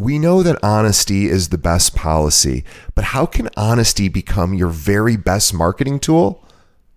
We 0.00 0.18
know 0.18 0.42
that 0.42 0.58
honesty 0.62 1.28
is 1.28 1.50
the 1.50 1.58
best 1.58 1.94
policy, 1.94 2.64
but 2.94 3.04
how 3.04 3.26
can 3.26 3.50
honesty 3.54 4.08
become 4.08 4.54
your 4.54 4.68
very 4.68 5.18
best 5.18 5.52
marketing 5.52 6.00
tool? 6.00 6.42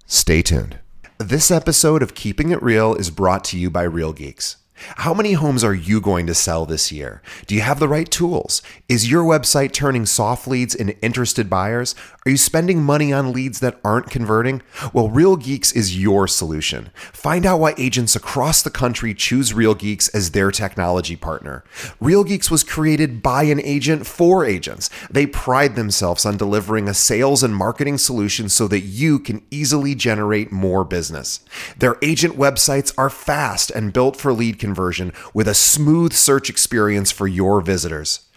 Stay 0.06 0.42
tuned. 0.42 0.80
This 1.18 1.52
episode 1.52 2.02
of 2.02 2.16
Keeping 2.16 2.52
It 2.52 2.64
Real 2.64 2.96
is 2.96 3.10
brought 3.10 3.44
to 3.46 3.60
you 3.60 3.70
by 3.70 3.84
Real 3.84 4.14
Geeks. 4.14 4.56
How 4.76 5.14
many 5.14 5.34
homes 5.34 5.64
are 5.64 5.74
you 5.74 6.02
going 6.02 6.26
to 6.28 6.34
sell 6.34 6.66
this 6.66 6.92
year? 6.92 7.22
Do 7.46 7.54
you 7.54 7.62
have 7.62 7.80
the 7.80 7.88
right 7.88 8.10
tools? 8.10 8.62
Is 8.90 9.10
your 9.10 9.24
website 9.24 9.72
turning 9.72 10.06
soft 10.06 10.48
leads 10.48 10.74
into 10.74 11.00
interested 11.02 11.50
buyers? 11.50 11.94
Are 12.26 12.32
you 12.32 12.38
spending 12.38 12.82
money 12.82 13.14
on 13.14 13.34
leads 13.34 13.60
that 13.60 13.80
aren't 13.84 14.10
converting? 14.10 14.62
Well, 14.92 15.10
Real 15.10 15.36
Geeks 15.36 15.72
is 15.74 16.00
your 16.02 16.28
solution. 16.28 16.90
Find 16.96 17.46
out 17.46 17.60
why 17.60 17.76
agents 17.78 18.16
across 18.16 18.62
the 18.62 18.72
country 18.72 19.14
choose 19.14 19.54
Real 19.54 19.76
Geeks 19.76 20.08
as 20.10 20.32
their 20.32 20.50
technology 20.50 21.16
partner. 21.16 21.64
Real 22.00 22.24
Geeks 22.24 22.50
was 22.50 22.64
created 22.64 23.22
by 23.22 23.44
an 23.44 23.62
agent 23.62 24.08
for 24.08 24.44
agents. 24.44 24.90
They 25.10 25.28
pride 25.28 25.76
themselves 25.76 26.26
on 26.26 26.38
delivering 26.38 26.88
a 26.88 26.94
sales 26.94 27.44
and 27.44 27.56
marketing 27.56 28.00
solution 28.00 28.50
so 28.50 28.68
that 28.70 28.82
you 28.82 29.20
can 29.20 29.44
easily 29.52 29.94
generate 29.94 30.52
more 30.52 30.84
business. 30.84 31.42
Their 31.78 31.98
agent 32.02 32.38
websites 32.38 32.94
are 32.98 33.10
fast 33.10 33.70
and 33.70 33.94
built 33.94 34.18
for 34.18 34.34
lead 34.34 34.60
conversion 34.64 35.12
with 35.34 35.48
a 35.48 35.54
smooth 35.54 36.14
search 36.14 36.50
experience 36.50 37.12
for 37.12 37.28
your 37.28 37.60
visitors. 37.60 38.22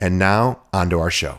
And 0.00 0.18
now, 0.18 0.60
on 0.74 0.90
to 0.90 0.98
our 0.98 1.10
show. 1.10 1.38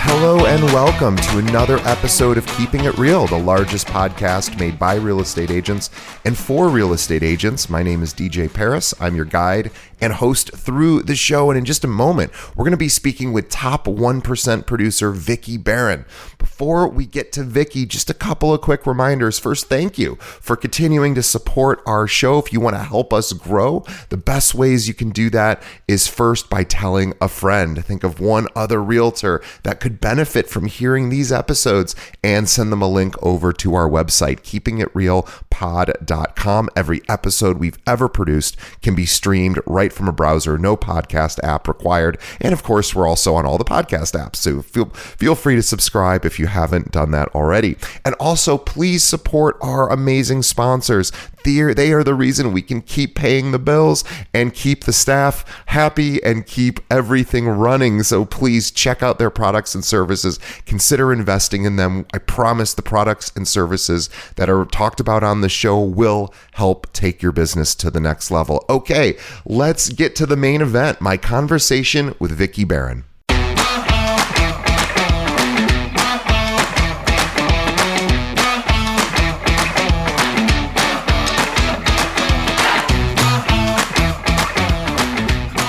Hello 0.00 0.46
and 0.60 0.72
welcome 0.72 1.14
to 1.14 1.38
another 1.38 1.78
episode 1.84 2.36
of 2.36 2.44
Keeping 2.56 2.84
It 2.84 2.98
Real, 2.98 3.28
the 3.28 3.38
largest 3.38 3.86
podcast 3.86 4.58
made 4.58 4.76
by 4.76 4.96
real 4.96 5.20
estate 5.20 5.52
agents 5.52 5.88
and 6.24 6.36
for 6.36 6.68
real 6.68 6.92
estate 6.92 7.22
agents. 7.22 7.70
My 7.70 7.84
name 7.84 8.02
is 8.02 8.12
DJ 8.12 8.52
Paris. 8.52 8.92
I'm 8.98 9.14
your 9.14 9.24
guide 9.24 9.70
and 10.00 10.12
host 10.12 10.54
through 10.56 11.02
the 11.02 11.16
show. 11.16 11.50
And 11.50 11.58
in 11.58 11.64
just 11.64 11.84
a 11.84 11.88
moment, 11.88 12.32
we're 12.56 12.64
going 12.64 12.72
to 12.72 12.76
be 12.76 12.88
speaking 12.88 13.32
with 13.32 13.48
top 13.48 13.86
1% 13.86 14.66
producer 14.66 15.10
Vicki 15.10 15.56
Barron. 15.56 16.04
Before 16.38 16.88
we 16.88 17.06
get 17.06 17.32
to 17.32 17.44
Vicki, 17.44 17.86
just 17.86 18.10
a 18.10 18.14
couple 18.14 18.52
of 18.52 18.60
quick 18.60 18.86
reminders. 18.86 19.38
First, 19.38 19.68
thank 19.68 19.98
you 19.98 20.16
for 20.16 20.56
continuing 20.56 21.14
to 21.14 21.22
support 21.22 21.82
our 21.86 22.06
show. 22.06 22.38
If 22.38 22.52
you 22.52 22.60
want 22.60 22.76
to 22.76 22.82
help 22.82 23.12
us 23.12 23.32
grow, 23.32 23.84
the 24.08 24.16
best 24.16 24.54
ways 24.54 24.88
you 24.88 24.94
can 24.94 25.10
do 25.10 25.30
that 25.30 25.62
is 25.86 26.06
first 26.06 26.50
by 26.50 26.64
telling 26.64 27.14
a 27.20 27.28
friend. 27.28 27.84
Think 27.84 28.04
of 28.04 28.20
one 28.20 28.46
other 28.54 28.82
realtor 28.82 29.42
that 29.62 29.80
could 29.80 30.00
benefit 30.00 30.47
from 30.48 30.66
hearing 30.66 31.08
these 31.08 31.32
episodes 31.32 31.94
and 32.22 32.48
send 32.48 32.70
them 32.72 32.82
a 32.82 32.88
link 32.88 33.14
over 33.22 33.52
to 33.52 33.74
our 33.74 33.88
website, 33.88 34.40
keepingitrealpod.com. 34.40 36.68
Every 36.76 37.00
episode 37.08 37.58
we've 37.58 37.78
ever 37.86 38.08
produced 38.08 38.56
can 38.82 38.94
be 38.94 39.06
streamed 39.06 39.60
right 39.66 39.92
from 39.92 40.08
a 40.08 40.12
browser, 40.12 40.58
no 40.58 40.76
podcast 40.76 41.42
app 41.42 41.66
required. 41.68 42.18
And 42.40 42.52
of 42.52 42.62
course, 42.62 42.94
we're 42.94 43.08
also 43.08 43.34
on 43.34 43.46
all 43.46 43.58
the 43.58 43.64
podcast 43.64 44.18
apps. 44.18 44.36
So 44.36 44.62
feel 44.62 44.86
feel 44.86 45.34
free 45.34 45.56
to 45.56 45.62
subscribe 45.62 46.24
if 46.24 46.38
you 46.38 46.46
haven't 46.46 46.92
done 46.92 47.10
that 47.12 47.28
already. 47.34 47.76
And 48.04 48.14
also, 48.16 48.58
please 48.58 49.04
support 49.04 49.56
our 49.60 49.90
amazing 49.90 50.42
sponsors. 50.42 51.12
They 51.48 51.92
are 51.92 52.04
the 52.04 52.14
reason 52.14 52.52
we 52.52 52.62
can 52.62 52.82
keep 52.82 53.14
paying 53.14 53.52
the 53.52 53.58
bills 53.58 54.04
and 54.34 54.52
keep 54.52 54.84
the 54.84 54.92
staff 54.92 55.44
happy 55.66 56.22
and 56.22 56.46
keep 56.46 56.80
everything 56.90 57.48
running. 57.48 58.02
So 58.02 58.24
please 58.24 58.70
check 58.70 59.02
out 59.02 59.18
their 59.18 59.30
products 59.30 59.74
and 59.74 59.84
services. 59.84 60.38
Consider 60.66 61.12
investing 61.12 61.64
in 61.64 61.76
them. 61.76 62.06
I 62.12 62.18
promise 62.18 62.74
the 62.74 62.82
products 62.82 63.32
and 63.34 63.48
services 63.48 64.10
that 64.36 64.50
are 64.50 64.66
talked 64.66 65.00
about 65.00 65.22
on 65.22 65.40
the 65.40 65.48
show 65.48 65.80
will 65.80 66.34
help 66.52 66.92
take 66.92 67.22
your 67.22 67.32
business 67.32 67.74
to 67.76 67.90
the 67.90 68.00
next 68.00 68.30
level. 68.30 68.64
Okay, 68.68 69.16
let's 69.46 69.88
get 69.88 70.14
to 70.16 70.26
the 70.26 70.36
main 70.36 70.60
event 70.60 71.00
my 71.00 71.16
conversation 71.16 72.14
with 72.18 72.30
Vicki 72.30 72.64
Barron. 72.64 73.07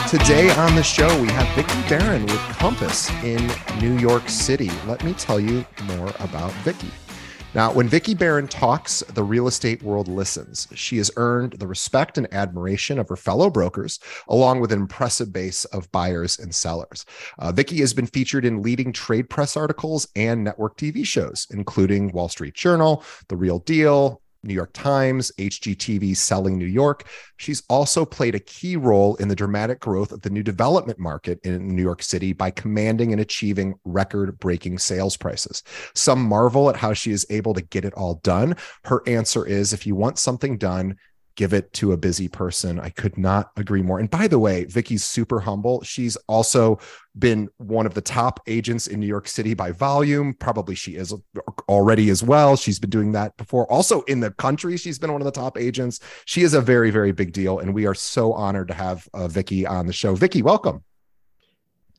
Today 0.09 0.49
on 0.55 0.73
the 0.73 0.81
show, 0.81 1.07
we 1.21 1.27
have 1.27 1.47
Vicki 1.55 1.87
Barron 1.87 2.23
with 2.23 2.39
Compass 2.57 3.11
in 3.23 3.47
New 3.79 3.95
York 3.99 4.27
City. 4.27 4.71
Let 4.87 5.03
me 5.03 5.13
tell 5.13 5.39
you 5.39 5.63
more 5.83 6.11
about 6.17 6.51
Vicki. 6.63 6.89
Now, 7.53 7.71
when 7.71 7.87
Vicki 7.87 8.15
Barron 8.15 8.47
talks, 8.47 9.01
the 9.01 9.23
real 9.23 9.47
estate 9.47 9.83
world 9.83 10.07
listens. 10.07 10.67
She 10.73 10.97
has 10.97 11.11
earned 11.15 11.59
the 11.59 11.67
respect 11.67 12.17
and 12.17 12.27
admiration 12.33 12.97
of 12.97 13.07
her 13.07 13.15
fellow 13.15 13.51
brokers, 13.51 13.99
along 14.27 14.61
with 14.61 14.71
an 14.71 14.79
impressive 14.79 15.31
base 15.31 15.65
of 15.65 15.91
buyers 15.91 16.39
and 16.39 16.55
sellers. 16.55 17.05
Uh, 17.37 17.51
Vicki 17.51 17.77
has 17.77 17.93
been 17.93 18.07
featured 18.07 18.45
in 18.45 18.63
leading 18.63 18.91
trade 18.91 19.29
press 19.29 19.55
articles 19.55 20.07
and 20.15 20.43
network 20.43 20.75
TV 20.75 21.05
shows, 21.05 21.45
including 21.51 22.11
Wall 22.13 22.29
Street 22.29 22.55
Journal, 22.55 23.03
The 23.27 23.37
Real 23.37 23.59
Deal, 23.59 24.23
New 24.43 24.53
York 24.53 24.71
Times, 24.73 25.31
HGTV 25.37 26.15
Selling 26.15 26.57
New 26.57 26.65
York. 26.65 27.07
She's 27.37 27.63
also 27.69 28.05
played 28.05 28.35
a 28.35 28.39
key 28.39 28.75
role 28.77 29.15
in 29.15 29.27
the 29.27 29.35
dramatic 29.35 29.79
growth 29.79 30.11
of 30.11 30.21
the 30.21 30.29
new 30.29 30.43
development 30.43 30.99
market 30.99 31.39
in 31.43 31.75
New 31.75 31.81
York 31.81 32.01
City 32.01 32.33
by 32.33 32.51
commanding 32.51 33.11
and 33.11 33.21
achieving 33.21 33.75
record 33.85 34.37
breaking 34.39 34.79
sales 34.79 35.17
prices. 35.17 35.63
Some 35.95 36.21
marvel 36.21 36.69
at 36.69 36.75
how 36.75 36.93
she 36.93 37.11
is 37.11 37.25
able 37.29 37.53
to 37.53 37.61
get 37.61 37.85
it 37.85 37.93
all 37.93 38.15
done. 38.23 38.55
Her 38.85 39.01
answer 39.07 39.45
is 39.45 39.73
if 39.73 39.85
you 39.85 39.95
want 39.95 40.19
something 40.19 40.57
done, 40.57 40.95
give 41.39 41.53
it 41.53 41.71
to 41.71 41.93
a 41.93 41.97
busy 41.97 42.27
person. 42.27 42.81
I 42.81 42.89
could 42.89 43.17
not 43.17 43.51
agree 43.55 43.81
more. 43.81 43.97
And 43.97 44.09
by 44.09 44.27
the 44.27 44.37
way, 44.37 44.65
Vicki's 44.65 45.05
super 45.05 45.39
humble. 45.39 45.81
She's 45.83 46.17
also 46.27 46.79
been 47.17 47.47
one 47.55 47.85
of 47.85 47.93
the 47.93 48.01
top 48.01 48.41
agents 48.45 48.87
in 48.87 48.99
New 48.99 49.07
York 49.07 49.25
City 49.25 49.53
by 49.53 49.71
volume. 49.71 50.33
Probably 50.33 50.75
she 50.75 50.97
is 50.97 51.13
already 51.69 52.09
as 52.09 52.21
well. 52.21 52.57
She's 52.57 52.77
been 52.77 52.89
doing 52.89 53.13
that 53.13 53.37
before. 53.37 53.71
Also 53.71 54.01
in 54.01 54.19
the 54.19 54.31
country, 54.31 54.75
she's 54.75 54.99
been 54.99 55.13
one 55.13 55.21
of 55.21 55.25
the 55.25 55.31
top 55.31 55.57
agents. 55.57 56.01
She 56.25 56.41
is 56.41 56.53
a 56.53 56.59
very, 56.59 56.91
very 56.91 57.13
big 57.13 57.31
deal. 57.31 57.59
And 57.59 57.73
we 57.73 57.87
are 57.87 57.95
so 57.95 58.33
honored 58.33 58.67
to 58.67 58.73
have 58.73 59.07
uh, 59.13 59.29
Vicki 59.29 59.65
on 59.65 59.87
the 59.87 59.93
show. 59.93 60.15
Vicki, 60.15 60.41
welcome. 60.41 60.83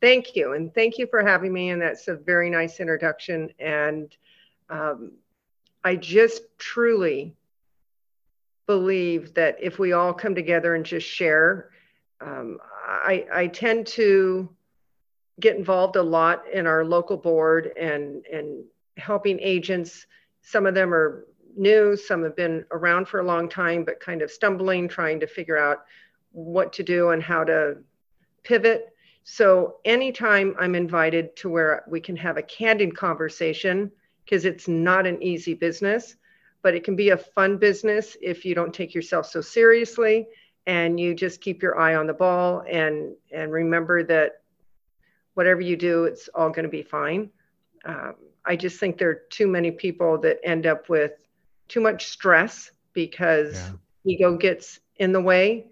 Thank 0.02 0.36
you. 0.36 0.52
And 0.52 0.74
thank 0.74 0.98
you 0.98 1.06
for 1.06 1.22
having 1.22 1.50
me. 1.50 1.70
And 1.70 1.80
that's 1.80 2.08
a 2.08 2.14
very 2.14 2.50
nice 2.50 2.78
introduction. 2.78 3.48
And 3.58 4.14
um, 4.68 5.12
I 5.82 5.96
just 5.96 6.42
truly 6.58 7.34
believe 8.70 9.34
that 9.34 9.56
if 9.60 9.80
we 9.80 9.92
all 9.92 10.14
come 10.14 10.32
together 10.32 10.76
and 10.76 10.86
just 10.86 11.04
share, 11.04 11.70
um, 12.20 12.58
I, 12.86 13.26
I 13.34 13.46
tend 13.48 13.84
to 13.98 14.48
get 15.40 15.56
involved 15.56 15.96
a 15.96 16.02
lot 16.04 16.44
in 16.52 16.68
our 16.68 16.84
local 16.84 17.16
board 17.16 17.72
and, 17.76 18.24
and 18.26 18.62
helping 18.96 19.40
agents. 19.40 20.06
Some 20.42 20.66
of 20.66 20.74
them 20.76 20.94
are 20.94 21.26
new, 21.56 21.96
some 21.96 22.22
have 22.22 22.36
been 22.36 22.64
around 22.70 23.08
for 23.08 23.18
a 23.18 23.24
long 23.24 23.48
time, 23.48 23.82
but 23.82 23.98
kind 23.98 24.22
of 24.22 24.30
stumbling, 24.30 24.86
trying 24.86 25.18
to 25.18 25.26
figure 25.26 25.58
out 25.58 25.78
what 26.30 26.72
to 26.74 26.84
do 26.84 27.10
and 27.10 27.20
how 27.20 27.42
to 27.42 27.78
pivot. 28.44 28.94
So, 29.24 29.78
anytime 29.84 30.54
I'm 30.60 30.76
invited 30.76 31.34
to 31.38 31.48
where 31.48 31.82
we 31.88 32.00
can 32.00 32.14
have 32.18 32.36
a 32.36 32.42
candid 32.42 32.96
conversation, 32.96 33.90
because 34.24 34.44
it's 34.44 34.68
not 34.68 35.08
an 35.08 35.20
easy 35.20 35.54
business, 35.54 36.14
but 36.62 36.74
it 36.74 36.84
can 36.84 36.96
be 36.96 37.10
a 37.10 37.16
fun 37.16 37.56
business 37.56 38.16
if 38.20 38.44
you 38.44 38.54
don't 38.54 38.74
take 38.74 38.94
yourself 38.94 39.26
so 39.26 39.40
seriously 39.40 40.26
and 40.66 41.00
you 41.00 41.14
just 41.14 41.40
keep 41.40 41.62
your 41.62 41.78
eye 41.78 41.94
on 41.94 42.06
the 42.06 42.14
ball 42.14 42.62
and 42.70 43.14
and 43.32 43.52
remember 43.52 44.02
that 44.02 44.42
whatever 45.34 45.60
you 45.60 45.76
do 45.76 46.04
it's 46.04 46.28
all 46.28 46.50
going 46.50 46.64
to 46.64 46.70
be 46.70 46.82
fine 46.82 47.30
um, 47.84 48.14
i 48.44 48.54
just 48.54 48.78
think 48.78 48.98
there 48.98 49.10
are 49.10 49.22
too 49.30 49.46
many 49.46 49.70
people 49.70 50.18
that 50.18 50.38
end 50.44 50.66
up 50.66 50.88
with 50.88 51.12
too 51.68 51.80
much 51.80 52.06
stress 52.06 52.70
because 52.92 53.54
yeah. 53.54 54.12
ego 54.12 54.36
gets 54.36 54.80
in 54.96 55.12
the 55.12 55.20
way 55.20 55.66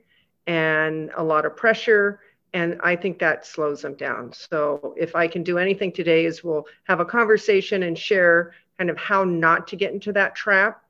and 0.47 1.11
a 1.17 1.23
lot 1.23 1.45
of 1.45 1.57
pressure 1.57 2.21
and 2.55 2.81
I 2.83 2.97
think 2.97 3.19
that 3.19 3.45
slows 3.45 3.83
them 3.83 3.95
down. 3.95 4.33
So 4.33 4.95
if 4.97 5.15
I 5.15 5.29
can 5.29 5.43
do 5.43 5.59
anything 5.59 5.93
today 5.93 6.25
is 6.25 6.43
we'll 6.43 6.67
have 6.85 7.01
a 7.01 7.05
conversation 7.05 7.83
and 7.83 7.97
share 7.97 8.55
kind 8.79 8.91
of 8.91 8.97
how 8.97 9.25
not 9.25 9.67
to 9.69 9.77
get 9.77 9.93
into 9.93 10.13
that 10.13 10.35
trap 10.35 10.83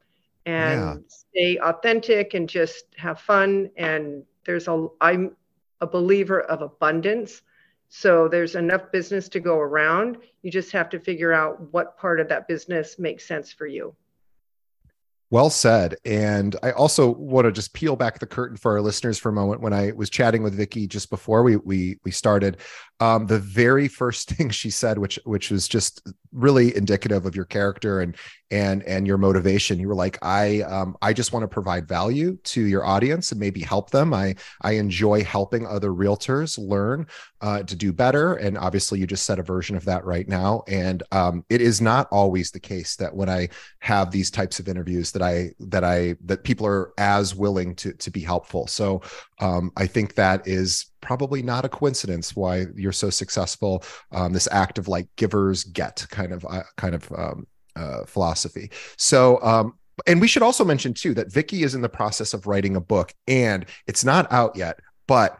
and 0.46 0.80
yeah. 0.80 0.96
stay 1.08 1.58
authentic 1.58 2.34
and 2.34 2.48
just 2.48 2.84
have 2.96 3.20
fun 3.20 3.70
and 3.76 4.22
there's 4.44 4.68
a 4.68 4.86
I'm 5.00 5.36
a 5.80 5.86
believer 5.86 6.40
of 6.40 6.62
abundance. 6.62 7.42
So 7.90 8.28
there's 8.28 8.54
enough 8.54 8.92
business 8.92 9.28
to 9.30 9.40
go 9.40 9.58
around. 9.58 10.18
You 10.42 10.50
just 10.50 10.72
have 10.72 10.90
to 10.90 11.00
figure 11.00 11.32
out 11.32 11.72
what 11.72 11.96
part 11.96 12.20
of 12.20 12.28
that 12.28 12.48
business 12.48 12.98
makes 12.98 13.26
sense 13.26 13.52
for 13.52 13.66
you. 13.66 13.94
Well 15.30 15.50
said. 15.50 15.96
And 16.06 16.56
I 16.62 16.70
also 16.70 17.10
want 17.10 17.44
to 17.44 17.52
just 17.52 17.74
peel 17.74 17.96
back 17.96 18.18
the 18.18 18.26
curtain 18.26 18.56
for 18.56 18.72
our 18.72 18.80
listeners 18.80 19.18
for 19.18 19.28
a 19.28 19.32
moment. 19.32 19.60
When 19.60 19.74
I 19.74 19.92
was 19.92 20.08
chatting 20.08 20.42
with 20.42 20.54
Vicki 20.54 20.86
just 20.86 21.10
before 21.10 21.42
we 21.42 21.56
we 21.56 21.98
we 22.02 22.10
started, 22.10 22.56
um, 23.00 23.26
the 23.26 23.38
very 23.38 23.88
first 23.88 24.30
thing 24.30 24.48
she 24.48 24.70
said, 24.70 24.96
which 24.96 25.18
which 25.24 25.50
was 25.50 25.68
just 25.68 26.00
really 26.32 26.74
indicative 26.74 27.26
of 27.26 27.36
your 27.36 27.44
character 27.44 28.00
and 28.00 28.16
and 28.50 28.82
and 28.84 29.06
your 29.06 29.18
motivation, 29.18 29.78
you 29.78 29.88
were 29.88 29.94
like, 29.94 30.18
I 30.22 30.62
um, 30.62 30.96
I 31.02 31.12
just 31.12 31.34
want 31.34 31.42
to 31.42 31.48
provide 31.48 31.86
value 31.86 32.38
to 32.44 32.62
your 32.62 32.86
audience 32.86 33.30
and 33.30 33.38
maybe 33.38 33.60
help 33.60 33.90
them. 33.90 34.14
I 34.14 34.34
I 34.62 34.72
enjoy 34.72 35.24
helping 35.24 35.66
other 35.66 35.90
realtors 35.90 36.58
learn 36.58 37.06
uh, 37.40 37.62
to 37.62 37.76
do 37.76 37.92
better. 37.92 38.34
And 38.34 38.58
obviously, 38.58 38.98
you 38.98 39.06
just 39.06 39.24
said 39.24 39.38
a 39.38 39.42
version 39.42 39.76
of 39.76 39.84
that 39.84 40.04
right 40.04 40.28
now. 40.28 40.62
And 40.68 41.02
um, 41.12 41.44
it 41.48 41.60
is 41.60 41.80
not 41.80 42.08
always 42.10 42.50
the 42.50 42.60
case 42.60 42.96
that 42.96 43.14
when 43.14 43.28
I 43.28 43.48
have 43.80 44.10
these 44.10 44.30
types 44.30 44.58
of 44.58 44.68
interviews 44.68 45.12
that 45.12 45.22
I 45.22 45.52
that 45.60 45.84
I 45.84 46.16
that 46.24 46.44
people 46.44 46.66
are 46.66 46.92
as 46.98 47.34
willing 47.34 47.74
to 47.76 47.92
to 47.92 48.10
be 48.10 48.20
helpful. 48.20 48.66
So 48.66 49.02
um, 49.40 49.70
I 49.76 49.86
think 49.86 50.14
that 50.14 50.46
is 50.46 50.86
probably 51.00 51.42
not 51.42 51.64
a 51.64 51.68
coincidence 51.68 52.34
why 52.34 52.66
you're 52.74 52.92
so 52.92 53.10
successful. 53.10 53.84
Um, 54.12 54.32
this 54.32 54.48
act 54.50 54.78
of 54.78 54.88
like 54.88 55.08
givers 55.16 55.64
get 55.64 56.04
kind 56.10 56.32
of 56.32 56.44
uh, 56.48 56.62
kind 56.76 56.94
of 56.94 57.12
um, 57.12 57.46
uh, 57.76 58.04
philosophy. 58.04 58.70
So 58.96 59.40
um, 59.42 59.74
and 60.06 60.20
we 60.20 60.28
should 60.28 60.42
also 60.42 60.64
mention 60.64 60.94
too 60.94 61.14
that 61.14 61.32
Vicki 61.32 61.62
is 61.62 61.74
in 61.74 61.80
the 61.80 61.88
process 61.88 62.34
of 62.34 62.46
writing 62.46 62.76
a 62.76 62.80
book 62.80 63.12
and 63.26 63.66
it's 63.86 64.04
not 64.04 64.30
out 64.32 64.56
yet, 64.56 64.80
but 65.06 65.38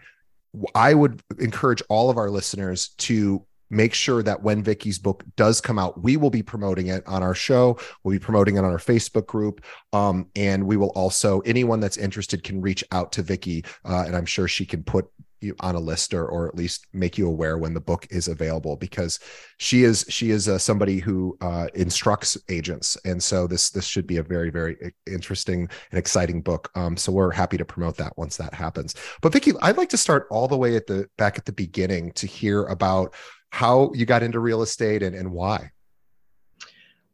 I 0.74 0.94
would 0.94 1.20
encourage 1.38 1.82
all 1.88 2.10
of 2.10 2.16
our 2.16 2.30
listeners 2.30 2.90
to 2.98 3.44
make 3.70 3.92
sure 3.92 4.22
that 4.22 4.42
when 4.42 4.62
Vicki's 4.62 4.98
book 4.98 5.22
does 5.36 5.60
come 5.60 5.78
out, 5.78 6.02
we 6.02 6.16
will 6.16 6.30
be 6.30 6.42
promoting 6.42 6.86
it 6.86 7.06
on 7.06 7.22
our 7.22 7.34
show. 7.34 7.78
We'll 8.02 8.12
be 8.12 8.18
promoting 8.18 8.56
it 8.56 8.60
on 8.60 8.64
our 8.64 8.78
Facebook 8.78 9.26
group. 9.26 9.64
Um, 9.92 10.28
and 10.34 10.66
we 10.66 10.76
will 10.76 10.90
also, 10.90 11.40
anyone 11.40 11.80
that's 11.80 11.98
interested 11.98 12.42
can 12.42 12.60
reach 12.60 12.82
out 12.92 13.12
to 13.12 13.22
Vicki. 13.22 13.64
Uh, 13.84 14.04
and 14.06 14.16
I'm 14.16 14.26
sure 14.26 14.48
she 14.48 14.64
can 14.64 14.82
put 14.82 15.10
you 15.40 15.54
on 15.60 15.74
a 15.74 15.80
list 15.80 16.14
or, 16.14 16.26
or 16.26 16.48
at 16.48 16.54
least 16.54 16.86
make 16.92 17.18
you 17.18 17.28
aware 17.28 17.58
when 17.58 17.74
the 17.74 17.80
book 17.80 18.06
is 18.10 18.28
available 18.28 18.76
because 18.76 19.18
she 19.58 19.84
is 19.84 20.04
she 20.08 20.30
is 20.30 20.48
uh, 20.48 20.58
somebody 20.58 20.98
who 20.98 21.36
uh, 21.40 21.68
instructs 21.74 22.36
agents. 22.48 22.96
And 23.04 23.22
so 23.22 23.46
this 23.46 23.70
this 23.70 23.86
should 23.86 24.06
be 24.06 24.18
a 24.18 24.22
very 24.22 24.50
very 24.50 24.92
interesting 25.06 25.68
and 25.90 25.98
exciting 25.98 26.42
book. 26.42 26.70
Um, 26.74 26.96
so 26.96 27.12
we're 27.12 27.30
happy 27.30 27.56
to 27.56 27.64
promote 27.64 27.96
that 27.96 28.16
once 28.16 28.36
that 28.36 28.54
happens. 28.54 28.94
But 29.22 29.32
vicki 29.32 29.52
i'd 29.62 29.76
like 29.76 29.88
to 29.90 29.96
start 29.96 30.26
all 30.30 30.48
the 30.48 30.56
way 30.56 30.76
at 30.76 30.86
the 30.86 31.08
back 31.16 31.38
at 31.38 31.44
the 31.44 31.52
beginning 31.52 32.12
to 32.12 32.26
hear 32.26 32.64
about 32.64 33.14
how 33.50 33.92
you 33.94 34.04
got 34.04 34.22
into 34.22 34.40
real 34.40 34.62
estate 34.62 35.02
and, 35.02 35.14
and 35.14 35.32
why. 35.32 35.70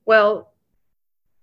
Well, 0.05 0.53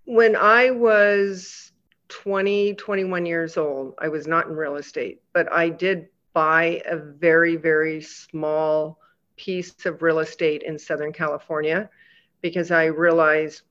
when 0.06 0.36
I 0.36 0.72
was 0.72 1.72
20, 2.10 2.76
21 2.76 3.26
years 3.26 3.58
old, 3.58 3.96
I 4.00 4.10
was 4.10 4.28
not 4.28 4.48
in 4.48 4.56
real 4.56 4.76
estate, 4.76 5.22
but 5.34 5.52
I 5.52 5.70
did 5.70 6.08
buy 6.34 6.82
a 6.86 6.98
very, 6.98 7.56
very 7.56 8.02
small 8.02 9.00
piece 9.38 9.86
of 9.86 10.02
real 10.02 10.20
estate 10.20 10.64
in 10.64 10.78
Southern 10.78 11.12
California 11.12 11.90
because 12.42 12.72
I 12.72 12.86
realized, 12.86 13.62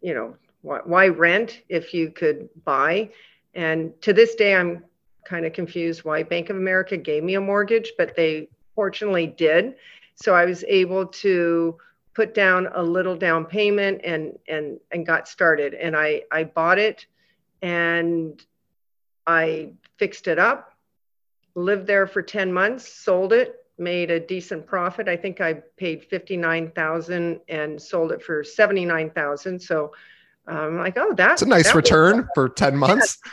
you 0.00 0.14
know, 0.14 0.36
why, 0.62 0.80
why 0.84 1.08
rent 1.08 1.62
if 1.68 1.94
you 1.94 2.10
could 2.10 2.48
buy? 2.64 3.10
And 3.54 4.00
to 4.02 4.12
this 4.12 4.34
day, 4.34 4.54
I'm 4.54 4.84
kind 5.24 5.46
of 5.46 5.52
confused 5.52 6.04
why 6.04 6.22
Bank 6.22 6.50
of 6.50 6.56
America 6.56 6.96
gave 6.96 7.24
me 7.24 7.34
a 7.34 7.40
mortgage, 7.40 7.92
but 7.98 8.14
they 8.16 8.48
fortunately 8.74 9.26
did. 9.26 9.76
So 10.14 10.34
I 10.34 10.44
was 10.44 10.64
able 10.64 11.06
to 11.06 11.76
put 12.14 12.34
down 12.34 12.68
a 12.74 12.82
little 12.82 13.16
down 13.16 13.44
payment 13.44 14.00
and 14.02 14.38
and 14.48 14.80
and 14.90 15.04
got 15.04 15.28
started. 15.28 15.74
And 15.74 15.96
I 15.96 16.22
I 16.30 16.44
bought 16.44 16.78
it 16.78 17.06
and 17.60 18.42
I 19.26 19.70
fixed 19.98 20.28
it 20.28 20.38
up, 20.38 20.72
lived 21.56 21.86
there 21.86 22.06
for 22.06 22.22
10 22.22 22.52
months, 22.52 22.86
sold 22.86 23.32
it, 23.32 23.64
made 23.78 24.10
a 24.10 24.20
decent 24.20 24.66
profit. 24.66 25.08
I 25.08 25.16
think 25.16 25.40
I 25.40 25.54
paid 25.76 26.04
59,000 26.04 27.40
and 27.48 27.80
sold 27.80 28.12
it 28.12 28.22
for 28.22 28.44
79,000. 28.44 29.60
So 29.60 29.92
I'm 30.46 30.78
like, 30.78 30.96
oh, 30.96 31.14
that's 31.14 31.42
a 31.42 31.46
nice 31.46 31.64
that 31.64 31.74
return 31.74 32.28
for 32.34 32.48
10 32.48 32.76
months. 32.76 33.18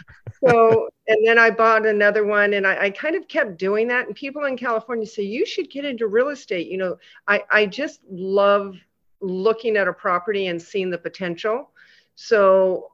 So, 0.45 0.89
and 1.07 1.25
then 1.25 1.39
I 1.39 1.51
bought 1.51 1.85
another 1.85 2.25
one 2.25 2.53
and 2.55 2.67
I, 2.67 2.85
I, 2.85 2.89
kind 2.89 3.15
of 3.15 3.29
kept 3.29 3.55
doing 3.55 3.87
that. 3.87 4.07
And 4.07 4.15
people 4.15 4.43
in 4.43 4.57
California 4.57 5.05
say, 5.05 5.23
you 5.23 5.45
should 5.45 5.71
get 5.71 5.85
into 5.85 6.07
real 6.07 6.29
estate. 6.29 6.67
You 6.67 6.77
know, 6.77 6.97
I, 7.29 7.43
I 7.49 7.65
just 7.65 8.01
love 8.11 8.75
looking 9.21 9.77
at 9.77 9.87
a 9.87 9.93
property 9.93 10.47
and 10.47 10.61
seeing 10.61 10.89
the 10.89 10.97
potential. 10.97 11.69
So 12.15 12.91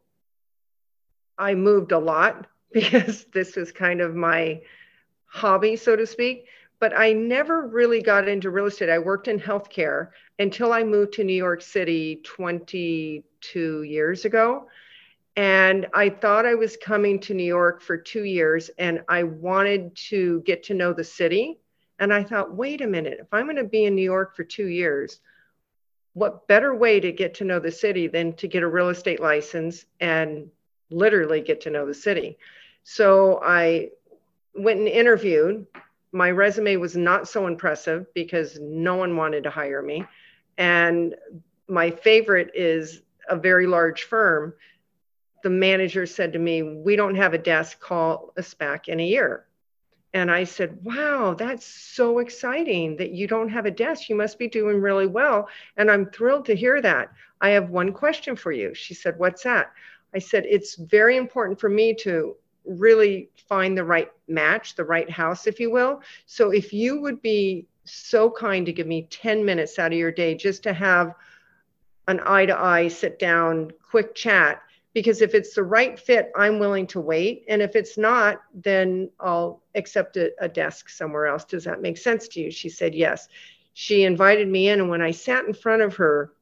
I 1.40 1.56
moved 1.56 1.92
a 1.92 1.98
lot 1.98 2.46
because 2.72 3.26
this 3.34 3.56
was 3.56 3.72
kind 3.72 4.00
of 4.00 4.14
my 4.14 4.62
hobby, 5.30 5.76
so 5.76 5.96
to 5.96 6.06
speak. 6.06 6.46
But 6.80 6.98
I 6.98 7.14
never 7.14 7.68
really 7.68 8.02
got 8.02 8.28
into 8.28 8.52
real 8.52 8.68
estate. 8.68 8.90
I 8.90 9.00
worked 9.00 9.28
in 9.28 9.40
healthcare 9.40 10.10
until 10.40 10.72
I 10.72 10.84
moved 10.84 11.14
to 11.14 11.24
New 11.24 11.34
York 11.34 11.62
City 11.62 12.22
22 12.24 13.84
years 13.84 14.26
ago. 14.26 14.68
And 15.36 15.88
I 15.94 16.10
thought 16.10 16.46
I 16.46 16.56
was 16.56 16.78
coming 16.78 17.20
to 17.22 17.34
New 17.34 17.44
York 17.44 17.81
for 17.81 17.98
two 17.98 18.24
years 18.24 18.70
and 18.78 19.04
I 19.08 19.24
wanted 19.24 19.96
to 20.10 20.42
get 20.42 20.64
to 20.64 20.74
know 20.74 20.92
the 20.92 21.04
city. 21.04 21.60
And 22.00 22.14
I 22.14 22.24
thought, 22.24 22.54
wait 22.54 22.81
a 22.81 22.88
minute, 22.88 23.20
if 23.22 23.28
I'm 23.31 23.46
going 23.46 23.58
to 23.58 23.64
be 23.64 23.86
in 23.86 23.96
New 23.96 24.02
York 24.02 24.36
for 24.36 24.44
two 24.44 24.68
years, 24.68 25.20
what 26.14 26.48
better 26.48 26.74
way 26.74 27.00
to 27.00 27.12
get 27.12 27.36
to 27.36 27.46
know 27.46 27.60
the 27.60 27.72
city 27.72 28.08
than 28.08 28.34
to 28.34 28.48
get 28.48 28.64
a 28.64 28.68
real 28.68 28.90
estate 28.90 29.20
license 29.20 29.86
and 30.00 30.50
literally 30.90 31.42
get 31.42 31.62
to 31.62 31.70
know 31.70 31.86
the 31.86 31.94
city? 31.94 32.38
So 32.84 33.40
I 33.44 33.92
went 34.60 34.80
and 34.80 34.88
interviewed. 34.88 35.66
My 36.12 36.32
resume 36.32 36.76
was 36.78 36.96
not 36.96 37.28
so 37.28 37.48
impressive 37.48 38.14
because 38.14 38.60
no 38.60 38.96
one 38.96 39.16
wanted 39.16 39.44
to 39.44 39.50
hire 39.50 39.82
me. 39.82 40.06
And 40.58 41.16
my 41.68 41.92
favorite 41.92 42.52
is 42.54 43.02
a 43.30 43.36
very 43.36 43.68
large 43.68 44.04
firm. 44.04 44.54
The 45.44 45.50
manager 45.50 46.06
said 46.06 46.33
to 46.33 46.40
me, 46.40 46.64
We 46.64 46.95
don't 46.95 47.16
have 47.16 47.33
a 47.33 47.38
desk, 47.38 47.80
call 47.80 48.33
us 48.38 48.54
back 48.54 48.88
in 48.88 49.00
a 49.00 49.06
year. 49.06 49.45
And 50.14 50.31
I 50.31 50.44
said, 50.44 50.83
Wow, 50.83 51.36
that's 51.36 51.66
so 51.66 52.19
exciting 52.19 52.98
that 52.98 53.12
you 53.12 53.28
don't 53.28 53.50
have 53.50 53.66
a 53.66 53.72
desk. 53.72 54.10
You 54.10 54.16
must 54.16 54.40
be 54.40 54.48
doing 54.48 54.81
really 54.81 55.07
well. 55.07 55.48
And 55.78 55.90
I'm 55.90 56.10
thrilled 56.10 56.45
to 56.45 56.56
hear 56.56 56.81
that. 56.81 57.12
I 57.40 57.50
have 57.50 57.69
one 57.69 57.94
question 57.94 58.36
for 58.36 58.52
you. 58.52 58.74
She 58.74 58.94
said, 58.94 59.18
What's 59.18 59.44
that? 59.44 59.72
I 60.14 60.19
said, 60.19 60.45
It's 60.45 60.76
very 60.76 61.16
important 61.16 61.60
for 61.60 61.69
me 61.69 61.94
to 61.95 62.36
really 62.69 63.30
find 63.47 63.78
the 63.78 63.83
right 63.83 64.11
match, 64.28 64.76
the 64.76 64.83
right 64.83 65.09
house, 65.09 65.47
if 65.47 65.59
you 65.59 65.71
will. 65.71 66.02
So 66.26 66.52
if 66.52 66.71
you 66.71 67.02
would 67.02 67.21
be 67.21 67.66
so 67.85 68.30
kind 68.30 68.66
to 68.66 68.73
give 68.73 68.88
me 68.88 69.07
10 69.09 69.44
minutes 69.44 69.80
out 69.80 69.92
of 69.92 69.97
your 69.97 70.11
day 70.11 70.35
just 70.35 70.64
to 70.64 70.73
have 70.73 71.16
an 72.07 72.19
eye 72.26 72.45
to 72.45 72.59
eye, 72.59 72.88
sit 72.88 73.19
down, 73.19 73.71
quick 73.90 74.16
chat. 74.16 74.61
Because 74.94 75.21
if 75.21 75.35
it's 75.35 75.54
the 75.54 75.64
right 75.64 75.99
fit, 75.99 76.31
I'm 76.35 76.59
willing 76.59 76.88
to 76.88 76.99
wait. 76.99 77.45
And 77.47 77.61
if 77.61 77.76
it's 77.76 77.97
not, 77.97 78.42
then 78.54 79.09
I'll 79.19 79.61
accept 79.76 80.18
a, 80.18 80.31
a 80.40 80.49
desk 80.49 80.90
somewhere 80.90 81.28
else. 81.28 81.45
Does 81.45 81.64
that 81.66 81.81
make 81.81 81.97
sense 81.97 82.28
to 82.30 82.42
you? 82.42 82.52
She 82.52 82.69
said, 82.69 82.95
yes. 82.95 83.28
She 83.73 84.04
invited 84.04 84.47
me 84.47 84.69
in. 84.69 84.81
And 84.81 84.90
when 84.90 85.02
I 85.02 85.11
sat 85.11 85.45
in 85.45 85.54
front 85.54 85.83
of 85.83 85.95
her, 85.97 86.33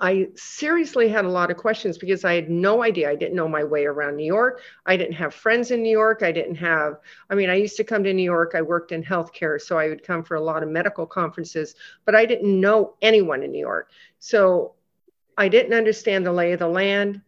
I 0.00 0.28
seriously 0.36 1.08
had 1.08 1.24
a 1.24 1.30
lot 1.30 1.50
of 1.50 1.56
questions 1.56 1.98
because 1.98 2.24
I 2.24 2.34
had 2.34 2.50
no 2.50 2.82
idea. 2.82 3.10
I 3.10 3.14
didn't 3.14 3.36
know 3.36 3.48
my 3.48 3.64
way 3.64 3.84
around 3.84 4.16
New 4.16 4.26
York. 4.26 4.60
I 4.86 4.96
didn't 4.96 5.14
have 5.14 5.34
friends 5.34 5.70
in 5.70 5.82
New 5.82 5.90
York. 5.90 6.22
I 6.22 6.32
didn't 6.32 6.56
have, 6.56 6.98
I 7.30 7.34
mean, 7.34 7.50
I 7.50 7.54
used 7.54 7.76
to 7.76 7.84
come 7.84 8.04
to 8.04 8.12
New 8.12 8.22
York. 8.22 8.52
I 8.54 8.62
worked 8.62 8.92
in 8.92 9.02
healthcare, 9.02 9.60
so 9.60 9.78
I 9.78 9.88
would 9.88 10.02
come 10.02 10.24
for 10.24 10.36
a 10.36 10.40
lot 10.40 10.62
of 10.62 10.68
medical 10.68 11.06
conferences, 11.06 11.74
but 12.04 12.14
I 12.14 12.26
didn't 12.26 12.60
know 12.60 12.94
anyone 13.02 13.42
in 13.42 13.52
New 13.52 13.60
York. 13.60 13.90
So 14.18 14.74
I 15.36 15.48
didn't 15.48 15.74
understand 15.74 16.26
the 16.26 16.32
lay 16.32 16.52
of 16.52 16.58
the 16.58 16.68
land, 16.68 17.22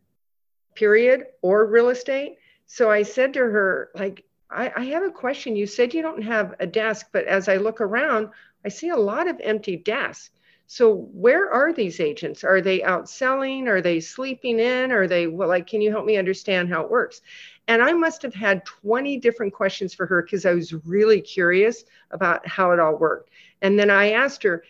period, 0.74 1.26
or 1.42 1.66
real 1.66 1.88
estate. 1.88 2.36
So 2.66 2.90
I 2.90 3.02
said 3.02 3.34
to 3.34 3.40
her, 3.40 3.90
like, 3.94 4.24
I, 4.50 4.72
I 4.76 4.84
have 4.86 5.02
a 5.02 5.10
question. 5.10 5.56
You 5.56 5.66
said 5.66 5.94
you 5.94 6.02
don't 6.02 6.22
have 6.22 6.54
a 6.60 6.66
desk, 6.66 7.08
but 7.12 7.24
as 7.24 7.48
I 7.48 7.56
look 7.56 7.80
around, 7.80 8.30
I 8.64 8.68
see 8.68 8.88
a 8.88 8.96
lot 8.96 9.28
of 9.28 9.40
empty 9.42 9.76
desks. 9.76 10.30
So 10.66 11.08
where 11.12 11.52
are 11.52 11.72
these 11.72 12.00
agents? 12.00 12.42
Are 12.42 12.60
they 12.60 12.82
out 12.82 13.08
selling? 13.08 13.68
Are 13.68 13.82
they 13.82 14.00
sleeping 14.00 14.58
in? 14.58 14.92
Are 14.92 15.06
they 15.06 15.26
well, 15.26 15.48
like, 15.48 15.66
can 15.66 15.80
you 15.80 15.90
help 15.90 16.06
me 16.06 16.16
understand 16.16 16.68
how 16.68 16.82
it 16.82 16.90
works? 16.90 17.20
And 17.68 17.82
I 17.82 17.92
must 17.92 18.22
have 18.22 18.34
had 18.34 18.64
20 18.64 19.18
different 19.18 19.52
questions 19.52 19.94
for 19.94 20.06
her 20.06 20.22
because 20.22 20.44
I 20.44 20.52
was 20.52 20.72
really 20.72 21.20
curious 21.20 21.84
about 22.10 22.46
how 22.46 22.72
it 22.72 22.80
all 22.80 22.96
worked. 22.96 23.30
And 23.62 23.78
then 23.78 23.90
I 23.90 24.12
asked 24.12 24.42
her, 24.42 24.64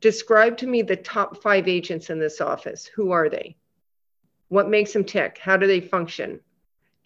describe 0.00 0.58
to 0.58 0.66
me 0.66 0.82
the 0.82 0.96
top 0.96 1.42
five 1.42 1.68
agents 1.68 2.10
in 2.10 2.18
this 2.18 2.40
office. 2.40 2.86
Who 2.86 3.12
are 3.12 3.28
they? 3.28 3.56
What 4.48 4.68
makes 4.68 4.92
them 4.92 5.04
tick? 5.04 5.38
How 5.38 5.56
do 5.56 5.66
they 5.66 5.80
function? 5.80 6.40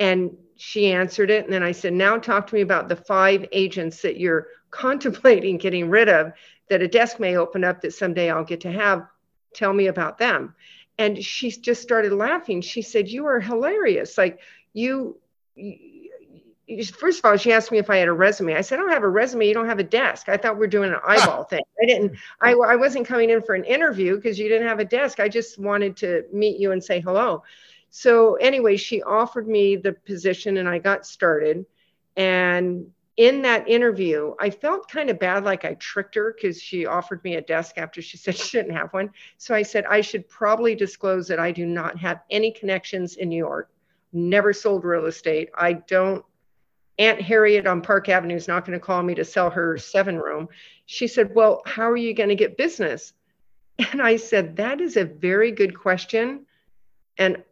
And 0.01 0.37
she 0.57 0.93
answered 0.93 1.31
it. 1.31 1.45
And 1.45 1.53
then 1.53 1.63
I 1.63 1.73
said, 1.73 1.93
now 1.93 2.19
talk 2.19 2.49
to 2.49 2.55
me 2.55 2.61
about 2.61 2.89
the 2.89 2.97
five 2.97 3.47
agents 3.53 4.03
that 4.03 4.19
you're 4.19 4.49
contemplating 4.71 5.59
getting 5.59 5.91
rid 5.91 6.09
of 6.09 6.33
that 6.71 6.81
a 6.81 6.89
desk 6.89 7.21
may 7.21 7.37
open 7.37 7.65
up 7.65 7.83
that 7.83 7.93
someday 7.93 8.31
I'll 8.31 8.45
get 8.45 8.63
to 8.63 8.73
have. 8.73 9.07
Tell 9.53 9.73
me 9.73 9.89
about 9.89 10.17
them. 10.17 10.55
And 10.97 11.23
she 11.23 11.51
just 11.51 11.83
started 11.83 12.13
laughing. 12.13 12.61
She 12.63 12.81
said, 12.81 13.09
You 13.09 13.27
are 13.27 13.41
hilarious. 13.41 14.17
Like, 14.17 14.41
you, 14.73 15.19
you, 15.57 16.85
first 16.85 17.19
of 17.19 17.25
all, 17.25 17.37
she 17.37 17.53
asked 17.53 17.73
me 17.73 17.79
if 17.79 17.91
I 17.91 17.97
had 17.97 18.09
a 18.09 18.13
resume. 18.13 18.55
I 18.55 18.61
said, 18.61 18.79
I 18.79 18.83
don't 18.83 18.93
have 18.93 19.03
a 19.03 19.09
resume. 19.09 19.49
You 19.49 19.55
don't 19.55 19.67
have 19.67 19.81
a 19.81 19.85
desk. 19.85 20.29
I 20.29 20.37
thought 20.37 20.57
we 20.59 20.65
are 20.65 20.71
doing 20.71 20.93
an 20.93 21.01
eyeball 21.07 21.45
thing. 21.45 21.65
I 21.83 21.87
didn't, 21.87 22.13
I, 22.41 22.53
I 22.53 22.77
wasn't 22.77 23.07
coming 23.07 23.31
in 23.31 23.43
for 23.43 23.55
an 23.55 23.65
interview 23.65 24.17
because 24.17 24.39
you 24.39 24.49
didn't 24.49 24.69
have 24.69 24.79
a 24.79 24.85
desk. 24.85 25.19
I 25.19 25.29
just 25.29 25.59
wanted 25.59 25.97
to 25.99 26.25
meet 26.33 26.61
you 26.61 26.73
and 26.73 26.83
say 26.83 27.01
hello. 27.01 27.43
So, 27.91 28.37
anyway, 28.37 28.77
she 28.77 29.03
offered 29.03 29.49
me 29.49 29.75
the 29.75 29.93
position 29.93 30.59
and 30.59 30.69
I 30.69 30.79
got 30.79 31.05
started. 31.05 31.67
And 32.17 32.87
in 33.17 33.43
that 33.43 33.69
interview, 33.69 34.35
I 34.41 34.51
felt 34.51 34.91
kind 34.91 35.11
of 35.11 35.19
bad, 35.19 35.45
like 35.45 35.65
I 35.65 35.75
tricked 35.75 36.15
her 36.15 36.35
because 36.35 36.63
she 36.63 36.87
offered 36.87 37.23
me 37.25 37.37
a 37.37 37.41
desk 37.41 37.77
after 37.77 38.01
she 38.01 38.17
said 38.19 38.37
she 38.37 38.59
didn't 38.59 38.75
have 38.75 38.93
one. 38.93 39.11
So 39.37 39.55
I 39.55 39.63
said, 39.63 39.85
I 39.87 40.01
should 40.01 40.29
probably 40.29 40.75
disclose 40.75 41.29
that 41.29 41.39
I 41.39 41.53
do 41.53 41.67
not 41.67 41.99
have 41.99 42.21
any 42.31 42.53
connections 42.53 43.17
in 43.17 43.29
New 43.29 43.37
York, 43.37 43.71
never 44.13 44.53
sold 44.53 44.85
real 44.85 45.07
estate. 45.07 45.51
I 45.55 45.75
don't, 45.75 46.25
Aunt 46.99 47.21
Harriet 47.21 47.67
on 47.67 47.81
Park 47.81 48.09
Avenue 48.09 48.37
is 48.37 48.49
not 48.49 48.67
going 48.67 48.79
to 48.79 48.85
call 48.85 49.03
me 49.03 49.15
to 49.15 49.25
sell 49.25 49.51
her 49.51 49.79
seven 49.79 50.19
room. 50.19 50.49
She 50.87 51.07
said, 51.07 51.35
Well, 51.35 51.63
how 51.65 51.91
are 51.91 51.97
you 51.97 52.15
going 52.15 52.29
to 52.29 52.35
get 52.35 52.57
business? 52.57 53.13
And 53.93 54.03
I 54.03 54.17
said, 54.17 54.57
That 54.57 54.83
is 54.83 54.99
a 54.99 55.07
very 55.07 55.53
good 55.53 55.79
question. 55.79 56.45
And 57.17 57.43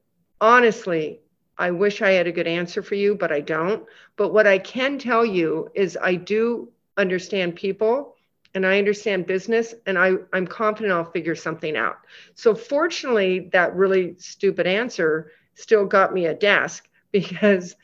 honestly, 0.40 1.20
I 1.58 1.70
wish 1.72 2.02
I 2.02 2.12
had 2.12 2.26
a 2.26 2.32
good 2.32 2.46
answer 2.46 2.82
for 2.82 2.94
you, 2.94 3.14
but 3.14 3.32
I 3.32 3.40
don't. 3.40 3.84
But 4.16 4.32
what 4.32 4.46
I 4.46 4.58
can 4.58 4.98
tell 4.98 5.24
you 5.24 5.70
is 5.74 5.98
I 6.00 6.14
do 6.14 6.68
understand 6.96 7.56
people 7.56 8.14
and 8.54 8.66
I 8.66 8.78
understand 8.78 9.26
business 9.26 9.74
and 9.86 9.98
I, 9.98 10.14
I'm 10.32 10.46
confident 10.46 10.92
I'll 10.92 11.10
figure 11.10 11.34
something 11.34 11.76
out. 11.76 11.98
So 12.34 12.54
fortunately, 12.54 13.50
that 13.52 13.74
really 13.74 14.14
stupid 14.18 14.66
answer 14.66 15.32
still 15.54 15.84
got 15.84 16.14
me 16.14 16.26
a 16.26 16.34
desk 16.34 16.88
because 17.12 17.74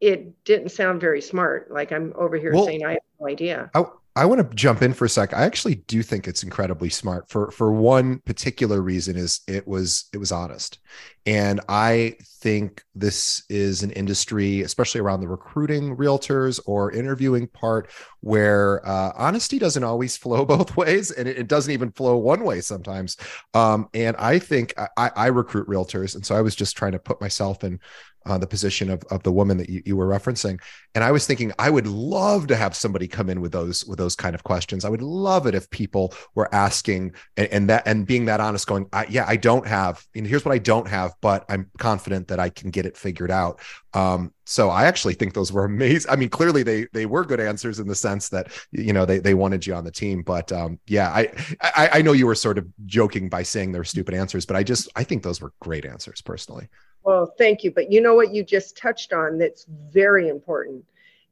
it 0.00 0.44
didn't 0.44 0.70
sound 0.70 1.00
very 1.00 1.20
smart. 1.20 1.70
Like 1.70 1.92
I'm 1.92 2.12
over 2.16 2.36
here 2.36 2.54
well, 2.54 2.64
saying 2.64 2.84
I 2.84 2.92
have 2.92 3.02
no 3.18 3.26
idea. 3.26 3.70
I, 3.74 3.84
I 4.20 4.26
want 4.26 4.46
to 4.46 4.54
jump 4.54 4.82
in 4.82 4.92
for 4.92 5.06
a 5.06 5.08
sec. 5.08 5.32
I 5.32 5.44
actually 5.44 5.76
do 5.76 6.02
think 6.02 6.28
it's 6.28 6.42
incredibly 6.42 6.90
smart 6.90 7.30
for 7.30 7.50
for 7.52 7.72
one 7.72 8.18
particular 8.18 8.82
reason 8.82 9.16
is 9.16 9.40
it 9.48 9.66
was 9.66 10.10
it 10.12 10.18
was 10.18 10.30
honest. 10.30 10.78
And 11.24 11.60
I 11.70 12.16
think 12.40 12.82
this 12.94 13.44
is 13.48 13.82
an 13.82 13.92
industry, 13.92 14.60
especially 14.60 15.00
around 15.00 15.20
the 15.20 15.28
recruiting 15.28 15.96
realtors 15.96 16.60
or 16.66 16.92
interviewing 16.92 17.46
part, 17.46 17.90
where 18.20 18.86
uh, 18.86 19.12
honesty 19.16 19.58
doesn't 19.58 19.84
always 19.84 20.18
flow 20.18 20.44
both 20.56 20.76
ways, 20.76 21.10
and 21.10 21.26
it, 21.26 21.38
it 21.38 21.48
doesn't 21.48 21.72
even 21.72 21.90
flow 21.90 22.18
one 22.18 22.44
way 22.44 22.60
sometimes. 22.60 23.16
Um, 23.54 23.88
and 23.94 24.16
I 24.16 24.38
think 24.38 24.74
I, 24.98 25.10
I 25.16 25.26
recruit 25.28 25.66
realtors, 25.66 26.14
and 26.14 26.26
so 26.26 26.34
I 26.34 26.42
was 26.42 26.54
just 26.54 26.76
trying 26.76 26.92
to 26.92 26.98
put 26.98 27.22
myself 27.22 27.64
in 27.64 27.80
uh, 28.26 28.38
the 28.38 28.46
position 28.46 28.90
of, 28.90 29.02
of 29.10 29.22
the 29.22 29.32
woman 29.32 29.56
that 29.56 29.68
you, 29.68 29.82
you 29.84 29.96
were 29.96 30.06
referencing. 30.06 30.60
And 30.94 31.04
i 31.04 31.12
was 31.12 31.26
thinking 31.26 31.52
i 31.58 31.70
would 31.70 31.86
love 31.86 32.46
to 32.48 32.56
have 32.56 32.74
somebody 32.74 33.06
come 33.06 33.30
in 33.30 33.40
with 33.40 33.52
those 33.52 33.84
with 33.86 33.98
those 33.98 34.14
kind 34.14 34.34
of 34.34 34.44
questions. 34.44 34.84
I 34.84 34.88
would 34.88 35.02
love 35.02 35.46
it 35.46 35.54
if 35.54 35.70
people 35.70 36.14
were 36.34 36.52
asking 36.54 37.12
and, 37.36 37.48
and 37.48 37.68
that 37.70 37.82
and 37.86 38.06
being 38.06 38.26
that 38.26 38.40
honest 38.40 38.66
going 38.66 38.86
I, 38.92 39.06
yeah 39.08 39.24
i 39.28 39.36
don't 39.36 39.66
have 39.66 40.04
and 40.14 40.26
here's 40.26 40.44
what 40.44 40.52
i 40.52 40.58
don't 40.58 40.88
have 40.88 41.14
but 41.20 41.44
i'm 41.48 41.70
confident 41.78 42.28
that 42.28 42.40
i 42.40 42.48
can 42.48 42.70
get 42.70 42.86
it 42.86 42.96
figured 42.96 43.30
out. 43.30 43.60
Um, 43.92 44.32
so 44.44 44.68
i 44.68 44.84
actually 44.84 45.14
think 45.14 45.32
those 45.32 45.52
were 45.52 45.64
amazing 45.64 46.10
i 46.10 46.16
mean 46.16 46.28
clearly 46.28 46.62
they 46.62 46.86
they 46.92 47.06
were 47.06 47.24
good 47.24 47.40
answers 47.40 47.78
in 47.78 47.86
the 47.86 47.94
sense 47.94 48.28
that 48.30 48.52
you 48.72 48.92
know 48.92 49.04
they 49.04 49.18
they 49.18 49.34
wanted 49.34 49.66
you 49.66 49.74
on 49.74 49.84
the 49.84 49.90
team 49.90 50.22
but 50.22 50.50
um, 50.52 50.78
yeah 50.86 51.08
I, 51.10 51.28
I 51.60 51.90
i 51.94 52.02
know 52.02 52.12
you 52.12 52.26
were 52.26 52.34
sort 52.34 52.58
of 52.58 52.66
joking 52.86 53.28
by 53.28 53.42
saying 53.42 53.72
they're 53.72 53.84
stupid 53.84 54.14
answers 54.14 54.46
but 54.46 54.56
i 54.56 54.62
just 54.62 54.88
i 54.96 55.04
think 55.04 55.22
those 55.22 55.40
were 55.40 55.52
great 55.60 55.84
answers 55.84 56.20
personally 56.20 56.68
well, 57.02 57.32
thank 57.38 57.64
you. 57.64 57.70
But 57.70 57.90
you 57.90 58.00
know 58.00 58.14
what 58.14 58.34
you 58.34 58.44
just 58.44 58.76
touched 58.76 59.12
on 59.12 59.38
that's 59.38 59.64
very 59.64 60.28
important 60.28 60.84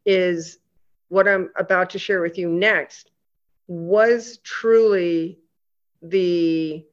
is 0.06 0.58
what 1.08 1.28
I'm 1.28 1.50
about 1.56 1.90
to 1.90 1.98
share 1.98 2.20
with 2.20 2.38
you 2.38 2.48
next 2.48 3.10
was 3.66 4.38
truly 4.38 5.38
the 6.02 6.84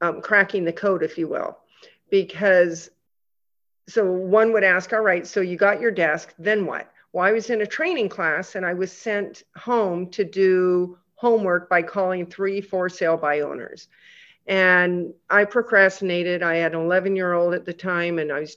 um, 0.00 0.20
cracking 0.20 0.64
the 0.64 0.72
code, 0.72 1.02
if 1.02 1.18
you 1.18 1.28
will. 1.28 1.58
Because 2.10 2.90
so 3.88 4.10
one 4.10 4.52
would 4.52 4.64
ask, 4.64 4.92
all 4.92 5.00
right, 5.00 5.26
so 5.26 5.40
you 5.40 5.56
got 5.56 5.80
your 5.80 5.90
desk, 5.90 6.32
then 6.38 6.64
what? 6.64 6.90
Well, 7.12 7.24
I 7.24 7.32
was 7.32 7.50
in 7.50 7.60
a 7.60 7.66
training 7.66 8.08
class 8.08 8.54
and 8.54 8.64
I 8.64 8.74
was 8.74 8.92
sent 8.92 9.42
home 9.56 10.10
to 10.10 10.24
do 10.24 10.96
homework 11.16 11.68
by 11.68 11.82
calling 11.82 12.24
three 12.26 12.60
for 12.60 12.88
sale 12.88 13.16
by 13.16 13.40
owners. 13.40 13.88
And 14.50 15.14
I 15.30 15.44
procrastinated. 15.44 16.42
I 16.42 16.56
had 16.56 16.74
an 16.74 16.80
11 16.80 17.14
year 17.14 17.34
old 17.34 17.54
at 17.54 17.64
the 17.64 17.72
time, 17.72 18.18
and 18.18 18.32
I 18.32 18.40
was 18.40 18.56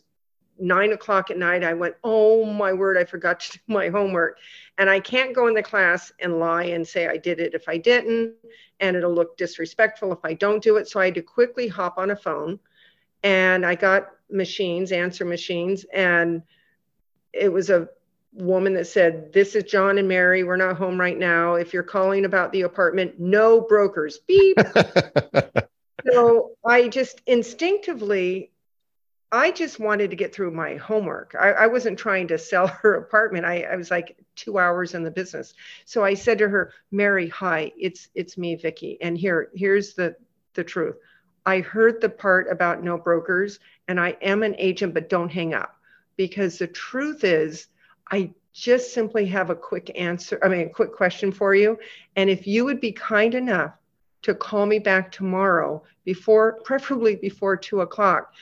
nine 0.60 0.92
o'clock 0.92 1.30
at 1.30 1.38
night. 1.38 1.64
I 1.64 1.76
went, 1.76 1.96
Oh 2.04 2.46
my 2.46 2.74
word, 2.74 2.98
I 2.98 3.04
forgot 3.06 3.42
to 3.42 3.52
do 3.52 3.60
my 3.68 3.90
homework. 3.90 4.40
And 4.80 4.90
I 4.90 5.00
can't 5.00 5.36
go 5.36 5.48
in 5.48 5.54
the 5.54 5.62
class 5.62 6.12
and 6.20 6.40
lie 6.40 6.64
and 6.64 6.88
say 6.88 7.08
I 7.08 7.18
did 7.18 7.40
it 7.40 7.54
if 7.54 7.70
I 7.70 7.78
didn't. 7.78 8.34
And 8.80 8.96
it'll 8.96 9.14
look 9.14 9.38
disrespectful 9.38 10.12
if 10.12 10.20
I 10.24 10.34
don't 10.34 10.64
do 10.64 10.78
it. 10.78 10.90
So 10.90 11.00
I 11.00 11.06
had 11.06 11.14
to 11.14 11.22
quickly 11.22 11.68
hop 11.68 12.00
on 12.00 12.10
a 12.10 12.16
phone 12.16 12.60
and 13.22 13.64
I 13.64 13.76
got 13.76 14.10
machines, 14.32 14.92
answer 14.92 15.26
machines. 15.26 15.86
And 15.94 16.42
it 17.34 17.54
was 17.54 17.70
a 17.70 17.88
woman 18.34 18.74
that 18.74 18.88
said, 18.88 19.32
This 19.32 19.54
is 19.54 19.66
John 19.66 20.00
and 20.00 20.08
Mary. 20.08 20.44
We're 20.44 20.58
not 20.58 20.76
home 20.76 21.00
right 21.00 21.18
now. 21.18 21.54
If 21.54 21.72
you're 21.72 21.84
calling 21.84 22.26
about 22.26 22.52
the 22.52 22.62
apartment, 22.62 23.20
no 23.20 23.62
brokers. 23.62 24.18
Beep. 24.28 24.58
so 26.06 26.52
I 26.66 26.88
just 26.88 27.22
instinctively, 27.26 28.52
I 29.32 29.52
just 29.52 29.80
wanted 29.80 30.12
to 30.12 30.16
get 30.16 30.34
through 30.34 30.52
my 30.52 30.76
homework. 30.76 31.36
I, 31.40 31.52
I 31.52 31.68
wasn't 31.68 31.98
trying 31.98 32.28
to 32.30 32.38
sell 32.38 32.68
her 32.82 32.96
apartment. 32.96 33.46
I, 33.46 33.64
I, 33.64 33.76
was 33.76 33.90
like 33.90 34.18
two 34.36 34.60
hours 34.60 34.94
in 34.94 35.04
the 35.04 35.12
business. 35.12 35.54
So 35.86 36.04
I 36.04 36.14
said 36.14 36.38
to 36.40 36.50
her, 36.50 36.74
Mary, 36.92 37.30
hi, 37.30 37.72
it's 37.78 38.10
it's 38.16 38.38
me, 38.38 38.56
Vicki. 38.56 38.98
And 39.02 39.18
here, 39.18 39.50
here's 39.56 39.94
the 39.94 40.16
the 40.54 40.64
truth. 40.64 40.96
I 41.46 41.60
heard 41.60 42.00
the 42.00 42.10
part 42.10 42.48
about 42.50 42.84
no 42.84 42.98
brokers, 42.98 43.60
and 43.88 44.00
I 44.00 44.16
am 44.22 44.44
an 44.44 44.56
agent, 44.58 44.94
but 44.94 45.10
don't 45.10 45.32
hang 45.32 45.54
up. 45.54 45.76
Because 46.16 46.60
the 46.60 46.68
truth 46.68 47.24
is, 47.24 47.68
I 48.10 48.34
just 48.54 48.94
simply 48.94 49.26
have 49.26 49.50
a 49.50 49.56
quick 49.56 49.92
answer, 50.00 50.40
I 50.44 50.48
mean, 50.48 50.68
a 50.68 50.70
quick 50.70 50.96
question 50.96 51.32
for 51.32 51.56
you. 51.56 51.80
And 52.16 52.30
if 52.30 52.46
you 52.46 52.66
would 52.66 52.80
be 52.80 52.92
kind 52.92 53.34
enough 53.34 53.74
to 54.24 54.34
call 54.34 54.66
me 54.66 54.80
back 54.80 55.12
tomorrow 55.12 55.84
before, 56.06 56.60
preferably 56.64 57.16
before 57.16 57.56
two 57.56 57.82
o'clock. 57.82 58.34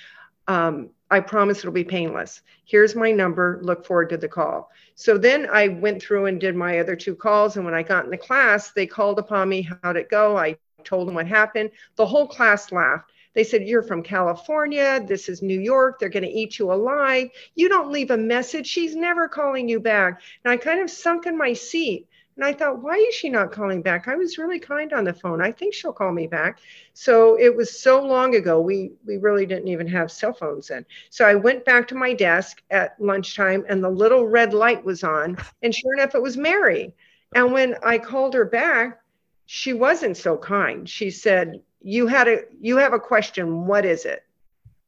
Um, 0.48 0.90
I 1.10 1.20
promise 1.20 1.60
it'll 1.60 1.72
be 1.72 1.84
painless. 1.84 2.42
Here's 2.66 2.96
my 2.96 3.12
number. 3.12 3.60
Look 3.64 3.86
forward 3.86 4.10
to 4.10 4.18
the 4.18 4.30
call. 4.30 4.72
So 4.96 5.18
then 5.18 5.48
I 5.52 5.68
went 5.68 6.02
through 6.02 6.28
and 6.28 6.40
did 6.40 6.56
my 6.56 6.80
other 6.80 6.96
two 6.96 7.16
calls. 7.16 7.58
And 7.58 7.66
when 7.66 7.74
I 7.74 7.84
got 7.84 8.06
in 8.06 8.12
the 8.12 8.18
class, 8.18 8.72
they 8.72 8.88
called 8.88 9.20
upon 9.20 9.50
me. 9.50 9.68
How'd 9.84 9.98
it 9.98 10.10
go? 10.10 10.38
I 10.38 10.56
told 10.84 11.08
them 11.08 11.16
what 11.16 11.28
happened. 11.28 11.72
The 11.96 12.06
whole 12.06 12.28
class 12.28 12.72
laughed. 12.72 13.12
They 13.34 13.44
said, 13.44 13.68
You're 13.68 13.84
from 13.84 14.04
California. 14.04 15.04
This 15.06 15.30
is 15.30 15.42
New 15.42 15.60
York. 15.60 16.00
They're 16.00 16.10
going 16.10 16.24
to 16.24 16.30
eat 16.30 16.60
you 16.60 16.72
alive. 16.72 17.30
You 17.56 17.70
don't 17.70 17.92
leave 17.92 18.12
a 18.12 18.18
message. 18.18 18.68
She's 18.68 18.96
never 18.96 19.28
calling 19.28 19.70
you 19.70 19.80
back. 19.80 20.22
And 20.44 20.52
I 20.52 20.58
kind 20.58 20.82
of 20.82 20.90
sunk 20.90 21.26
in 21.26 21.38
my 21.38 21.54
seat 21.54 22.08
and 22.42 22.50
I 22.50 22.54
thought, 22.54 22.82
why 22.82 22.96
is 22.96 23.14
she 23.14 23.30
not 23.30 23.52
calling 23.52 23.84
back? 23.84 24.08
I 24.08 24.16
was 24.16 24.40
really 24.40 24.58
kind 24.58 24.94
on 24.94 25.04
the 25.04 25.14
phone. 25.14 25.44
I 25.44 25.52
think 25.52 25.76
she'll 25.76 25.94
call 25.94 26.12
me 26.12 26.26
back. 26.26 26.58
So 26.96 27.40
it 27.40 27.56
was 27.56 27.80
so 27.80 28.04
long 28.04 28.34
ago. 28.34 28.60
We 28.60 28.94
we 29.06 29.18
really 29.18 29.46
didn't 29.46 29.68
even 29.68 29.86
have 29.90 30.12
cell 30.12 30.34
phones 30.34 30.70
then. 30.70 30.84
So 31.12 31.24
I 31.24 31.36
went 31.36 31.66
back 31.66 31.88
to 31.90 31.96
my 31.96 32.14
desk 32.14 32.64
at 32.72 33.00
lunchtime 33.00 33.64
and 33.70 33.84
the 33.84 33.92
little 33.92 34.26
red 34.26 34.56
light 34.56 34.84
was 34.84 35.04
on. 35.04 35.38
And 35.62 35.74
sure 35.74 35.94
enough, 35.94 36.16
it 36.16 36.22
was 36.24 36.36
Mary. 36.36 36.96
And 37.36 37.54
when 37.54 37.76
I 37.86 38.00
called 38.00 38.34
her 38.34 38.46
back, 38.46 39.02
she 39.46 39.74
wasn't 39.74 40.18
so 40.18 40.36
kind. 40.36 40.90
She 40.90 41.12
said, 41.12 41.62
You 41.84 42.08
had 42.08 42.28
a 42.28 42.40
you 42.60 42.78
have 42.78 42.94
a 42.94 43.00
question. 43.00 43.68
What 43.68 43.86
is 43.86 44.06
it? 44.06 44.24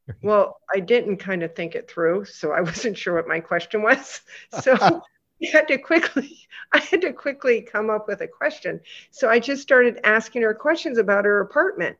Well, 0.22 0.60
I 0.74 0.80
didn't 0.80 1.16
kind 1.18 1.44
of 1.44 1.54
think 1.54 1.76
it 1.76 1.88
through. 1.88 2.24
So 2.24 2.50
I 2.50 2.60
wasn't 2.70 2.98
sure 2.98 3.14
what 3.14 3.28
my 3.28 3.38
question 3.38 3.80
was. 3.80 4.22
So 4.60 5.02
had 5.52 5.68
to 5.68 5.78
quickly 5.78 6.38
I 6.72 6.78
had 6.78 7.02
to 7.02 7.12
quickly 7.12 7.60
come 7.62 7.88
up 7.88 8.08
with 8.08 8.20
a 8.20 8.26
question. 8.26 8.80
So 9.10 9.28
I 9.28 9.38
just 9.38 9.62
started 9.62 10.00
asking 10.02 10.42
her 10.42 10.54
questions 10.54 10.98
about 10.98 11.24
her 11.24 11.40
apartment. 11.40 11.96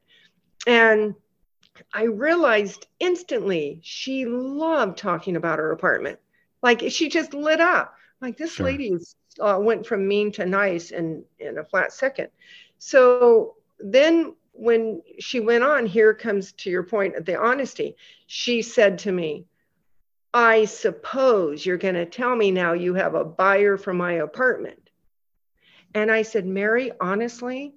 And 0.66 1.14
I 1.92 2.04
realized 2.04 2.86
instantly 2.98 3.80
she 3.82 4.26
loved 4.26 4.98
talking 4.98 5.36
about 5.36 5.58
her 5.58 5.70
apartment. 5.70 6.18
Like 6.62 6.82
she 6.88 7.08
just 7.08 7.34
lit 7.34 7.60
up. 7.60 7.94
Like 8.20 8.36
this 8.36 8.54
sure. 8.54 8.66
lady 8.66 8.96
uh, 9.40 9.58
went 9.60 9.86
from 9.86 10.08
mean 10.08 10.32
to 10.32 10.46
nice 10.46 10.90
in 10.90 11.24
in 11.38 11.58
a 11.58 11.64
flat 11.64 11.92
second. 11.92 12.28
So 12.78 13.56
then 13.78 14.34
when 14.52 15.02
she 15.18 15.40
went 15.40 15.64
on, 15.64 15.86
here 15.86 16.14
comes 16.14 16.52
to 16.52 16.70
your 16.70 16.84
point 16.84 17.16
of 17.16 17.24
the 17.24 17.38
honesty. 17.38 17.96
She 18.26 18.62
said 18.62 18.98
to 19.00 19.12
me, 19.12 19.46
I 20.34 20.64
suppose 20.64 21.64
you're 21.64 21.78
going 21.78 21.94
to 21.94 22.06
tell 22.06 22.34
me 22.34 22.50
now 22.50 22.72
you 22.72 22.94
have 22.94 23.14
a 23.14 23.24
buyer 23.24 23.76
for 23.76 23.94
my 23.94 24.14
apartment. 24.14 24.90
And 25.94 26.10
I 26.10 26.22
said, 26.22 26.44
Mary, 26.44 26.90
honestly, 27.00 27.74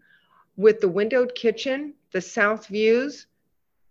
with 0.56 0.82
the 0.82 0.90
windowed 0.90 1.36
kitchen, 1.36 1.94
the 2.12 2.20
south 2.20 2.66
views, 2.66 3.28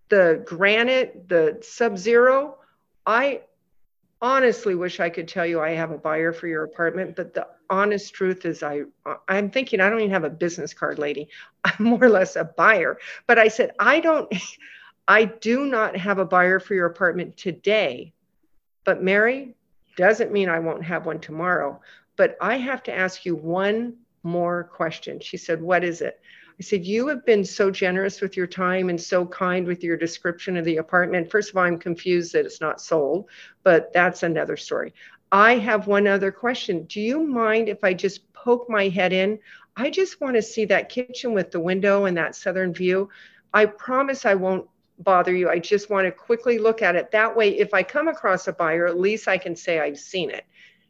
the 0.09 0.43
granite, 0.45 1.29
the 1.29 1.59
sub 1.63 1.97
zero, 1.97 2.59
I 3.07 3.43
honestly 4.21 4.75
wish 4.75 4.99
I 4.99 5.11
could 5.11 5.29
tell 5.29 5.47
you 5.47 5.61
I 5.61 5.71
have 5.71 5.93
a 5.93 5.99
buyer 5.99 6.33
for 6.33 6.49
your 6.49 6.65
apartment, 6.65 7.15
but 7.15 7.35
the 7.35 7.47
honest 7.71 8.15
truth 8.15 8.45
is 8.45 8.65
I 8.65 8.83
I'm 9.29 9.51
thinking 9.51 9.81
I 9.81 9.89
don't 9.89 10.01
even 10.01 10.11
have 10.11 10.25
a 10.25 10.31
business 10.31 10.75
card 10.75 10.99
lady. 10.99 11.29
I'm 11.65 11.85
more 11.85 12.03
or 12.03 12.09
less 12.09 12.35
a 12.35 12.45
buyer. 12.45 12.99
But 13.29 13.39
I 13.39 13.47
said 13.47 13.73
I 13.79 14.01
don't 14.01 14.33
I 15.09 15.27
do 15.27 15.67
not 15.67 15.97
have 15.97 16.19
a 16.19 16.25
buyer 16.25 16.59
for 16.59 16.75
your 16.75 16.87
apartment 16.87 17.37
today. 17.37 18.13
But 18.87 19.03
Mary 19.03 19.55
doesn't 19.97 20.33
mean 20.33 20.49
I 20.49 20.61
won't 20.61 20.85
have 20.85 21.05
one 21.05 21.21
tomorrow, 21.21 21.81
but 22.17 22.39
I 22.41 22.57
have 22.57 22.83
to 22.85 22.95
ask 22.95 23.27
you 23.27 23.37
one 23.37 23.97
more 24.23 24.65
question. 24.65 25.21
She 25.21 25.37
said, 25.37 25.61
"What 25.61 25.85
is 25.85 26.01
it?" 26.01 26.21
I 26.59 26.63
said, 26.63 26.87
You 26.87 27.09
have 27.09 27.27
been 27.27 27.45
so 27.45 27.71
generous 27.71 28.23
with 28.23 28.37
your 28.37 28.47
time 28.47 28.89
and 28.89 28.99
so 28.99 29.27
kind 29.27 29.67
with 29.67 29.85
your 29.85 29.97
description 29.97 30.57
of 30.57 30.65
the 30.65 30.79
apartment. 30.79 31.31
First 31.31 31.51
of 31.51 31.57
all, 31.57 31.65
I'm 31.65 31.79
confused 31.79 32.33
that 32.33 32.47
it's 32.47 32.63
not 32.63 32.81
sold, 32.81 33.29
but 33.63 33.93
that's 33.93 34.23
another 34.23 34.57
story. 34.57 34.95
I 35.31 35.57
have 35.57 35.87
one 35.87 36.07
other 36.07 36.33
question. 36.33 36.85
Do 36.85 37.01
you 37.01 37.21
mind 37.21 37.69
if 37.69 37.85
I 37.85 37.93
just 37.93 38.33
poke 38.33 38.71
my 38.71 38.89
head 38.89 39.13
in? 39.13 39.39
I 39.77 39.91
just 39.91 40.21
want 40.21 40.37
to 40.37 40.43
see 40.43 40.65
that 40.67 40.89
kitchen 40.89 41.35
with 41.35 41.51
the 41.51 41.61
window 41.61 42.07
and 42.07 42.17
that 42.17 42.37
southern 42.37 42.73
view. 42.73 43.11
I 43.53 43.67
promise 43.67 44.25
I 44.25 44.35
won't 44.35 44.67
bother 44.99 45.35
you. 45.35 45.49
I 45.49 45.59
just 45.59 45.91
want 45.91 46.07
to 46.07 46.13
quickly 46.13 46.59
look 46.59 46.83
at 46.83 46.97
it. 46.97 47.11
That 47.11 47.37
way, 47.37 47.59
if 47.59 47.75
I 47.75 47.83
come 47.83 48.09
across 48.09 48.49
a 48.49 48.53
buyer, 48.53 48.87
at 48.87 48.99
least 48.99 49.29
I 49.29 49.39
can 49.39 49.57
say 49.57 49.81
I've 49.81 49.99
seen 49.99 50.31
it. 50.31 50.45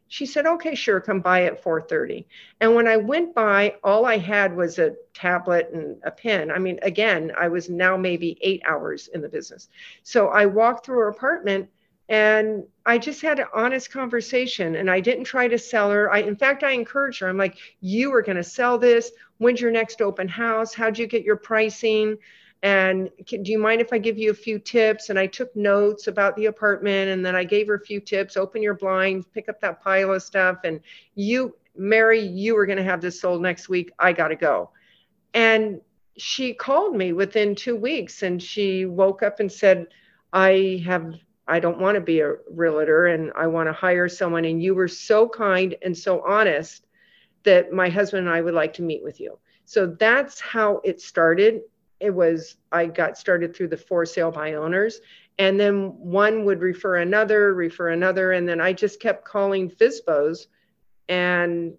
She 0.09 0.25
said, 0.25 0.45
okay, 0.45 0.73
sure, 0.73 1.01
come 1.01 1.19
by 1.19 1.43
at 1.43 1.61
4.30. 1.61 2.25
And 2.61 2.73
when 2.73 2.87
I 2.87 2.95
went 2.95 3.35
by, 3.35 3.75
all 3.83 4.05
I 4.05 4.17
had 4.17 4.55
was 4.55 4.79
a 4.79 4.95
tablet 5.13 5.69
and 5.73 5.97
a 6.03 6.11
pen. 6.11 6.49
I 6.49 6.59
mean, 6.59 6.79
again, 6.81 7.33
I 7.37 7.49
was 7.49 7.69
now 7.69 7.97
maybe 7.97 8.37
eight 8.41 8.61
hours 8.65 9.09
in 9.09 9.21
the 9.21 9.27
business. 9.27 9.67
So 10.03 10.29
I 10.29 10.45
walked 10.45 10.85
through 10.85 10.99
her 10.99 11.09
apartment 11.09 11.69
and 12.07 12.63
I 12.85 12.99
just 12.99 13.21
had 13.21 13.39
an 13.39 13.47
honest 13.53 13.91
conversation 13.91 14.75
and 14.75 14.89
I 14.89 15.01
didn't 15.01 15.25
try 15.25 15.49
to 15.49 15.57
sell 15.57 15.91
her. 15.91 16.09
I, 16.09 16.19
in 16.19 16.37
fact, 16.37 16.63
I 16.63 16.71
encouraged 16.71 17.19
her. 17.19 17.27
I'm 17.27 17.37
like, 17.37 17.57
you 17.81 18.13
are 18.13 18.21
going 18.21 18.37
to 18.37 18.43
sell 18.45 18.77
this. 18.77 19.11
When's 19.39 19.59
your 19.59 19.71
next 19.71 20.01
open 20.01 20.29
house? 20.29 20.73
How'd 20.73 20.97
you 20.97 21.05
get 21.05 21.23
your 21.23 21.35
pricing? 21.35 22.17
And 22.63 23.11
can, 23.27 23.43
do 23.43 23.51
you 23.51 23.59
mind 23.59 23.81
if 23.81 23.93
I 23.93 23.99
give 23.99 24.17
you 24.17 24.31
a 24.31 24.35
few 24.35 24.57
tips? 24.57 25.09
And 25.09 25.19
I 25.19 25.27
took 25.27 25.55
notes 25.55 26.07
about 26.07 26.35
the 26.35 26.47
apartment 26.47 27.11
and 27.11 27.25
then 27.25 27.35
I 27.35 27.43
gave 27.43 27.67
her 27.67 27.75
a 27.75 27.79
few 27.79 27.99
tips, 27.99 28.35
open 28.35 28.63
your 28.63 28.73
blinds, 28.73 29.27
pick 29.33 29.47
up 29.47 29.61
that 29.61 29.81
pile 29.81 30.13
of 30.13 30.23
stuff. 30.23 30.59
And 30.63 30.79
you, 31.13 31.55
Mary, 31.75 32.19
you 32.19 32.55
were 32.55 32.65
going 32.65 32.79
to 32.79 32.83
have 32.83 33.01
this 33.01 33.21
sold 33.21 33.41
next 33.41 33.69
week. 33.69 33.91
I 33.99 34.11
got 34.11 34.29
to 34.29 34.35
go. 34.35 34.71
And 35.33 35.81
she 36.17 36.53
called 36.53 36.95
me 36.95 37.13
within 37.13 37.53
two 37.53 37.75
weeks 37.75 38.23
and 38.23 38.41
she 38.41 38.85
woke 38.85 39.21
up 39.21 39.39
and 39.39 39.51
said, 39.51 39.87
I 40.33 40.83
have, 40.83 41.13
I 41.47 41.59
don't 41.59 41.79
want 41.79 41.93
to 41.93 42.01
be 42.01 42.21
a 42.21 42.33
realtor 42.49 43.05
and 43.07 43.31
I 43.35 43.45
want 43.45 43.69
to 43.69 43.73
hire 43.73 44.09
someone. 44.09 44.45
And 44.45 44.63
you 44.63 44.73
were 44.73 44.87
so 44.87 45.29
kind 45.29 45.75
and 45.83 45.95
so 45.95 46.23
honest 46.25 46.87
that 47.43 47.71
my 47.71 47.87
husband 47.87 48.27
and 48.27 48.35
I 48.35 48.41
would 48.41 48.55
like 48.55 48.73
to 48.73 48.81
meet 48.81 49.03
with 49.03 49.19
you. 49.19 49.37
So 49.65 49.85
that's 49.85 50.41
how 50.41 50.81
it 50.83 51.01
started 51.01 51.61
it 51.99 52.11
was 52.11 52.57
I 52.71 52.85
got 52.85 53.17
started 53.17 53.55
through 53.55 53.69
the 53.69 53.77
for 53.77 54.05
sale 54.05 54.31
by 54.31 54.53
owners, 54.53 54.99
and 55.39 55.59
then 55.59 55.97
one 55.97 56.45
would 56.45 56.61
refer 56.61 56.97
another, 56.97 57.53
refer 57.53 57.89
another, 57.89 58.31
and 58.33 58.47
then 58.47 58.61
I 58.61 58.73
just 58.73 58.99
kept 58.99 59.25
calling 59.25 59.69
FSBOs, 59.69 60.47
and 61.09 61.73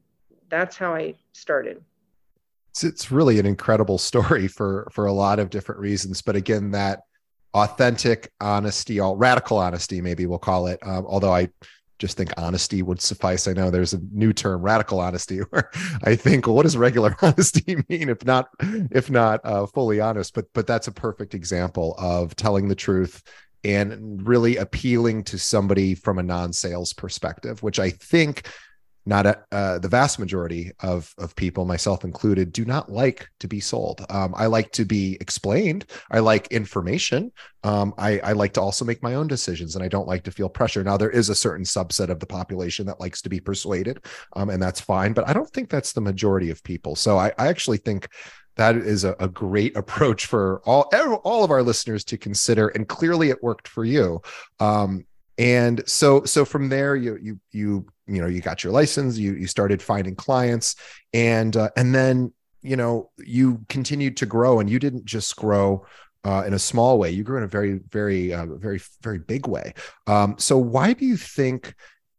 that's 0.49 0.77
how 0.77 0.95
I 0.95 1.15
started. 1.33 1.83
It's, 2.71 2.85
it's 2.85 3.11
really 3.11 3.39
an 3.39 3.47
incredible 3.47 3.99
story 3.99 4.49
for 4.49 4.89
for 4.93 5.07
a 5.07 5.13
lot 5.13 5.39
of 5.39 5.51
different 5.51 5.81
reasons, 5.81 6.23
but 6.23 6.37
again, 6.37 6.71
that 6.73 7.03
authentic 7.55 8.33
honesty, 8.41 9.01
all 9.01 9.17
radical 9.17 9.59
honesty, 9.59 10.01
maybe 10.01 10.27
we'll 10.27 10.39
call 10.39 10.67
it. 10.67 10.79
Um, 10.83 11.07
although 11.07 11.33
I 11.33 11.49
just 11.99 12.17
think 12.17 12.33
honesty 12.37 12.83
would 12.83 13.01
suffice. 13.01 13.49
I 13.49 13.53
know 13.53 13.71
there's 13.71 13.93
a 13.93 14.01
new 14.13 14.33
term, 14.33 14.63
radical 14.63 15.01
honesty, 15.01 15.39
where 15.51 15.71
I 16.05 16.17
think, 16.17 16.47
well, 16.47 16.57
what 16.57 16.63
does 16.63 16.77
regular 16.77 17.17
honesty 17.23 17.77
mean 17.89 18.09
if 18.09 18.25
not 18.25 18.49
if 18.61 19.11
not 19.11 19.41
uh, 19.45 19.67
fully 19.67 20.01
honest? 20.01 20.35
But 20.35 20.47
but 20.55 20.67
that's 20.67 20.89
a 20.89 20.93
perfect 20.93 21.35
example 21.35 21.95
of 21.99 22.37
telling 22.37 22.69
the 22.69 22.75
truth 22.75 23.23
and 23.65 24.27
really 24.27 24.57
appealing 24.57 25.25
to 25.25 25.39
somebody 25.39 25.95
from 25.95 26.19
a 26.19 26.23
non-sales 26.23 26.93
perspective, 26.93 27.63
which 27.63 27.81
I 27.81 27.91
think 27.91 28.47
not 29.09 29.27
a, 29.27 29.43
uh, 29.51 29.79
the 29.79 29.89
vast 29.89 30.19
majority 30.19 30.71
of 30.81 31.13
of 31.19 31.35
people, 31.35 31.65
myself 31.65 32.05
included, 32.05 32.53
do 32.53 32.65
not 32.65 32.93
like 32.93 33.29
to 33.41 33.49
be 33.49 33.59
sold. 33.59 34.05
Um, 34.11 34.35
I 34.37 34.47
like 34.47 34.71
to 34.73 34.85
be 34.85 35.17
explained. 35.21 35.87
I 36.11 36.19
like 36.19 36.49
information. 36.49 37.33
Um, 37.65 37.95
I, 37.97 38.19
I 38.21 38.33
like 38.33 38.53
to 38.53 38.61
also 38.61 38.85
make 38.85 39.03
my 39.03 39.15
own 39.15 39.27
decisions, 39.27 39.75
and 39.75 39.85
I 39.85 39.89
don't 39.89 40.07
like 40.07 40.25
to 40.25 40.31
feel 40.31 40.51
pressure. 40.51 40.85
Now, 40.85 40.99
there 40.99 41.11
is 41.11 41.31
a 41.31 41.35
certain 41.35 41.65
subset 41.65 42.11
of 42.11 42.21
the 42.21 42.27
population 42.27 42.87
that 42.87 43.01
likes 43.01 43.23
to 43.23 43.31
be 43.31 43.41
persuaded, 43.41 44.05
um, 44.35 44.51
and 44.51 44.63
that's 44.63 44.81
fine. 44.81 45.15
But 45.15 45.27
I 45.27 45.33
don't 45.33 45.51
think 45.51 45.71
that's 45.71 45.95
the 45.95 46.03
majority 46.03 46.51
of 46.51 46.63
people. 46.63 46.95
So 46.95 47.17
I, 47.17 47.33
I 47.39 47.49
actually 47.49 47.79
think 47.79 48.09
that 48.57 48.77
is 48.77 49.05
a, 49.05 49.17
a, 49.19 49.29
great 49.29 49.77
approach 49.83 50.27
for 50.27 50.61
all 50.67 50.91
all 51.25 51.45
of 51.45 51.51
our 51.51 51.63
listeners 51.63 52.05
to 52.05 52.19
consider 52.19 52.69
and 52.69 52.89
clearly 52.89 53.31
it 53.31 53.43
worked 53.43 53.69
for 53.69 53.85
you 53.85 54.21
um, 54.61 55.07
and 55.39 55.83
so 55.89 56.25
so 56.25 56.45
from 56.45 56.69
there 56.69 56.97
you 56.97 57.17
you 57.23 57.41
you 57.53 57.87
you 58.07 58.21
know 58.21 58.27
you 58.27 58.41
got 58.41 58.65
your 58.65 58.73
license 58.73 59.17
you 59.17 59.35
you 59.35 59.47
started 59.47 59.81
finding 59.81 60.15
clients 60.15 60.75
and 61.13 61.57
uh, 61.57 61.71
and 61.77 61.95
then 61.95 62.33
you 62.63 62.77
know 62.77 63.11
you 63.19 63.65
continued 63.69 64.17
to 64.17 64.27
grow 64.27 64.61
and 64.61 64.69
you 64.69 64.79
didn't 64.79 65.05
just 65.05 65.37
grow 65.37 65.87
uh, 66.25 66.43
in 66.47 66.55
a 66.55 66.59
small 66.59 66.99
way 66.99 67.11
you 67.11 67.23
grew 67.23 67.39
in 67.39 67.45
a 67.45 67.49
very 67.49 67.81
very 67.91 68.33
uh, 68.33 68.47
very 68.47 68.81
very 69.03 69.19
big 69.19 69.47
way 69.47 69.73
um, 70.07 70.35
so 70.39 70.59
why 70.59 70.93
do 70.93 71.07
you 71.07 71.17
think 71.17 71.75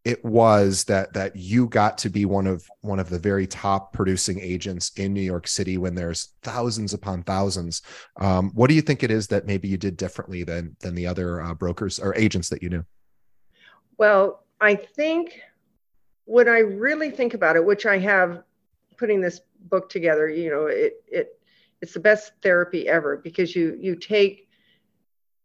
it 0.06 0.24
was 0.24 0.86
that 0.86 1.12
that 1.14 1.36
you 1.36 1.68
got 1.68 1.98
to 1.98 2.10
be 2.10 2.24
one 2.24 2.48
of 2.48 2.66
one 2.82 3.00
of 3.00 3.10
the 3.10 3.20
very 3.20 3.46
top 3.46 3.92
producing 3.92 4.40
agents 4.40 4.92
in 4.96 5.14
New 5.14 5.22
York 5.22 5.46
City 5.46 5.78
when 5.78 5.94
there's 5.94 6.34
thousands 6.42 6.94
upon 6.94 7.22
thousands. 7.24 7.82
Um, 8.20 8.52
what 8.54 8.70
do 8.70 8.76
you 8.76 8.82
think 8.82 9.04
it 9.04 9.12
is 9.12 9.28
that 9.28 9.46
maybe 9.46 9.68
you 9.68 9.78
did 9.78 9.98
differently 9.98 10.46
than 10.46 10.78
than 10.80 10.96
the 10.96 11.06
other 11.06 11.42
uh, 11.42 11.54
brokers 11.54 12.00
or 12.00 12.16
agents 12.16 12.48
that 12.50 12.64
you 12.64 12.70
knew? 12.70 12.86
Well, 14.00 14.46
I 14.62 14.76
think 14.76 15.42
when 16.26 16.50
I 16.50 16.60
really 16.60 17.12
think 17.12 17.36
about 17.36 17.58
it, 17.58 17.66
which 17.66 17.86
I 17.86 18.00
have 18.00 18.44
putting 18.98 19.22
this 19.22 19.42
book 19.60 19.90
together, 19.90 20.30
you 20.30 20.50
know, 20.50 20.68
it 20.68 21.04
it 21.08 21.40
it's 21.82 21.94
the 21.94 22.00
best 22.00 22.34
therapy 22.42 22.88
ever 22.88 23.18
because 23.18 23.56
you 23.56 23.78
you 23.80 23.96
take 23.96 24.50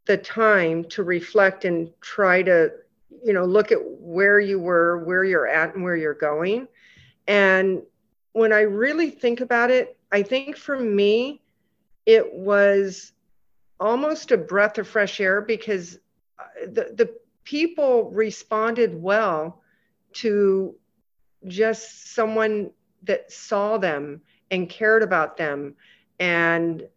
the 0.07 0.17
time 0.17 0.85
to 0.85 1.03
reflect 1.03 1.65
and 1.67 1.91
try 2.01 2.43
to 2.43 2.71
you 3.25 3.33
know 3.33 3.45
look 3.45 3.73
at 3.73 3.81
where 3.83 4.41
you 4.41 4.59
were 4.61 5.05
where 5.05 5.25
you're 5.25 5.49
at 5.49 5.75
and 5.75 5.85
where 5.85 5.97
you're 5.97 6.15
going. 6.15 6.69
And 7.27 7.83
when 8.35 8.53
i 8.53 8.63
really 8.63 9.11
think 9.11 9.41
about 9.41 9.71
it 9.71 9.97
i 10.13 10.23
think 10.23 10.57
for 10.57 10.79
me 10.79 11.41
it 12.05 12.35
was 12.35 13.13
almost 13.81 14.33
a 14.33 14.37
breath 14.37 14.77
of 14.79 14.89
fresh 14.89 15.21
air 15.21 15.41
because 15.41 15.99
uh, 16.39 16.67
the, 16.67 16.93
the 16.97 17.15
people 17.45 18.11
responded 18.11 19.01
well 19.01 19.63
to 20.15 20.75
just 21.47 22.15
someone 22.15 22.71
that 23.03 23.31
saw 23.31 23.79
them 23.79 24.21
and 24.51 24.69
cared 24.69 25.03
about 25.03 25.37
them. 25.37 25.75
And 26.19 26.89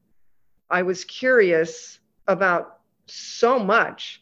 I 0.70 0.84
was 0.84 1.04
curious 1.04 2.00
about 2.28 2.80
so 3.08 3.60
much 3.60 4.22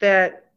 that, 0.00 0.50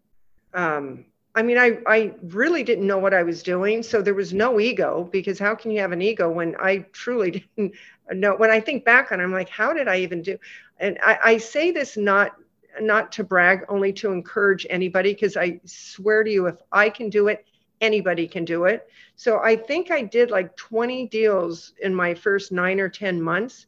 um, 0.53 1.05
I 1.35 1.41
mean, 1.41 1.57
I, 1.57 1.79
I 1.85 2.13
really 2.23 2.63
didn't 2.63 2.87
know 2.87 2.97
what 2.97 3.13
I 3.13 3.23
was 3.23 3.43
doing. 3.43 3.83
So 3.83 4.01
there 4.01 4.13
was 4.13 4.33
no 4.33 4.59
ego 4.59 5.07
because 5.11 5.37
how 5.37 5.53
can 5.55 5.71
you 5.71 5.81
have 5.81 5.91
an 5.91 6.01
ego 6.01 6.29
when 6.29 6.55
I 6.59 6.79
truly 6.93 7.31
didn't 7.57 7.73
know? 8.11 8.35
When 8.35 8.49
I 8.49 8.59
think 8.59 8.85
back 8.85 9.11
on 9.11 9.19
it, 9.19 9.23
I'm 9.23 9.33
like, 9.33 9.49
how 9.49 9.73
did 9.73 9.87
I 9.87 9.97
even 9.99 10.21
do? 10.21 10.37
And 10.79 10.97
I, 11.01 11.19
I 11.23 11.37
say 11.37 11.71
this 11.71 11.97
not 11.97 12.35
not 12.81 13.11
to 13.13 13.23
brag, 13.23 13.65
only 13.69 13.93
to 13.93 14.11
encourage 14.11 14.65
anybody, 14.69 15.13
because 15.13 15.37
I 15.37 15.59
swear 15.65 16.23
to 16.23 16.29
you, 16.29 16.47
if 16.47 16.57
I 16.71 16.89
can 16.89 17.09
do 17.09 17.27
it, 17.27 17.45
anybody 17.81 18.27
can 18.27 18.45
do 18.45 18.65
it. 18.65 18.87
So 19.15 19.39
I 19.39 19.55
think 19.55 19.91
I 19.91 20.01
did 20.01 20.31
like 20.31 20.55
20 20.55 21.07
deals 21.07 21.73
in 21.81 21.93
my 21.93 22.13
first 22.13 22.51
nine 22.51 22.79
or 22.79 22.89
10 22.89 23.21
months. 23.21 23.67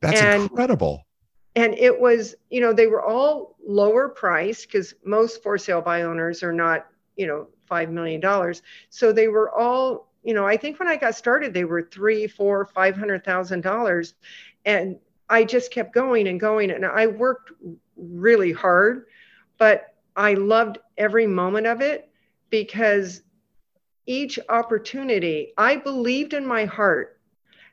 That's 0.00 0.20
and, 0.20 0.42
incredible. 0.42 1.06
And 1.56 1.74
it 1.74 1.98
was, 1.98 2.36
you 2.50 2.60
know, 2.60 2.72
they 2.72 2.86
were 2.86 3.04
all 3.04 3.56
lower 3.66 4.08
price 4.08 4.64
because 4.64 4.94
most 5.04 5.42
for 5.42 5.58
sale 5.58 5.80
by 5.80 6.02
owners 6.02 6.42
are 6.42 6.52
not, 6.52 6.86
you 7.16 7.26
know, 7.26 7.48
$5 7.70 7.90
million. 7.90 8.22
So 8.90 9.12
they 9.12 9.28
were 9.28 9.50
all, 9.58 10.08
you 10.22 10.34
know, 10.34 10.46
I 10.46 10.56
think 10.56 10.78
when 10.78 10.88
I 10.88 10.96
got 10.96 11.14
started, 11.14 11.52
they 11.52 11.64
were 11.64 11.82
three, 11.82 12.26
four, 12.26 12.66
five 12.66 12.96
hundred 12.96 13.24
thousand 13.24 13.62
dollars. 13.62 14.14
And 14.64 14.98
I 15.30 15.44
just 15.44 15.70
kept 15.70 15.94
going 15.94 16.28
and 16.28 16.40
going. 16.40 16.70
And 16.70 16.84
I 16.84 17.06
worked 17.06 17.52
really 17.96 18.52
hard, 18.52 19.06
but 19.58 19.94
I 20.16 20.34
loved 20.34 20.78
every 20.96 21.26
moment 21.26 21.66
of 21.66 21.80
it 21.80 22.10
because 22.50 23.22
each 24.06 24.38
opportunity, 24.48 25.52
I 25.58 25.76
believed 25.76 26.32
in 26.32 26.46
my 26.46 26.64
heart 26.64 27.20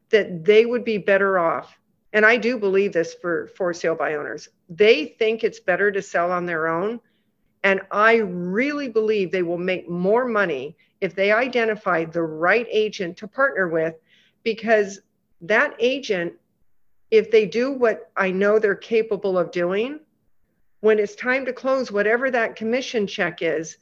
that 0.09 0.45
they 0.45 0.65
would 0.65 0.83
be 0.83 0.97
better 0.97 1.39
off. 1.39 1.79
And 2.13 2.25
I 2.25 2.37
do 2.37 2.57
believe 2.57 2.93
this 2.93 3.13
for 3.13 3.47
for 3.55 3.73
sale 3.73 3.95
by 3.95 4.15
owners. 4.15 4.49
They 4.69 5.15
think 5.19 5.43
it's 5.43 5.59
better 5.59 5.91
to 5.91 6.01
sell 6.01 6.31
on 6.31 6.45
their 6.45 6.67
own. 6.67 6.99
And 7.63 7.81
I 7.91 8.17
really 8.17 8.89
believe 8.89 9.31
they 9.31 9.43
will 9.43 9.57
make 9.57 9.89
more 9.89 10.25
money 10.25 10.77
if 11.01 11.15
they 11.15 11.31
identify 11.31 12.05
the 12.05 12.21
right 12.21 12.67
agent 12.71 13.17
to 13.17 13.27
partner 13.27 13.67
with, 13.67 13.95
because 14.43 15.01
that 15.41 15.75
agent, 15.79 16.33
if 17.11 17.31
they 17.31 17.45
do 17.45 17.71
what 17.71 18.11
I 18.15 18.31
know 18.31 18.59
they're 18.59 18.75
capable 18.75 19.37
of 19.37 19.51
doing, 19.51 19.99
when 20.81 20.99
it's 20.99 21.15
time 21.15 21.45
to 21.45 21.53
close, 21.53 21.91
whatever 21.91 22.29
that 22.31 22.55
commission 22.55 23.07
check 23.07 23.41
is, 23.41 23.77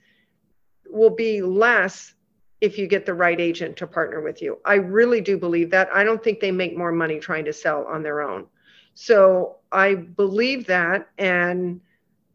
will 0.90 1.10
be 1.10 1.42
less 1.42 2.14
if 2.62 2.78
you 2.78 2.88
get 2.88 3.06
the 3.06 3.14
right 3.14 3.42
agent 3.42 3.76
to 3.78 3.88
partner 3.88 4.22
with 4.22 4.42
you. 4.42 4.58
I 4.66 4.76
really 4.76 5.20
do 5.20 5.38
believe 5.38 5.70
that. 5.72 5.90
I 5.94 6.04
don't 6.04 6.24
think 6.24 6.40
they 6.40 6.52
make 6.52 6.78
more 6.78 6.94
money 6.94 7.20
trying 7.20 7.46
to 7.46 7.54
sell 7.54 7.86
on 7.86 8.04
their 8.04 8.22
own. 8.22 8.46
So 8.94 9.58
I 9.72 9.96
believe 9.96 10.68
that. 10.68 11.10
And 11.18 11.82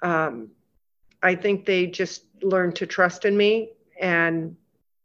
um, 0.03 0.51
I 1.23 1.35
think 1.35 1.65
they 1.65 1.87
just 1.87 2.25
learned 2.43 2.77
to 2.77 2.87
trust 2.87 3.25
in 3.25 3.37
me. 3.37 3.71
And 3.99 4.57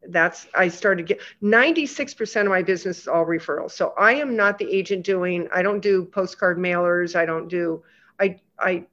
that's, 0.09 0.47
I 0.55 0.67
started 0.67 1.07
get 1.07 1.19
96% 1.41 2.41
of 2.41 2.47
my 2.47 2.61
business 2.61 2.99
is 2.99 3.07
all 3.07 3.25
referrals. 3.25 3.71
So 3.71 3.93
I 3.97 4.13
am 4.13 4.35
not 4.35 4.57
the 4.57 4.71
agent 4.71 5.05
doing, 5.05 5.47
I 5.53 5.61
don't 5.61 5.79
do 5.79 6.05
postcard 6.05 6.57
mailers. 6.57 7.15
I 7.15 7.25
don't 7.25 7.47
do, 7.47 7.83
I, 8.19 8.39
I, 8.59 8.85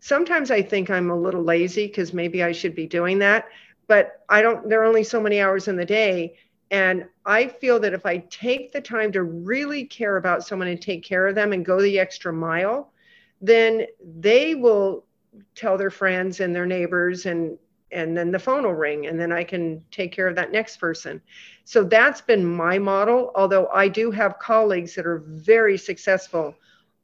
sometimes 0.00 0.50
I 0.50 0.62
think 0.62 0.90
I'm 0.90 1.10
a 1.10 1.16
little 1.16 1.42
lazy 1.42 1.86
because 1.86 2.12
maybe 2.12 2.42
I 2.42 2.52
should 2.52 2.74
be 2.74 2.86
doing 2.86 3.18
that 3.20 3.46
but 3.86 4.24
I 4.28 4.42
don't, 4.42 4.68
there 4.68 4.82
are 4.82 4.86
only 4.86 5.04
so 5.04 5.20
many 5.20 5.40
hours 5.40 5.68
in 5.68 5.76
the 5.76 5.84
day. 5.84 6.36
And 6.70 7.06
I 7.24 7.46
feel 7.46 7.78
that 7.80 7.94
if 7.94 8.04
I 8.04 8.18
take 8.30 8.72
the 8.72 8.80
time 8.80 9.12
to 9.12 9.22
really 9.22 9.84
care 9.84 10.16
about 10.16 10.44
someone 10.44 10.68
and 10.68 10.80
take 10.80 11.04
care 11.04 11.28
of 11.28 11.34
them 11.34 11.52
and 11.52 11.64
go 11.64 11.80
the 11.80 11.98
extra 11.98 12.32
mile, 12.32 12.92
then 13.40 13.86
they 14.04 14.54
will 14.54 15.04
tell 15.54 15.78
their 15.78 15.90
friends 15.90 16.40
and 16.40 16.54
their 16.54 16.66
neighbors 16.66 17.26
and 17.26 17.58
and 17.92 18.16
then 18.16 18.30
the 18.30 18.38
phone 18.38 18.64
will 18.64 18.74
ring 18.74 19.06
and 19.06 19.18
then 19.18 19.32
I 19.32 19.44
can 19.44 19.82
take 19.90 20.12
care 20.12 20.26
of 20.26 20.34
that 20.36 20.52
next 20.52 20.78
person. 20.78 21.20
So 21.64 21.84
that's 21.84 22.20
been 22.20 22.44
my 22.44 22.78
model, 22.78 23.32
although 23.34 23.68
I 23.68 23.88
do 23.88 24.10
have 24.10 24.38
colleagues 24.38 24.94
that 24.94 25.06
are 25.06 25.22
very 25.26 25.78
successful 25.78 26.54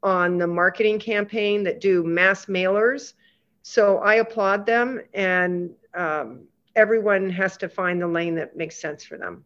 on 0.01 0.37
the 0.37 0.47
marketing 0.47 0.99
campaign 0.99 1.63
that 1.63 1.79
do 1.79 2.03
mass 2.03 2.45
mailers. 2.45 3.13
So 3.61 3.99
I 3.99 4.15
applaud 4.15 4.65
them 4.65 5.01
and 5.13 5.71
um, 5.93 6.43
everyone 6.75 7.29
has 7.29 7.55
to 7.57 7.69
find 7.69 8.01
the 8.01 8.07
lane 8.07 8.35
that 8.35 8.57
makes 8.57 8.79
sense 8.79 9.03
for 9.03 9.17
them. 9.17 9.45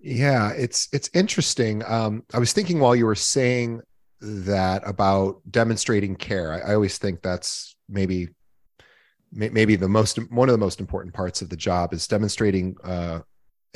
Yeah, 0.00 0.50
it's 0.52 0.88
it's 0.92 1.08
interesting. 1.14 1.82
Um, 1.86 2.22
I 2.34 2.38
was 2.38 2.52
thinking 2.52 2.80
while 2.80 2.94
you 2.94 3.06
were 3.06 3.14
saying 3.14 3.80
that 4.20 4.86
about 4.86 5.40
demonstrating 5.50 6.16
care. 6.16 6.52
I, 6.52 6.70
I 6.70 6.74
always 6.74 6.98
think 6.98 7.22
that's 7.22 7.76
maybe 7.88 8.28
maybe 9.36 9.76
the 9.76 9.88
most 9.88 10.18
one 10.30 10.48
of 10.48 10.52
the 10.52 10.58
most 10.58 10.80
important 10.80 11.14
parts 11.14 11.42
of 11.42 11.48
the 11.48 11.56
job 11.56 11.92
is 11.92 12.06
demonstrating 12.06 12.76
uh, 12.82 13.20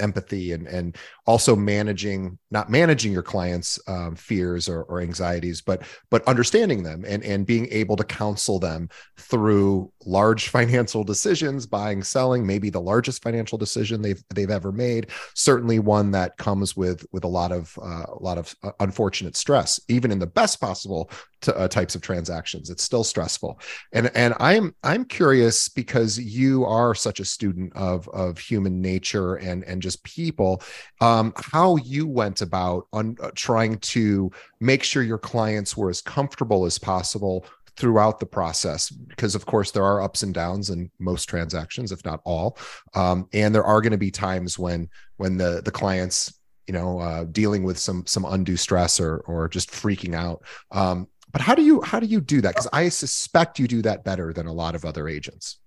empathy 0.00 0.52
and 0.52 0.66
and 0.66 0.96
also 1.26 1.54
managing 1.54 2.38
not 2.50 2.70
managing 2.70 3.12
your 3.12 3.22
clients 3.22 3.78
um, 3.86 4.16
fears 4.16 4.68
or, 4.68 4.82
or 4.84 5.00
anxieties 5.00 5.60
but 5.60 5.82
but 6.10 6.26
understanding 6.26 6.82
them 6.82 7.04
and 7.06 7.22
and 7.22 7.46
being 7.46 7.68
able 7.70 7.96
to 7.96 8.04
counsel 8.04 8.58
them 8.58 8.88
through 9.18 9.92
large 10.04 10.48
financial 10.56 11.04
decisions 11.04 11.66
buying 11.66 12.02
selling 12.02 12.46
maybe 12.46 12.70
the 12.70 12.80
largest 12.80 13.22
financial 13.22 13.58
decision 13.58 14.02
they've 14.02 14.22
they've 14.34 14.50
ever 14.50 14.72
made 14.72 15.08
certainly 15.34 15.78
one 15.78 16.10
that 16.10 16.36
comes 16.38 16.76
with 16.76 17.06
with 17.12 17.24
a 17.24 17.28
lot 17.28 17.52
of 17.52 17.78
uh, 17.82 18.04
a 18.08 18.22
lot 18.22 18.38
of 18.38 18.54
uh, 18.62 18.72
unfortunate 18.80 19.36
stress 19.36 19.78
even 19.88 20.10
in 20.10 20.18
the 20.18 20.26
best 20.26 20.60
possible 20.60 21.10
uh, 21.48 21.68
types 21.68 21.94
of 21.94 22.02
transactions. 22.02 22.70
It's 22.70 22.82
still 22.82 23.04
stressful. 23.04 23.60
And 23.92 24.10
and 24.14 24.34
i'm 24.40 24.74
i'm 24.82 25.04
curious 25.04 25.68
because 25.68 26.18
you 26.18 26.64
are 26.64 26.94
such 26.94 27.20
a 27.20 27.24
student 27.24 27.74
of 27.76 28.08
of 28.08 28.38
human 28.38 28.80
nature 28.80 29.36
and 29.36 29.64
and 29.64 29.80
just 29.80 30.02
people 30.04 30.62
um, 31.00 31.32
how 31.36 31.76
you 31.76 32.06
went 32.06 32.42
about 32.42 32.86
on 32.92 33.16
uh, 33.22 33.30
trying 33.34 33.78
to 33.78 34.30
make 34.60 34.82
sure 34.82 35.02
your 35.02 35.18
clients 35.18 35.76
were 35.76 35.90
as 35.90 36.00
comfortable 36.00 36.66
as 36.66 36.78
possible 36.78 37.46
throughout 37.76 38.20
the 38.20 38.26
process. 38.26 38.90
Because 38.90 39.34
of 39.34 39.46
course 39.46 39.70
there 39.70 39.84
are 39.84 40.02
ups 40.02 40.22
and 40.22 40.34
downs 40.34 40.70
in 40.70 40.90
most 40.98 41.26
transactions 41.26 41.92
if 41.92 42.04
not 42.04 42.20
all. 42.24 42.58
Um, 42.94 43.28
and 43.32 43.54
there 43.54 43.64
are 43.64 43.80
going 43.80 43.92
to 43.92 43.98
be 43.98 44.10
times 44.10 44.58
when 44.58 44.88
when 45.16 45.36
the 45.36 45.62
the 45.64 45.70
clients 45.70 46.32
you 46.66 46.74
know 46.74 47.00
uh, 47.00 47.24
dealing 47.24 47.64
with 47.64 47.78
some 47.78 48.06
some 48.06 48.24
undue 48.24 48.56
stress 48.56 49.00
or 49.00 49.18
or 49.26 49.48
just 49.48 49.70
freaking 49.70 50.14
out. 50.14 50.44
Um, 50.70 51.08
but 51.32 51.40
how 51.40 51.54
do 51.54 51.62
you 51.62 51.80
how 51.82 52.00
do 52.00 52.06
you 52.06 52.20
do 52.20 52.40
that? 52.40 52.54
Because 52.54 52.68
i 52.72 52.88
suspect 52.88 53.58
you 53.58 53.68
do 53.68 53.82
that 53.82 54.04
better 54.04 54.32
than 54.32 54.46
a 54.46 54.52
lot 54.52 54.74
of 54.74 54.84
other 54.84 55.08
agents. 55.08 55.58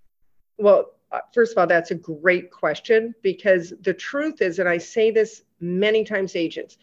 Well 0.58 0.94
uh, 1.14 1.20
first 1.34 1.52
of 1.52 1.60
all 1.60 1.68
that's 1.68 1.92
a 1.92 1.96
great 1.96 2.52
question 2.52 3.14
because 3.22 3.74
the 3.82 3.94
truth 3.94 4.42
is 4.42 4.60
and 4.60 4.68
i 4.68 4.78
say 4.78 5.12
this 5.12 5.44
many 5.60 6.04
times 6.04 6.36
agents 6.36 6.78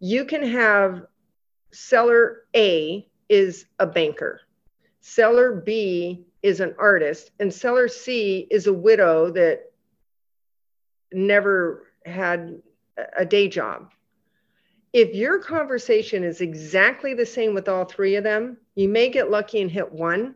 you 0.00 0.24
can 0.24 0.42
have 0.42 1.04
seller 1.70 2.44
a 2.56 3.06
is 3.28 3.66
a 3.78 3.86
banker 3.86 4.40
seller 5.00 5.60
b 5.60 6.24
is 6.42 6.60
an 6.60 6.74
artist 6.78 7.30
and 7.40 7.52
seller 7.52 7.88
c 7.88 8.48
is 8.50 8.66
a 8.66 8.72
widow 8.72 9.30
that 9.30 9.70
never 11.12 11.88
had 12.06 12.60
a 13.16 13.24
day 13.24 13.48
job 13.48 13.92
if 14.92 15.14
your 15.14 15.38
conversation 15.38 16.24
is 16.24 16.40
exactly 16.40 17.14
the 17.14 17.26
same 17.26 17.54
with 17.54 17.68
all 17.68 17.84
three 17.84 18.16
of 18.16 18.24
them, 18.24 18.56
you 18.74 18.88
may 18.88 19.08
get 19.08 19.30
lucky 19.30 19.60
and 19.60 19.70
hit 19.70 19.90
one, 19.90 20.34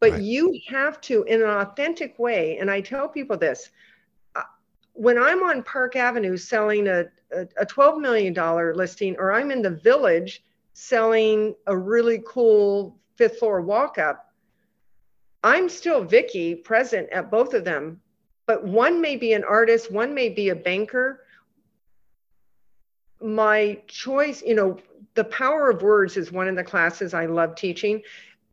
but 0.00 0.12
right. 0.12 0.22
you 0.22 0.58
have 0.68 1.00
to, 1.02 1.22
in 1.24 1.42
an 1.42 1.48
authentic 1.48 2.18
way, 2.18 2.58
and 2.58 2.70
I 2.70 2.80
tell 2.80 3.08
people 3.08 3.36
this 3.36 3.70
uh, 4.36 4.42
when 4.92 5.18
I'm 5.18 5.42
on 5.42 5.62
Park 5.62 5.96
Avenue 5.96 6.36
selling 6.36 6.88
a, 6.88 7.04
a, 7.32 7.46
a 7.58 7.66
$12 7.66 8.00
million 8.00 8.34
listing, 8.76 9.16
or 9.18 9.32
I'm 9.32 9.50
in 9.50 9.62
the 9.62 9.70
village 9.70 10.42
selling 10.72 11.54
a 11.66 11.76
really 11.76 12.22
cool 12.26 12.98
fifth 13.16 13.38
floor 13.38 13.60
walk 13.60 13.98
up, 13.98 14.30
I'm 15.42 15.70
still 15.70 16.04
Vicky 16.04 16.54
present 16.54 17.08
at 17.10 17.30
both 17.30 17.54
of 17.54 17.64
them, 17.64 18.00
but 18.46 18.62
one 18.64 19.00
may 19.00 19.16
be 19.16 19.32
an 19.32 19.44
artist, 19.44 19.90
one 19.90 20.12
may 20.12 20.28
be 20.28 20.50
a 20.50 20.54
banker 20.54 21.24
my 23.22 23.80
choice, 23.86 24.42
you 24.42 24.54
know, 24.54 24.78
the 25.14 25.24
power 25.24 25.70
of 25.70 25.82
words 25.82 26.16
is 26.16 26.32
one 26.32 26.48
of 26.48 26.56
the 26.56 26.64
classes 26.64 27.14
I 27.14 27.26
love 27.26 27.54
teaching. 27.54 28.02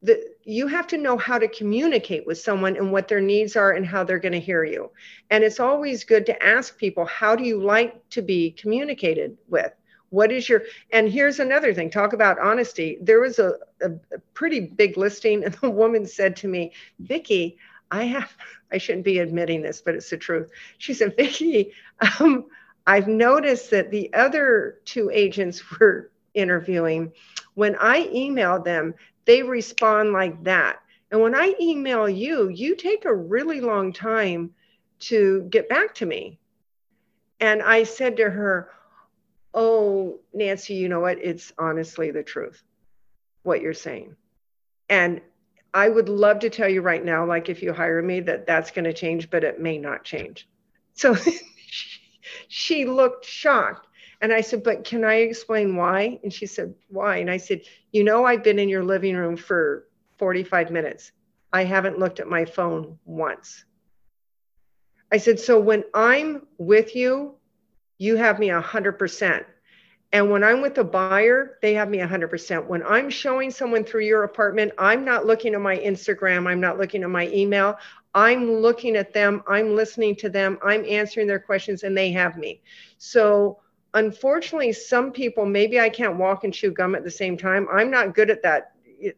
That 0.03 0.19
you 0.43 0.67
have 0.67 0.85
to 0.87 0.97
know 0.97 1.17
how 1.17 1.39
to 1.39 1.47
communicate 1.47 2.25
with 2.27 2.37
someone 2.37 2.77
and 2.77 2.91
what 2.91 3.07
their 3.07 3.19
needs 3.19 3.55
are 3.55 3.71
and 3.71 3.85
how 3.85 4.03
they're 4.03 4.19
going 4.19 4.33
to 4.33 4.39
hear 4.39 4.63
you. 4.63 4.91
And 5.31 5.43
it's 5.43 5.59
always 5.59 6.03
good 6.03 6.25
to 6.27 6.43
ask 6.43 6.77
people, 6.77 7.05
how 7.05 7.35
do 7.35 7.43
you 7.43 7.59
like 7.59 8.07
to 8.11 8.21
be 8.21 8.51
communicated 8.51 9.37
with? 9.47 9.73
What 10.09 10.31
is 10.31 10.47
your, 10.47 10.63
and 10.91 11.09
here's 11.09 11.39
another 11.39 11.73
thing 11.73 11.89
talk 11.89 12.13
about 12.13 12.39
honesty. 12.39 12.97
There 13.01 13.19
was 13.19 13.39
a, 13.39 13.53
a, 13.81 13.89
a 14.13 14.19
pretty 14.35 14.59
big 14.59 14.97
listing, 14.97 15.43
and 15.43 15.53
the 15.61 15.69
woman 15.69 16.05
said 16.05 16.35
to 16.37 16.47
me, 16.47 16.73
Vicki, 16.99 17.57
I 17.89 18.03
have, 18.03 18.31
I 18.71 18.77
shouldn't 18.77 19.05
be 19.05 19.19
admitting 19.19 19.61
this, 19.61 19.81
but 19.81 19.95
it's 19.95 20.09
the 20.09 20.17
truth. 20.17 20.49
She 20.77 20.93
said, 20.93 21.15
Vicki, 21.17 21.73
um, 22.19 22.45
I've 22.87 23.09
noticed 23.09 23.69
that 23.71 23.91
the 23.91 24.11
other 24.13 24.79
two 24.85 25.11
agents 25.13 25.61
we're 25.79 26.09
interviewing, 26.33 27.11
when 27.53 27.75
I 27.75 28.09
email 28.13 28.61
them, 28.61 28.95
they 29.25 29.43
respond 29.43 30.13
like 30.13 30.43
that. 30.45 30.79
And 31.11 31.21
when 31.21 31.35
I 31.35 31.53
email 31.59 32.07
you, 32.07 32.49
you 32.49 32.75
take 32.75 33.05
a 33.05 33.13
really 33.13 33.61
long 33.61 33.91
time 33.93 34.51
to 34.99 35.47
get 35.49 35.69
back 35.69 35.95
to 35.95 36.05
me. 36.05 36.39
And 37.39 37.61
I 37.61 37.83
said 37.83 38.17
to 38.17 38.29
her, 38.29 38.69
Oh, 39.53 40.19
Nancy, 40.33 40.75
you 40.75 40.87
know 40.87 40.99
what? 40.99 41.17
It's 41.19 41.51
honestly 41.57 42.11
the 42.11 42.21
truth, 42.21 42.61
what 43.43 43.61
you're 43.61 43.73
saying. 43.73 44.15
And 44.87 45.21
I 45.73 45.89
would 45.89 46.09
love 46.09 46.39
to 46.39 46.49
tell 46.49 46.69
you 46.69 46.81
right 46.81 47.03
now, 47.03 47.25
like 47.25 47.49
if 47.49 47.63
you 47.63 47.73
hire 47.73 48.01
me, 48.01 48.19
that 48.21 48.45
that's 48.45 48.71
going 48.71 48.85
to 48.85 48.93
change, 48.93 49.29
but 49.29 49.43
it 49.43 49.59
may 49.59 49.77
not 49.77 50.03
change. 50.03 50.47
So 50.93 51.15
she, 52.47 52.85
looked 52.85 53.25
shocked. 53.25 53.87
And 54.21 54.33
I 54.33 54.41
said, 54.41 54.63
But 54.63 54.83
can 54.83 55.03
I 55.03 55.15
explain 55.15 55.75
why? 55.75 56.19
And 56.23 56.33
she 56.33 56.45
said, 56.45 56.73
Why? 56.89 57.17
And 57.17 57.29
I 57.29 57.37
said, 57.37 57.61
You 57.91 58.03
know, 58.03 58.25
I've 58.25 58.43
been 58.43 58.59
in 58.59 58.69
your 58.69 58.83
living 58.83 59.15
room 59.15 59.37
for 59.37 59.87
45 60.17 60.71
minutes. 60.71 61.11
I 61.53 61.63
haven't 61.63 61.99
looked 61.99 62.19
at 62.19 62.27
my 62.27 62.45
phone 62.45 62.97
once. 63.05 63.63
I 65.11 65.17
said, 65.17 65.39
So 65.39 65.59
when 65.59 65.83
I'm 65.93 66.47
with 66.57 66.95
you, 66.95 67.35
you 67.97 68.15
have 68.15 68.39
me 68.39 68.49
100%. 68.49 69.45
And 70.13 70.31
when 70.31 70.43
I'm 70.43 70.61
with 70.61 70.77
a 70.77 70.83
buyer, 70.83 71.57
they 71.61 71.73
have 71.73 71.89
me 71.89 71.97
100%. 71.97 72.65
When 72.65 72.81
I'm 72.83 73.09
showing 73.09 73.51
someone 73.51 73.83
through 73.83 74.05
your 74.05 74.23
apartment, 74.23 74.71
I'm 74.77 75.03
not 75.03 75.25
looking 75.25 75.53
at 75.53 75.61
my 75.61 75.77
Instagram, 75.77 76.47
I'm 76.47 76.61
not 76.61 76.77
looking 76.77 77.03
at 77.03 77.09
my 77.09 77.27
email. 77.27 77.77
I'm 78.13 78.49
looking 78.49 78.95
at 78.95 79.13
them, 79.13 79.43
I'm 79.47 79.75
listening 79.75 80.15
to 80.17 80.29
them, 80.29 80.57
I'm 80.63 80.83
answering 80.85 81.27
their 81.27 81.39
questions, 81.39 81.83
and 81.83 81.95
they 81.95 82.11
have 82.13 82.35
me. 82.35 82.61
So, 82.97 83.59
unfortunately, 83.93 84.73
some 84.73 85.11
people, 85.11 85.45
maybe 85.45 85.79
I 85.79 85.89
can't 85.89 86.17
walk 86.17 86.43
and 86.43 86.53
chew 86.53 86.71
gum 86.71 86.95
at 86.95 87.03
the 87.03 87.11
same 87.11 87.37
time. 87.37 87.67
I'm 87.71 87.91
not 87.91 88.15
good 88.15 88.31
at 88.31 88.41
that. 88.41 88.71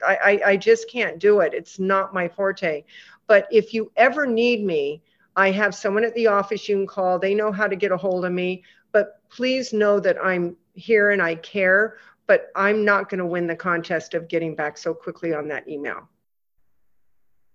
I, 0.05 0.17
I, 0.17 0.41
I 0.47 0.57
just 0.57 0.89
can't 0.89 1.17
do 1.17 1.39
it. 1.39 1.53
It's 1.53 1.79
not 1.79 2.13
my 2.13 2.27
forte. 2.27 2.83
But 3.27 3.47
if 3.51 3.73
you 3.73 3.91
ever 3.95 4.25
need 4.25 4.65
me, 4.65 5.01
I 5.35 5.51
have 5.51 5.73
someone 5.73 6.03
at 6.03 6.13
the 6.15 6.27
office 6.27 6.67
you 6.67 6.75
can 6.75 6.87
call. 6.87 7.19
They 7.19 7.33
know 7.33 7.53
how 7.53 7.67
to 7.67 7.77
get 7.77 7.93
a 7.93 7.97
hold 7.97 8.25
of 8.25 8.33
me. 8.33 8.63
But 8.91 9.21
please 9.29 9.73
know 9.73 9.99
that 9.99 10.17
I'm 10.23 10.57
here 10.73 11.11
and 11.11 11.21
I 11.21 11.35
care, 11.35 11.97
but 12.27 12.51
I'm 12.55 12.85
not 12.85 13.09
going 13.09 13.19
to 13.19 13.25
win 13.25 13.47
the 13.47 13.55
contest 13.55 14.13
of 14.13 14.27
getting 14.27 14.55
back 14.55 14.77
so 14.77 14.93
quickly 14.93 15.33
on 15.33 15.47
that 15.49 15.67
email. 15.67 16.09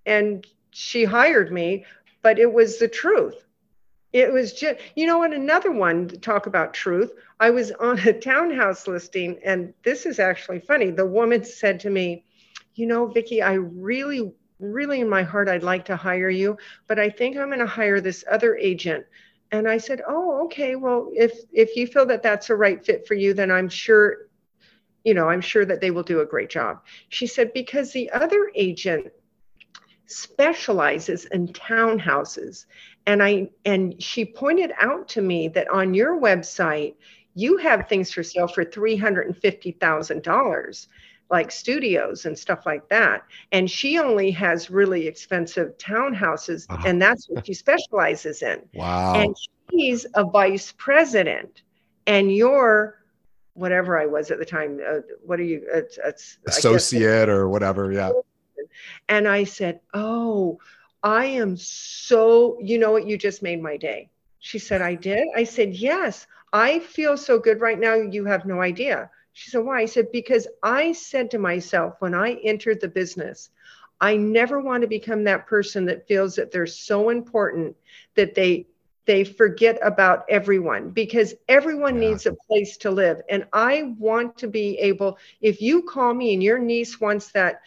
And 0.06 0.46
she 0.70 1.04
hired 1.04 1.52
me, 1.52 1.84
but 2.22 2.38
it 2.38 2.52
was 2.52 2.78
the 2.78 2.88
truth. 2.88 3.44
It 4.12 4.32
was 4.32 4.52
just, 4.52 4.78
you 4.94 5.06
know, 5.06 5.24
and 5.24 5.34
another 5.34 5.72
one 5.72 6.06
to 6.08 6.18
talk 6.18 6.46
about 6.46 6.72
truth. 6.72 7.12
I 7.40 7.50
was 7.50 7.72
on 7.72 7.98
a 8.00 8.12
townhouse 8.12 8.86
listing, 8.86 9.38
and 9.44 9.74
this 9.82 10.06
is 10.06 10.20
actually 10.20 10.60
funny. 10.60 10.90
The 10.90 11.06
woman 11.06 11.44
said 11.60 11.80
to 11.80 11.90
me, 11.90 12.24
You 12.74 12.86
know, 12.86 13.06
Vicki, 13.06 13.42
I 13.42 13.54
really, 13.54 14.32
really 14.60 15.00
in 15.00 15.08
my 15.08 15.22
heart, 15.22 15.48
I'd 15.48 15.64
like 15.64 15.84
to 15.86 15.96
hire 15.96 16.30
you, 16.30 16.56
but 16.86 16.98
I 16.98 17.10
think 17.10 17.36
I'm 17.36 17.48
going 17.48 17.58
to 17.58 17.66
hire 17.66 18.00
this 18.00 18.24
other 18.30 18.56
agent 18.56 19.04
and 19.52 19.68
I 19.68 19.78
said, 19.78 20.02
"Oh, 20.06 20.44
okay. 20.44 20.76
Well, 20.76 21.10
if 21.14 21.32
if 21.52 21.76
you 21.76 21.86
feel 21.86 22.06
that 22.06 22.22
that's 22.22 22.50
a 22.50 22.56
right 22.56 22.84
fit 22.84 23.06
for 23.06 23.14
you, 23.14 23.34
then 23.34 23.50
I'm 23.50 23.68
sure, 23.68 24.28
you 25.04 25.14
know, 25.14 25.28
I'm 25.28 25.40
sure 25.40 25.64
that 25.64 25.80
they 25.80 25.90
will 25.90 26.02
do 26.02 26.20
a 26.20 26.26
great 26.26 26.50
job." 26.50 26.82
She 27.08 27.26
said, 27.26 27.52
"Because 27.52 27.92
the 27.92 28.10
other 28.10 28.50
agent 28.54 29.12
specializes 30.06 31.24
in 31.26 31.48
townhouses." 31.48 32.66
And 33.06 33.22
I 33.22 33.50
and 33.64 34.00
she 34.02 34.24
pointed 34.24 34.72
out 34.80 35.08
to 35.08 35.22
me 35.22 35.48
that 35.48 35.68
on 35.68 35.94
your 35.94 36.20
website, 36.20 36.94
you 37.34 37.58
have 37.58 37.88
things 37.88 38.12
for 38.12 38.22
sale 38.22 38.48
for 38.48 38.64
$350,000 38.64 40.88
like 41.30 41.50
studios 41.50 42.26
and 42.26 42.38
stuff 42.38 42.66
like 42.66 42.88
that. 42.88 43.24
And 43.52 43.70
she 43.70 43.98
only 43.98 44.30
has 44.32 44.70
really 44.70 45.06
expensive 45.06 45.76
townhouses, 45.78 46.68
wow. 46.68 46.82
and 46.86 47.00
that's 47.00 47.28
what 47.28 47.46
she 47.46 47.54
specializes 47.54 48.42
in. 48.42 48.62
Wow. 48.74 49.14
And 49.14 49.36
she's 49.70 50.06
a 50.14 50.24
vice 50.24 50.72
president, 50.76 51.62
and 52.06 52.34
you're 52.34 53.04
whatever 53.54 53.98
I 53.98 54.06
was 54.06 54.30
at 54.30 54.38
the 54.38 54.44
time. 54.44 54.80
Uh, 54.86 55.00
what 55.24 55.40
are 55.40 55.44
you? 55.44 55.64
It's, 55.72 55.98
it's 56.04 56.38
associate 56.46 57.28
or 57.28 57.48
whatever. 57.48 57.92
Yeah. 57.92 58.10
And 59.08 59.26
I 59.26 59.44
said, 59.44 59.80
Oh, 59.94 60.58
I 61.02 61.26
am 61.26 61.56
so, 61.56 62.58
you 62.60 62.78
know 62.78 62.92
what? 62.92 63.06
You 63.06 63.16
just 63.16 63.42
made 63.42 63.62
my 63.62 63.76
day. 63.76 64.10
She 64.40 64.58
said, 64.58 64.82
I 64.82 64.94
did. 64.94 65.26
I 65.36 65.44
said, 65.44 65.74
Yes. 65.74 66.26
I 66.52 66.78
feel 66.80 67.16
so 67.16 67.38
good 67.38 67.60
right 67.60 67.78
now. 67.78 67.94
You 67.94 68.24
have 68.26 68.44
no 68.44 68.60
idea. 68.60 69.10
She 69.34 69.50
said, 69.50 69.64
Why? 69.64 69.80
I 69.80 69.84
said, 69.86 70.10
Because 70.12 70.48
I 70.62 70.92
said 70.92 71.30
to 71.32 71.38
myself 71.38 71.96
when 71.98 72.14
I 72.14 72.34
entered 72.44 72.80
the 72.80 72.88
business, 72.88 73.50
I 74.00 74.16
never 74.16 74.60
want 74.60 74.82
to 74.82 74.88
become 74.88 75.24
that 75.24 75.46
person 75.46 75.84
that 75.86 76.06
feels 76.06 76.36
that 76.36 76.50
they're 76.50 76.66
so 76.66 77.10
important 77.10 77.76
that 78.14 78.34
they 78.34 78.66
they 79.06 79.22
forget 79.22 79.78
about 79.82 80.24
everyone 80.30 80.88
because 80.90 81.34
everyone 81.48 82.00
yeah. 82.00 82.08
needs 82.08 82.26
a 82.26 82.32
place 82.48 82.78
to 82.78 82.90
live 82.90 83.20
and 83.28 83.46
i 83.52 83.94
want 83.98 84.36
to 84.38 84.48
be 84.48 84.78
able 84.78 85.18
if 85.42 85.60
you 85.60 85.82
call 85.82 86.14
me 86.14 86.32
and 86.32 86.42
your 86.42 86.58
niece 86.58 87.00
wants 87.00 87.30
that 87.32 87.60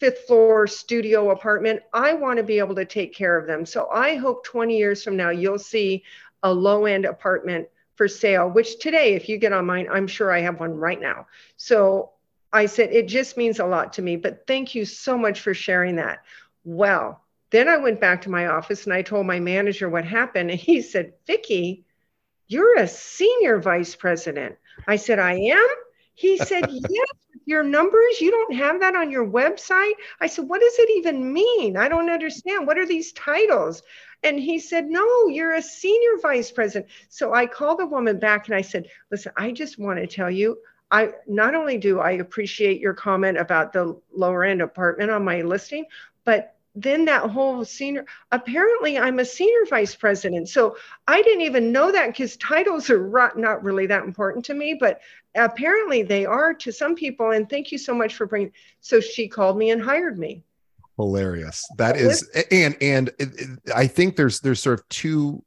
fifth 0.00 0.26
floor 0.26 0.66
studio 0.66 1.30
apartment 1.30 1.80
i 1.92 2.12
want 2.12 2.36
to 2.36 2.42
be 2.42 2.58
able 2.58 2.74
to 2.74 2.84
take 2.84 3.14
care 3.14 3.38
of 3.38 3.46
them 3.46 3.64
so 3.64 3.88
i 3.92 4.16
hope 4.16 4.44
20 4.44 4.76
years 4.76 5.04
from 5.04 5.16
now 5.16 5.30
you'll 5.30 5.58
see 5.58 6.02
a 6.42 6.52
low 6.52 6.84
end 6.84 7.04
apartment 7.04 7.68
for 8.00 8.08
sale, 8.08 8.48
which 8.48 8.78
today, 8.78 9.12
if 9.12 9.28
you 9.28 9.36
get 9.36 9.52
on 9.52 9.66
mine, 9.66 9.86
I'm 9.92 10.06
sure 10.06 10.32
I 10.32 10.40
have 10.40 10.58
one 10.58 10.72
right 10.72 10.98
now. 10.98 11.26
So 11.58 12.12
I 12.50 12.64
said, 12.64 12.92
it 12.92 13.08
just 13.08 13.36
means 13.36 13.58
a 13.58 13.66
lot 13.66 13.92
to 13.92 14.00
me, 14.00 14.16
but 14.16 14.46
thank 14.46 14.74
you 14.74 14.86
so 14.86 15.18
much 15.18 15.42
for 15.42 15.52
sharing 15.52 15.96
that. 15.96 16.20
Well, 16.64 17.22
then 17.50 17.68
I 17.68 17.76
went 17.76 18.00
back 18.00 18.22
to 18.22 18.30
my 18.30 18.46
office 18.46 18.84
and 18.84 18.94
I 18.94 19.02
told 19.02 19.26
my 19.26 19.38
manager 19.38 19.90
what 19.90 20.06
happened. 20.06 20.50
And 20.50 20.58
he 20.58 20.80
said, 20.80 21.12
Vicki, 21.26 21.84
you're 22.48 22.78
a 22.78 22.88
senior 22.88 23.60
vice 23.60 23.94
president. 23.94 24.56
I 24.88 24.96
said, 24.96 25.18
I 25.18 25.34
am. 25.34 25.68
He 26.14 26.38
said, 26.38 26.68
Yes, 26.70 27.12
your 27.44 27.62
numbers, 27.62 28.18
you 28.18 28.30
don't 28.30 28.54
have 28.54 28.80
that 28.80 28.96
on 28.96 29.10
your 29.10 29.26
website. 29.26 29.92
I 30.22 30.26
said, 30.26 30.48
What 30.48 30.62
does 30.62 30.78
it 30.78 30.90
even 30.96 31.34
mean? 31.34 31.76
I 31.76 31.88
don't 31.88 32.08
understand. 32.08 32.66
What 32.66 32.78
are 32.78 32.86
these 32.86 33.12
titles? 33.12 33.82
And 34.22 34.38
he 34.38 34.58
said, 34.58 34.86
No, 34.88 35.28
you're 35.28 35.54
a 35.54 35.62
senior 35.62 36.18
vice 36.20 36.50
president. 36.50 36.90
So 37.08 37.32
I 37.32 37.46
called 37.46 37.78
the 37.78 37.86
woman 37.86 38.18
back 38.18 38.46
and 38.46 38.54
I 38.54 38.62
said, 38.62 38.88
Listen, 39.10 39.32
I 39.36 39.52
just 39.52 39.78
want 39.78 39.98
to 39.98 40.06
tell 40.06 40.30
you, 40.30 40.58
I 40.90 41.12
not 41.26 41.54
only 41.54 41.78
do 41.78 42.00
I 42.00 42.12
appreciate 42.12 42.80
your 42.80 42.94
comment 42.94 43.38
about 43.38 43.72
the 43.72 43.98
lower 44.12 44.44
end 44.44 44.60
apartment 44.60 45.10
on 45.10 45.24
my 45.24 45.42
listing, 45.42 45.86
but 46.24 46.56
then 46.76 47.04
that 47.04 47.28
whole 47.28 47.64
senior 47.64 48.06
apparently 48.30 48.96
i'm 48.96 49.18
a 49.18 49.24
senior 49.24 49.66
vice 49.68 49.94
president. 49.94 50.48
So 50.48 50.76
i 51.08 51.20
didn't 51.22 51.40
even 51.42 51.72
know 51.72 51.90
that 51.90 52.08
because 52.08 52.36
titles 52.36 52.90
are 52.90 53.32
not 53.36 53.64
really 53.64 53.86
that 53.86 54.04
important 54.04 54.44
to 54.46 54.54
me 54.54 54.74
but 54.74 55.00
apparently 55.34 56.02
they 56.02 56.26
are 56.26 56.54
to 56.54 56.72
some 56.72 56.94
people. 56.94 57.30
And 57.30 57.48
thank 57.48 57.72
you 57.72 57.78
so 57.78 57.94
much 57.94 58.14
for 58.14 58.26
bringing 58.26 58.52
so 58.80 59.00
she 59.00 59.28
called 59.28 59.56
me 59.58 59.70
and 59.70 59.82
hired 59.82 60.18
me 60.18 60.44
hilarious. 61.00 61.64
That 61.78 61.96
is 61.96 62.28
and 62.50 62.76
and 62.80 63.10
i 63.74 63.86
think 63.86 64.16
there's 64.16 64.40
there's 64.40 64.60
sort 64.60 64.80
of 64.80 64.88
two 64.88 65.42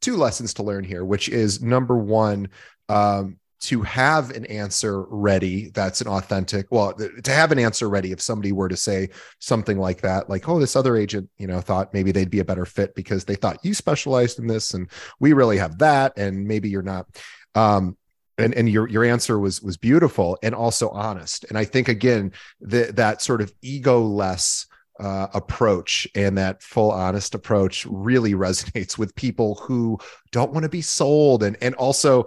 two 0.00 0.16
lessons 0.16 0.54
to 0.54 0.62
learn 0.62 0.84
here 0.84 1.04
which 1.04 1.28
is 1.28 1.62
number 1.62 1.96
one 1.96 2.48
um 2.88 3.38
to 3.58 3.82
have 3.82 4.30
an 4.30 4.44
answer 4.46 5.02
ready 5.02 5.70
that's 5.70 6.00
an 6.00 6.08
authentic 6.08 6.66
well 6.70 6.92
to 6.92 7.30
have 7.30 7.52
an 7.52 7.58
answer 7.58 7.88
ready 7.88 8.12
if 8.12 8.20
somebody 8.20 8.52
were 8.52 8.68
to 8.68 8.76
say 8.76 9.08
something 9.38 9.78
like 9.78 10.02
that 10.02 10.28
like 10.28 10.48
oh 10.48 10.60
this 10.60 10.76
other 10.76 10.96
agent 10.96 11.28
you 11.38 11.46
know 11.46 11.60
thought 11.60 11.94
maybe 11.94 12.12
they'd 12.12 12.30
be 12.30 12.40
a 12.40 12.44
better 12.44 12.66
fit 12.66 12.94
because 12.94 13.24
they 13.24 13.34
thought 13.34 13.64
you 13.64 13.72
specialized 13.72 14.38
in 14.38 14.46
this 14.46 14.74
and 14.74 14.90
we 15.20 15.32
really 15.32 15.56
have 15.56 15.78
that 15.78 16.12
and 16.18 16.46
maybe 16.46 16.68
you're 16.68 16.82
not. 16.82 17.06
Um 17.54 17.96
and 18.38 18.54
and 18.54 18.68
your 18.68 18.88
your 18.88 19.04
answer 19.04 19.38
was 19.38 19.62
was 19.62 19.76
beautiful 19.76 20.38
and 20.42 20.54
also 20.54 20.90
honest. 20.90 21.44
And 21.48 21.56
i 21.56 21.64
think 21.64 21.88
again 21.88 22.32
the, 22.60 22.92
that 22.96 23.22
sort 23.22 23.40
of 23.40 23.52
ego 23.62 24.00
less 24.00 24.66
uh, 25.00 25.28
approach 25.34 26.08
and 26.14 26.36
that 26.38 26.62
full 26.62 26.90
honest 26.90 27.34
approach 27.34 27.86
really 27.86 28.34
resonates 28.46 28.98
with 28.98 29.14
people 29.14 29.56
who 29.56 29.98
don't 30.32 30.52
want 30.52 30.64
to 30.64 30.68
be 30.68 30.82
sold 30.82 31.42
and 31.42 31.56
and 31.60 31.74
also 31.74 32.26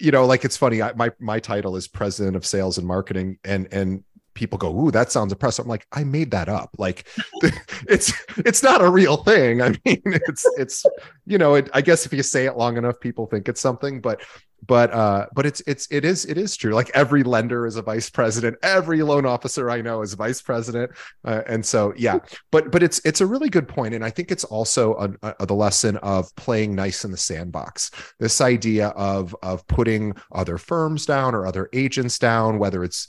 you 0.00 0.10
know 0.10 0.26
like 0.26 0.44
it's 0.44 0.56
funny 0.56 0.82
I, 0.82 0.92
my 0.94 1.10
my 1.20 1.38
title 1.38 1.76
is 1.76 1.88
president 1.88 2.36
of 2.36 2.44
sales 2.44 2.78
and 2.78 2.86
marketing 2.86 3.38
and 3.44 3.68
and 3.72 4.04
people 4.34 4.58
go, 4.58 4.76
"Ooh, 4.76 4.90
that 4.90 5.10
sounds 5.10 5.32
impressive." 5.32 5.64
I'm 5.64 5.68
like, 5.68 5.86
I 5.92 6.04
made 6.04 6.32
that 6.32 6.48
up. 6.48 6.74
Like, 6.76 7.06
it's 7.88 8.12
it's 8.38 8.62
not 8.62 8.82
a 8.82 8.90
real 8.90 9.18
thing. 9.18 9.62
I 9.62 9.70
mean, 9.84 10.02
it's 10.04 10.44
it's 10.58 10.84
you 11.26 11.38
know, 11.38 11.54
it, 11.54 11.70
I 11.72 11.80
guess 11.80 12.04
if 12.04 12.12
you 12.12 12.22
say 12.22 12.46
it 12.46 12.56
long 12.56 12.76
enough, 12.76 13.00
people 13.00 13.26
think 13.26 13.48
it's 13.48 13.60
something. 13.60 14.00
But 14.00 14.20
but 14.66 14.92
uh, 14.92 15.26
but 15.34 15.46
it's 15.46 15.62
it's 15.66 15.86
it 15.90 16.04
is 16.04 16.24
it 16.24 16.38
is 16.38 16.56
true. 16.56 16.72
Like 16.72 16.90
every 16.94 17.22
lender 17.22 17.66
is 17.66 17.76
a 17.76 17.82
vice 17.82 18.10
president. 18.10 18.56
Every 18.62 19.02
loan 19.02 19.26
officer 19.26 19.70
I 19.70 19.80
know 19.80 20.02
is 20.02 20.14
vice 20.14 20.40
president. 20.42 20.92
Uh, 21.24 21.42
and 21.46 21.64
so 21.64 21.92
yeah, 21.96 22.18
but 22.50 22.70
but 22.70 22.82
it's 22.82 23.00
it's 23.04 23.20
a 23.20 23.26
really 23.26 23.48
good 23.48 23.68
point, 23.68 23.94
and 23.94 24.04
I 24.04 24.10
think 24.10 24.30
it's 24.30 24.44
also 24.44 24.94
a, 25.22 25.34
a, 25.40 25.46
the 25.46 25.54
lesson 25.54 25.96
of 25.98 26.34
playing 26.36 26.74
nice 26.74 27.04
in 27.04 27.10
the 27.10 27.16
sandbox. 27.16 27.90
This 28.18 28.40
idea 28.40 28.88
of 28.88 29.34
of 29.42 29.66
putting 29.66 30.14
other 30.32 30.58
firms 30.58 31.06
down 31.06 31.34
or 31.34 31.46
other 31.46 31.68
agents 31.72 32.18
down, 32.18 32.58
whether 32.58 32.84
it's 32.84 33.08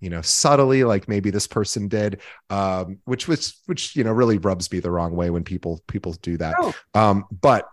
you 0.00 0.10
know 0.10 0.20
subtly 0.20 0.84
like 0.84 1.08
maybe 1.08 1.30
this 1.30 1.46
person 1.46 1.86
did 1.88 2.20
um 2.50 2.98
which 3.04 3.28
was 3.28 3.60
which 3.66 3.94
you 3.96 4.02
know 4.04 4.10
really 4.10 4.36
rubs 4.36 4.70
me 4.70 4.80
the 4.80 4.90
wrong 4.90 5.14
way 5.14 5.30
when 5.30 5.44
people 5.44 5.80
people 5.86 6.12
do 6.22 6.36
that 6.36 6.56
oh. 6.58 6.74
um 6.94 7.24
but 7.40 7.68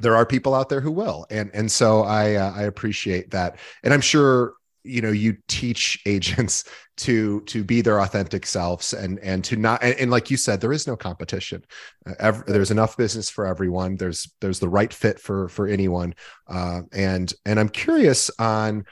there 0.00 0.16
are 0.16 0.26
people 0.26 0.54
out 0.54 0.68
there 0.68 0.80
who 0.80 0.92
will. 0.92 1.26
And 1.30 1.50
and 1.54 1.70
so 1.70 2.02
i 2.02 2.34
uh, 2.34 2.52
i 2.54 2.62
appreciate 2.62 3.30
that. 3.30 3.58
And 3.82 3.94
i'm 3.94 4.00
sure 4.00 4.54
you 4.84 5.00
know 5.00 5.10
you 5.10 5.36
teach 5.48 6.00
agents 6.06 6.64
to 6.96 7.40
to 7.42 7.64
be 7.64 7.80
their 7.80 8.00
authentic 8.00 8.46
selves 8.46 8.92
and 8.92 9.18
and 9.20 9.42
to 9.44 9.56
not 9.56 9.82
and, 9.82 9.98
and 9.98 10.10
like 10.10 10.30
you 10.30 10.36
said 10.36 10.60
there 10.60 10.72
is 10.72 10.86
no 10.86 10.96
competition. 10.96 11.64
Uh, 12.06 12.12
every, 12.20 12.44
there's 12.46 12.70
enough 12.70 12.96
business 12.96 13.28
for 13.28 13.46
everyone. 13.46 13.96
There's 13.96 14.30
there's 14.40 14.60
the 14.60 14.68
right 14.68 14.92
fit 14.92 15.18
for 15.18 15.48
for 15.48 15.66
anyone. 15.66 16.14
Uh, 16.48 16.82
and 16.92 17.32
and 17.46 17.58
i'm 17.58 17.68
curious 17.68 18.30
on 18.38 18.84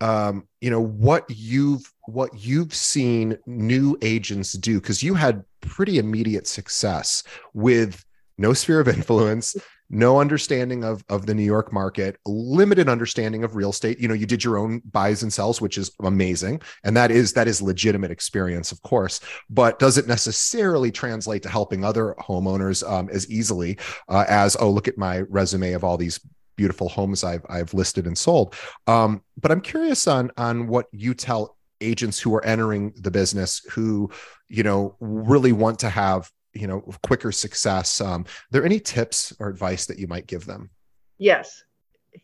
um 0.00 0.46
you 0.60 0.70
know 0.70 0.82
what 0.82 1.24
you've 1.28 1.90
what 2.06 2.30
you've 2.34 2.74
seen 2.74 3.38
new 3.46 3.96
agents 4.02 4.52
do 4.52 4.80
because 4.80 5.02
you 5.02 5.14
had 5.14 5.42
pretty 5.60 5.98
immediate 5.98 6.46
success 6.46 7.22
with 7.54 8.04
no 8.36 8.52
sphere 8.52 8.80
of 8.80 8.88
influence 8.88 9.56
no 9.88 10.20
understanding 10.20 10.84
of 10.84 11.04
of 11.08 11.26
the 11.26 11.34
New 11.34 11.44
York 11.44 11.72
market, 11.72 12.18
limited 12.26 12.88
understanding 12.88 13.44
of 13.44 13.56
real 13.56 13.70
estate. 13.70 13.98
You 13.98 14.08
know, 14.08 14.14
you 14.14 14.26
did 14.26 14.42
your 14.42 14.58
own 14.58 14.82
buys 14.90 15.22
and 15.22 15.32
sells, 15.32 15.60
which 15.60 15.78
is 15.78 15.90
amazing, 16.02 16.60
and 16.84 16.96
that 16.96 17.10
is 17.10 17.32
that 17.34 17.48
is 17.48 17.62
legitimate 17.62 18.10
experience, 18.10 18.72
of 18.72 18.82
course. 18.82 19.20
But 19.48 19.78
does 19.78 19.98
it 19.98 20.06
necessarily 20.06 20.90
translate 20.90 21.42
to 21.44 21.48
helping 21.48 21.84
other 21.84 22.14
homeowners 22.18 22.88
um, 22.88 23.08
as 23.10 23.30
easily 23.30 23.78
uh, 24.08 24.24
as 24.28 24.56
oh, 24.58 24.70
look 24.70 24.88
at 24.88 24.98
my 24.98 25.20
resume 25.20 25.72
of 25.72 25.84
all 25.84 25.96
these 25.96 26.20
beautiful 26.56 26.88
homes 26.88 27.22
I've 27.22 27.44
I've 27.48 27.74
listed 27.74 28.06
and 28.06 28.16
sold. 28.16 28.54
Um, 28.86 29.22
but 29.40 29.50
I'm 29.50 29.60
curious 29.60 30.06
on 30.06 30.30
on 30.36 30.66
what 30.66 30.86
you 30.92 31.14
tell 31.14 31.56
agents 31.80 32.18
who 32.18 32.34
are 32.34 32.44
entering 32.44 32.92
the 32.96 33.10
business 33.10 33.60
who 33.70 34.10
you 34.48 34.62
know 34.62 34.96
really 35.00 35.52
want 35.52 35.78
to 35.80 35.90
have 35.90 36.30
you 36.56 36.66
know 36.66 36.80
quicker 37.02 37.32
success 37.32 38.00
um, 38.00 38.22
are 38.22 38.52
there 38.52 38.64
any 38.64 38.80
tips 38.80 39.32
or 39.38 39.48
advice 39.48 39.86
that 39.86 39.98
you 39.98 40.06
might 40.06 40.26
give 40.26 40.46
them 40.46 40.70
yes 41.18 41.64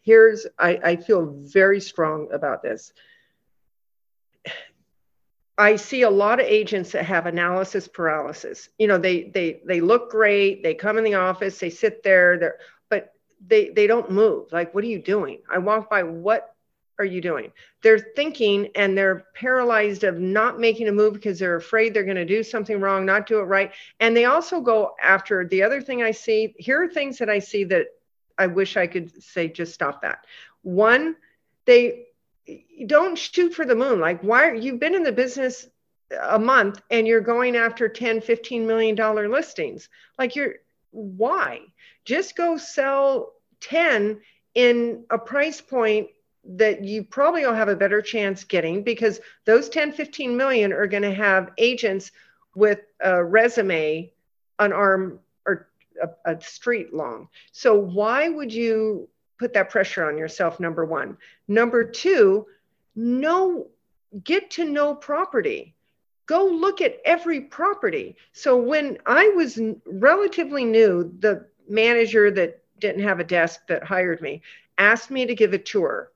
here's 0.02 0.46
I, 0.58 0.80
I 0.82 0.96
feel 0.96 1.26
very 1.26 1.80
strong 1.80 2.28
about 2.32 2.62
this 2.62 2.92
I 5.58 5.76
see 5.76 6.02
a 6.02 6.10
lot 6.10 6.40
of 6.40 6.46
agents 6.46 6.92
that 6.92 7.04
have 7.04 7.26
analysis 7.26 7.86
paralysis. 7.86 8.68
You 8.78 8.88
know, 8.88 8.98
they 8.98 9.24
they 9.24 9.60
they 9.64 9.80
look 9.80 10.10
great. 10.10 10.62
They 10.62 10.74
come 10.74 10.98
in 10.98 11.04
the 11.04 11.14
office. 11.14 11.58
They 11.58 11.70
sit 11.70 12.02
there. 12.02 12.38
They're 12.38 12.58
but 12.88 13.12
they 13.46 13.68
they 13.68 13.86
don't 13.86 14.10
move. 14.10 14.50
Like, 14.50 14.74
what 14.74 14.82
are 14.82 14.88
you 14.88 15.00
doing? 15.00 15.38
I 15.50 15.58
walk 15.58 15.90
by. 15.90 16.02
What 16.02 16.54
are 16.98 17.04
you 17.04 17.20
doing? 17.20 17.50
They're 17.82 17.98
thinking 17.98 18.68
and 18.74 18.96
they're 18.96 19.26
paralyzed 19.34 20.04
of 20.04 20.18
not 20.18 20.60
making 20.60 20.88
a 20.88 20.92
move 20.92 21.14
because 21.14 21.38
they're 21.38 21.56
afraid 21.56 21.94
they're 21.94 22.04
going 22.04 22.16
to 22.16 22.24
do 22.24 22.42
something 22.42 22.80
wrong, 22.80 23.06
not 23.06 23.26
do 23.26 23.40
it 23.40 23.44
right. 23.44 23.72
And 24.00 24.16
they 24.16 24.26
also 24.26 24.60
go 24.60 24.94
after 25.00 25.46
the 25.46 25.62
other 25.62 25.80
thing 25.80 26.02
I 26.02 26.10
see. 26.10 26.54
Here 26.58 26.82
are 26.82 26.88
things 26.88 27.18
that 27.18 27.30
I 27.30 27.38
see 27.38 27.64
that 27.64 27.86
I 28.38 28.46
wish 28.46 28.76
I 28.76 28.86
could 28.86 29.22
say, 29.22 29.48
just 29.48 29.74
stop 29.74 30.02
that. 30.02 30.26
One, 30.62 31.16
they 31.64 32.06
don't 32.86 33.16
shoot 33.16 33.54
for 33.54 33.64
the 33.64 33.74
moon. 33.74 34.00
Like, 34.00 34.20
why 34.22 34.48
are 34.48 34.54
you've 34.54 34.80
been 34.80 34.94
in 34.94 35.02
the 35.02 35.12
business 35.12 35.68
a 36.20 36.38
month 36.38 36.82
and 36.90 37.06
you're 37.06 37.20
going 37.20 37.56
after 37.56 37.88
10, 37.88 38.20
15 38.20 38.66
million 38.66 38.94
dollar 38.94 39.28
listings? 39.28 39.88
Like, 40.18 40.36
you're 40.36 40.56
why? 40.90 41.60
Just 42.04 42.36
go 42.36 42.56
sell 42.56 43.32
10 43.60 44.20
in 44.54 45.04
a 45.10 45.18
price 45.18 45.60
point 45.60 46.08
that 46.44 46.84
you 46.84 47.04
probably 47.04 47.46
will 47.46 47.54
have 47.54 47.68
a 47.68 47.76
better 47.76 48.02
chance 48.02 48.44
getting 48.44 48.82
because 48.82 49.20
those 49.44 49.68
10 49.68 49.92
15 49.92 50.36
million 50.36 50.72
are 50.72 50.86
going 50.86 51.02
to 51.02 51.14
have 51.14 51.50
agents 51.58 52.10
with 52.54 52.80
a 53.00 53.24
resume 53.24 54.12
an 54.58 54.72
arm 54.72 55.18
or 55.46 55.68
a, 56.02 56.08
a, 56.32 56.40
street 56.40 56.92
long. 56.92 57.28
So 57.52 57.74
why 57.78 58.28
would 58.28 58.52
you 58.52 59.08
put 59.38 59.52
that 59.54 59.70
pressure 59.70 60.04
on 60.04 60.18
yourself 60.18 60.60
number 60.60 60.84
one? 60.84 61.16
Number 61.48 61.84
two 61.84 62.46
know 62.94 63.68
get 64.24 64.50
to 64.52 64.64
know 64.64 64.94
property. 64.94 65.74
Go 66.26 66.46
look 66.46 66.80
at 66.80 67.00
every 67.04 67.40
property. 67.40 68.16
So 68.32 68.56
when 68.56 68.98
i 69.06 69.28
was 69.28 69.58
relatively 69.86 70.64
new 70.64 71.14
the 71.20 71.46
manager 71.68 72.30
that 72.32 72.62
didn't 72.78 73.02
have 73.02 73.20
a 73.20 73.24
desk 73.24 73.60
that 73.68 73.84
hired 73.84 74.20
me 74.20 74.42
asked 74.76 75.10
me 75.10 75.24
to 75.24 75.34
give 75.34 75.52
a 75.52 75.58
tour 75.58 76.11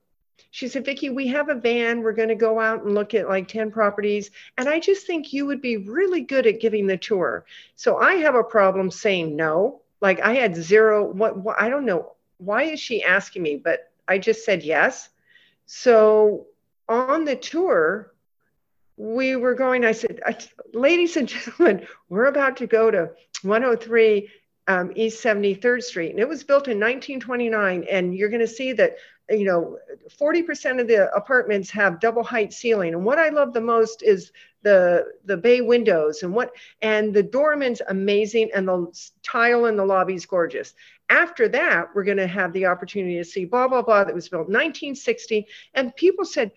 she 0.57 0.67
said, 0.67 0.85
Vicki, 0.85 1.11
we 1.11 1.27
have 1.27 1.49
a 1.49 1.53
van. 1.53 2.01
We're 2.01 2.13
going 2.13 2.29
to 2.29 2.35
go 2.35 2.59
out 2.59 2.83
and 2.83 2.95
look 2.95 3.13
at 3.13 3.29
like 3.29 3.47
10 3.47 3.69
properties. 3.69 4.31
And 4.57 4.67
I 4.67 4.79
just 4.79 5.05
think 5.05 5.31
you 5.31 5.45
would 5.45 5.61
be 5.61 5.77
really 5.77 6.21
good 6.21 6.47
at 6.47 6.59
giving 6.59 6.87
the 6.87 6.97
tour. 6.97 7.45
So 7.75 7.97
I 7.97 8.15
have 8.15 8.33
a 8.33 8.43
problem 8.43 8.89
saying 8.89 9.35
no. 9.35 9.81
Like 10.01 10.19
I 10.19 10.33
had 10.33 10.55
zero, 10.55 11.11
what, 11.11 11.37
what 11.37 11.61
I 11.61 11.69
don't 11.69 11.85
know. 11.85 12.13
Why 12.39 12.63
is 12.63 12.79
she 12.79 13.03
asking 13.03 13.43
me? 13.43 13.57
But 13.57 13.91
I 14.07 14.17
just 14.17 14.45
said 14.45 14.63
yes. 14.63 15.09
So 15.67 16.47
on 16.89 17.23
the 17.23 17.35
tour, 17.35 18.11
we 18.97 19.35
were 19.35 19.53
going, 19.53 19.85
I 19.85 19.91
said, 19.91 20.21
ladies 20.73 21.17
and 21.17 21.27
gentlemen, 21.27 21.85
we're 22.09 22.25
about 22.25 22.57
to 22.57 22.65
go 22.65 22.89
to 22.89 23.11
103 23.43 24.27
um, 24.67 24.91
East 24.95 25.23
73rd 25.23 25.83
Street. 25.83 26.09
And 26.09 26.19
it 26.19 26.27
was 26.27 26.43
built 26.43 26.67
in 26.67 26.79
1929. 26.79 27.85
And 27.91 28.15
you're 28.15 28.29
going 28.29 28.39
to 28.39 28.47
see 28.47 28.73
that 28.73 28.97
you 29.29 29.45
know 29.45 29.77
40% 30.19 30.79
of 30.79 30.87
the 30.87 31.13
apartments 31.13 31.69
have 31.71 31.99
double 31.99 32.23
height 32.23 32.53
ceiling 32.53 32.93
and 32.93 33.03
what 33.03 33.19
i 33.19 33.29
love 33.29 33.53
the 33.53 33.61
most 33.61 34.03
is 34.03 34.31
the 34.63 35.05
the 35.25 35.37
bay 35.37 35.61
windows 35.61 36.23
and 36.23 36.33
what 36.33 36.51
and 36.81 37.13
the 37.13 37.23
doorman's 37.23 37.81
amazing 37.89 38.49
and 38.55 38.67
the 38.67 38.87
tile 39.23 39.65
in 39.65 39.75
the 39.75 39.85
lobby 39.85 40.15
is 40.15 40.25
gorgeous 40.25 40.73
after 41.09 41.47
that 41.49 41.87
we're 41.93 42.03
going 42.03 42.17
to 42.17 42.27
have 42.27 42.53
the 42.53 42.65
opportunity 42.65 43.17
to 43.17 43.23
see 43.23 43.45
blah 43.45 43.67
blah 43.67 43.81
blah 43.81 44.03
that 44.03 44.15
was 44.15 44.29
built 44.29 44.47
1960 44.47 45.47
and 45.73 45.95
people 45.95 46.25
said 46.25 46.51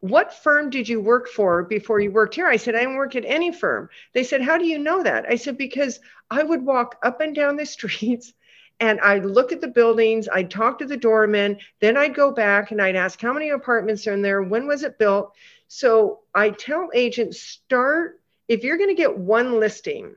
what 0.00 0.34
firm 0.34 0.68
did 0.68 0.86
you 0.86 1.00
work 1.00 1.28
for 1.28 1.62
before 1.62 1.98
you 1.98 2.12
worked 2.12 2.34
here? 2.34 2.46
I 2.46 2.58
said, 2.58 2.74
I 2.74 2.80
didn't 2.80 2.96
work 2.96 3.16
at 3.16 3.24
any 3.24 3.50
firm. 3.50 3.88
They 4.12 4.22
said, 4.22 4.42
How 4.42 4.58
do 4.58 4.66
you 4.66 4.78
know 4.78 5.02
that? 5.02 5.24
I 5.26 5.36
said, 5.36 5.56
Because 5.56 5.98
I 6.30 6.42
would 6.42 6.60
walk 6.60 6.98
up 7.02 7.22
and 7.22 7.34
down 7.34 7.56
the 7.56 7.64
streets 7.76 8.34
and 8.80 9.00
I'd 9.00 9.24
look 9.24 9.52
at 9.52 9.60
the 9.60 9.68
buildings, 9.68 10.28
I'd 10.28 10.50
talk 10.50 10.78
to 10.78 10.86
the 10.86 10.96
doorman, 10.96 11.58
then 11.80 11.96
I'd 11.96 12.14
go 12.14 12.30
back 12.30 12.70
and 12.70 12.82
I'd 12.82 12.96
ask 12.96 13.20
how 13.20 13.32
many 13.32 13.50
apartments 13.50 14.06
are 14.06 14.12
in 14.12 14.22
there, 14.22 14.42
when 14.42 14.66
was 14.66 14.82
it 14.82 14.98
built. 14.98 15.34
So 15.68 16.20
I 16.34 16.50
tell 16.50 16.90
agents 16.94 17.40
start, 17.40 18.20
if 18.48 18.64
you're 18.64 18.76
going 18.76 18.90
to 18.90 18.94
get 18.94 19.16
one 19.16 19.60
listing, 19.60 20.16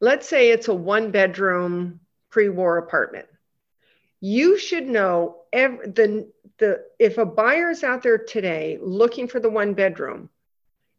let's 0.00 0.28
say 0.28 0.50
it's 0.50 0.68
a 0.68 0.74
one 0.74 1.10
bedroom 1.10 2.00
pre 2.30 2.48
war 2.48 2.78
apartment. 2.78 3.26
You 4.20 4.58
should 4.58 4.86
know 4.86 5.42
every, 5.52 5.88
the, 5.88 6.32
the, 6.58 6.84
if 6.98 7.18
a 7.18 7.26
buyer's 7.26 7.82
out 7.82 8.02
there 8.02 8.18
today 8.18 8.78
looking 8.80 9.28
for 9.28 9.40
the 9.40 9.50
one 9.50 9.74
bedroom, 9.74 10.30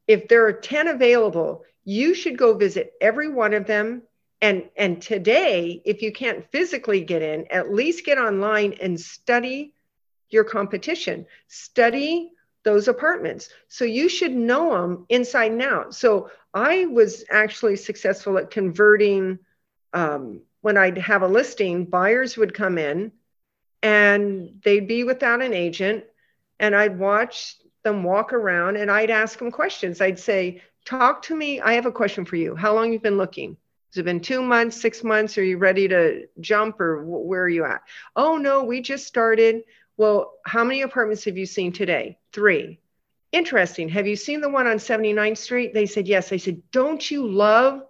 if 0.08 0.28
there 0.28 0.46
are 0.48 0.54
10 0.54 0.88
available, 0.88 1.64
you 1.86 2.14
should 2.14 2.38
go 2.38 2.54
visit 2.56 2.94
every 3.00 3.30
one 3.30 3.54
of 3.54 3.66
them 3.66 4.04
and 4.42 4.70
and 4.76 5.02
today 5.02 5.82
if 5.86 6.02
you 6.02 6.12
can't 6.12 6.50
physically 6.52 7.02
get 7.02 7.22
in 7.22 7.46
at 7.52 7.72
least 7.72 8.06
get 8.06 8.18
online 8.18 8.74
and 8.82 9.00
study 9.00 9.74
your 10.32 10.44
competition. 10.44 11.26
Study 11.48 12.32
those 12.64 12.88
apartments. 12.88 13.50
So 13.68 13.86
you 13.86 14.08
should 14.10 14.34
know 14.34 14.72
them 14.72 15.06
inside 15.10 15.52
and 15.52 15.62
out. 15.62 15.94
So 15.94 16.32
i 16.54 16.86
was 16.86 17.24
actually 17.32 17.78
successful 17.78 18.38
at 18.38 18.52
converting 18.52 19.40
um, 19.94 20.42
when 20.60 20.76
i'd 20.76 20.98
have 20.98 21.22
a 21.22 21.28
listing 21.28 21.86
buyers 21.86 22.36
would 22.36 22.54
come 22.54 22.78
in 22.78 23.14
and 23.82 24.60
they'd 24.66 24.86
be 24.86 25.06
without 25.06 25.42
an 25.42 25.54
agent 25.54 26.04
and 26.60 26.76
i'd 26.76 27.00
watch 27.00 27.56
them 27.84 28.04
walk 28.04 28.34
around 28.34 28.76
and 28.76 28.92
i'd 28.92 29.10
ask 29.10 29.40
them 29.40 29.50
questions. 29.50 30.02
I'd 30.02 30.20
say 30.20 30.62
talk 30.84 31.22
to 31.24 31.36
me 31.36 31.62
i 31.62 31.74
have 31.74 31.86
a 31.86 31.92
question 31.92 32.26
for 32.26 32.36
you. 32.36 32.54
How 32.54 32.74
long 32.76 32.92
you've 32.92 33.02
been 33.02 33.18
looking 33.18 33.56
has 33.92 33.98
it 34.00 34.06
been 34.06 34.22
two 34.22 34.42
months, 34.42 34.80
six 34.80 35.04
months? 35.04 35.38
Are 35.38 35.44
you 35.44 35.58
ready 35.58 35.88
to 35.90 36.28
jump 36.40 36.80
or 36.80 37.04
where 37.04 37.44
are 37.44 37.50
you 37.50 37.66
at? 37.66 37.82
Oh, 38.16 38.38
no, 38.38 38.64
we 38.64 38.82
just 38.82 39.06
started. 39.06 39.64
Well, 39.98 40.34
how 40.46 40.64
many 40.64 40.82
apartments 40.82 41.26
have 41.26 41.38
you 41.38 41.46
seen 41.46 41.74
today? 41.74 42.18
Three. 42.32 42.80
Interesting. 43.34 43.90
Have 43.90 44.08
you 44.08 44.16
seen 44.16 44.40
the 44.40 44.50
one 44.50 44.66
on 44.66 44.78
79th 44.78 45.38
Street? 45.38 45.74
They 45.74 45.86
said, 45.86 46.08
yes. 46.08 46.32
I 46.32 46.38
said, 46.38 46.62
don't 46.72 47.12
you 47.12 47.28
love 47.28 47.84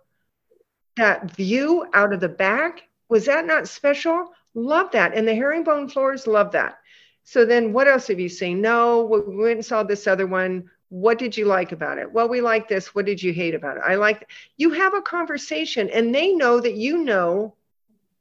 that 0.97 1.35
view 1.35 1.85
out 1.93 2.13
of 2.13 2.19
the 2.19 2.29
back? 2.29 2.81
Was 3.07 3.25
that 3.25 3.45
not 3.45 3.67
special? 3.67 4.31
Love 4.55 4.91
that. 4.91 5.15
And 5.15 5.27
the 5.27 5.35
herringbone 5.35 5.87
floors, 5.87 6.25
love 6.25 6.53
that. 6.53 6.79
So 7.25 7.45
then 7.45 7.73
what 7.73 7.87
else 7.87 8.07
have 8.07 8.19
you 8.19 8.29
seen? 8.29 8.61
No, 8.61 9.03
we 9.03 9.35
went 9.35 9.57
and 9.57 9.65
saw 9.65 9.83
this 9.83 10.07
other 10.07 10.25
one 10.25 10.71
what 10.91 11.17
did 11.17 11.37
you 11.37 11.45
like 11.45 11.71
about 11.71 11.99
it? 11.99 12.11
Well 12.11 12.27
we 12.27 12.41
like 12.41 12.67
this. 12.67 12.93
What 12.93 13.05
did 13.05 13.23
you 13.23 13.31
hate 13.31 13.55
about 13.55 13.77
it? 13.77 13.83
I 13.85 13.95
like 13.95 14.29
you 14.57 14.71
have 14.71 14.93
a 14.93 15.01
conversation 15.01 15.89
and 15.89 16.13
they 16.13 16.33
know 16.33 16.59
that 16.59 16.75
you 16.75 16.97
know 16.97 17.55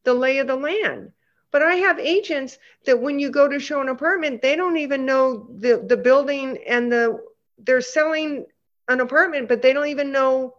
the 0.05 0.15
lay 0.15 0.39
of 0.39 0.47
the 0.47 0.55
land. 0.55 1.11
But 1.51 1.63
i 1.63 1.75
have 1.75 1.99
agents 1.99 2.59
that 2.87 3.03
when 3.03 3.19
you 3.19 3.29
go 3.29 3.49
to 3.49 3.59
show 3.59 3.81
an 3.81 3.89
apartment 3.89 4.41
they 4.41 4.55
don't 4.55 4.77
even 4.77 5.05
know 5.05 5.49
the 5.59 5.85
the 5.85 5.97
building 5.97 6.59
and 6.65 6.93
the 6.93 7.19
they're 7.59 7.81
selling 7.81 8.47
an 8.87 9.01
apartment 9.01 9.49
but 9.49 9.63
they 9.63 9.73
don't 9.73 9.89
even 9.89 10.13
know 10.13 10.55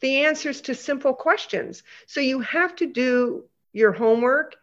the 0.00 0.24
answers 0.24 0.62
to 0.62 0.74
simple 0.74 1.12
questions. 1.12 1.82
So 2.06 2.20
you 2.20 2.40
have 2.40 2.74
to 2.76 2.86
do 2.86 3.44
your 3.74 3.92
homework 3.92 4.56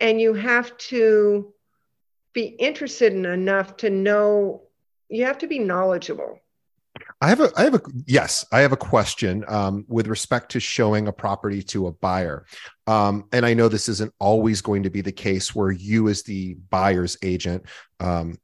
and 0.00 0.20
you 0.20 0.34
have 0.34 0.76
to 0.92 1.54
be 2.34 2.44
interested 2.44 3.14
in 3.14 3.24
enough 3.24 3.78
to 3.78 3.88
know 3.88 4.65
you 5.08 5.24
have 5.24 5.38
to 5.38 5.46
be 5.46 5.58
knowledgeable 5.58 6.40
I 7.20 7.28
have 7.28 7.40
a, 7.40 7.50
I 7.56 7.64
have 7.64 7.74
a, 7.74 7.80
yes, 8.06 8.44
I 8.52 8.60
have 8.60 8.72
a 8.72 8.76
question 8.76 9.44
um, 9.48 9.84
with 9.88 10.06
respect 10.06 10.52
to 10.52 10.60
showing 10.60 11.08
a 11.08 11.12
property 11.12 11.62
to 11.64 11.86
a 11.86 11.92
buyer. 11.92 12.46
Um, 12.86 13.24
and 13.32 13.44
I 13.44 13.54
know 13.54 13.68
this 13.68 13.88
isn't 13.88 14.12
always 14.18 14.60
going 14.60 14.82
to 14.84 14.90
be 14.90 15.00
the 15.00 15.12
case 15.12 15.54
where 15.54 15.70
you, 15.70 16.08
as 16.08 16.22
the 16.22 16.54
buyer's 16.70 17.16
agent, 17.22 17.64
um, 18.00 18.38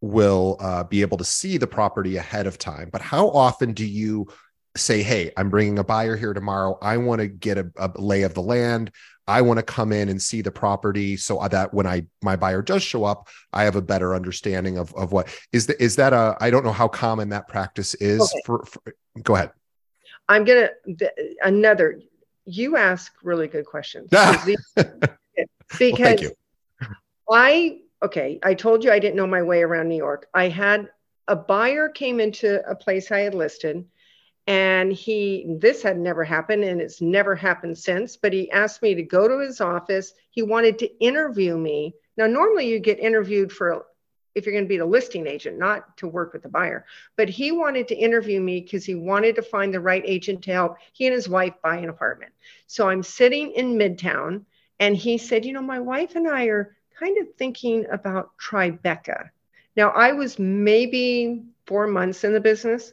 will 0.00 0.56
uh, 0.60 0.84
be 0.84 1.00
able 1.00 1.18
to 1.18 1.24
see 1.24 1.58
the 1.58 1.66
property 1.66 2.16
ahead 2.16 2.46
of 2.46 2.58
time. 2.58 2.90
But 2.92 3.02
how 3.02 3.28
often 3.30 3.72
do 3.72 3.86
you 3.86 4.28
say, 4.76 5.02
Hey, 5.02 5.32
I'm 5.36 5.50
bringing 5.50 5.78
a 5.78 5.84
buyer 5.84 6.16
here 6.16 6.32
tomorrow. 6.32 6.78
I 6.80 6.96
want 6.96 7.20
to 7.20 7.28
get 7.28 7.58
a, 7.58 7.70
a 7.76 7.90
lay 7.96 8.22
of 8.22 8.34
the 8.34 8.42
land. 8.42 8.90
I 9.28 9.40
want 9.42 9.58
to 9.58 9.62
come 9.62 9.92
in 9.92 10.08
and 10.08 10.20
see 10.20 10.42
the 10.42 10.50
property 10.50 11.16
so 11.16 11.46
that 11.48 11.72
when 11.72 11.86
I 11.86 12.06
my 12.22 12.36
buyer 12.36 12.62
does 12.62 12.82
show 12.82 13.04
up, 13.04 13.28
I 13.52 13.64
have 13.64 13.76
a 13.76 13.82
better 13.82 14.14
understanding 14.14 14.78
of 14.78 14.94
of 14.94 15.12
what 15.12 15.28
is 15.52 15.66
that 15.66 15.80
is 15.80 15.96
that 15.96 16.12
a 16.12 16.36
I 16.40 16.50
don't 16.50 16.64
know 16.64 16.72
how 16.72 16.88
common 16.88 17.28
that 17.30 17.48
practice 17.48 17.94
is 17.94 18.20
okay. 18.20 18.42
for, 18.44 18.64
for, 18.64 18.82
go 19.22 19.36
ahead. 19.36 19.52
I'm 20.28 20.44
gonna 20.44 20.70
another 21.42 22.00
you 22.44 22.76
ask 22.76 23.12
really 23.22 23.46
good 23.46 23.66
questions 23.66 24.08
because 25.78 26.20
well, 27.28 27.40
I 27.40 27.78
okay, 28.02 28.40
I 28.42 28.54
told 28.54 28.82
you 28.82 28.90
I 28.90 28.98
didn't 28.98 29.16
know 29.16 29.26
my 29.26 29.42
way 29.42 29.62
around 29.62 29.88
New 29.88 29.96
York. 29.96 30.26
I 30.34 30.48
had 30.48 30.88
a 31.28 31.36
buyer 31.36 31.88
came 31.88 32.18
into 32.18 32.68
a 32.68 32.74
place 32.74 33.12
I 33.12 33.20
had 33.20 33.34
listed 33.34 33.84
and 34.46 34.92
he 34.92 35.46
this 35.60 35.82
had 35.82 35.98
never 35.98 36.24
happened 36.24 36.64
and 36.64 36.80
it's 36.80 37.00
never 37.00 37.36
happened 37.36 37.78
since 37.78 38.16
but 38.16 38.32
he 38.32 38.50
asked 38.50 38.82
me 38.82 38.94
to 38.94 39.02
go 39.02 39.28
to 39.28 39.38
his 39.38 39.60
office. 39.60 40.14
He 40.30 40.42
wanted 40.42 40.78
to 40.80 40.98
interview 40.98 41.56
me. 41.56 41.94
Now 42.16 42.26
normally 42.26 42.68
you 42.68 42.80
get 42.80 42.98
interviewed 42.98 43.52
for 43.52 43.86
if 44.34 44.46
you're 44.46 44.54
going 44.54 44.64
to 44.64 44.68
be 44.68 44.78
the 44.78 44.86
listing 44.86 45.26
agent 45.26 45.58
not 45.58 45.96
to 45.98 46.08
work 46.08 46.32
with 46.32 46.42
the 46.42 46.48
buyer 46.48 46.84
but 47.16 47.28
he 47.28 47.52
wanted 47.52 47.86
to 47.88 47.94
interview 47.94 48.40
me 48.40 48.60
because 48.60 48.84
he 48.84 48.94
wanted 48.94 49.36
to 49.36 49.42
find 49.42 49.72
the 49.72 49.80
right 49.80 50.02
agent 50.06 50.42
to 50.42 50.52
help 50.52 50.76
he 50.92 51.06
and 51.06 51.14
his 51.14 51.28
wife 51.28 51.54
buy 51.62 51.76
an 51.76 51.88
apartment. 51.88 52.32
So 52.66 52.88
i'm 52.88 53.02
sitting 53.04 53.52
in 53.52 53.78
midtown 53.78 54.44
and 54.80 54.96
he 54.96 55.18
said 55.18 55.44
you 55.44 55.52
know 55.52 55.62
my 55.62 55.78
wife 55.78 56.16
and 56.16 56.26
i 56.26 56.46
are 56.46 56.76
kind 56.98 57.16
of 57.18 57.32
thinking 57.36 57.86
about 57.92 58.32
tribeca. 58.38 59.30
Now 59.76 59.90
i 59.90 60.10
was 60.10 60.36
maybe 60.40 61.44
four 61.66 61.86
months 61.86 62.24
in 62.24 62.32
the 62.32 62.40
business 62.40 62.92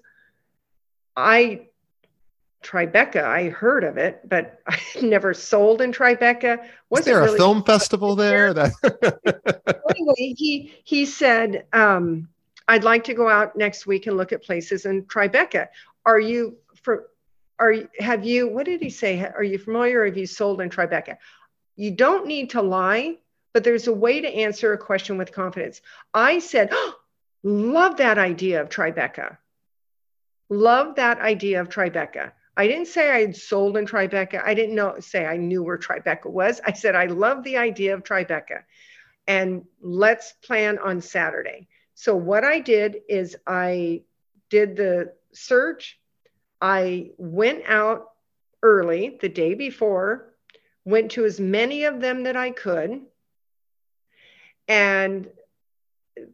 I 1.16 1.68
Tribeca, 2.64 3.24
I 3.24 3.50
heard 3.50 3.84
of 3.84 3.98
it, 3.98 4.22
but 4.28 4.62
I 4.68 4.80
never 5.02 5.34
sold 5.34 5.82
in 5.82 5.92
Tribeca. 5.92 6.66
Was 6.90 7.06
there 7.06 7.22
really 7.22 7.36
a 7.36 7.38
film 7.38 7.64
festival 7.64 8.16
there? 8.16 8.54
That 8.54 8.72
anyway, 9.90 10.34
he 10.38 10.74
he 10.84 11.06
said, 11.06 11.66
um, 11.74 12.30
"I'd 12.68 12.84
like 12.84 13.06
to 13.06 13.14
go 13.14 13.30
out 13.30 13.56
next 13.56 13.86
week 13.88 14.08
and 14.08 14.18
look 14.18 14.34
at 14.34 14.44
places 14.44 14.86
in 14.86 15.04
Tribeca. 15.06 15.68
Are 16.06 16.20
you 16.20 16.58
for? 16.82 17.10
Are 17.60 17.76
have 18.00 18.26
you? 18.26 18.48
What 18.48 18.66
did 18.66 18.82
he 18.82 18.90
say? 18.90 19.20
Are 19.22 19.44
you 19.44 19.58
familiar? 19.58 20.02
Or 20.02 20.06
have 20.06 20.18
you 20.18 20.28
sold 20.28 20.62
in 20.62 20.70
Tribeca? 20.70 21.18
You 21.76 21.92
don't 21.92 22.28
need 22.28 22.50
to 22.52 22.62
lie, 22.62 23.18
but 23.54 23.64
there's 23.64 23.88
a 23.88 23.94
way 23.94 24.20
to 24.20 24.28
answer 24.28 24.74
a 24.74 24.78
question 24.78 25.18
with 25.18 25.32
confidence. 25.32 25.82
I 26.14 26.40
said, 26.40 26.70
oh, 26.72 26.96
love 27.44 27.98
that 27.98 28.18
idea 28.18 28.62
of 28.62 28.68
Tribeca. 28.68 29.38
Love 30.50 30.96
that 30.96 31.20
idea 31.20 31.62
of 31.62 31.70
Tribeca. 31.70 32.32
I 32.58 32.68
didn't 32.68 32.88
say 32.88 33.10
I 33.10 33.22
had 33.22 33.36
sold 33.36 33.78
in 33.78 33.86
Tribeca. 33.86 34.44
I 34.44 34.54
didn't 34.54 34.76
know 34.76 34.96
say 35.00 35.26
I 35.26 35.38
knew 35.38 35.64
where 35.64 35.78
Tribeca 35.78 36.26
was. 36.26 36.60
I 36.66 36.74
said 36.74 36.96
I 36.96 37.06
love 37.06 37.44
the 37.44 37.58
idea 37.58 37.94
of 37.94 38.04
Tribeca. 38.04 38.64
And 39.28 39.66
let's 39.80 40.34
plan 40.44 40.80
on 40.80 41.02
Saturday. 41.02 41.68
So 41.94 42.16
what 42.16 42.44
I 42.44 42.60
did 42.60 42.98
is 43.08 43.38
I 43.46 44.02
did 44.50 44.76
the 44.76 45.14
search. 45.34 46.00
I 46.60 47.12
went 47.18 47.64
out 47.68 48.10
early 48.64 49.18
the 49.22 49.30
day 49.30 49.54
before, 49.54 50.34
went 50.84 51.12
to 51.12 51.26
as 51.26 51.40
many 51.40 51.84
of 51.84 52.02
them 52.02 52.24
that 52.24 52.36
I 52.36 52.52
could. 52.52 53.02
And 54.68 55.30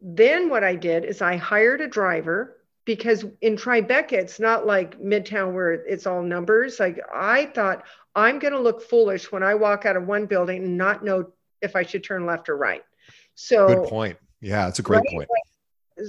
then 0.02 0.48
what 0.48 0.64
I 0.64 0.74
did 0.74 1.04
is 1.04 1.22
I 1.22 1.36
hired 1.36 1.80
a 1.80 1.88
driver 1.88 2.55
because 2.86 3.24
in 3.42 3.56
Tribeca, 3.56 4.12
it's 4.12 4.40
not 4.40 4.64
like 4.64 4.98
Midtown 4.98 5.52
where 5.52 5.72
it's 5.72 6.06
all 6.06 6.22
numbers. 6.22 6.80
Like 6.80 7.00
I 7.12 7.46
thought, 7.46 7.84
I'm 8.14 8.38
going 8.38 8.54
to 8.54 8.60
look 8.60 8.80
foolish 8.80 9.30
when 9.30 9.42
I 9.42 9.54
walk 9.54 9.84
out 9.84 9.96
of 9.96 10.06
one 10.06 10.24
building 10.24 10.64
and 10.64 10.78
not 10.78 11.04
know 11.04 11.32
if 11.60 11.76
I 11.76 11.82
should 11.82 12.04
turn 12.04 12.24
left 12.24 12.48
or 12.48 12.56
right. 12.56 12.84
So 13.34 13.66
good 13.66 13.88
point. 13.88 14.16
Yeah, 14.40 14.68
it's 14.68 14.78
a 14.78 14.82
great 14.82 14.98
right? 14.98 15.28
point. 15.28 15.28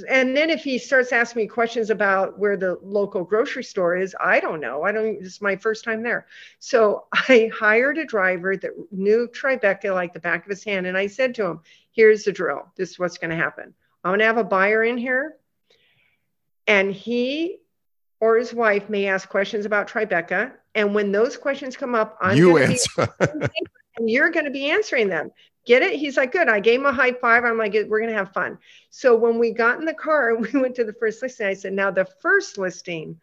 And 0.10 0.36
then 0.36 0.50
if 0.50 0.64
he 0.64 0.78
starts 0.78 1.12
asking 1.12 1.44
me 1.44 1.48
questions 1.48 1.90
about 1.90 2.38
where 2.38 2.58
the 2.58 2.78
local 2.84 3.24
grocery 3.24 3.64
store 3.64 3.96
is, 3.96 4.16
I 4.22 4.40
don't 4.40 4.60
know. 4.60 4.84
I 4.84 4.92
don't. 4.92 5.18
This 5.20 5.34
is 5.36 5.42
my 5.42 5.56
first 5.56 5.84
time 5.84 6.04
there. 6.04 6.28
So 6.60 7.06
I 7.14 7.50
hired 7.54 7.98
a 7.98 8.06
driver 8.06 8.56
that 8.56 8.72
knew 8.92 9.28
Tribeca 9.28 9.94
like 9.94 10.14
the 10.14 10.20
back 10.20 10.46
of 10.46 10.50
his 10.50 10.64
hand, 10.64 10.86
and 10.86 10.98
I 10.98 11.08
said 11.08 11.34
to 11.36 11.46
him, 11.46 11.62
"Here's 11.92 12.24
the 12.24 12.32
drill. 12.32 12.72
This 12.76 12.92
is 12.92 13.00
what's 13.00 13.18
going 13.18 13.32
to 13.32 13.38
happen. 13.38 13.74
I'm 14.04 14.12
going 14.12 14.20
to 14.20 14.26
have 14.26 14.38
a 14.38 14.44
buyer 14.44 14.84
in 14.84 14.98
here 14.98 15.38
and 16.68 16.92
he 16.92 17.58
or 18.20 18.38
his 18.38 18.54
wife 18.54 18.90
may 18.90 19.08
ask 19.08 19.30
questions 19.30 19.66
about 19.66 19.88
Tribeca. 19.88 20.52
And 20.76 20.94
when 20.94 21.12
those 21.12 21.38
questions 21.38 21.78
come 21.78 21.96
up, 21.96 22.18
I'm 22.22 22.38
you 22.38 22.58
answer. 22.58 23.08
and 23.98 24.10
you're 24.10 24.30
going 24.30 24.46
to 24.46 24.52
be 24.52 24.70
answering 24.70 25.10
them. 25.10 25.32
Get 25.66 25.82
it? 25.82 26.00
He's 26.00 26.18
like, 26.18 26.32
good. 26.32 26.48
I 26.48 26.60
gave 26.60 26.80
him 26.80 26.86
a 26.86 26.94
high 26.94 27.14
five. 27.14 27.44
I'm 27.44 27.58
like, 27.58 27.74
we're 27.74 28.00
going 28.00 28.10
to 28.10 28.16
have 28.16 28.32
fun. 28.32 28.58
So 28.90 29.16
when 29.16 29.38
we 29.38 29.52
got 29.52 29.80
in 29.80 29.86
the 29.86 29.94
car, 29.94 30.36
and 30.36 30.48
we 30.54 30.60
went 30.60 30.76
to 30.76 30.84
the 30.84 30.94
first 30.94 31.22
listing. 31.22 31.48
I 31.48 31.54
said, 31.54 31.74
now 31.74 31.92
the 31.92 32.06
first 32.06 32.58
listing, 32.58 33.20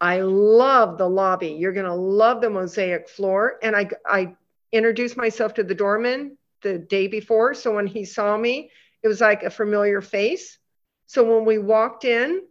I 0.00 0.20
love 0.20 0.98
the 0.98 1.08
lobby. 1.08 1.48
You're 1.48 1.72
going 1.72 1.86
to 1.86 1.94
love 1.94 2.40
the 2.40 2.50
mosaic 2.50 3.08
floor. 3.08 3.58
And 3.62 3.76
I, 3.76 3.90
I 4.06 4.34
introduced 4.72 5.16
myself 5.16 5.54
to 5.54 5.64
the 5.64 5.74
doorman 5.74 6.36
the 6.62 6.78
day 6.78 7.06
before. 7.06 7.54
So 7.54 7.74
when 7.74 7.86
he 7.86 8.04
saw 8.04 8.36
me, 8.36 8.70
it 9.02 9.08
was 9.08 9.20
like 9.20 9.42
a 9.42 9.50
familiar 9.50 10.00
face. 10.00 10.58
So 11.06 11.24
when 11.24 11.44
we 11.44 11.58
walked 11.58 12.04
in, 12.04 12.42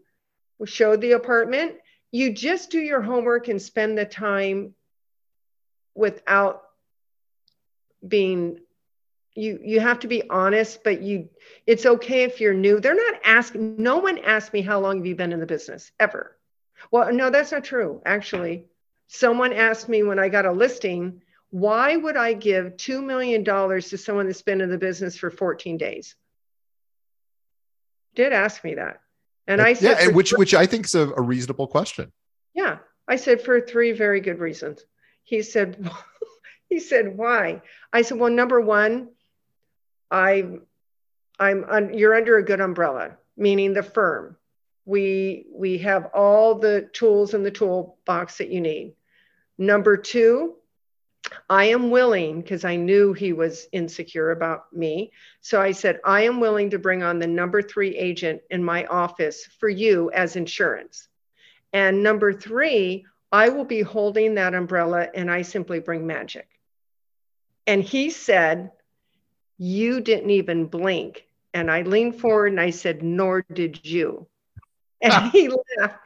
we 0.62 0.68
showed 0.68 1.02
the 1.02 1.14
apartment. 1.14 1.74
You 2.12 2.34
just 2.34 2.70
do 2.70 2.80
your 2.80 3.02
homework 3.02 3.48
and 3.48 3.60
spend 3.60 3.98
the 3.98 4.06
time 4.06 4.76
without 5.96 6.62
being 8.08 8.60
you 9.34 9.60
you 9.64 9.80
have 9.80 10.00
to 10.00 10.08
be 10.08 10.30
honest 10.30 10.84
but 10.84 11.02
you 11.02 11.30
it's 11.66 11.86
okay 11.86 12.24
if 12.24 12.40
you're 12.40 12.54
new. 12.54 12.80
They're 12.80 12.94
not 12.94 13.22
asking 13.26 13.78
no 13.82 13.98
one 13.98 14.20
asked 14.20 14.54
me 14.54 14.62
how 14.62 14.80
long 14.80 14.98
have 14.98 15.06
you 15.08 15.16
been 15.16 15.34
in 15.34 15.40
the 15.40 15.48
business 15.48 15.92
ever. 16.00 16.38
Well 16.92 17.12
no 17.12 17.32
that's 17.32 17.52
not 17.52 17.64
true 17.64 18.00
actually. 18.06 18.66
Someone 19.08 19.54
asked 19.54 19.90
me 19.90 20.04
when 20.04 20.20
i 20.20 20.30
got 20.30 20.46
a 20.46 20.52
listing 20.52 21.24
why 21.50 21.98
would 21.98 22.18
i 22.18 22.34
give 22.34 22.78
$2 22.78 23.04
million 23.04 23.44
to 23.44 23.98
someone 23.98 24.28
that's 24.28 24.44
been 24.44 24.62
in 24.62 24.70
the 24.70 24.78
business 24.78 25.18
for 25.18 25.32
14 25.32 25.78
days? 25.78 26.16
Did 28.14 28.32
ask 28.32 28.64
me 28.64 28.76
that 28.76 29.02
and 29.48 29.62
I 29.62 29.74
said, 29.74 29.98
yeah, 30.00 30.08
which 30.08 30.32
which 30.32 30.54
I 30.54 30.66
think 30.66 30.86
is 30.86 30.96
a, 30.96 31.10
a 31.12 31.22
reasonable 31.22 31.68
question. 31.68 32.12
Yeah, 32.54 32.78
I 33.08 33.16
said 33.16 33.42
for 33.42 33.60
three 33.62 33.92
very 33.92 34.22
good 34.22 34.40
reasons. 34.40 34.86
He 35.24 35.42
said, 35.42 35.90
he 36.70 36.80
said 36.80 37.18
why? 37.18 37.62
I 37.92 38.02
said, 38.02 38.20
well, 38.20 38.32
number 38.32 38.60
one, 38.60 39.10
I, 40.10 40.60
I'm 41.40 41.66
un, 41.68 41.94
you're 41.94 42.16
under 42.16 42.38
a 42.38 42.44
good 42.44 42.62
umbrella, 42.62 43.18
meaning 43.38 43.74
the 43.74 43.84
firm. 43.84 44.38
We 44.86 45.46
we 45.54 45.80
have 45.80 46.10
all 46.14 46.56
the 46.56 46.90
tools 46.94 47.34
in 47.34 47.44
the 47.44 47.52
toolbox 47.52 48.38
that 48.38 48.50
you 48.50 48.62
need. 48.62 48.94
Number 49.58 49.96
two, 49.98 50.56
I 51.50 51.66
am 51.66 51.92
willing, 51.92 52.42
because 52.42 52.66
I 52.66 52.76
knew 52.76 53.14
he 53.14 53.34
was 53.34 53.68
insecure 53.72 54.32
about 54.32 54.74
me. 54.74 55.12
So 55.42 55.62
I 55.62 55.72
said, 55.72 56.00
I 56.04 56.24
am 56.24 56.40
willing 56.40 56.72
to 56.72 56.80
bring 56.80 57.04
on 57.04 57.20
the 57.20 57.28
number 57.28 57.62
three 57.62 57.96
agent 57.96 58.42
in 58.50 58.64
my 58.64 58.86
office 58.86 59.46
for 59.60 59.70
you 59.70 60.12
as 60.12 60.36
insurance. 60.36 61.08
And 61.74 62.04
number 62.04 62.34
three, 62.34 63.06
I 63.32 63.50
will 63.50 63.66
be 63.66 63.82
holding 63.82 64.36
that 64.36 64.54
umbrella 64.54 65.08
and 65.14 65.32
I 65.32 65.44
simply 65.44 65.80
bring 65.80 66.06
magic. 66.06 66.48
And 67.66 67.84
he 67.84 68.10
said, 68.10 68.72
You 69.58 70.02
didn't 70.02 70.32
even 70.32 70.66
blink. 70.66 71.26
And 71.54 71.70
I 71.70 71.84
leaned 71.84 72.20
forward 72.20 72.52
and 72.52 72.60
I 72.60 72.72
said, 72.72 73.04
Nor 73.04 73.46
did 73.54 73.86
you. 73.86 74.28
And 75.02 75.32
he 75.32 75.50
laughed 75.80 76.00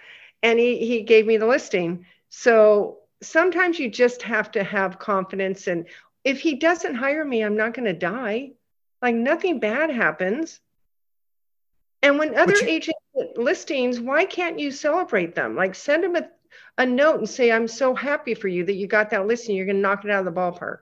and 0.44 0.60
he, 0.60 0.86
he 0.86 1.02
gave 1.02 1.26
me 1.26 1.38
the 1.38 1.48
listing. 1.48 2.06
So 2.30 3.00
sometimes 3.22 3.80
you 3.80 3.90
just 3.90 4.22
have 4.24 4.52
to 4.52 4.64
have 4.64 5.00
confidence. 5.00 5.68
And 5.68 5.88
if 6.24 6.40
he 6.40 6.56
doesn't 6.56 6.96
hire 6.96 7.26
me, 7.26 7.42
I'm 7.42 7.58
not 7.58 7.74
going 7.74 7.86
to 7.86 7.94
die. 7.94 8.52
Like 9.02 9.16
nothing 9.16 9.60
bad 9.60 9.90
happens. 9.90 10.60
And 12.02 12.20
when 12.20 12.36
other 12.36 12.54
you- 12.54 12.68
agents 12.68 13.00
listings, 13.36 14.00
why 14.00 14.26
can't 14.26 14.60
you 14.60 14.72
celebrate 14.72 15.36
them? 15.36 15.56
Like 15.56 15.76
send 15.76 16.04
them 16.04 16.16
a, 16.16 16.30
a 16.78 16.86
note 16.86 17.20
and 17.20 17.30
say, 17.30 17.52
I'm 17.52 17.68
so 17.68 17.96
happy 17.96 18.34
for 18.34 18.48
you 18.48 18.66
that 18.66 18.76
you 18.76 18.88
got 18.88 19.10
that 19.12 19.28
listing. 19.28 19.56
You're 19.56 19.66
going 19.66 19.78
to 19.78 19.82
knock 19.82 20.06
it 20.06 20.12
out 20.12 20.26
of 20.28 20.34
the 20.34 20.40
ballpark. 20.40 20.80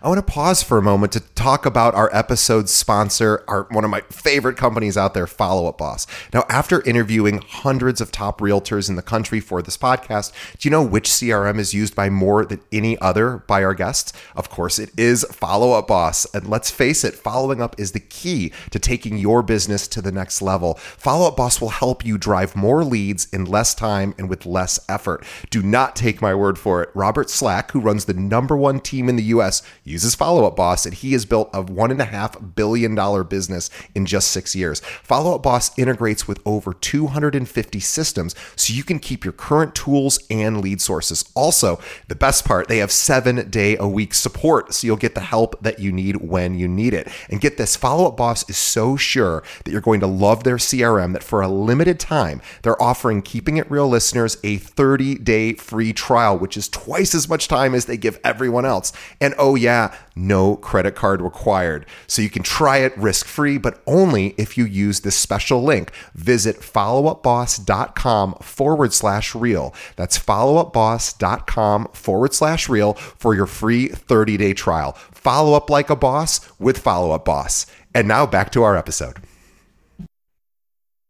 I 0.00 0.08
want 0.08 0.18
to 0.18 0.32
pause 0.32 0.62
for 0.62 0.78
a 0.78 0.82
moment 0.82 1.12
to 1.12 1.20
talk 1.20 1.66
about 1.66 1.94
our 1.94 2.14
episode 2.14 2.68
sponsor, 2.68 3.44
our 3.46 3.64
one 3.70 3.84
of 3.84 3.90
my 3.90 4.00
favorite 4.02 4.56
companies 4.56 4.96
out 4.96 5.14
there, 5.14 5.26
Follow 5.26 5.66
Up 5.66 5.78
Boss. 5.78 6.06
Now, 6.32 6.44
after 6.48 6.82
interviewing 6.82 7.42
hundreds 7.46 8.00
of 8.00 8.10
top 8.10 8.40
realtors 8.40 8.88
in 8.88 8.96
the 8.96 9.02
country 9.02 9.40
for 9.40 9.62
this 9.62 9.76
podcast, 9.76 10.32
do 10.58 10.66
you 10.66 10.70
know 10.70 10.82
which 10.82 11.08
CRM 11.08 11.58
is 11.58 11.74
used 11.74 11.94
by 11.94 12.10
more 12.10 12.44
than 12.44 12.60
any 12.72 12.98
other 12.98 13.38
by 13.46 13.62
our 13.62 13.74
guests? 13.74 14.12
Of 14.34 14.50
course, 14.50 14.78
it 14.78 14.90
is 14.96 15.24
Follow 15.30 15.72
Up 15.72 15.88
Boss. 15.88 16.26
And 16.34 16.48
let's 16.48 16.70
face 16.70 17.04
it, 17.04 17.14
following 17.14 17.60
up 17.60 17.78
is 17.78 17.92
the 17.92 18.00
key 18.00 18.52
to 18.70 18.78
taking 18.78 19.18
your 19.18 19.42
business 19.42 19.86
to 19.88 20.02
the 20.02 20.12
next 20.12 20.42
level. 20.42 20.74
Follow 20.74 21.28
Up 21.28 21.36
Boss 21.36 21.60
will 21.60 21.70
help 21.70 22.04
you 22.04 22.18
drive 22.18 22.56
more 22.56 22.84
leads 22.84 23.28
in 23.32 23.44
less 23.44 23.74
time 23.74 24.14
and 24.18 24.28
with 24.28 24.46
less 24.46 24.80
effort. 24.88 25.24
Do 25.50 25.62
not 25.62 25.96
take 25.96 26.22
my 26.22 26.34
word 26.34 26.58
for 26.58 26.82
it. 26.82 26.90
Robert 26.94 27.30
Slack, 27.30 27.72
who 27.72 27.80
runs 27.80 28.06
the 28.06 28.14
number 28.14 28.56
one 28.56 28.80
team 28.80 29.08
in 29.08 29.16
the 29.16 29.22
US, 29.24 29.62
uses 29.84 30.14
Follow 30.14 30.46
Up 30.46 30.56
Boss, 30.56 30.86
and 30.86 30.94
he 30.94 31.12
has 31.12 31.24
built 31.24 31.50
a 31.52 31.62
$1.5 31.62 32.54
billion 32.54 33.24
business 33.24 33.70
in 33.94 34.06
just 34.06 34.30
six 34.30 34.54
years. 34.54 34.80
Follow 35.02 35.34
Up 35.34 35.42
Boss 35.42 35.76
integrates 35.78 36.28
with 36.28 36.40
over 36.44 36.72
250 36.72 37.80
systems 37.80 38.34
so 38.56 38.72
you 38.72 38.84
can 38.84 38.98
keep 38.98 39.24
your 39.24 39.32
current 39.32 39.74
tools 39.74 40.18
and 40.30 40.60
lead 40.60 40.80
sources. 40.80 41.24
Also, 41.34 41.80
the 42.08 42.14
best 42.14 42.44
part, 42.44 42.68
they 42.68 42.78
have 42.78 42.92
seven 42.92 43.48
day 43.50 43.76
a 43.76 43.88
week 43.88 44.14
support, 44.14 44.74
so 44.74 44.86
you'll 44.86 44.96
get 44.96 45.14
the 45.14 45.20
help 45.20 45.60
that 45.62 45.78
you 45.78 45.92
need 45.92 46.16
when 46.16 46.54
you 46.54 46.68
need 46.68 46.94
it. 46.94 47.08
And 47.28 47.40
get 47.40 47.56
this 47.56 47.76
Follow 47.76 48.08
Up 48.08 48.16
Boss 48.16 48.48
is 48.48 48.56
so 48.56 48.96
sure 48.96 49.42
that 49.64 49.70
you're 49.70 49.80
going 49.80 50.00
to 50.00 50.06
love 50.06 50.44
their 50.44 50.56
CRM 50.56 51.12
that 51.12 51.22
for 51.22 51.40
a 51.40 51.48
limited 51.48 51.98
time, 51.98 52.40
they're 52.62 52.80
offering 52.80 53.22
Keeping 53.22 53.56
It 53.56 53.70
Real 53.70 53.88
listeners 53.88 54.36
a 54.44 54.56
30 54.56 55.16
day 55.16 55.54
free 55.54 55.92
trial, 55.92 56.38
which 56.38 56.56
is 56.56 56.68
twice 56.68 57.14
as 57.14 57.28
much 57.28 57.48
time 57.48 57.74
as 57.74 57.86
they 57.86 57.96
give 57.96 58.18
everyone 58.24 58.64
else. 58.64 58.92
And 59.20 59.34
oh, 59.38 59.51
yeah, 59.56 59.94
no 60.14 60.56
credit 60.56 60.94
card 60.94 61.22
required. 61.22 61.86
So 62.06 62.22
you 62.22 62.30
can 62.30 62.42
try 62.42 62.78
it 62.78 62.96
risk 62.96 63.26
free, 63.26 63.58
but 63.58 63.82
only 63.86 64.34
if 64.38 64.56
you 64.56 64.64
use 64.64 65.00
this 65.00 65.16
special 65.16 65.62
link. 65.62 65.92
Visit 66.14 66.60
followupboss.com 66.60 68.34
forward 68.34 68.92
slash 68.92 69.34
real. 69.34 69.74
That's 69.96 70.18
followupboss.com 70.18 71.88
forward 71.92 72.34
slash 72.34 72.68
real 72.68 72.94
for 72.94 73.34
your 73.34 73.46
free 73.46 73.88
30 73.88 74.36
day 74.36 74.54
trial. 74.54 74.92
Follow 75.12 75.54
up 75.54 75.70
like 75.70 75.90
a 75.90 75.96
boss 75.96 76.40
with 76.58 76.78
Follow 76.78 77.12
Up 77.12 77.24
Boss. 77.24 77.66
And 77.94 78.08
now 78.08 78.26
back 78.26 78.50
to 78.52 78.62
our 78.62 78.76
episode. 78.76 79.18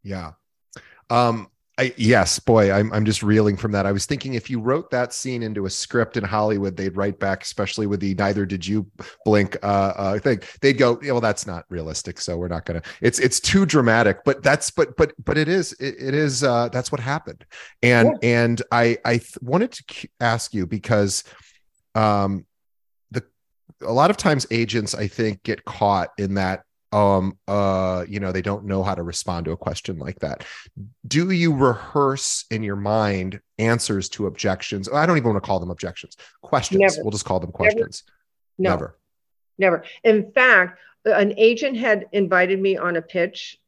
Yeah. 0.03 0.33
Um, 1.11 1.49
I, 1.83 1.93
yes, 1.97 2.39
boy, 2.39 2.71
I'm 2.71 2.93
I'm 2.93 3.05
just 3.05 3.25
reeling 3.25 3.57
from 3.57 3.73
that. 3.73 3.87
I 3.87 3.93
was 3.93 4.07
thinking 4.07 4.35
if 4.35 4.49
you 4.49 4.61
wrote 4.61 4.91
that 4.93 5.13
scene 5.13 5.43
into 5.43 5.67
a 5.67 5.71
script 5.71 6.17
in 6.17 6.23
Hollywood, 6.23 6.77
they'd 6.77 6.97
write 6.97 7.19
back, 7.19 7.43
especially 7.43 7.89
with 7.89 7.99
the 7.99 8.15
"neither 8.15 8.47
did 8.47 8.65
you 8.65 8.87
blink" 9.25 9.57
uh, 9.65 9.93
uh, 9.97 10.19
thing. 10.21 10.41
They'd 10.61 10.79
go, 10.79 11.01
yeah, 11.03 11.11
"Well, 11.11 11.21
that's 11.21 11.45
not 11.45 11.65
realistic, 11.71 12.21
so 12.21 12.37
we're 12.37 12.47
not 12.47 12.67
gonna." 12.67 12.83
It's 13.01 13.19
it's 13.19 13.41
too 13.41 13.67
dramatic, 13.67 14.23
but 14.25 14.45
that's 14.45 14.71
but 14.71 14.97
but 14.97 15.13
but 15.25 15.37
it 15.37 15.49
is 15.49 15.73
it, 15.75 15.97
it 15.99 16.15
is 16.15 16.45
uh, 16.45 16.69
that's 16.69 16.93
what 16.93 17.01
happened, 17.01 17.45
and 17.83 18.17
yeah. 18.23 18.29
and 18.29 18.63
I 18.71 18.99
I 19.05 19.17
th- 19.19 19.39
wanted 19.43 19.73
to 19.73 20.09
ask 20.21 20.55
you 20.55 20.69
because, 20.69 21.25
um, 21.97 22.47
the 23.11 23.25
a 23.81 23.93
lot 23.93 24.11
of 24.11 24.17
times 24.17 24.47
agents 24.53 24.95
I 24.95 25.09
think 25.09 25.43
get 25.43 25.65
caught 25.65 26.11
in 26.17 26.35
that 26.35 26.63
um 26.93 27.37
uh 27.49 28.05
you 28.09 28.21
know 28.21 28.33
they 28.33 28.43
don't 28.43 28.65
know 28.65 28.83
how 28.83 28.95
to 28.95 29.03
respond 29.03 29.47
to 29.47 29.53
a 29.53 29.57
question 29.57 29.99
like 29.99 30.19
that. 30.21 30.45
Do 31.07 31.31
you 31.31 31.55
rehearse 31.55 32.45
in 32.51 32.63
your 32.63 32.77
mind 32.77 33.41
answers 33.59 34.09
to 34.11 34.27
objections? 34.27 34.89
I 34.93 35.07
don't 35.07 35.17
even 35.17 35.33
want 35.33 35.43
to 35.43 35.47
call 35.47 35.61
them 35.61 35.71
objections 35.71 36.17
questions. 36.43 36.81
Never. 36.81 37.03
we'll 37.03 37.11
just 37.11 37.25
call 37.25 37.41
them 37.41 37.53
questions. 37.53 38.05
Never 38.59 38.99
never, 39.59 39.85
never. 39.85 39.85
in 40.05 40.33
fact 40.33 40.79
an 41.05 41.35
agent 41.37 41.77
had 41.77 42.07
invited 42.13 42.61
me 42.61 42.77
on 42.77 42.97
a 42.97 43.03
pitch 43.03 43.59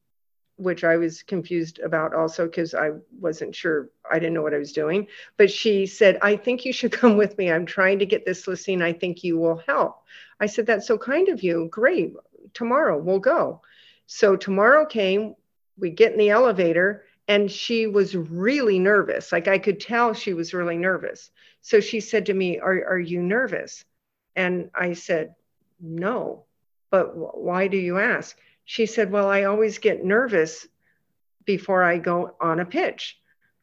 which 0.56 0.84
i 0.84 0.96
was 0.96 1.22
confused 1.22 1.80
about 1.80 2.14
also 2.14 2.46
because 2.46 2.74
i 2.74 2.90
wasn't 3.18 3.54
sure 3.54 3.88
i 4.10 4.18
didn't 4.18 4.34
know 4.34 4.42
what 4.42 4.54
i 4.54 4.58
was 4.58 4.72
doing 4.72 5.06
but 5.36 5.50
she 5.50 5.84
said 5.86 6.18
i 6.22 6.36
think 6.36 6.64
you 6.64 6.72
should 6.72 6.92
come 7.00 7.16
with 7.16 7.36
me. 7.38 7.50
I'm 7.50 7.66
trying 7.66 7.98
to 7.98 8.06
get 8.06 8.24
this 8.24 8.46
listing 8.46 8.82
i 8.82 8.92
think 8.92 9.24
you 9.24 9.38
will 9.38 9.62
help. 9.66 10.02
I 10.40 10.46
said 10.46 10.66
that's 10.66 10.86
so 10.86 10.98
kind 10.98 11.28
of 11.28 11.42
you. 11.42 11.68
Great 11.70 12.12
tomorrow 12.52 12.98
we'll 12.98 13.18
go. 13.18 13.62
So 14.06 14.36
tomorrow 14.36 14.84
came, 14.84 15.34
we 15.78 15.90
get 15.90 16.12
in 16.12 16.18
the 16.18 16.30
elevator, 16.30 17.04
and 17.26 17.50
she 17.50 17.86
was 17.86 18.14
really 18.14 18.78
nervous. 18.78 19.32
Like 19.32 19.48
I 19.48 19.58
could 19.58 19.80
tell 19.80 20.12
she 20.12 20.34
was 20.34 20.52
really 20.52 20.76
nervous. 20.76 21.30
So 21.62 21.80
she 21.80 22.00
said 22.00 22.26
to 22.26 22.34
me, 22.34 22.58
Are, 22.58 22.84
are 22.86 22.98
you 22.98 23.22
nervous? 23.22 23.84
And 24.36 24.70
I 24.74 24.92
said, 24.92 25.34
No. 25.80 26.44
But 26.90 27.38
why 27.38 27.68
do 27.68 27.76
you 27.76 27.98
ask? 27.98 28.36
She 28.64 28.86
said, 28.86 29.10
Well, 29.10 29.28
I 29.28 29.44
always 29.44 29.78
get 29.78 30.04
nervous 30.04 30.66
before 31.44 31.82
I 31.82 31.98
go 31.98 32.36
on 32.40 32.60
a 32.60 32.66
pitch. 32.66 33.18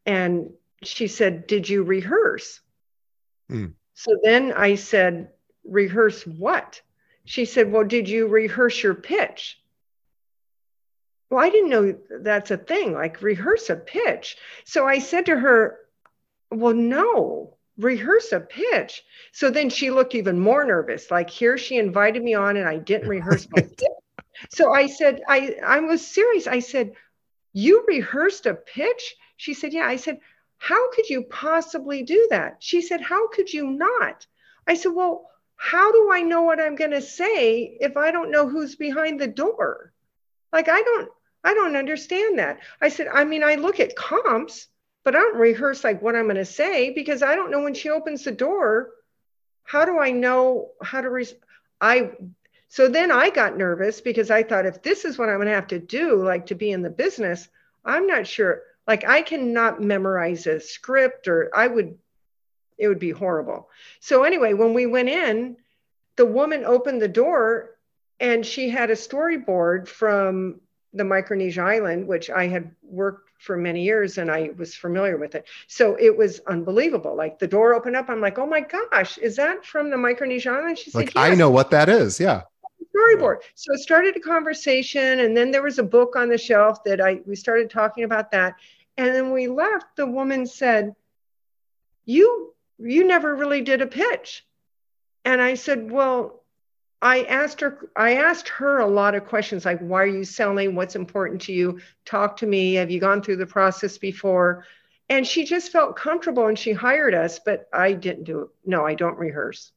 And 0.06 0.52
she 0.84 1.08
said, 1.08 1.46
Did 1.46 1.70
you 1.70 1.84
rehearse? 1.84 2.62
Mm. 3.52 3.74
So 3.94 4.18
then 4.24 4.54
I 4.54 4.76
said, 4.76 5.30
Rehearse 5.64 6.26
what? 6.26 6.82
She 7.26 7.46
said, 7.46 7.72
Well, 7.72 7.84
did 7.84 8.10
you 8.10 8.28
rehearse 8.28 8.82
your 8.82 8.96
pitch? 8.96 9.60
Well, 11.30 11.44
I 11.44 11.50
didn't 11.50 11.70
know 11.70 11.96
that's 12.22 12.52
a 12.52 12.58
thing, 12.58 12.94
like 12.94 13.22
rehearse 13.22 13.70
a 13.70 13.76
pitch. 13.76 14.38
So 14.66 14.86
I 14.86 15.00
said 15.00 15.28
to 15.28 15.38
her, 15.38 15.80
Well, 16.50 16.74
no, 16.74 17.58
rehearse 17.78 18.32
a 18.32 18.40
pitch. 18.40 19.04
So 19.32 19.50
then 19.50 19.70
she 19.70 19.92
looked 19.92 20.16
even 20.16 20.40
more 20.40 20.66
nervous. 20.66 21.10
Like 21.10 21.30
here 21.30 21.58
she 21.58 21.78
invited 21.78 22.24
me 22.24 22.34
on 22.34 22.58
and 22.58 22.68
I 22.68 22.78
didn't 22.78 23.08
rehearse 23.08 23.48
my 23.50 23.62
pitch. 23.78 23.80
So 24.50 24.74
I 24.74 24.88
said, 24.88 25.22
I, 25.28 25.56
I 25.66 25.80
was 25.80 26.06
serious. 26.06 26.48
I 26.48 26.60
said, 26.60 26.94
You 27.54 27.86
rehearsed 27.88 28.46
a 28.46 28.56
pitch? 28.56 29.16
She 29.38 29.54
said, 29.54 29.74
Yeah. 29.74 29.86
I 29.86 29.96
said, 29.96 30.20
How 30.58 30.92
could 30.92 31.10
you 31.10 31.24
possibly 31.24 32.04
do 32.04 32.28
that? 32.30 32.58
She 32.60 32.82
said, 32.82 33.02
How 33.02 33.28
could 33.30 33.54
you 33.54 33.68
not? 33.68 34.26
I 34.68 34.76
said, 34.76 34.90
Well, 34.90 35.31
how 35.64 35.92
do 35.92 36.10
I 36.12 36.24
know 36.24 36.42
what 36.42 36.60
I'm 36.60 36.76
going 36.76 36.90
to 36.90 37.04
say 37.04 37.78
if 37.80 37.96
I 37.96 38.10
don't 38.10 38.32
know 38.32 38.50
who's 38.50 38.76
behind 38.76 39.22
the 39.22 39.28
door? 39.28 39.94
Like 40.52 40.68
I 40.68 40.82
don't 40.82 41.08
I 41.44 41.54
don't 41.54 41.76
understand 41.76 42.40
that. 42.40 42.62
I 42.82 42.90
said, 42.90 43.08
I 43.08 43.26
mean, 43.26 43.44
I 43.44 43.56
look 43.56 43.80
at 43.80 43.96
comps, 43.96 44.68
but 45.04 45.16
I 45.16 45.20
don't 45.20 45.38
rehearse 45.38 45.84
like 45.84 46.02
what 46.02 46.16
I'm 46.16 46.26
going 46.26 46.38
to 46.38 46.46
say 46.46 46.90
because 46.90 47.22
I 47.22 47.36
don't 47.36 47.52
know 47.52 47.62
when 47.62 47.76
she 47.76 47.92
opens 47.92 48.24
the 48.24 48.32
door. 48.32 48.90
How 49.64 49.86
do 49.86 50.00
I 50.00 50.10
know 50.10 50.72
how 50.82 51.00
to 51.00 51.10
re- 51.12 51.40
I 51.80 52.10
so 52.68 52.88
then 52.88 53.12
I 53.12 53.30
got 53.30 53.56
nervous 53.56 54.02
because 54.02 54.32
I 54.32 54.42
thought 54.42 54.66
if 54.66 54.82
this 54.82 55.06
is 55.06 55.20
what 55.20 55.30
I'm 55.30 55.36
going 55.36 55.48
to 55.48 55.54
have 55.54 55.68
to 55.68 55.80
do 55.80 56.24
like 56.24 56.48
to 56.48 56.56
be 56.56 56.72
in 56.72 56.82
the 56.82 56.90
business, 56.90 57.48
I'm 57.86 58.08
not 58.08 58.26
sure 58.26 58.64
like 58.88 59.08
I 59.08 59.22
cannot 59.22 59.80
memorize 59.80 60.48
a 60.48 60.60
script 60.60 61.28
or 61.28 61.52
I 61.56 61.68
would 61.68 62.00
it 62.82 62.88
would 62.88 63.00
be 63.00 63.12
horrible. 63.12 63.70
So 64.00 64.24
anyway, 64.24 64.54
when 64.54 64.74
we 64.74 64.88
went 64.88 65.08
in, 65.08 65.56
the 66.16 66.26
woman 66.26 66.66
opened 66.66 67.00
the 67.00 67.08
door 67.08 67.78
and 68.20 68.44
she 68.44 68.70
had 68.70 68.90
a 68.90 68.96
storyboard 68.96 69.88
from 69.88 70.60
the 70.94 71.04
Micronesia 71.04 71.62
island, 71.62 72.08
which 72.08 72.32
I 72.32 72.48
had 72.48 72.72
worked 72.82 73.30
for 73.40 73.56
many 73.56 73.84
years 73.84 74.18
and 74.18 74.32
I 74.32 74.50
was 74.58 74.76
familiar 74.76 75.18
with 75.18 75.36
it. 75.36 75.48
So 75.68 75.96
it 76.00 76.18
was 76.18 76.42
unbelievable. 76.48 77.16
Like 77.16 77.38
the 77.38 77.48
door 77.48 77.76
opened 77.76 77.96
up, 77.96 78.10
I'm 78.10 78.20
like, 78.20 78.40
oh 78.40 78.48
my 78.48 78.62
gosh, 78.62 79.20
is 79.20 79.36
that 79.36 79.64
from 79.64 79.92
the 79.92 79.98
Micronesia 79.98 80.50
island? 80.50 80.80
She 80.80 80.92
like, 80.92 81.10
said, 81.10 81.16
yes. 81.16 81.32
I 81.32 81.36
know 81.36 81.52
what 81.52 81.70
that 81.70 81.88
is. 81.88 82.20
Yeah. 82.20 82.42
Storyboard. 82.96 83.38
So 83.56 83.74
it 83.74 83.80
started 83.80 84.18
a 84.18 84.20
conversation, 84.20 85.22
and 85.22 85.38
then 85.38 85.50
there 85.52 85.64
was 85.64 85.80
a 85.80 85.84
book 85.84 86.16
on 86.18 86.28
the 86.28 86.38
shelf 86.38 86.84
that 86.84 87.00
I 87.00 87.22
we 87.26 87.38
started 87.38 87.70
talking 87.70 88.04
about 88.04 88.32
that. 88.32 88.56
And 88.98 89.16
then 89.16 89.32
we 89.32 89.48
left. 89.48 89.96
The 89.96 90.06
woman 90.06 90.46
said, 90.46 90.94
You 92.06 92.54
you 92.84 93.06
never 93.06 93.36
really 93.36 93.62
did 93.62 93.82
a 93.82 93.88
pitch. 93.88 94.46
And 95.24 95.42
I 95.42 95.54
said, 95.54 95.92
well, 95.92 96.44
I 97.02 97.24
asked 97.24 97.62
her, 97.62 97.90
I 97.96 98.16
asked 98.16 98.48
her 98.50 98.80
a 98.80 98.88
lot 98.88 99.16
of 99.16 99.26
questions 99.26 99.66
like, 99.66 99.80
why 99.80 100.04
are 100.04 100.08
you 100.08 100.24
selling? 100.24 100.76
What's 100.76 100.96
important 100.96 101.42
to 101.44 101.54
you? 101.54 101.80
Talk 102.06 102.38
to 102.38 102.46
me. 102.46 102.76
Have 102.76 102.92
you 102.92 103.00
gone 103.00 103.22
through 103.22 103.38
the 103.38 103.46
process 103.46 103.98
before? 103.98 104.66
And 105.10 105.26
she 105.26 105.44
just 105.44 105.72
felt 105.72 105.96
comfortable 105.96 106.48
and 106.48 106.58
she 106.58 106.72
hired 106.72 107.14
us, 107.14 107.40
but 107.40 107.68
I 107.74 107.94
didn't 107.94 108.26
do 108.26 108.42
it. 108.42 108.50
No, 108.66 108.86
I 108.86 108.94
don't 108.94 109.18
rehearse. 109.18 109.72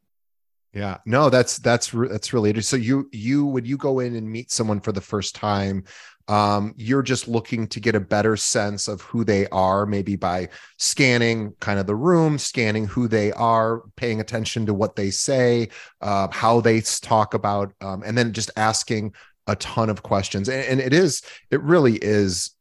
Yeah, 0.75 0.99
no, 1.07 1.31
that's 1.31 1.59
that's 1.59 1.91
that's 1.93 2.33
really 2.33 2.51
interesting. 2.51 2.81
So 2.81 2.85
you 2.85 3.09
you 3.13 3.47
would 3.47 3.67
you 3.67 3.77
go 3.77 4.01
in 4.01 4.17
and 4.17 4.29
meet 4.29 4.51
someone 4.51 4.81
for 4.81 4.93
the 4.93 5.01
first 5.01 5.35
time 5.35 5.85
um, 6.29 6.75
you're 6.77 7.03
just 7.03 7.29
looking 7.29 7.67
to 7.69 7.81
get 7.81 7.95
a 7.95 8.01
better 8.01 8.37
sense 8.37 8.89
of 8.89 9.03
who 9.03 9.25
they 9.25 9.47
are, 9.49 9.85
maybe 9.85 10.17
by 10.17 10.49
scanning 10.79 11.53
kind 11.61 11.79
of 11.79 11.87
the 11.87 11.95
room, 11.95 12.39
scanning 12.39 12.87
who 12.87 13.09
they 13.09 13.33
are, 13.33 13.83
paying 13.97 14.21
attention 14.21 14.65
to 14.67 14.75
what 14.75 14.97
they 14.97 15.11
say, 15.11 15.69
uh, 16.01 16.29
how 16.31 16.61
they 16.61 16.81
talk 16.81 17.35
about, 17.35 17.73
um, 17.83 18.03
and 18.05 18.17
then 18.17 18.33
just 18.33 18.51
asking 18.57 19.15
a 19.47 19.57
ton 19.57 19.91
of 19.91 20.03
questions. 20.03 20.49
And, 20.49 20.65
and 20.65 20.81
it 20.81 20.95
is, 20.95 21.21
it 21.51 21.63
really 21.63 21.97
is 21.97 22.53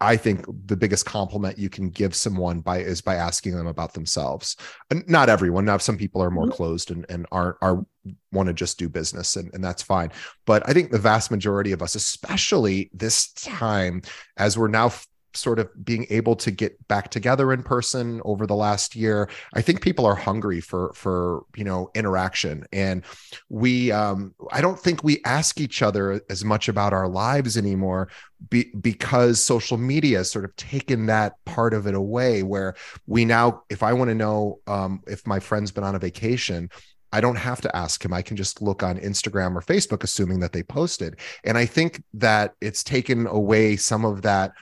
I 0.00 0.16
think 0.16 0.44
the 0.66 0.76
biggest 0.76 1.06
compliment 1.06 1.58
you 1.58 1.68
can 1.68 1.88
give 1.88 2.14
someone 2.14 2.60
by 2.60 2.78
is 2.78 3.00
by 3.00 3.14
asking 3.14 3.56
them 3.56 3.66
about 3.66 3.94
themselves. 3.94 4.56
And 4.90 5.08
not 5.08 5.28
everyone. 5.28 5.64
Now, 5.64 5.78
some 5.78 5.96
people 5.96 6.22
are 6.22 6.30
more 6.30 6.44
mm-hmm. 6.44 6.52
closed 6.52 6.90
and, 6.90 7.06
and 7.08 7.26
aren't 7.32 7.56
are 7.62 7.84
want 8.32 8.46
to 8.48 8.54
just 8.54 8.78
do 8.78 8.88
business, 8.88 9.36
and, 9.36 9.52
and 9.54 9.64
that's 9.64 9.82
fine. 9.82 10.12
But 10.44 10.68
I 10.68 10.72
think 10.72 10.90
the 10.90 10.98
vast 10.98 11.30
majority 11.30 11.72
of 11.72 11.82
us, 11.82 11.94
especially 11.94 12.90
this 12.92 13.32
time, 13.32 14.02
as 14.36 14.56
we're 14.56 14.68
now 14.68 14.92
sort 15.36 15.58
of 15.58 15.68
being 15.84 16.06
able 16.10 16.34
to 16.36 16.50
get 16.50 16.86
back 16.88 17.10
together 17.10 17.52
in 17.52 17.62
person 17.62 18.20
over 18.24 18.46
the 18.46 18.54
last 18.54 18.96
year 18.96 19.28
i 19.54 19.62
think 19.62 19.80
people 19.80 20.06
are 20.06 20.14
hungry 20.14 20.60
for 20.60 20.92
for 20.94 21.44
you 21.56 21.64
know 21.64 21.90
interaction 21.94 22.64
and 22.72 23.04
we 23.48 23.92
um 23.92 24.34
i 24.52 24.60
don't 24.60 24.80
think 24.80 25.02
we 25.04 25.20
ask 25.24 25.60
each 25.60 25.82
other 25.82 26.20
as 26.30 26.44
much 26.44 26.68
about 26.68 26.92
our 26.92 27.08
lives 27.08 27.56
anymore 27.56 28.08
be, 28.50 28.70
because 28.80 29.42
social 29.42 29.76
media 29.76 30.18
has 30.18 30.30
sort 30.30 30.44
of 30.44 30.54
taken 30.56 31.06
that 31.06 31.42
part 31.44 31.72
of 31.72 31.86
it 31.86 31.94
away 31.94 32.42
where 32.42 32.74
we 33.06 33.24
now 33.24 33.62
if 33.70 33.82
i 33.82 33.92
want 33.92 34.08
to 34.08 34.14
know 34.14 34.58
um, 34.66 35.02
if 35.06 35.26
my 35.26 35.40
friend's 35.40 35.70
been 35.70 35.84
on 35.84 35.94
a 35.94 35.98
vacation 35.98 36.70
I 37.12 37.20
don't 37.20 37.36
have 37.36 37.60
to 37.62 37.74
ask 37.74 38.04
him. 38.04 38.12
I 38.12 38.22
can 38.22 38.36
just 38.36 38.60
look 38.60 38.82
on 38.82 38.98
Instagram 38.98 39.54
or 39.54 39.62
Facebook, 39.62 40.02
assuming 40.02 40.40
that 40.40 40.52
they 40.52 40.62
posted. 40.62 41.18
And 41.44 41.56
I 41.56 41.64
think 41.64 42.02
that 42.14 42.54
it's 42.60 42.82
taken 42.84 43.26
away 43.26 43.76
some 43.76 44.04
of 44.04 44.22
that 44.22 44.52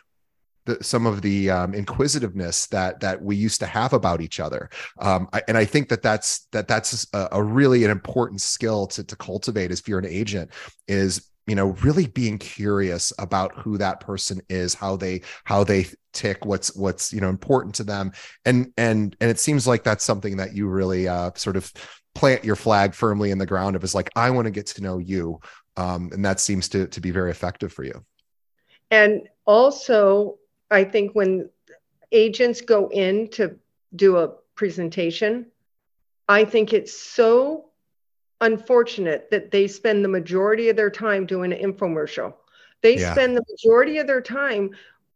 the, 0.67 0.83
some 0.83 1.07
of 1.07 1.23
the 1.23 1.51
um, 1.51 1.75
inquisitiveness 1.75 2.67
that 2.67 3.01
that 3.01 3.23
we 3.23 3.37
used 3.37 3.61
to 3.61 3.67
have 3.67 3.93
about 3.93 4.21
each 4.21 4.41
other. 4.41 4.71
Um, 4.99 5.29
I, 5.33 5.43
and 5.49 5.57
I 5.57 5.65
think 5.65 5.89
that 5.91 6.03
that's 6.03 6.47
that 6.53 6.69
that's 6.69 7.07
a, 7.13 7.29
a, 7.33 7.43
really 7.43 7.85
an 7.85 7.91
important 7.91 8.41
skill 8.41 8.87
to 8.89 9.05
to 9.05 9.17
cultivate 9.17 9.71
if 9.71 9.87
you're 9.89 9.99
an 9.99 10.07
agent 10.07 10.51
is 10.89 11.31
you 11.47 11.55
know 11.55 11.69
really 11.83 12.07
being 12.07 12.39
curious 12.39 13.13
about 13.19 13.55
who 13.57 13.77
that 13.79 14.01
person 14.01 14.41
is 14.49 14.75
how 14.75 14.97
they 14.97 15.21
how 15.45 15.65
they 15.65 15.87
tick 16.13 16.45
what's 16.47 16.75
what's 16.77 17.13
you 17.13 17.21
know 17.21 17.29
important 17.29 17.75
to 17.75 17.85
them 17.85 18.13
and 18.45 18.73
and 18.77 19.17
and 19.21 19.31
it 19.31 19.39
seems 19.39 19.67
like 19.67 19.85
that's 19.85 20.05
something 20.05 20.37
that 20.37 20.55
you 20.55 20.67
really 20.67 21.07
uh, 21.09 21.31
sort 21.35 21.57
of 21.57 21.71
plant 22.15 22.45
your 22.45 22.57
flag 22.57 22.95
firmly 22.95 23.31
in 23.31 23.39
the 23.39 23.47
ground 23.47 23.77
of 23.77 23.85
is 23.85 23.95
like 23.95 24.09
i 24.17 24.31
want 24.31 24.47
to 24.47 24.51
get 24.51 24.67
to 24.67 24.83
know 24.83 24.99
you 24.99 25.39
um, 25.77 26.09
and 26.13 26.25
that 26.25 26.41
seems 26.41 26.69
to 26.69 26.87
to 26.87 27.01
be 27.01 27.11
very 27.11 27.31
effective 27.31 27.73
for 27.73 27.85
you 27.85 28.05
and 28.91 29.29
also 29.45 30.39
I 30.75 30.85
think 30.85 31.13
when 31.13 31.49
agents 32.13 32.61
go 32.61 32.89
in 32.89 33.29
to 33.31 33.57
do 33.95 34.17
a 34.19 34.29
presentation, 34.55 35.47
I 36.29 36.45
think 36.45 36.73
it's 36.73 36.97
so 36.97 37.67
unfortunate 38.41 39.31
that 39.31 39.51
they 39.51 39.67
spend 39.67 40.05
the 40.05 40.09
majority 40.09 40.69
of 40.69 40.77
their 40.77 40.91
time 40.91 41.27
doing 41.27 41.53
an 41.53 41.73
infomercial. 41.73 42.35
They 42.83 42.99
yeah. 42.99 43.13
spend 43.13 43.37
the 43.37 43.45
majority 43.51 43.99
of 43.99 44.07
their 44.07 44.21
time 44.21 44.71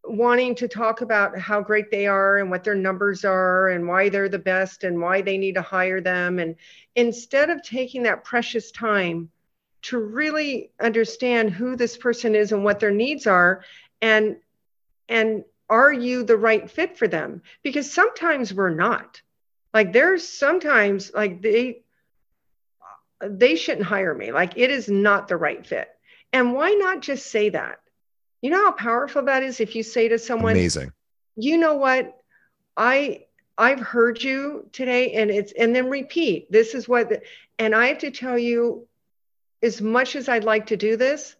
wanting 0.05 0.55
to 0.55 0.69
talk 0.69 1.01
about 1.01 1.39
how 1.39 1.61
great 1.61 1.91
they 1.91 2.07
are 2.07 2.39
and 2.39 2.51
what 2.51 2.65
their 2.65 2.75
numbers 2.75 3.25
are 3.25 3.69
and 3.69 3.87
why 3.87 4.09
they're 4.09 4.29
the 4.29 4.39
best 4.39 4.85
and 4.85 5.01
why 5.01 5.21
they 5.21 5.37
need 5.37 5.55
to 5.55 5.63
hire 5.63 6.01
them. 6.01 6.39
And 6.39 6.57
instead 6.95 7.51
of 7.51 7.63
taking 7.63 8.05
that 8.05 8.25
precious 8.25 8.71
time 8.71 9.31
to 9.83 9.99
really 9.99 10.71
understand 10.81 11.51
who 11.51 11.77
this 11.77 11.97
person 11.97 12.35
is 12.35 12.53
and 12.53 12.65
what 12.65 12.81
their 12.81 12.91
needs 12.91 13.27
are 13.27 13.63
and 14.01 14.37
and 15.09 15.45
are 15.71 15.93
you 15.93 16.23
the 16.23 16.37
right 16.37 16.71
fit 16.71 16.97
for 16.97 17.09
them? 17.09 17.43
Because 17.63 17.93
sometimes 17.93 18.55
we're 18.55 18.75
not. 18.75 19.21
Like 19.75 19.93
there's 19.93 20.27
sometimes 20.27 21.13
like 21.15 21.43
they 21.43 21.83
they 23.21 23.57
shouldn't 23.57 23.87
hire 23.87 24.15
me. 24.15 24.33
Like 24.33 24.57
it 24.57 24.71
is 24.71 24.89
not 24.89 25.29
the 25.29 25.37
right 25.37 25.67
fit. 25.67 25.89
And 26.33 26.55
why 26.55 26.71
not 26.71 27.01
just 27.01 27.27
say 27.27 27.51
that? 27.51 27.81
You 28.41 28.51
know 28.51 28.65
how 28.67 28.73
powerful 28.73 29.23
that 29.23 29.43
is 29.43 29.61
if 29.61 29.75
you 29.75 29.83
say 29.83 30.09
to 30.09 30.19
someone 30.19 30.53
amazing. 30.53 30.93
You 31.37 31.59
know 31.59 31.75
what? 31.75 32.17
I 32.77 33.25
i've 33.57 33.81
heard 33.81 34.23
you 34.23 34.69
today 34.73 35.13
and 35.15 35.31
it's 35.31 35.53
and 35.53 35.75
then 35.75 35.91
repeat. 35.91 36.51
This 36.51 36.75
is 36.75 36.89
what 36.89 37.09
the, 37.09 37.23
and 37.59 37.75
i 37.75 37.89
have 37.89 37.99
to 37.99 38.11
tell 38.11 38.39
you 38.39 38.87
as 39.63 39.81
much 39.81 40.15
as 40.17 40.29
i'd 40.29 40.45
like 40.45 40.67
to 40.67 40.77
do 40.77 40.97
this 40.97 41.35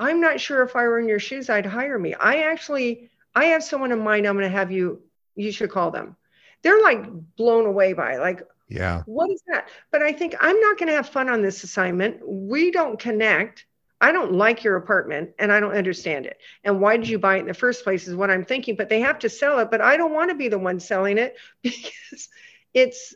I'm 0.00 0.20
not 0.20 0.40
sure 0.40 0.62
if 0.62 0.74
I 0.76 0.84
were 0.84 0.98
in 0.98 1.08
your 1.08 1.18
shoes, 1.18 1.50
I'd 1.50 1.66
hire 1.66 1.98
me. 1.98 2.14
I 2.14 2.44
actually, 2.44 3.10
I 3.34 3.46
have 3.46 3.62
someone 3.62 3.92
in 3.92 4.00
mind. 4.00 4.26
I'm 4.26 4.34
going 4.34 4.50
to 4.50 4.56
have 4.56 4.72
you, 4.72 5.02
you 5.36 5.52
should 5.52 5.70
call 5.70 5.90
them. 5.90 6.16
They're 6.62 6.80
like 6.80 7.04
blown 7.36 7.66
away 7.66 7.92
by 7.92 8.14
it. 8.14 8.20
Like, 8.20 8.42
yeah, 8.66 9.02
what 9.04 9.30
is 9.30 9.42
that? 9.48 9.68
But 9.92 10.02
I 10.02 10.12
think 10.12 10.36
I'm 10.40 10.58
not 10.58 10.78
going 10.78 10.88
to 10.88 10.94
have 10.94 11.10
fun 11.10 11.28
on 11.28 11.42
this 11.42 11.64
assignment. 11.64 12.20
We 12.24 12.70
don't 12.70 12.98
connect. 12.98 13.66
I 14.00 14.12
don't 14.12 14.32
like 14.32 14.64
your 14.64 14.76
apartment 14.76 15.32
and 15.38 15.52
I 15.52 15.60
don't 15.60 15.76
understand 15.76 16.24
it. 16.24 16.38
And 16.64 16.80
why 16.80 16.96
did 16.96 17.06
you 17.08 17.18
buy 17.18 17.36
it 17.36 17.40
in 17.40 17.46
the 17.46 17.52
first 17.52 17.84
place 17.84 18.08
is 18.08 18.14
what 18.14 18.30
I'm 18.30 18.46
thinking. 18.46 18.76
But 18.76 18.88
they 18.88 19.00
have 19.00 19.18
to 19.18 19.28
sell 19.28 19.58
it. 19.58 19.70
But 19.70 19.82
I 19.82 19.98
don't 19.98 20.14
want 20.14 20.30
to 20.30 20.34
be 20.34 20.48
the 20.48 20.58
one 20.58 20.80
selling 20.80 21.18
it 21.18 21.36
because 21.62 22.28
it's, 22.72 23.14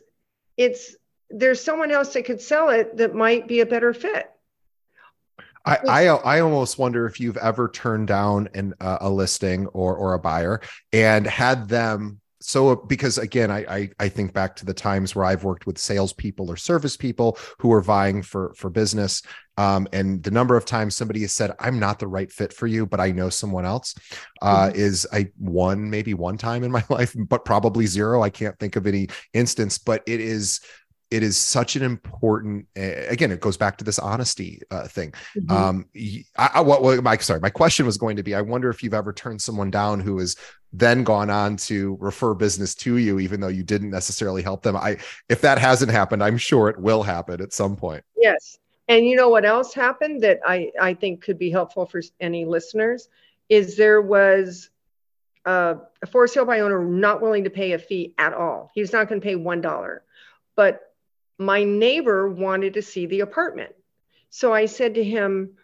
it's, 0.55 0.95
there's 1.31 1.63
someone 1.63 1.89
else 1.89 2.13
that 2.13 2.25
could 2.25 2.41
sell 2.41 2.69
it 2.69 2.97
that 2.97 3.15
might 3.15 3.47
be 3.47 3.61
a 3.61 3.65
better 3.65 3.91
fit. 3.91 4.29
I, 5.65 5.77
I, 5.87 6.03
I 6.07 6.39
almost 6.41 6.77
wonder 6.77 7.05
if 7.05 7.19
you've 7.19 7.37
ever 7.37 7.69
turned 7.69 8.07
down 8.07 8.49
an, 8.53 8.73
uh, 8.79 8.97
a 9.01 9.09
listing 9.09 9.67
or 9.67 9.95
or 9.95 10.13
a 10.13 10.19
buyer 10.19 10.61
and 10.93 11.25
had 11.25 11.67
them 11.67 12.21
so 12.41 12.75
because 12.75 13.17
again 13.17 13.49
I, 13.49 13.65
I, 13.67 13.89
I 13.99 14.09
think 14.09 14.33
back 14.33 14.55
to 14.57 14.65
the 14.65 14.73
times 14.73 15.15
where 15.15 15.25
I've 15.25 15.43
worked 15.43 15.65
with 15.65 15.77
salespeople 15.77 16.49
or 16.51 16.57
service 16.57 16.95
people 16.95 17.37
who 17.59 17.71
are 17.73 17.81
vying 17.81 18.21
for 18.21 18.53
for 18.55 18.69
business 18.69 19.21
um, 19.57 19.87
and 19.93 20.21
the 20.21 20.31
number 20.31 20.55
of 20.55 20.65
times 20.65 20.95
somebody 20.95 21.21
has 21.21 21.31
said 21.31 21.53
I'm 21.59 21.79
not 21.79 21.97
the 21.97 22.07
right 22.07 22.31
fit 22.31 22.53
for 22.53 22.67
you 22.67 22.85
but 22.85 22.99
I 22.99 23.11
know 23.11 23.29
someone 23.29 23.65
else 23.65 23.95
uh, 24.41 24.67
mm-hmm. 24.67 24.79
is 24.79 25.07
I 25.11 25.29
one 25.37 25.89
maybe 25.89 26.13
one 26.13 26.37
time 26.37 26.63
in 26.63 26.71
my 26.71 26.83
life 26.89 27.15
but 27.17 27.45
probably 27.45 27.87
zero 27.87 28.21
I 28.21 28.29
can't 28.29 28.57
think 28.59 28.75
of 28.75 28.85
any 28.85 29.07
instance 29.33 29.77
but 29.77 30.03
it 30.05 30.19
is 30.19 30.59
it 31.11 31.23
is 31.23 31.37
such 31.37 31.75
an 31.75 31.83
important 31.83 32.65
again 32.75 33.31
it 33.31 33.39
goes 33.39 33.57
back 33.57 33.77
to 33.77 33.83
this 33.83 33.99
honesty 33.99 34.61
uh, 34.71 34.87
thing 34.87 35.13
mm-hmm. 35.37 35.51
um 35.51 35.85
I, 36.37 36.49
I, 36.55 36.61
what, 36.61 36.81
what 36.81 37.03
my 37.03 37.17
sorry 37.17 37.39
my 37.39 37.49
question 37.49 37.85
was 37.85 37.97
going 37.97 38.15
to 38.17 38.23
be 38.23 38.35
i 38.35 38.41
wonder 38.41 38.69
if 38.69 38.83
you've 38.83 38.93
ever 38.93 39.13
turned 39.13 39.41
someone 39.41 39.71
down 39.71 39.99
who 39.99 40.17
has 40.19 40.35
then 40.73 41.03
gone 41.03 41.29
on 41.29 41.55
to 41.57 41.97
refer 41.99 42.33
business 42.33 42.75
to 42.75 42.97
you 42.97 43.19
even 43.19 43.39
though 43.39 43.47
you 43.47 43.63
didn't 43.63 43.89
necessarily 43.89 44.41
help 44.41 44.63
them 44.63 44.75
i 44.75 44.97
if 45.29 45.41
that 45.41 45.57
hasn't 45.57 45.91
happened 45.91 46.23
i'm 46.23 46.37
sure 46.37 46.69
it 46.69 46.79
will 46.79 47.03
happen 47.03 47.41
at 47.41 47.53
some 47.53 47.75
point 47.75 48.03
yes 48.17 48.57
and 48.87 49.05
you 49.05 49.15
know 49.15 49.29
what 49.29 49.45
else 49.45 49.73
happened 49.73 50.21
that 50.21 50.39
i 50.45 50.71
i 50.81 50.93
think 50.93 51.21
could 51.21 51.39
be 51.39 51.49
helpful 51.49 51.85
for 51.85 52.01
any 52.19 52.45
listeners 52.45 53.09
is 53.49 53.77
there 53.77 54.01
was 54.01 54.69
uh, 55.45 55.75
a 56.01 56.07
for 56.07 56.27
sale 56.27 56.45
by 56.45 56.59
owner 56.61 56.83
not 56.83 57.21
willing 57.21 57.43
to 57.43 57.49
pay 57.49 57.73
a 57.73 57.79
fee 57.79 58.13
at 58.17 58.33
all. 58.33 58.71
He 58.73 58.81
was 58.81 58.91
not 58.91 59.07
going 59.07 59.21
to 59.21 59.25
pay 59.25 59.35
one 59.35 59.61
dollar. 59.61 60.03
But 60.55 60.81
my 61.37 61.63
neighbor 61.63 62.29
wanted 62.29 62.75
to 62.75 62.81
see 62.81 63.05
the 63.05 63.21
apartment. 63.21 63.73
So 64.29 64.53
I 64.53 64.65
said 64.65 64.95
to 64.95 65.03
him, 65.03 65.57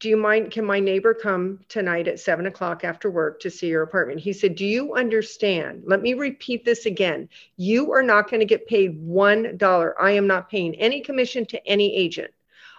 Do 0.00 0.08
you 0.08 0.16
mind? 0.16 0.50
Can 0.50 0.64
my 0.64 0.80
neighbor 0.80 1.14
come 1.14 1.60
tonight 1.68 2.08
at 2.08 2.20
seven 2.20 2.46
o'clock 2.46 2.84
after 2.84 3.10
work 3.10 3.40
to 3.40 3.50
see 3.50 3.68
your 3.68 3.82
apartment? 3.82 4.20
He 4.20 4.32
said, 4.32 4.54
Do 4.54 4.66
you 4.66 4.94
understand? 4.94 5.82
Let 5.86 6.02
me 6.02 6.14
repeat 6.14 6.64
this 6.64 6.86
again. 6.86 7.28
You 7.56 7.92
are 7.92 8.02
not 8.02 8.30
going 8.30 8.40
to 8.40 8.46
get 8.46 8.66
paid 8.66 9.02
$1. 9.02 9.92
I 10.00 10.10
am 10.12 10.26
not 10.26 10.50
paying 10.50 10.74
any 10.76 11.00
commission 11.00 11.46
to 11.46 11.66
any 11.66 11.94
agent. 11.96 12.32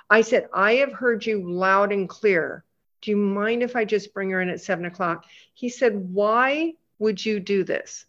I 0.10 0.22
said, 0.22 0.48
I 0.54 0.76
have 0.76 0.94
heard 0.94 1.26
you 1.26 1.50
loud 1.50 1.92
and 1.92 2.08
clear. 2.08 2.64
Do 3.02 3.12
you 3.12 3.18
mind 3.18 3.62
if 3.62 3.76
I 3.76 3.86
just 3.86 4.14
bring 4.14 4.32
her 4.32 4.42
in 4.42 4.50
at 4.50 4.62
seven 4.62 4.86
o'clock? 4.86 5.26
He 5.54 5.70
said, 5.70 5.96
Why 5.96 6.74
would 7.00 7.24
you 7.24 7.40
do 7.40 7.64
this? 7.64 8.06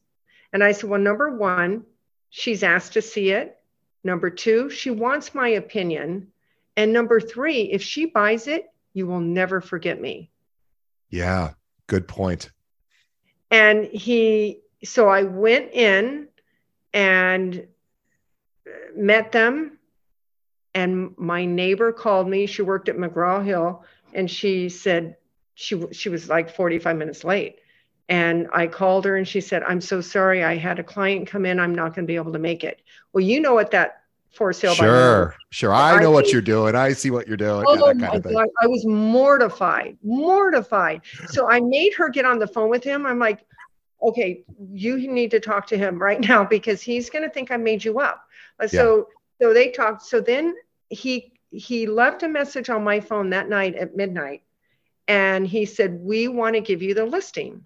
And 0.52 0.62
I 0.64 0.72
said, 0.72 0.88
Well, 0.88 1.00
number 1.00 1.36
one, 1.36 1.84
she's 2.30 2.62
asked 2.62 2.94
to 2.94 3.02
see 3.02 3.30
it. 3.30 3.57
Number 4.08 4.30
two, 4.30 4.70
she 4.70 4.88
wants 4.88 5.34
my 5.34 5.48
opinion. 5.48 6.28
And 6.78 6.94
number 6.94 7.20
three, 7.20 7.64
if 7.64 7.82
she 7.82 8.06
buys 8.06 8.46
it, 8.46 8.72
you 8.94 9.06
will 9.06 9.20
never 9.20 9.60
forget 9.60 10.00
me. 10.00 10.30
Yeah, 11.10 11.50
good 11.88 12.08
point. 12.08 12.50
And 13.50 13.84
he, 13.84 14.60
so 14.82 15.10
I 15.10 15.24
went 15.24 15.74
in 15.74 16.28
and 16.94 17.66
met 18.96 19.30
them. 19.30 19.78
And 20.74 21.12
my 21.18 21.44
neighbor 21.44 21.92
called 21.92 22.30
me. 22.30 22.46
She 22.46 22.62
worked 22.62 22.88
at 22.88 22.96
McGraw 22.96 23.44
Hill 23.44 23.84
and 24.14 24.30
she 24.30 24.70
said 24.70 25.18
she, 25.54 25.84
she 25.92 26.08
was 26.08 26.30
like 26.30 26.56
45 26.56 26.96
minutes 26.96 27.24
late. 27.24 27.58
And 28.08 28.48
I 28.54 28.68
called 28.68 29.04
her 29.04 29.16
and 29.16 29.28
she 29.28 29.42
said, 29.42 29.62
I'm 29.64 29.82
so 29.82 30.00
sorry. 30.00 30.42
I 30.42 30.56
had 30.56 30.78
a 30.78 30.82
client 30.82 31.28
come 31.28 31.44
in. 31.44 31.60
I'm 31.60 31.74
not 31.74 31.94
going 31.94 32.06
to 32.06 32.10
be 32.10 32.16
able 32.16 32.32
to 32.32 32.38
make 32.38 32.64
it. 32.64 32.80
Well, 33.12 33.22
you 33.22 33.38
know 33.38 33.52
what 33.52 33.72
that 33.72 33.97
for 34.32 34.52
sale 34.52 34.74
sure, 34.74 35.34
Sure. 35.50 35.72
I 35.72 36.00
know 36.00 36.10
I 36.10 36.14
what 36.14 36.32
you're 36.32 36.42
doing. 36.42 36.74
I 36.74 36.92
see 36.92 37.10
what 37.10 37.26
you're 37.26 37.36
doing. 37.36 37.64
Oh 37.66 37.86
yeah, 37.86 37.92
my 37.94 38.18
God. 38.18 38.48
I 38.62 38.66
was 38.66 38.84
mortified, 38.86 39.98
mortified. 40.02 41.02
So 41.28 41.50
I 41.50 41.60
made 41.60 41.94
her 41.94 42.08
get 42.08 42.24
on 42.24 42.38
the 42.38 42.46
phone 42.46 42.70
with 42.70 42.84
him. 42.84 43.06
I'm 43.06 43.18
like, 43.18 43.44
okay, 44.02 44.44
you 44.72 44.96
need 45.10 45.30
to 45.32 45.40
talk 45.40 45.66
to 45.68 45.78
him 45.78 46.00
right 46.00 46.20
now 46.20 46.44
because 46.44 46.82
he's 46.82 47.10
going 47.10 47.24
to 47.24 47.30
think 47.30 47.50
I 47.50 47.56
made 47.56 47.84
you 47.84 48.00
up. 48.00 48.24
Uh, 48.60 48.68
so, 48.68 48.96
yeah. 49.40 49.46
so 49.46 49.54
they 49.54 49.70
talked. 49.70 50.02
So 50.02 50.20
then 50.20 50.54
he, 50.88 51.32
he 51.50 51.86
left 51.86 52.22
a 52.22 52.28
message 52.28 52.70
on 52.70 52.84
my 52.84 53.00
phone 53.00 53.30
that 53.30 53.48
night 53.48 53.74
at 53.74 53.96
midnight 53.96 54.42
And 55.08 55.46
he 55.46 55.64
said, 55.64 56.00
We 56.00 56.28
want 56.28 56.54
to 56.54 56.60
give 56.60 56.82
you 56.82 56.94
the 56.94 57.06
listing. 57.06 57.64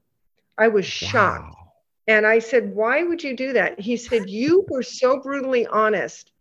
I 0.57 0.69
was 0.69 0.87
shocked. 0.87 1.55
Wow. 1.55 1.73
And 2.07 2.27
I 2.27 2.39
said, 2.39 2.75
Why 2.75 3.03
would 3.03 3.23
you 3.23 3.37
do 3.37 3.53
that? 3.55 3.81
He 3.81 3.97
said, 3.97 4.31
You 4.31 4.65
were 4.69 4.83
so 4.83 5.21
brutally 5.21 5.67
honest. 5.67 6.33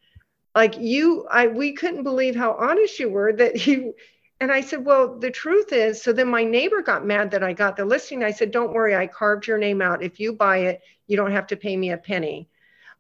Like 0.54 0.78
you, 0.78 1.26
I 1.30 1.48
we 1.48 1.74
couldn't 1.74 2.04
believe 2.04 2.36
how 2.36 2.54
honest 2.54 3.00
you 3.00 3.10
were 3.10 3.34
that 3.34 3.66
you 3.68 3.96
and 4.42 4.52
I 4.52 4.62
said, 4.62 4.84
Well, 4.84 5.20
the 5.20 5.30
truth 5.30 5.72
is, 5.72 6.02
so 6.02 6.12
then 6.12 6.28
my 6.28 6.44
neighbor 6.44 6.82
got 6.82 7.06
mad 7.06 7.30
that 7.32 7.44
I 7.44 7.54
got 7.54 7.78
the 7.78 7.86
listing. 7.86 8.24
I 8.24 8.32
said, 8.32 8.50
Don't 8.50 8.74
worry, 8.74 8.96
I 8.96 9.06
carved 9.06 9.46
your 9.46 9.60
name 9.60 9.84
out. 9.84 10.02
If 10.02 10.20
you 10.20 10.34
buy 10.34 10.58
it, 10.58 10.82
you 11.06 11.16
don't 11.16 11.32
have 11.32 11.46
to 11.48 11.56
pay 11.56 11.78
me 11.78 11.92
a 11.92 11.98
penny. 11.98 12.50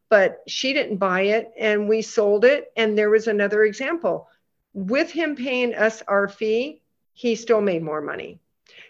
But 0.07 0.43
she 0.47 0.71
didn't 0.71 0.97
buy 0.97 1.21
it 1.21 1.51
and 1.57 1.89
we 1.89 2.03
sold 2.03 2.45
it. 2.45 2.71
And 2.77 2.95
there 2.95 3.09
was 3.09 3.27
another 3.27 3.63
example. 3.63 4.29
With 4.73 5.09
him 5.09 5.35
paying 5.35 5.73
us 5.73 6.03
our 6.07 6.27
fee, 6.27 6.83
he 7.13 7.35
still 7.35 7.61
made 7.61 7.81
more 7.81 8.01
money. 8.01 8.39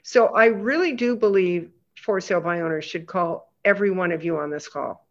So 0.04 0.28
I 0.28 0.48
really 0.48 0.92
do 0.92 1.16
believe 1.16 1.72
for 1.96 2.20
sale 2.20 2.42
by 2.42 2.60
owners 2.60 2.84
should 2.84 3.08
call 3.08 3.54
every 3.64 3.92
one 3.92 4.12
of 4.12 4.26
you 4.26 4.38
on 4.38 4.50
this 4.50 4.68
call. 4.68 5.08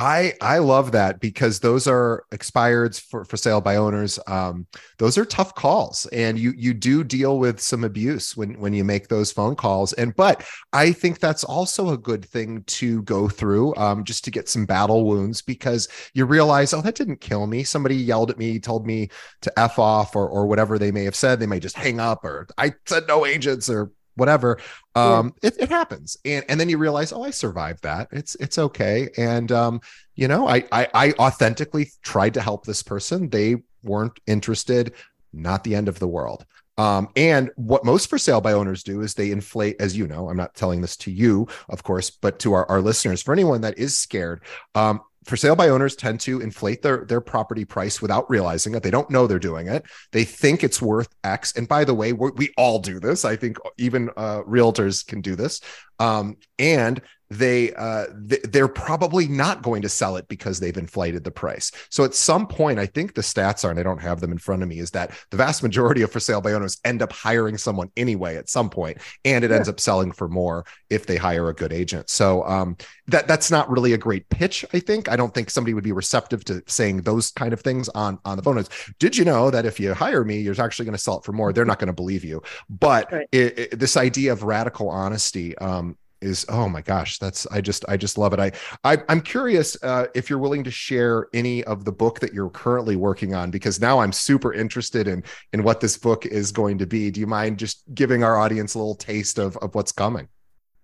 I 0.00 0.34
I 0.40 0.58
love 0.58 0.92
that 0.92 1.18
because 1.18 1.58
those 1.58 1.88
are 1.88 2.24
expireds 2.30 3.00
for, 3.00 3.24
for 3.24 3.36
sale 3.36 3.60
by 3.60 3.74
owners. 3.74 4.20
Um, 4.28 4.68
those 4.98 5.18
are 5.18 5.24
tough 5.24 5.56
calls, 5.56 6.06
and 6.12 6.38
you 6.38 6.54
you 6.56 6.72
do 6.72 7.02
deal 7.02 7.40
with 7.40 7.58
some 7.60 7.82
abuse 7.82 8.36
when 8.36 8.60
when 8.60 8.72
you 8.72 8.84
make 8.84 9.08
those 9.08 9.32
phone 9.32 9.56
calls. 9.56 9.92
And 9.94 10.14
but 10.14 10.46
I 10.72 10.92
think 10.92 11.18
that's 11.18 11.42
also 11.42 11.90
a 11.90 11.98
good 11.98 12.24
thing 12.24 12.62
to 12.68 13.02
go 13.02 13.28
through, 13.28 13.74
um, 13.74 14.04
just 14.04 14.24
to 14.26 14.30
get 14.30 14.48
some 14.48 14.66
battle 14.66 15.04
wounds 15.04 15.42
because 15.42 15.88
you 16.14 16.26
realize, 16.26 16.72
oh, 16.72 16.80
that 16.80 16.94
didn't 16.94 17.20
kill 17.20 17.48
me. 17.48 17.64
Somebody 17.64 17.96
yelled 17.96 18.30
at 18.30 18.38
me, 18.38 18.60
told 18.60 18.86
me 18.86 19.08
to 19.42 19.58
f 19.58 19.80
off, 19.80 20.14
or 20.14 20.28
or 20.28 20.46
whatever 20.46 20.78
they 20.78 20.92
may 20.92 21.02
have 21.04 21.16
said. 21.16 21.40
They 21.40 21.46
may 21.46 21.58
just 21.58 21.76
hang 21.76 21.98
up, 21.98 22.24
or 22.24 22.46
I 22.56 22.72
said 22.86 23.08
no 23.08 23.26
agents, 23.26 23.68
or 23.68 23.90
whatever 24.18 24.58
um 24.94 25.34
yeah. 25.42 25.48
it, 25.48 25.62
it 25.62 25.68
happens. 25.68 26.16
And 26.24 26.44
and 26.48 26.60
then 26.60 26.68
you 26.68 26.78
realize 26.78 27.12
oh 27.12 27.22
i 27.22 27.30
survived 27.30 27.82
that. 27.84 28.08
It's 28.12 28.34
it's 28.36 28.58
okay. 28.58 29.08
And 29.16 29.50
um 29.52 29.80
you 30.14 30.28
know 30.28 30.46
I, 30.46 30.64
I 30.70 30.88
i 30.94 31.12
authentically 31.12 31.90
tried 32.02 32.34
to 32.34 32.40
help 32.40 32.66
this 32.66 32.82
person. 32.82 33.30
They 33.30 33.56
weren't 33.82 34.18
interested. 34.26 34.94
Not 35.32 35.64
the 35.64 35.74
end 35.74 35.88
of 35.88 35.98
the 35.98 36.08
world. 36.08 36.44
Um, 36.78 37.08
and 37.16 37.50
what 37.56 37.84
most 37.84 38.08
for 38.08 38.18
sale 38.18 38.40
by 38.40 38.52
owners 38.52 38.84
do 38.84 39.00
is 39.02 39.12
they 39.12 39.32
inflate, 39.32 39.76
as 39.80 39.96
you 39.96 40.06
know, 40.06 40.30
I'm 40.30 40.36
not 40.36 40.54
telling 40.54 40.80
this 40.80 40.96
to 40.98 41.10
you, 41.10 41.48
of 41.68 41.82
course, 41.82 42.08
but 42.10 42.38
to 42.40 42.52
our, 42.52 42.70
our 42.70 42.80
listeners, 42.80 43.20
for 43.20 43.32
anyone 43.32 43.62
that 43.62 43.78
is 43.78 43.98
scared, 43.98 44.42
um, 44.76 45.00
for 45.28 45.36
sale 45.36 45.54
by 45.54 45.68
owners 45.68 45.94
tend 45.94 46.20
to 46.20 46.40
inflate 46.40 46.80
their 46.82 47.04
their 47.04 47.20
property 47.20 47.64
price 47.64 48.00
without 48.00 48.28
realizing 48.30 48.74
it. 48.74 48.82
They 48.82 48.90
don't 48.90 49.10
know 49.10 49.26
they're 49.26 49.38
doing 49.38 49.68
it. 49.68 49.84
They 50.12 50.24
think 50.24 50.64
it's 50.64 50.80
worth 50.80 51.08
X. 51.22 51.54
And 51.54 51.68
by 51.68 51.84
the 51.84 51.94
way, 51.94 52.12
we 52.14 52.52
all 52.56 52.78
do 52.78 52.98
this. 52.98 53.24
I 53.24 53.36
think 53.36 53.58
even 53.76 54.08
uh, 54.16 54.42
realtors 54.42 55.06
can 55.06 55.20
do 55.20 55.36
this. 55.36 55.60
Um, 55.98 56.36
and 56.58 57.00
they 57.30 57.74
uh, 57.74 58.06
th- 58.28 58.42
they're 58.44 58.68
probably 58.68 59.28
not 59.28 59.62
going 59.62 59.82
to 59.82 59.88
sell 59.88 60.16
it 60.16 60.26
because 60.28 60.60
they've 60.60 60.76
inflated 60.76 61.24
the 61.24 61.30
price. 61.30 61.70
So 61.90 62.04
at 62.04 62.14
some 62.14 62.46
point, 62.46 62.78
I 62.78 62.86
think 62.86 63.14
the 63.14 63.20
stats 63.20 63.64
are, 63.64 63.70
and 63.70 63.78
I 63.78 63.82
don't 63.82 64.00
have 64.00 64.20
them 64.20 64.32
in 64.32 64.38
front 64.38 64.62
of 64.62 64.68
me, 64.68 64.78
is 64.78 64.90
that 64.92 65.12
the 65.30 65.36
vast 65.36 65.62
majority 65.62 66.02
of 66.02 66.10
for 66.10 66.20
sale 66.20 66.40
by 66.40 66.52
owners 66.52 66.78
end 66.84 67.02
up 67.02 67.12
hiring 67.12 67.58
someone 67.58 67.90
anyway 67.96 68.36
at 68.36 68.48
some 68.48 68.70
point, 68.70 68.98
and 69.24 69.44
it 69.44 69.50
yeah. 69.50 69.58
ends 69.58 69.68
up 69.68 69.80
selling 69.80 70.12
for 70.12 70.28
more 70.28 70.64
if 70.88 71.06
they 71.06 71.16
hire 71.16 71.48
a 71.48 71.54
good 71.54 71.72
agent. 71.72 72.08
So 72.08 72.44
um, 72.44 72.76
that 73.08 73.28
that's 73.28 73.50
not 73.50 73.70
really 73.70 73.92
a 73.92 73.98
great 73.98 74.28
pitch. 74.30 74.64
I 74.72 74.80
think 74.80 75.10
I 75.10 75.16
don't 75.16 75.34
think 75.34 75.50
somebody 75.50 75.74
would 75.74 75.84
be 75.84 75.92
receptive 75.92 76.44
to 76.46 76.62
saying 76.66 77.02
those 77.02 77.30
kind 77.32 77.52
of 77.52 77.60
things 77.60 77.88
on 77.90 78.18
on 78.24 78.38
the 78.38 78.42
phone. 78.42 78.58
Is 78.58 78.70
Did 78.98 79.16
you 79.16 79.24
know 79.24 79.50
that 79.50 79.66
if 79.66 79.78
you 79.78 79.92
hire 79.92 80.24
me, 80.24 80.40
you're 80.40 80.58
actually 80.60 80.86
going 80.86 80.96
to 80.96 81.02
sell 81.02 81.18
it 81.18 81.24
for 81.24 81.32
more? 81.32 81.52
They're 81.52 81.66
not 81.66 81.78
going 81.78 81.88
to 81.88 81.92
believe 81.92 82.24
you. 82.24 82.42
But 82.70 83.12
right. 83.12 83.28
it, 83.32 83.58
it, 83.58 83.78
this 83.78 83.96
idea 83.98 84.32
of 84.32 84.44
radical 84.44 84.88
honesty. 84.88 85.56
Um, 85.58 85.87
is 86.20 86.44
oh 86.48 86.68
my 86.68 86.80
gosh 86.80 87.18
that's 87.18 87.46
i 87.48 87.60
just 87.60 87.84
i 87.88 87.96
just 87.96 88.18
love 88.18 88.32
it. 88.32 88.40
I, 88.40 88.52
I 88.84 89.02
am 89.08 89.20
curious 89.20 89.76
uh, 89.82 90.06
if 90.14 90.28
you're 90.28 90.38
willing 90.38 90.64
to 90.64 90.70
share 90.70 91.28
any 91.32 91.64
of 91.64 91.84
the 91.84 91.92
book 91.92 92.20
that 92.20 92.32
you're 92.32 92.50
currently 92.50 92.96
working 92.96 93.34
on 93.34 93.50
because 93.50 93.80
now 93.80 94.00
i'm 94.00 94.12
super 94.12 94.52
interested 94.52 95.08
in 95.08 95.22
in 95.52 95.62
what 95.62 95.80
this 95.80 95.96
book 95.96 96.26
is 96.26 96.52
going 96.52 96.78
to 96.78 96.86
be. 96.86 97.10
Do 97.10 97.20
you 97.20 97.26
mind 97.26 97.58
just 97.58 97.82
giving 97.94 98.22
our 98.22 98.36
audience 98.36 98.74
a 98.74 98.78
little 98.78 98.94
taste 98.94 99.38
of 99.38 99.56
of 99.58 99.74
what's 99.74 99.92
coming? 99.92 100.28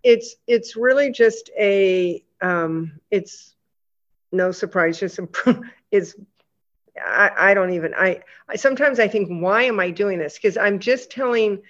It's 0.02 0.36
it's 0.46 0.76
really 0.76 1.10
just 1.10 1.50
a 1.58 2.22
um 2.40 3.00
it's 3.10 3.54
no 4.32 4.52
surprise 4.52 4.98
just 4.98 5.18
it's 5.90 6.14
I, 6.96 7.30
I 7.36 7.54
don't 7.54 7.72
even 7.72 7.94
I, 7.94 8.22
I 8.48 8.56
sometimes 8.56 9.00
i 9.00 9.08
think 9.08 9.28
why 9.28 9.64
am 9.64 9.80
i 9.80 9.90
doing 9.90 10.18
this? 10.18 10.34
Because 10.34 10.56
i'm 10.56 10.78
just 10.78 11.10
telling 11.10 11.62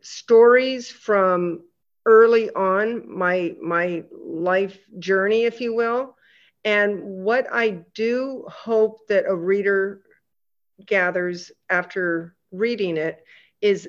stories 0.00 0.90
from 0.90 1.62
early 2.06 2.50
on 2.50 3.04
my 3.08 3.54
my 3.62 4.04
life 4.12 4.78
journey 4.98 5.44
if 5.44 5.60
you 5.60 5.74
will. 5.74 6.16
And 6.64 7.00
what 7.02 7.46
i 7.52 7.70
do 7.94 8.44
hope 8.48 9.06
that 9.08 9.24
a 9.26 9.34
reader 9.34 10.02
gathers 10.86 11.52
after 11.68 12.34
reading 12.50 12.96
it 12.96 13.24
is 13.60 13.88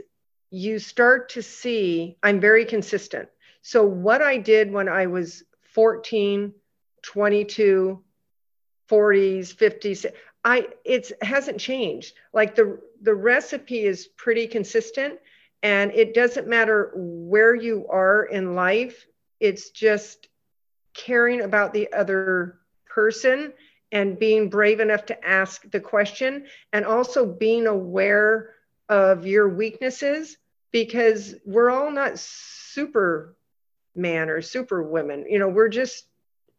you 0.51 0.79
start 0.79 1.29
to 1.29 1.41
see 1.41 2.17
i'm 2.23 2.39
very 2.39 2.65
consistent. 2.65 3.29
So 3.61 3.85
what 3.85 4.21
i 4.21 4.37
did 4.37 4.71
when 4.71 4.89
i 4.89 5.07
was 5.07 5.43
14 5.73 6.53
22 7.01 8.03
40s 8.89 9.55
50s 9.55 10.05
i 10.43 10.67
it 10.83 11.11
hasn't 11.21 11.59
changed. 11.59 12.15
Like 12.33 12.55
the 12.55 12.79
the 13.01 13.15
recipe 13.15 13.85
is 13.85 14.07
pretty 14.07 14.47
consistent 14.47 15.19
and 15.63 15.91
it 15.93 16.13
doesn't 16.13 16.47
matter 16.47 16.91
where 16.93 17.55
you 17.55 17.87
are 17.89 18.25
in 18.25 18.53
life, 18.53 19.07
it's 19.39 19.69
just 19.69 20.27
caring 20.93 21.41
about 21.41 21.73
the 21.73 21.91
other 21.93 22.59
person 22.85 23.53
and 23.91 24.19
being 24.19 24.49
brave 24.49 24.81
enough 24.81 25.05
to 25.05 25.27
ask 25.27 25.69
the 25.71 25.79
question 25.79 26.45
and 26.73 26.85
also 26.85 27.25
being 27.25 27.65
aware 27.65 28.53
of 28.89 29.25
your 29.25 29.49
weaknesses 29.49 30.37
because 30.71 31.35
we're 31.45 31.71
all 31.71 31.89
not 31.89 32.19
super 32.19 33.35
superman 33.95 34.29
or 34.29 34.41
super 34.41 34.81
women 34.81 35.23
you 35.29 35.37
know 35.37 35.47
we're 35.47 35.69
just 35.69 36.05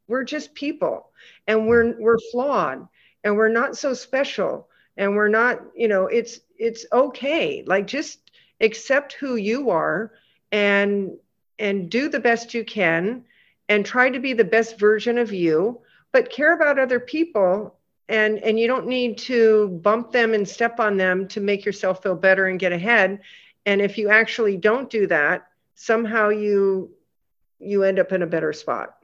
we're 0.06 0.22
just 0.22 0.54
people 0.54 1.10
and 1.48 1.66
we're 1.66 1.96
we're 1.98 2.18
flawed 2.30 2.86
and 3.24 3.36
we're 3.36 3.48
not 3.48 3.76
so 3.76 3.92
special 3.92 4.68
and 4.96 5.16
we're 5.16 5.28
not 5.28 5.60
you 5.74 5.88
know 5.88 6.06
it's 6.06 6.40
it's 6.58 6.86
okay. 6.92 7.64
Like 7.66 7.86
just 7.86 8.18
accept 8.64 9.12
who 9.14 9.36
you 9.36 9.70
are 9.70 10.12
and 10.50 11.16
and 11.58 11.90
do 11.90 12.08
the 12.08 12.20
best 12.20 12.54
you 12.54 12.64
can 12.64 13.24
and 13.68 13.86
try 13.86 14.10
to 14.10 14.18
be 14.18 14.32
the 14.32 14.44
best 14.44 14.78
version 14.78 15.18
of 15.18 15.32
you 15.32 15.80
but 16.12 16.30
care 16.30 16.54
about 16.54 16.78
other 16.78 17.00
people 17.00 17.76
and 18.08 18.38
and 18.38 18.58
you 18.58 18.66
don't 18.66 18.86
need 18.86 19.18
to 19.18 19.68
bump 19.82 20.12
them 20.12 20.34
and 20.34 20.48
step 20.48 20.80
on 20.80 20.96
them 20.96 21.26
to 21.28 21.40
make 21.40 21.64
yourself 21.64 22.02
feel 22.02 22.14
better 22.14 22.46
and 22.46 22.60
get 22.60 22.72
ahead. 22.72 23.20
And 23.66 23.80
if 23.80 23.96
you 23.96 24.10
actually 24.10 24.56
don't 24.56 24.90
do 24.90 25.06
that 25.06 25.46
somehow 25.74 26.28
you 26.28 26.90
you 27.58 27.82
end 27.82 27.98
up 27.98 28.12
in 28.12 28.22
a 28.22 28.26
better 28.26 28.52
spot 28.52 28.96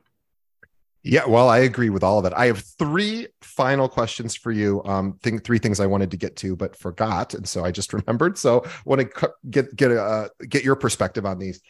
yeah, 1.03 1.27
well, 1.27 1.49
I 1.49 1.59
agree 1.59 1.89
with 1.89 2.05
all 2.05 2.19
of 2.19 2.27
it. 2.27 2.35
I 2.37 2.47
have 2.47 2.59
three 2.79 3.29
final 3.41 3.89
questions 3.89 4.37
for 4.37 4.53
you. 4.53 4.83
Um, 4.85 5.19
think 5.23 5.45
three 5.45 5.59
things 5.59 5.81
I 5.81 5.87
wanted 5.87 6.11
to 6.11 6.19
get 6.19 6.37
to, 6.37 6.55
but 6.55 6.77
forgot, 6.77 7.33
and 7.33 7.49
so 7.49 7.65
I 7.65 7.71
just 7.71 7.93
remembered. 7.95 8.37
So, 8.37 8.65
want 8.85 9.01
to 9.01 9.33
get 9.49 9.75
get 9.75 9.93
uh, 9.93 10.29
get 10.49 10.63
your 10.63 10.77
perspective 10.77 11.25
on 11.25 11.39
these. 11.39 11.61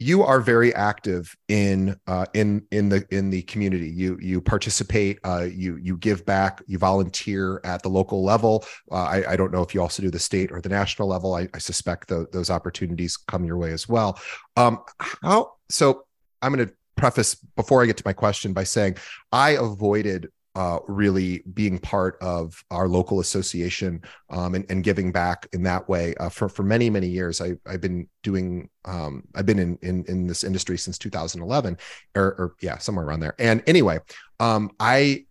You 0.00 0.22
are 0.22 0.40
very 0.40 0.74
active 0.74 1.34
in 1.48 1.98
uh, 2.06 2.26
in 2.34 2.66
in 2.72 2.90
the 2.90 3.06
in 3.10 3.30
the 3.30 3.42
community. 3.42 3.88
You 3.88 4.18
you 4.20 4.42
participate. 4.42 5.18
Uh, 5.24 5.46
you 5.50 5.76
you 5.76 5.96
give 5.96 6.26
back. 6.26 6.62
You 6.66 6.76
volunteer 6.76 7.62
at 7.64 7.82
the 7.82 7.88
local 7.88 8.22
level. 8.22 8.66
Uh, 8.90 8.96
I, 8.96 9.32
I 9.32 9.36
don't 9.36 9.52
know 9.52 9.62
if 9.62 9.72
you 9.72 9.80
also 9.80 10.02
do 10.02 10.10
the 10.10 10.18
state 10.18 10.52
or 10.52 10.60
the 10.60 10.68
national 10.68 11.08
level. 11.08 11.34
I, 11.34 11.48
I 11.54 11.58
suspect 11.58 12.08
the, 12.08 12.26
those 12.32 12.50
opportunities 12.50 13.16
come 13.16 13.46
your 13.46 13.56
way 13.56 13.72
as 13.72 13.88
well. 13.88 14.18
Um, 14.56 14.80
how 14.98 15.52
so? 15.70 16.04
I'm 16.42 16.52
going 16.52 16.68
to 16.68 16.74
preface 16.96 17.34
before 17.56 17.82
I 17.82 17.86
get 17.86 17.96
to 17.98 18.02
my 18.06 18.12
question 18.12 18.52
by 18.52 18.64
saying 18.64 18.96
I 19.32 19.50
avoided 19.50 20.30
uh, 20.56 20.78
really 20.86 21.42
being 21.52 21.78
part 21.78 22.16
of 22.20 22.62
our 22.70 22.86
local 22.86 23.18
association 23.18 24.00
um, 24.30 24.54
and, 24.54 24.64
and, 24.70 24.84
giving 24.84 25.10
back 25.10 25.48
in 25.52 25.64
that 25.64 25.88
way 25.88 26.14
uh, 26.20 26.28
for 26.28 26.48
for 26.48 26.62
many 26.62 26.88
many 26.88 27.08
years. 27.08 27.40
I, 27.40 27.54
have 27.66 27.80
been 27.80 28.08
doing 28.22 28.70
um, 28.84 29.24
I've 29.34 29.46
been 29.46 29.58
in, 29.58 29.78
in 29.82 30.04
in 30.06 30.28
this 30.28 30.44
industry 30.44 30.78
since 30.78 30.96
2011 30.96 31.76
or, 32.14 32.22
or 32.22 32.54
yeah 32.60 32.78
somewhere 32.78 33.04
around 33.04 33.20
there. 33.20 33.34
And 33.40 33.64
anyway, 33.66 33.98
um, 34.38 34.70
I 34.78 35.26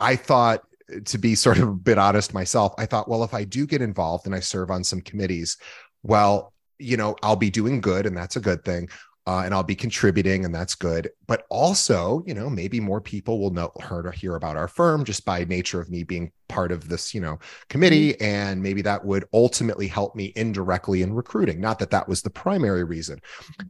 I 0.00 0.16
thought 0.16 0.62
to 1.04 1.18
be 1.18 1.36
sort 1.36 1.58
of 1.58 1.68
a 1.68 1.72
bit 1.72 1.98
honest 1.98 2.34
myself, 2.34 2.74
I 2.76 2.86
thought 2.86 3.08
well 3.08 3.22
if 3.22 3.32
I 3.32 3.44
do 3.44 3.68
get 3.68 3.80
involved 3.80 4.26
and 4.26 4.34
I 4.34 4.40
serve 4.40 4.72
on 4.72 4.82
some 4.82 5.02
committees, 5.02 5.56
well 6.02 6.52
you 6.80 6.96
know 6.96 7.14
I'll 7.22 7.36
be 7.36 7.50
doing 7.50 7.80
good 7.80 8.06
and 8.06 8.16
that's 8.16 8.34
a 8.34 8.40
good 8.40 8.64
thing 8.64 8.88
uh, 9.26 9.42
and 9.44 9.54
I'll 9.54 9.62
be 9.62 9.74
contributing, 9.74 10.44
and 10.44 10.54
that's 10.54 10.74
good. 10.74 11.10
But 11.26 11.46
also, 11.48 12.22
you 12.26 12.34
know, 12.34 12.50
maybe 12.50 12.78
more 12.78 13.00
people 13.00 13.40
will 13.40 13.50
know, 13.50 13.72
heard 13.80 14.06
or 14.06 14.10
hear 14.10 14.34
about 14.36 14.56
our 14.56 14.68
firm 14.68 15.04
just 15.04 15.24
by 15.24 15.44
nature 15.44 15.80
of 15.80 15.88
me 15.88 16.04
being 16.04 16.30
part 16.48 16.70
of 16.70 16.88
this, 16.88 17.14
you 17.14 17.20
know, 17.20 17.38
committee, 17.70 18.12
mm-hmm. 18.12 18.24
and 18.24 18.62
maybe 18.62 18.82
that 18.82 19.04
would 19.04 19.24
ultimately 19.32 19.88
help 19.88 20.14
me 20.14 20.32
indirectly 20.36 21.00
in 21.00 21.14
recruiting. 21.14 21.60
Not 21.60 21.78
that 21.78 21.90
that 21.90 22.06
was 22.06 22.20
the 22.20 22.30
primary 22.30 22.84
reason. 22.84 23.18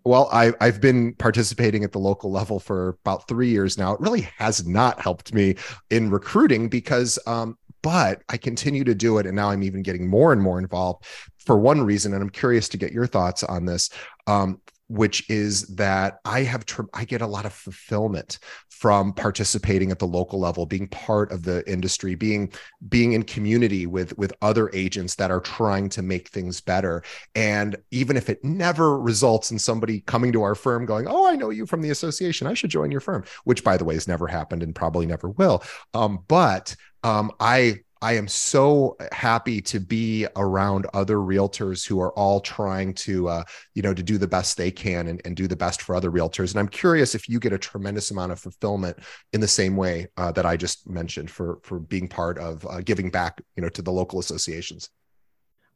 Well, 0.04 0.28
I, 0.32 0.52
I've 0.60 0.80
been 0.80 1.14
participating 1.14 1.84
at 1.84 1.92
the 1.92 2.00
local 2.00 2.32
level 2.32 2.58
for 2.58 2.98
about 3.04 3.28
three 3.28 3.48
years 3.48 3.78
now. 3.78 3.94
It 3.94 4.00
really 4.00 4.28
has 4.38 4.66
not 4.66 5.00
helped 5.00 5.32
me 5.32 5.54
in 5.90 6.10
recruiting 6.10 6.68
because 6.68 7.18
um, 7.26 7.56
but 7.84 8.22
I 8.30 8.38
continue 8.38 8.82
to 8.84 8.94
do 8.94 9.18
it. 9.18 9.26
And 9.26 9.36
now 9.36 9.50
I'm 9.50 9.62
even 9.62 9.82
getting 9.82 10.08
more 10.08 10.32
and 10.32 10.40
more 10.40 10.58
involved 10.58 11.04
for 11.36 11.58
one 11.58 11.82
reason. 11.82 12.14
And 12.14 12.22
I'm 12.22 12.30
curious 12.30 12.66
to 12.70 12.78
get 12.78 12.92
your 12.92 13.06
thoughts 13.06 13.44
on 13.44 13.66
this. 13.66 13.90
Um, 14.26 14.62
which 14.88 15.28
is 15.30 15.62
that 15.76 16.18
I 16.24 16.42
have 16.42 16.64
I 16.92 17.04
get 17.04 17.22
a 17.22 17.26
lot 17.26 17.46
of 17.46 17.52
fulfillment 17.52 18.38
from 18.68 19.12
participating 19.14 19.90
at 19.90 19.98
the 19.98 20.06
local 20.06 20.38
level, 20.38 20.66
being 20.66 20.88
part 20.88 21.32
of 21.32 21.42
the 21.42 21.68
industry, 21.70 22.14
being 22.14 22.52
being 22.88 23.12
in 23.12 23.22
community 23.22 23.86
with 23.86 24.16
with 24.18 24.32
other 24.42 24.70
agents 24.74 25.14
that 25.14 25.30
are 25.30 25.40
trying 25.40 25.88
to 25.90 26.02
make 26.02 26.28
things 26.28 26.60
better. 26.60 27.02
And 27.34 27.76
even 27.90 28.16
if 28.16 28.28
it 28.28 28.44
never 28.44 28.98
results 28.98 29.50
in 29.50 29.58
somebody 29.58 30.00
coming 30.00 30.32
to 30.32 30.42
our 30.42 30.54
firm 30.54 30.84
going, 30.84 31.06
"Oh, 31.08 31.26
I 31.26 31.36
know 31.36 31.50
you 31.50 31.66
from 31.66 31.80
the 31.80 31.90
association. 31.90 32.46
I 32.46 32.54
should 32.54 32.70
join 32.70 32.90
your 32.90 33.00
firm," 33.00 33.24
which 33.44 33.64
by 33.64 33.76
the 33.76 33.84
way 33.84 33.94
has 33.94 34.08
never 34.08 34.26
happened 34.26 34.62
and 34.62 34.74
probably 34.74 35.06
never 35.06 35.30
will. 35.30 35.62
Um, 35.94 36.24
but 36.28 36.76
um, 37.04 37.32
I 37.40 37.83
I 38.04 38.16
am 38.16 38.28
so 38.28 38.98
happy 39.12 39.62
to 39.62 39.80
be 39.80 40.26
around 40.36 40.86
other 40.92 41.16
realtors 41.16 41.86
who 41.86 42.02
are 42.02 42.12
all 42.12 42.38
trying 42.38 42.92
to, 42.96 43.28
uh, 43.28 43.44
you 43.72 43.80
know, 43.80 43.94
to 43.94 44.02
do 44.02 44.18
the 44.18 44.28
best 44.28 44.58
they 44.58 44.70
can 44.70 45.08
and, 45.08 45.22
and, 45.24 45.34
do 45.34 45.48
the 45.48 45.56
best 45.56 45.80
for 45.80 45.96
other 45.96 46.10
realtors. 46.10 46.50
And 46.50 46.60
I'm 46.60 46.68
curious 46.68 47.14
if 47.14 47.30
you 47.30 47.40
get 47.40 47.54
a 47.54 47.58
tremendous 47.58 48.10
amount 48.10 48.32
of 48.32 48.38
fulfillment 48.38 48.98
in 49.32 49.40
the 49.40 49.48
same 49.48 49.74
way 49.74 50.08
uh, 50.18 50.30
that 50.32 50.44
I 50.44 50.54
just 50.54 50.86
mentioned 50.86 51.30
for 51.30 51.60
for 51.62 51.78
being 51.78 52.06
part 52.06 52.36
of 52.36 52.66
uh, 52.66 52.82
giving 52.82 53.08
back, 53.08 53.40
you 53.56 53.62
know, 53.62 53.70
to 53.70 53.80
the 53.80 53.90
local 53.90 54.18
associations. 54.18 54.90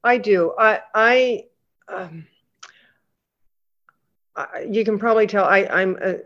I 0.05 0.19
do. 0.19 0.53
I, 0.59 0.81
I, 0.95 1.45
um, 1.89 2.27
you 4.69 4.85
can 4.85 4.99
probably 4.99 5.27
tell 5.27 5.47
I, 5.47 5.61
I'm 5.61 5.97
a 6.03 6.17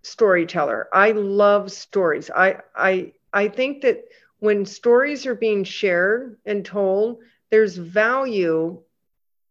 storyteller. 0.00 0.88
I 0.94 1.10
love 1.12 1.70
stories. 1.70 2.30
I, 2.34 2.56
I, 2.74 3.12
I 3.34 3.48
think 3.48 3.82
that 3.82 4.04
when 4.42 4.66
stories 4.66 5.24
are 5.24 5.36
being 5.36 5.62
shared 5.62 6.36
and 6.44 6.64
told, 6.64 7.20
there's 7.52 7.76
value 7.76 8.82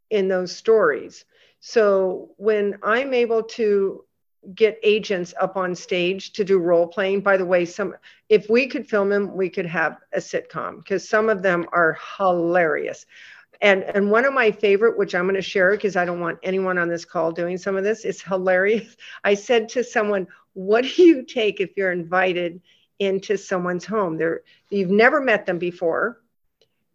in 0.10 0.28
those 0.28 0.54
stories. 0.54 1.24
So 1.62 2.32
when 2.36 2.78
I'm 2.84 3.14
able 3.14 3.44
to 3.44 4.04
get 4.54 4.78
agents 4.84 5.34
up 5.40 5.56
on 5.56 5.76
stage 5.76 6.34
to 6.34 6.44
do 6.44 6.60
role 6.60 6.88
playing, 6.88 7.22
by 7.22 7.38
the 7.38 7.46
way, 7.46 7.64
some 7.64 7.96
if 8.28 8.50
we 8.50 8.68
could 8.68 8.86
film 8.86 9.08
them, 9.08 9.34
we 9.34 9.50
could 9.50 9.66
have 9.66 9.96
a 10.12 10.18
sitcom 10.18 10.84
because 10.84 11.08
some 11.08 11.30
of 11.30 11.42
them 11.42 11.68
are 11.72 11.98
hilarious. 12.18 13.06
And 13.62 13.84
and 13.84 14.12
one 14.12 14.26
of 14.26 14.34
my 14.34 14.52
favorite, 14.52 14.98
which 14.98 15.16
I'm 15.16 15.24
going 15.24 15.36
to 15.36 15.42
share 15.42 15.72
because 15.72 15.96
I 15.96 16.04
don't 16.04 16.20
want 16.20 16.40
anyone 16.44 16.78
on 16.78 16.90
this 16.90 17.06
call 17.06 17.32
doing 17.32 17.58
some 17.58 17.78
of 17.78 17.86
this, 17.86 18.04
is 18.04 18.22
hilarious. 18.22 18.98
I 19.24 19.36
said 19.36 19.70
to 19.70 19.86
someone, 19.86 20.28
"What 20.52 20.84
do 20.84 21.02
you 21.02 21.24
take 21.24 21.62
if 21.62 21.78
you're 21.78 21.94
invited 21.94 22.60
into 23.02 23.36
someone's 23.36 23.84
home. 23.84 24.16
They're, 24.16 24.42
you've 24.70 24.92
never 24.92 25.20
met 25.20 25.48
them 25.48 25.58
before, 25.58 26.22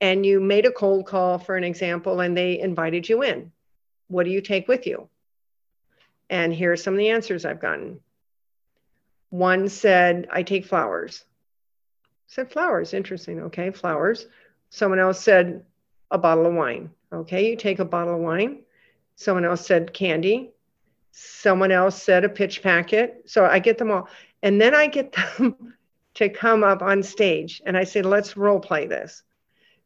and 0.00 0.24
you 0.24 0.38
made 0.38 0.64
a 0.64 0.70
cold 0.70 1.04
call, 1.04 1.38
for 1.38 1.56
an 1.56 1.64
example, 1.64 2.20
and 2.20 2.36
they 2.36 2.60
invited 2.60 3.08
you 3.08 3.24
in. 3.24 3.50
What 4.06 4.24
do 4.24 4.30
you 4.30 4.40
take 4.40 4.68
with 4.68 4.86
you? 4.86 5.08
And 6.30 6.54
here 6.54 6.70
are 6.70 6.76
some 6.76 6.94
of 6.94 6.98
the 6.98 7.10
answers 7.10 7.44
I've 7.44 7.60
gotten. 7.60 7.98
One 9.30 9.68
said, 9.68 10.28
I 10.30 10.44
take 10.44 10.64
flowers. 10.64 11.24
I 12.04 12.08
said 12.28 12.52
flowers, 12.52 12.94
interesting. 12.94 13.40
Okay, 13.42 13.72
flowers. 13.72 14.26
Someone 14.70 15.00
else 15.00 15.20
said, 15.20 15.64
a 16.12 16.18
bottle 16.18 16.46
of 16.46 16.54
wine. 16.54 16.90
Okay, 17.12 17.50
you 17.50 17.56
take 17.56 17.80
a 17.80 17.84
bottle 17.84 18.14
of 18.14 18.20
wine. 18.20 18.60
Someone 19.16 19.44
else 19.44 19.66
said 19.66 19.92
candy. 19.92 20.52
Someone 21.10 21.72
else 21.72 22.00
said 22.00 22.24
a 22.24 22.28
pitch 22.28 22.62
packet. 22.62 23.24
So 23.26 23.44
I 23.44 23.58
get 23.58 23.76
them 23.76 23.90
all. 23.90 24.08
And 24.44 24.60
then 24.60 24.72
I 24.72 24.86
get 24.86 25.12
them 25.38 25.74
to 26.16 26.28
come 26.28 26.64
up 26.64 26.82
on 26.82 27.02
stage. 27.02 27.62
And 27.64 27.76
I 27.76 27.84
said, 27.84 28.06
let's 28.06 28.36
role 28.36 28.60
play 28.60 28.86
this. 28.86 29.22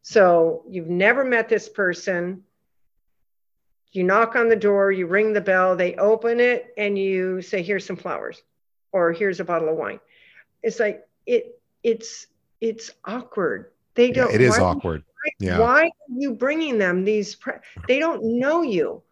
So 0.03 0.65
you've 0.69 0.89
never 0.89 1.25
met 1.25 1.49
this 1.49 1.69
person. 1.69 2.45
You 3.93 4.05
knock 4.05 4.37
on 4.37 4.49
the 4.49 4.57
door, 4.57 4.93
you 4.93 5.07
ring 5.07 5.33
the 5.33 5.41
bell, 5.41 5.75
they 5.77 5.97
open 5.97 6.39
it, 6.39 6.73
and 6.79 6.97
you 6.97 7.43
say, 7.43 7.63
here's 7.63 7.85
some 7.85 7.97
flowers 7.97 8.43
or 8.93 9.13
here's 9.13 9.41
a 9.41 9.45
bottle 9.45 9.69
of 9.69 9.77
wine. 9.77 9.99
It's 10.63 10.79
like 10.79 11.07
it 11.27 11.61
it's 11.83 12.29
it's 12.61 12.91
awkward. 13.05 13.73
They 13.95 14.13
don't 14.13 14.31
yeah, 14.31 14.37
it 14.37 14.41
is 14.41 14.59
why, 14.59 14.65
awkward. 14.65 15.03
Why, 15.03 15.47
yeah. 15.47 15.59
why 15.59 15.85
are 15.85 16.17
you 16.17 16.35
bringing 16.35 16.79
them 16.79 17.05
these 17.05 17.35
pre- 17.35 17.55
they 17.89 17.99
don't 17.99 18.39
know 18.39 18.63
you. 18.63 19.03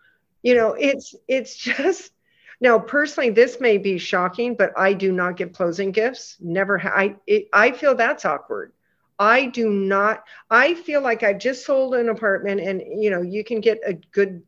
You 0.42 0.54
know, 0.54 0.74
it's 0.74 1.14
it's 1.26 1.56
just 1.56 2.12
now, 2.60 2.78
personally, 2.78 3.30
this 3.30 3.60
may 3.60 3.78
be 3.78 3.98
shocking, 3.98 4.54
but 4.54 4.72
I 4.76 4.92
do 4.92 5.12
not 5.12 5.36
give 5.36 5.52
closing 5.52 5.92
gifts. 5.92 6.36
Never. 6.40 6.76
Ha- 6.78 6.92
I 6.94 7.16
it, 7.26 7.48
I 7.52 7.70
feel 7.70 7.94
that's 7.94 8.24
awkward. 8.24 8.72
I 9.18 9.46
do 9.46 9.70
not. 9.70 10.24
I 10.50 10.74
feel 10.74 11.00
like 11.00 11.22
I've 11.22 11.38
just 11.38 11.64
sold 11.64 11.94
an 11.94 12.08
apartment, 12.08 12.60
and 12.60 12.82
you 13.02 13.10
know, 13.10 13.22
you 13.22 13.44
can 13.44 13.60
get 13.60 13.78
a 13.86 13.94
good 13.94 14.42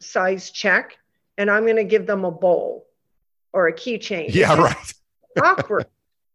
size 0.00 0.50
check, 0.50 0.98
and 1.38 1.50
I'm 1.50 1.64
going 1.64 1.76
to 1.76 1.84
give 1.84 2.06
them 2.06 2.24
a 2.24 2.30
bowl 2.30 2.86
or 3.52 3.68
a 3.68 3.72
keychain. 3.72 4.34
Yeah, 4.34 4.56
right. 4.60 4.94
awkward. 5.42 5.86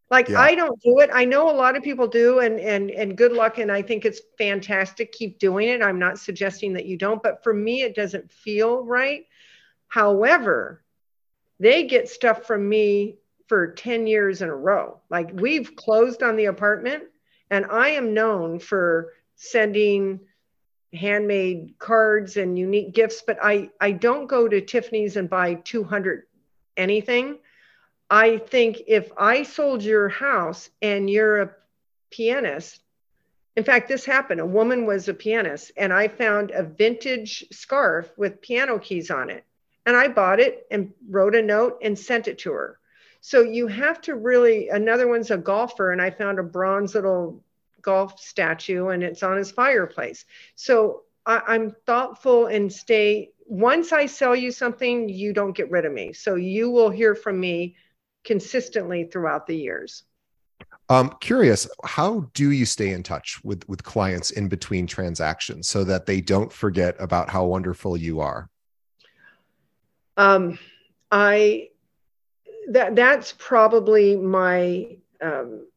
Like 0.10 0.30
yeah. 0.30 0.40
I 0.40 0.56
don't 0.56 0.80
do 0.82 1.00
it. 1.00 1.10
I 1.14 1.26
know 1.26 1.50
a 1.52 1.54
lot 1.54 1.76
of 1.76 1.84
people 1.84 2.08
do, 2.08 2.40
and 2.40 2.60
and 2.60 2.90
and 2.90 3.16
good 3.16 3.32
luck. 3.32 3.60
And 3.60 3.72
I 3.72 3.84
think 3.84 4.06
it's 4.06 4.22
fantastic. 4.40 5.12
Keep 5.12 5.38
doing 5.38 5.70
it. 5.70 5.84
I'm 5.84 6.00
not 6.00 6.18
suggesting 6.18 6.74
that 6.74 6.86
you 6.86 6.98
don't, 6.98 7.22
but 7.22 7.44
for 7.44 7.54
me, 7.54 7.84
it 7.84 7.96
doesn't 7.96 8.32
feel 8.32 8.84
right. 8.84 9.26
However, 9.88 10.82
they 11.60 11.84
get 11.84 12.10
stuff 12.10 12.46
from 12.46 12.68
me 12.68 13.18
for 13.48 13.68
10 13.68 14.08
years 14.08 14.42
in 14.42 14.50
a 14.50 14.56
row. 14.56 15.00
Like 15.10 15.30
we've 15.34 15.76
closed 15.76 16.24
on 16.24 16.36
the 16.36 16.46
apartment, 16.46 17.04
and 17.50 17.66
I 17.66 17.90
am 17.90 18.14
known 18.14 18.60
for 18.60 19.14
sending 19.36 20.20
handmade 20.94 21.76
cards 21.78 22.38
and 22.38 22.58
unique 22.58 22.94
gifts, 22.94 23.22
but 23.26 23.38
I, 23.42 23.70
I 23.80 23.92
don't 23.92 24.28
go 24.28 24.48
to 24.48 24.62
Tiffany's 24.62 25.18
and 25.18 25.30
buy 25.30 25.56
200 25.56 26.24
anything. 26.78 27.40
I 28.10 28.38
think 28.38 28.82
if 28.88 29.12
I 29.18 29.44
sold 29.44 29.84
your 29.84 30.10
house 30.10 30.70
and 30.82 31.10
you're 31.10 31.42
a 31.42 31.52
pianist, 32.12 32.82
in 33.56 33.64
fact, 33.64 33.88
this 33.88 34.06
happened. 34.06 34.42
A 34.42 34.46
woman 34.46 34.86
was 34.86 35.08
a 35.08 35.14
pianist, 35.14 35.72
and 35.78 35.94
I 35.94 36.10
found 36.10 36.52
a 36.52 36.64
vintage 36.64 37.46
scarf 37.52 38.12
with 38.18 38.42
piano 38.42 38.80
keys 38.80 39.10
on 39.10 39.30
it. 39.30 39.46
And 39.86 39.96
I 39.96 40.08
bought 40.08 40.40
it 40.40 40.66
and 40.72 40.92
wrote 41.10 41.36
a 41.36 41.42
note 41.42 41.80
and 41.82 41.98
sent 41.98 42.28
it 42.28 42.40
to 42.40 42.52
her. 42.52 42.80
So 43.22 43.42
you 43.42 43.68
have 43.68 44.02
to 44.02 44.16
really, 44.16 44.70
another 44.70 45.08
one's 45.08 45.32
a 45.32 45.38
golfer, 45.38 45.92
and 45.92 46.02
I 46.02 46.12
found 46.12 46.40
a 46.40 46.44
bronze 46.44 46.96
little 46.96 47.44
golf 47.86 48.20
statue 48.20 48.88
and 48.88 49.04
it's 49.04 49.24
on 49.24 49.38
his 49.38 49.52
fireplace. 49.52 50.26
So 50.56 51.04
I, 51.26 51.56
am 51.56 51.76
thoughtful 51.86 52.48
and 52.48 52.72
stay. 52.74 53.32
Once 53.46 53.94
I 53.94 54.08
sell 54.08 54.36
you 54.36 54.52
something, 54.52 55.08
you 55.08 55.34
don't 55.34 55.56
get 55.56 55.72
rid 55.72 55.86
of 55.86 55.94
me. 55.94 56.12
So 56.12 56.36
you 56.36 56.72
will 56.72 56.90
hear 56.90 57.16
from 57.16 57.40
me 57.40 57.76
consistently 58.24 59.06
throughout 59.06 59.46
the 59.46 59.56
years. 59.56 60.04
Um, 60.90 61.16
curious, 61.20 61.68
how 61.84 62.30
do 62.34 62.52
you 62.52 62.66
stay 62.66 62.92
in 62.92 63.02
touch 63.02 63.44
with 63.44 63.68
with 63.68 63.84
clients 63.84 64.32
in 64.32 64.48
between 64.48 64.86
transactions 64.86 65.68
so 65.68 65.84
that 65.84 66.06
they 66.06 66.22
don't 66.22 66.52
forget 66.52 66.96
about 67.00 67.30
how 67.30 67.46
wonderful 67.46 67.98
you 67.98 68.20
are? 68.20 68.50
Um, 70.18 70.58
I 71.12 71.70
that 72.70 72.96
that's 72.96 73.34
probably 73.38 74.16
my 74.16 74.98
um, 75.22 75.68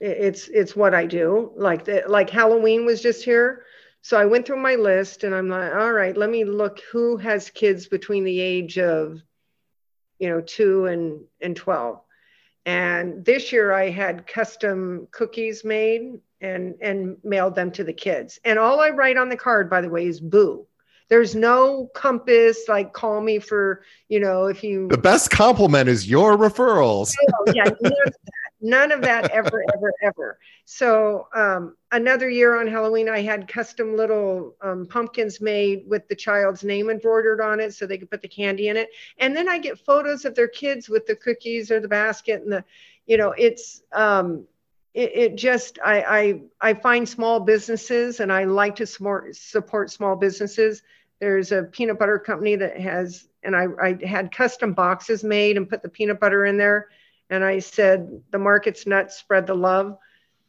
it's 0.00 0.48
it's 0.48 0.76
what 0.76 0.94
I 0.94 1.06
do. 1.06 1.52
Like 1.56 1.84
the, 1.84 2.04
like 2.06 2.30
Halloween 2.30 2.84
was 2.84 3.00
just 3.00 3.24
here, 3.24 3.64
so 4.02 4.18
I 4.18 4.24
went 4.24 4.46
through 4.46 4.58
my 4.58 4.74
list 4.74 5.24
and 5.24 5.34
I'm 5.34 5.48
like, 5.48 5.74
all 5.74 5.92
right, 5.92 6.16
let 6.16 6.30
me 6.30 6.44
look 6.44 6.80
who 6.90 7.16
has 7.18 7.50
kids 7.50 7.86
between 7.86 8.24
the 8.24 8.40
age 8.40 8.78
of 8.78 9.20
you 10.18 10.28
know 10.28 10.40
two 10.40 10.86
and 10.86 11.20
and 11.40 11.56
twelve. 11.56 12.00
And 12.64 13.24
this 13.24 13.50
year 13.50 13.72
I 13.72 13.90
had 13.90 14.26
custom 14.26 15.08
cookies 15.10 15.64
made 15.64 16.20
and 16.40 16.74
and 16.80 17.16
mailed 17.24 17.54
them 17.54 17.70
to 17.72 17.84
the 17.84 17.92
kids. 17.92 18.38
And 18.44 18.58
all 18.58 18.80
I 18.80 18.90
write 18.90 19.16
on 19.16 19.28
the 19.28 19.36
card, 19.36 19.68
by 19.68 19.80
the 19.80 19.88
way, 19.88 20.06
is 20.06 20.20
boo 20.20 20.66
there's 21.08 21.34
no 21.34 21.90
compass 21.94 22.64
like 22.68 22.92
call 22.92 23.20
me 23.20 23.38
for, 23.38 23.84
you 24.08 24.20
know, 24.20 24.46
if 24.46 24.62
you. 24.64 24.88
The 24.88 24.98
best 24.98 25.30
compliment 25.30 25.88
is 25.88 26.08
your 26.08 26.36
referrals. 26.36 27.12
oh, 27.34 27.52
yeah, 27.54 27.64
none 27.64 27.92
of 28.06 28.12
that, 28.12 28.34
none 28.60 28.92
of 28.92 29.02
that 29.02 29.30
ever, 29.30 29.64
ever, 29.74 29.92
ever. 30.02 30.38
So 30.64 31.28
um, 31.34 31.76
another 31.90 32.30
year 32.30 32.58
on 32.60 32.66
Halloween, 32.66 33.08
I 33.08 33.20
had 33.20 33.48
custom 33.48 33.96
little 33.96 34.56
um, 34.62 34.86
pumpkins 34.86 35.40
made 35.40 35.84
with 35.86 36.08
the 36.08 36.16
child's 36.16 36.64
name 36.64 36.88
embroidered 36.88 37.40
on 37.40 37.60
it 37.60 37.74
so 37.74 37.86
they 37.86 37.98
could 37.98 38.10
put 38.10 38.22
the 38.22 38.28
candy 38.28 38.68
in 38.68 38.76
it. 38.76 38.88
And 39.18 39.36
then 39.36 39.48
I 39.48 39.58
get 39.58 39.78
photos 39.78 40.24
of 40.24 40.34
their 40.34 40.48
kids 40.48 40.88
with 40.88 41.06
the 41.06 41.16
cookies 41.16 41.70
or 41.70 41.80
the 41.80 41.88
basket 41.88 42.42
and 42.42 42.52
the, 42.52 42.64
you 43.06 43.16
know, 43.16 43.34
it's, 43.36 43.82
um, 43.92 44.46
it, 44.94 45.10
it 45.14 45.36
just 45.36 45.78
I, 45.84 46.02
I 46.60 46.70
I 46.70 46.74
find 46.74 47.08
small 47.08 47.40
businesses 47.40 48.20
and 48.20 48.32
I 48.32 48.44
like 48.44 48.76
to 48.76 48.86
support 48.86 49.34
support 49.36 49.90
small 49.90 50.16
businesses. 50.16 50.82
There's 51.20 51.52
a 51.52 51.62
peanut 51.64 51.98
butter 51.98 52.18
company 52.18 52.56
that 52.56 52.78
has 52.78 53.28
and 53.42 53.56
I, 53.56 53.66
I 53.82 54.06
had 54.06 54.34
custom 54.34 54.72
boxes 54.72 55.24
made 55.24 55.56
and 55.56 55.68
put 55.68 55.82
the 55.82 55.88
peanut 55.88 56.20
butter 56.20 56.44
in 56.44 56.56
there. 56.56 56.88
And 57.30 57.44
I 57.44 57.60
said, 57.60 58.22
the 58.30 58.38
market's 58.38 58.86
nuts, 58.86 59.16
spread 59.16 59.46
the 59.46 59.54
love, 59.54 59.96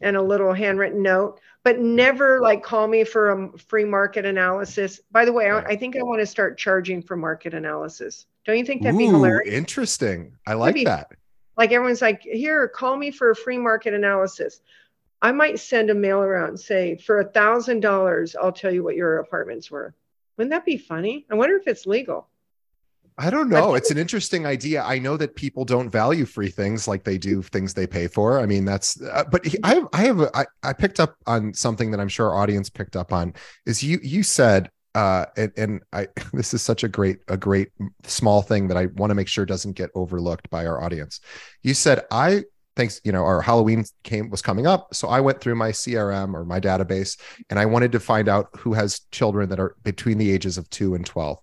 and 0.02 0.18
a 0.18 0.22
little 0.22 0.54
handwritten 0.54 1.02
note, 1.02 1.40
but 1.64 1.80
never 1.80 2.42
like 2.42 2.62
call 2.62 2.88
me 2.88 3.04
for 3.04 3.32
a 3.32 3.58
free 3.58 3.86
market 3.86 4.26
analysis. 4.26 5.00
By 5.12 5.24
the 5.26 5.32
way, 5.32 5.50
I, 5.50 5.60
I 5.60 5.76
think 5.78 5.96
I 5.96 6.04
want 6.04 6.20
to 6.20 6.26
start 6.26 6.58
charging 6.58 7.02
for 7.02 7.16
market 7.16 7.54
analysis. 7.54 8.26
Don't 8.46 8.58
you 8.58 8.66
think 8.66 8.84
that'd 8.84 8.96
Ooh, 8.96 8.98
be 8.98 9.06
hilarious? 9.06 9.54
Interesting. 9.54 10.34
I 10.46 10.56
like 10.56 10.76
be, 10.76 10.84
that. 10.84 11.12
Like 11.58 11.72
everyone's 11.72 12.02
like, 12.02 12.22
here, 12.22 12.68
call 12.68 12.98
me 12.98 13.12
for 13.12 13.32
a 13.32 13.36
free 13.36 13.58
market 13.58 13.94
analysis. 13.94 14.62
I 15.22 15.32
might 15.32 15.60
send 15.60 15.90
a 15.90 15.96
mail 15.96 16.20
around 16.20 16.50
and 16.50 16.60
say, 16.60 16.98
for 16.98 17.20
a 17.20 17.26
thousand 17.26 17.80
dollars, 17.80 18.36
I'll 18.36 18.52
tell 18.52 18.74
you 18.74 18.84
what 18.84 18.96
your 18.96 19.20
apartment's 19.20 19.72
worth. 19.72 19.94
Wouldn't 20.38 20.52
that 20.52 20.66
be 20.66 20.78
funny? 20.78 21.26
I 21.32 21.36
wonder 21.36 21.56
if 21.56 21.68
it's 21.68 21.86
legal. 21.86 22.28
I 23.18 23.30
don't 23.30 23.48
know. 23.48 23.76
It's 23.76 23.92
an 23.92 24.00
interesting 24.00 24.48
idea. 24.48 24.82
I 24.82 24.98
know 24.98 25.18
that 25.18 25.36
people 25.36 25.66
don't 25.66 25.88
value 25.88 26.26
free 26.26 26.50
things 26.50 26.88
like 26.88 27.04
they 27.04 27.20
do 27.20 27.44
things 27.44 27.74
they 27.74 27.86
pay 27.86 28.08
for. 28.08 28.40
I 28.40 28.48
mean, 28.48 28.66
that's. 28.66 29.00
Uh, 29.02 29.24
but 29.30 29.46
he, 29.46 29.58
I, 29.64 29.84
I 29.94 30.02
have. 30.06 30.20
A, 30.20 30.36
I, 30.36 30.46
I 30.64 30.74
picked 30.74 31.00
up 31.00 31.16
on 31.28 31.54
something 31.54 31.92
that 31.92 32.00
I'm 32.00 32.08
sure 32.08 32.32
our 32.32 32.42
audience 32.42 32.72
picked 32.72 32.96
up 32.96 33.14
on. 33.14 33.36
Is 33.68 33.84
you 33.84 34.00
you 34.02 34.24
said, 34.24 34.72
uh, 34.96 35.26
and, 35.38 35.52
and 35.58 35.82
I 35.92 36.08
this 36.34 36.54
is 36.54 36.62
such 36.62 36.84
a 36.84 36.88
great 36.88 37.20
a 37.28 37.38
great 37.38 37.70
small 38.04 38.42
thing 38.42 38.68
that 38.68 38.78
I 38.78 38.88
want 38.88 39.12
to 39.12 39.16
make 39.16 39.28
sure 39.28 39.46
doesn't 39.46 39.74
get 39.74 39.90
overlooked 39.96 40.50
by 40.50 40.66
our 40.66 40.82
audience. 40.82 41.20
You 41.62 41.74
said 41.74 42.06
I 42.12 42.44
thanks 42.76 43.00
you 43.04 43.12
know 43.12 43.24
our 43.24 43.40
halloween 43.40 43.86
came 44.02 44.32
was 44.32 44.42
coming 44.42 44.66
up 44.66 44.96
so 44.96 45.08
i 45.08 45.20
went 45.20 45.40
through 45.40 45.54
my 45.54 45.70
crm 45.70 46.34
or 46.34 46.44
my 46.44 46.60
database 46.60 47.20
and 47.52 47.60
i 47.60 47.66
wanted 47.68 47.92
to 47.92 48.00
find 48.00 48.28
out 48.28 48.48
who 48.58 48.74
has 48.74 49.02
children 49.12 49.48
that 49.48 49.60
are 49.60 49.76
between 49.84 50.18
the 50.18 50.32
ages 50.32 50.58
of 50.58 50.68
2 50.72 50.96
and 50.96 51.06
12 51.06 51.38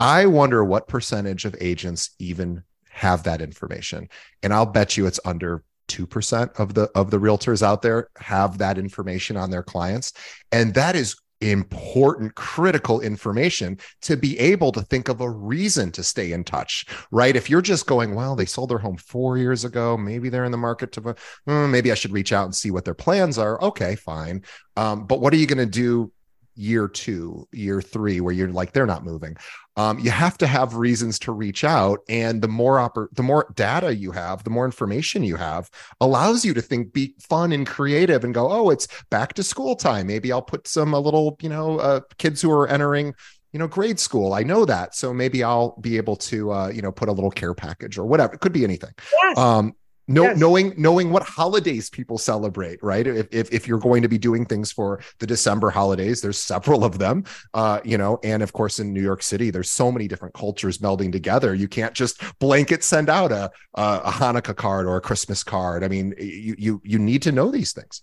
I 0.00 0.26
wonder 0.26 0.64
what 0.64 0.88
percentage 0.88 1.44
of 1.44 1.54
agents 1.60 2.10
even 2.18 2.64
have 2.90 3.22
that 3.24 3.40
information. 3.40 4.08
And 4.42 4.52
I'll 4.52 4.66
bet 4.66 4.96
you 4.96 5.06
it's 5.06 5.20
under 5.24 5.64
2% 5.88 6.58
of 6.58 6.74
the 6.74 6.90
of 6.94 7.10
the 7.10 7.18
realtors 7.18 7.62
out 7.62 7.82
there 7.82 8.08
have 8.18 8.58
that 8.58 8.78
information 8.78 9.36
on 9.36 9.50
their 9.50 9.62
clients. 9.62 10.12
And 10.50 10.74
that 10.74 10.96
is 10.96 11.16
important 11.50 12.34
critical 12.34 13.00
information 13.00 13.78
to 14.02 14.16
be 14.16 14.38
able 14.38 14.72
to 14.72 14.82
think 14.82 15.08
of 15.08 15.20
a 15.20 15.30
reason 15.30 15.90
to 15.92 16.02
stay 16.02 16.32
in 16.32 16.44
touch 16.44 16.86
right? 17.10 17.36
If 17.36 17.50
you're 17.50 17.62
just 17.62 17.86
going 17.86 18.14
well 18.14 18.36
they 18.36 18.44
sold 18.44 18.70
their 18.70 18.78
home 18.78 18.96
four 18.96 19.38
years 19.38 19.64
ago. 19.64 19.96
Maybe 19.96 20.28
they're 20.28 20.44
in 20.44 20.52
the 20.52 20.58
market 20.58 20.92
to 20.92 21.16
hmm, 21.46 21.70
maybe 21.70 21.90
i 21.92 21.94
should 21.94 22.12
reach 22.12 22.32
out 22.32 22.44
and 22.44 22.54
see 22.54 22.70
what 22.70 22.84
their 22.84 22.94
plans 22.94 23.38
are. 23.38 23.60
Okay 23.62 23.96
fine. 23.96 24.42
Um, 24.76 25.06
but 25.06 25.20
what 25.20 25.32
are 25.32 25.36
you 25.36 25.46
going 25.46 25.58
to 25.58 25.66
do 25.66 26.12
year 26.54 26.88
two, 26.88 27.46
year 27.52 27.80
three, 27.80 28.20
where 28.20 28.32
you're 28.32 28.48
like, 28.48 28.72
they're 28.72 28.86
not 28.86 29.04
moving. 29.04 29.36
Um, 29.76 29.98
you 29.98 30.10
have 30.10 30.38
to 30.38 30.46
have 30.46 30.76
reasons 30.76 31.18
to 31.20 31.32
reach 31.32 31.64
out. 31.64 32.00
And 32.08 32.42
the 32.42 32.48
more 32.48 32.76
oppor- 32.76 33.08
the 33.12 33.22
more 33.22 33.52
data 33.54 33.94
you 33.94 34.12
have, 34.12 34.44
the 34.44 34.50
more 34.50 34.64
information 34.64 35.24
you 35.24 35.36
have 35.36 35.68
allows 36.00 36.44
you 36.44 36.54
to 36.54 36.62
think, 36.62 36.92
be 36.92 37.14
fun 37.18 37.52
and 37.52 37.66
creative 37.66 38.24
and 38.24 38.32
go, 38.32 38.50
oh, 38.50 38.70
it's 38.70 38.86
back 39.10 39.34
to 39.34 39.42
school 39.42 39.74
time. 39.74 40.06
Maybe 40.06 40.30
I'll 40.32 40.42
put 40.42 40.68
some, 40.68 40.94
a 40.94 41.00
little, 41.00 41.36
you 41.40 41.48
know, 41.48 41.78
uh, 41.78 42.00
kids 42.18 42.40
who 42.40 42.50
are 42.50 42.68
entering 42.68 43.14
you 43.52 43.58
know 43.58 43.68
grade 43.68 44.00
school 44.00 44.34
i 44.34 44.42
know 44.42 44.64
that 44.64 44.96
so 44.96 45.14
maybe 45.14 45.44
i'll 45.44 45.78
be 45.80 45.96
able 45.96 46.16
to 46.16 46.50
uh, 46.50 46.68
you 46.68 46.82
know 46.82 46.90
put 46.90 47.08
a 47.08 47.12
little 47.12 47.30
care 47.30 47.54
package 47.54 47.96
or 47.96 48.04
whatever 48.04 48.34
it 48.34 48.40
could 48.40 48.52
be 48.52 48.64
anything 48.64 48.90
yes. 49.22 49.38
um 49.38 49.72
no, 50.06 50.24
yes. 50.24 50.38
knowing 50.38 50.74
knowing 50.76 51.10
what 51.10 51.22
holidays 51.22 51.88
people 51.88 52.18
celebrate, 52.18 52.82
right? 52.82 53.06
If, 53.06 53.28
if, 53.32 53.52
if 53.52 53.66
you're 53.66 53.78
going 53.78 54.02
to 54.02 54.08
be 54.08 54.18
doing 54.18 54.44
things 54.44 54.70
for 54.70 55.00
the 55.18 55.26
December 55.26 55.70
holidays, 55.70 56.20
there's 56.20 56.38
several 56.38 56.84
of 56.84 56.98
them, 56.98 57.24
uh, 57.54 57.80
you 57.84 57.96
know, 57.96 58.18
and 58.22 58.42
of 58.42 58.52
course 58.52 58.78
in 58.80 58.92
New 58.92 59.02
York 59.02 59.22
City, 59.22 59.50
there's 59.50 59.70
so 59.70 59.90
many 59.90 60.06
different 60.06 60.34
cultures 60.34 60.78
melding 60.78 61.10
together. 61.10 61.54
You 61.54 61.68
can't 61.68 61.94
just 61.94 62.22
blanket 62.38 62.84
send 62.84 63.08
out 63.08 63.32
a 63.32 63.50
a 63.74 64.10
Hanukkah 64.10 64.56
card 64.56 64.86
or 64.86 64.96
a 64.96 65.00
Christmas 65.00 65.42
card. 65.42 65.82
I 65.82 65.88
mean, 65.88 66.14
you 66.18 66.54
you 66.58 66.82
you 66.84 66.98
need 66.98 67.22
to 67.22 67.32
know 67.32 67.50
these 67.50 67.72
things. 67.72 68.02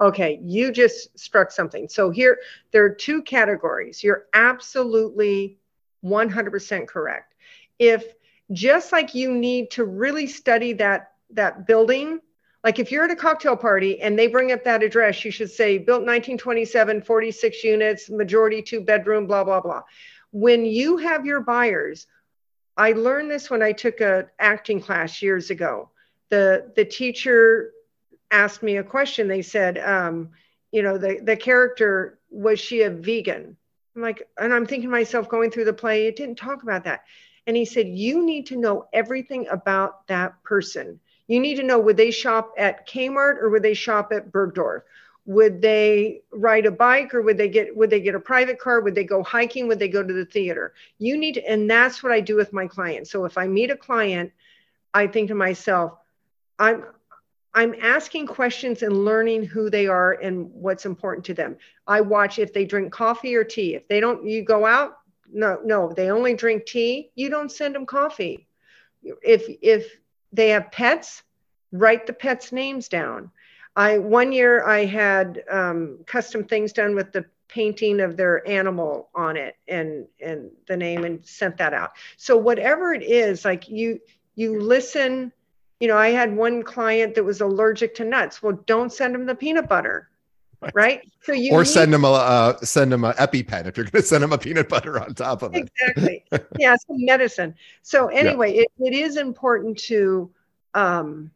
Okay, 0.00 0.40
you 0.42 0.72
just 0.72 1.18
struck 1.18 1.50
something. 1.50 1.88
So 1.88 2.10
here 2.10 2.38
there 2.72 2.84
are 2.84 2.94
two 2.94 3.22
categories. 3.22 4.02
You're 4.02 4.26
absolutely 4.32 5.58
100% 6.04 6.88
correct. 6.88 7.34
If 7.78 8.14
just 8.52 8.92
like 8.92 9.14
you 9.14 9.32
need 9.32 9.70
to 9.72 9.84
really 9.84 10.26
study 10.26 10.72
that 10.74 11.12
that 11.34 11.66
building 11.66 12.20
like 12.62 12.78
if 12.78 12.92
you're 12.92 13.04
at 13.04 13.10
a 13.10 13.16
cocktail 13.16 13.56
party 13.56 14.00
and 14.00 14.18
they 14.18 14.26
bring 14.26 14.52
up 14.52 14.64
that 14.64 14.82
address 14.82 15.24
you 15.24 15.30
should 15.30 15.50
say 15.50 15.78
built 15.78 16.00
1927 16.00 17.02
46 17.02 17.64
units 17.64 18.10
majority 18.10 18.62
two 18.62 18.80
bedroom 18.80 19.26
blah 19.26 19.44
blah 19.44 19.60
blah. 19.60 19.82
When 20.32 20.64
you 20.64 20.98
have 20.98 21.26
your 21.26 21.40
buyers 21.40 22.06
i 22.76 22.92
learned 22.92 23.30
this 23.30 23.50
when 23.50 23.62
i 23.62 23.72
took 23.72 24.00
a 24.00 24.28
acting 24.38 24.80
class 24.80 25.22
years 25.22 25.50
ago. 25.50 25.90
The 26.28 26.72
the 26.76 26.84
teacher 26.84 27.72
asked 28.30 28.62
me 28.62 28.76
a 28.76 28.84
question. 28.84 29.26
They 29.26 29.42
said 29.42 29.78
um, 29.78 30.30
you 30.70 30.82
know 30.82 30.98
the 30.98 31.20
the 31.22 31.36
character 31.36 32.18
was 32.30 32.60
she 32.60 32.82
a 32.82 32.90
vegan? 32.90 33.56
I'm 33.96 34.02
like 34.02 34.22
and 34.38 34.54
i'm 34.54 34.66
thinking 34.66 34.88
myself 34.88 35.28
going 35.28 35.50
through 35.50 35.64
the 35.64 35.72
play 35.72 36.06
it 36.06 36.16
didn't 36.16 36.36
talk 36.36 36.62
about 36.62 36.84
that. 36.84 37.04
And 37.46 37.56
he 37.56 37.64
said 37.64 37.88
you 37.88 38.24
need 38.24 38.46
to 38.46 38.56
know 38.56 38.86
everything 38.92 39.48
about 39.48 40.06
that 40.06 40.40
person 40.44 41.00
you 41.30 41.38
need 41.38 41.54
to 41.54 41.62
know 41.62 41.78
would 41.78 41.96
they 41.96 42.10
shop 42.10 42.54
at 42.58 42.88
Kmart 42.88 43.40
or 43.40 43.50
would 43.50 43.62
they 43.62 43.72
shop 43.72 44.10
at 44.12 44.32
Bergdorf? 44.32 44.82
Would 45.26 45.62
they 45.62 46.22
ride 46.32 46.66
a 46.66 46.72
bike 46.72 47.14
or 47.14 47.22
would 47.22 47.38
they 47.38 47.48
get 47.48 47.76
would 47.76 47.88
they 47.88 48.00
get 48.00 48.16
a 48.16 48.20
private 48.20 48.58
car? 48.58 48.80
Would 48.80 48.96
they 48.96 49.04
go 49.04 49.22
hiking? 49.22 49.68
Would 49.68 49.78
they 49.78 49.86
go 49.86 50.02
to 50.02 50.12
the 50.12 50.24
theater? 50.24 50.74
You 50.98 51.16
need 51.16 51.34
to, 51.34 51.48
and 51.48 51.70
that's 51.70 52.02
what 52.02 52.10
I 52.10 52.18
do 52.18 52.34
with 52.34 52.52
my 52.52 52.66
clients. 52.66 53.12
So 53.12 53.26
if 53.26 53.38
I 53.38 53.46
meet 53.46 53.70
a 53.70 53.76
client, 53.76 54.32
I 54.92 55.06
think 55.06 55.28
to 55.28 55.36
myself, 55.36 55.92
I'm 56.58 56.84
I'm 57.54 57.76
asking 57.80 58.26
questions 58.26 58.82
and 58.82 59.04
learning 59.04 59.44
who 59.44 59.70
they 59.70 59.86
are 59.86 60.14
and 60.14 60.50
what's 60.52 60.84
important 60.84 61.24
to 61.26 61.34
them. 61.34 61.58
I 61.86 62.00
watch 62.00 62.40
if 62.40 62.52
they 62.52 62.64
drink 62.64 62.92
coffee 62.92 63.36
or 63.36 63.44
tea. 63.44 63.76
If 63.76 63.86
they 63.86 64.00
don't, 64.00 64.26
you 64.26 64.44
go 64.44 64.66
out. 64.66 64.98
No, 65.32 65.60
no, 65.64 65.92
they 65.92 66.10
only 66.10 66.34
drink 66.34 66.66
tea. 66.66 67.12
You 67.14 67.30
don't 67.30 67.52
send 67.52 67.76
them 67.76 67.86
coffee. 67.86 68.48
If 69.04 69.44
if 69.62 69.99
they 70.32 70.50
have 70.50 70.70
pets, 70.72 71.22
write 71.72 72.06
the 72.06 72.12
pets' 72.12 72.52
names 72.52 72.88
down. 72.88 73.30
I 73.76 73.98
one 73.98 74.32
year 74.32 74.66
I 74.66 74.84
had 74.84 75.42
um, 75.50 76.00
custom 76.06 76.44
things 76.44 76.72
done 76.72 76.94
with 76.94 77.12
the 77.12 77.24
painting 77.48 78.00
of 78.00 78.16
their 78.16 78.46
animal 78.48 79.08
on 79.14 79.36
it 79.36 79.56
and 79.66 80.06
and 80.20 80.50
the 80.68 80.76
name 80.76 81.04
and 81.04 81.24
sent 81.24 81.56
that 81.58 81.74
out. 81.74 81.92
So 82.16 82.36
whatever 82.36 82.92
it 82.92 83.02
is, 83.02 83.44
like 83.44 83.68
you 83.68 84.00
you 84.34 84.60
listen. 84.60 85.32
You 85.78 85.88
know, 85.88 85.96
I 85.96 86.08
had 86.08 86.36
one 86.36 86.62
client 86.62 87.14
that 87.14 87.24
was 87.24 87.40
allergic 87.40 87.94
to 87.94 88.04
nuts. 88.04 88.42
Well, 88.42 88.60
don't 88.66 88.92
send 88.92 89.14
them 89.14 89.24
the 89.24 89.34
peanut 89.34 89.66
butter 89.66 90.09
right. 90.74 91.00
So 91.22 91.32
you 91.32 91.52
or 91.52 91.64
send 91.64 91.92
them 91.92 92.04
a 92.04 92.12
uh, 92.12 92.56
send 92.58 92.92
them 92.92 93.04
a 93.04 93.12
EpiPen 93.14 93.66
if 93.66 93.76
you're 93.76 93.86
going 93.86 94.02
to 94.02 94.06
send 94.06 94.22
them 94.22 94.32
a 94.32 94.38
peanut 94.38 94.68
butter 94.68 95.00
on 95.00 95.14
top 95.14 95.42
of 95.42 95.54
it. 95.54 95.70
Exactly. 95.80 96.24
yeah, 96.58 96.76
some 96.76 97.04
medicine. 97.04 97.54
So 97.82 98.08
anyway, 98.08 98.54
yeah. 98.54 98.62
it, 98.62 98.72
it 98.78 98.94
is 98.94 99.16
important 99.16 99.78
to 99.84 100.30
um, 100.74 101.30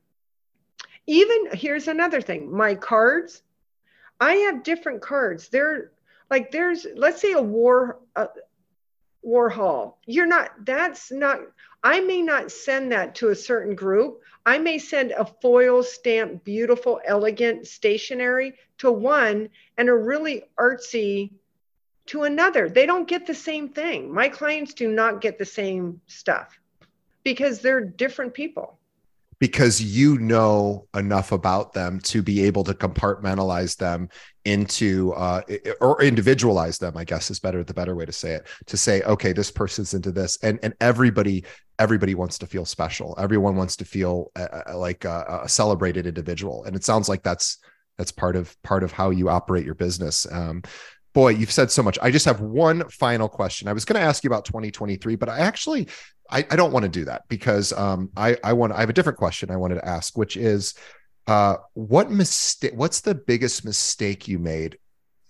even 1.06 1.48
here's 1.52 1.88
another 1.88 2.20
thing. 2.20 2.54
My 2.54 2.74
cards, 2.74 3.42
I 4.20 4.34
have 4.34 4.62
different 4.62 5.00
cards. 5.00 5.48
They're 5.48 5.90
like 6.30 6.50
there's 6.50 6.86
let's 6.94 7.20
say 7.20 7.32
a 7.32 7.42
war 7.42 8.00
uh, 8.16 8.26
Warhol. 9.26 9.94
You're 10.06 10.26
not. 10.26 10.50
That's 10.64 11.10
not. 11.10 11.40
I 11.82 12.00
may 12.00 12.22
not 12.22 12.50
send 12.50 12.92
that 12.92 13.16
to 13.16 13.28
a 13.28 13.34
certain 13.34 13.74
group. 13.74 14.20
I 14.46 14.58
may 14.58 14.78
send 14.78 15.12
a 15.12 15.24
foil 15.24 15.82
stamped, 15.82 16.44
beautiful, 16.44 17.00
elegant 17.04 17.66
stationery 17.66 18.54
to 18.78 18.90
one 18.90 19.48
and 19.78 19.88
a 19.88 19.94
really 19.94 20.44
artsy 20.58 21.32
to 22.06 22.24
another. 22.24 22.68
They 22.68 22.84
don't 22.84 23.08
get 23.08 23.26
the 23.26 23.34
same 23.34 23.70
thing. 23.70 24.12
My 24.12 24.28
clients 24.28 24.74
do 24.74 24.88
not 24.88 25.22
get 25.22 25.38
the 25.38 25.46
same 25.46 26.00
stuff 26.06 26.58
because 27.22 27.60
they're 27.60 27.80
different 27.80 28.34
people 28.34 28.78
because 29.40 29.82
you 29.82 30.18
know 30.18 30.86
enough 30.94 31.32
about 31.32 31.72
them 31.72 32.00
to 32.00 32.22
be 32.22 32.42
able 32.44 32.64
to 32.64 32.72
compartmentalize 32.72 33.76
them 33.76 34.08
into 34.44 35.12
uh, 35.14 35.42
or 35.80 36.02
individualize 36.02 36.78
them 36.78 36.96
i 36.96 37.04
guess 37.04 37.30
is 37.30 37.40
better 37.40 37.64
the 37.64 37.74
better 37.74 37.94
way 37.94 38.04
to 38.04 38.12
say 38.12 38.32
it 38.32 38.46
to 38.66 38.76
say 38.76 39.02
okay 39.02 39.32
this 39.32 39.50
person's 39.50 39.94
into 39.94 40.12
this 40.12 40.38
and 40.42 40.58
and 40.62 40.74
everybody 40.80 41.44
everybody 41.78 42.14
wants 42.14 42.38
to 42.38 42.46
feel 42.46 42.64
special. 42.64 43.14
Everyone 43.18 43.56
wants 43.56 43.76
to 43.76 43.84
feel 43.84 44.30
uh, 44.36 44.62
uh 44.66 44.78
like 44.78 45.04
a, 45.04 45.42
a, 45.44 45.48
celebrated 45.48 46.06
individual. 46.06 46.64
And 46.64 46.76
it 46.76 46.84
sounds 46.84 47.08
like 47.08 47.22
that's 47.22 47.58
that's 47.98 48.12
part 48.12 48.36
of 48.36 48.60
part 48.62 48.82
of 48.82 48.92
how 48.92 49.10
you 49.10 49.28
operate 49.28 49.64
your 49.64 49.74
business. 49.74 50.26
Um, 50.30 50.62
boy 51.12 51.30
you've 51.30 51.52
said 51.52 51.70
so 51.70 51.82
much. 51.82 51.98
I 52.02 52.10
just 52.10 52.24
have 52.26 52.40
one 52.40 52.88
final 52.88 53.28
question. 53.28 53.68
I 53.68 53.72
was 53.72 53.84
going 53.84 54.00
to 54.00 54.06
ask 54.06 54.24
you 54.24 54.28
about 54.28 54.44
2023 54.44 55.16
but 55.16 55.28
i 55.28 55.38
actually 55.38 55.88
I, 56.30 56.46
I 56.50 56.56
don't 56.56 56.72
want 56.72 56.84
to 56.84 56.88
do 56.88 57.04
that 57.04 57.22
because 57.28 57.72
um, 57.74 58.10
I, 58.16 58.36
I 58.42 58.54
want 58.54 58.72
I 58.72 58.80
have 58.80 58.88
a 58.88 58.94
different 58.94 59.18
question 59.18 59.50
I 59.50 59.56
wanted 59.56 59.76
to 59.76 59.86
ask, 59.86 60.16
which 60.16 60.36
is 60.36 60.74
Uh, 61.26 61.56
what 61.72 62.10
mistake? 62.10 62.72
What's 62.74 63.00
the 63.00 63.14
biggest 63.14 63.64
mistake 63.64 64.28
you 64.28 64.38
made 64.38 64.76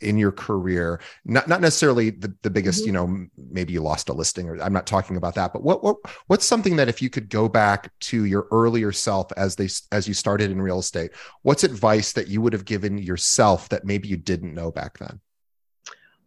in 0.05 0.19
your 0.19 0.33
career 0.33 1.01
not 1.25 1.49
not 1.49 1.61
necessarily 1.61 2.11
the, 2.11 2.33
the 2.43 2.51
biggest 2.51 2.81
mm-hmm. 2.81 2.87
you 2.89 2.93
know 2.93 3.27
maybe 3.51 3.73
you 3.73 3.81
lost 3.81 4.09
a 4.09 4.13
listing 4.13 4.49
or 4.49 4.61
i'm 4.63 4.73
not 4.73 4.87
talking 4.87 5.17
about 5.17 5.35
that 5.35 5.53
but 5.53 5.63
what, 5.63 5.83
what 5.83 5.97
what's 6.27 6.45
something 6.45 6.77
that 6.77 6.89
if 6.89 7.01
you 7.01 7.11
could 7.11 7.29
go 7.29 7.49
back 7.49 7.91
to 8.01 8.25
your 8.25 8.47
earlier 8.51 8.93
self 8.93 9.33
as 9.37 9.57
they 9.57 9.69
as 9.93 10.07
you 10.07 10.15
started 10.15 10.51
in 10.51 10.61
real 10.61 10.79
estate 10.79 11.11
what's 11.43 11.65
advice 11.65 12.13
that 12.13 12.29
you 12.29 12.41
would 12.41 12.53
have 12.53 12.65
given 12.65 12.99
yourself 12.99 13.69
that 13.69 13.85
maybe 13.85 14.09
you 14.09 14.17
didn't 14.17 14.55
know 14.55 14.71
back 14.71 14.99
then 14.99 15.21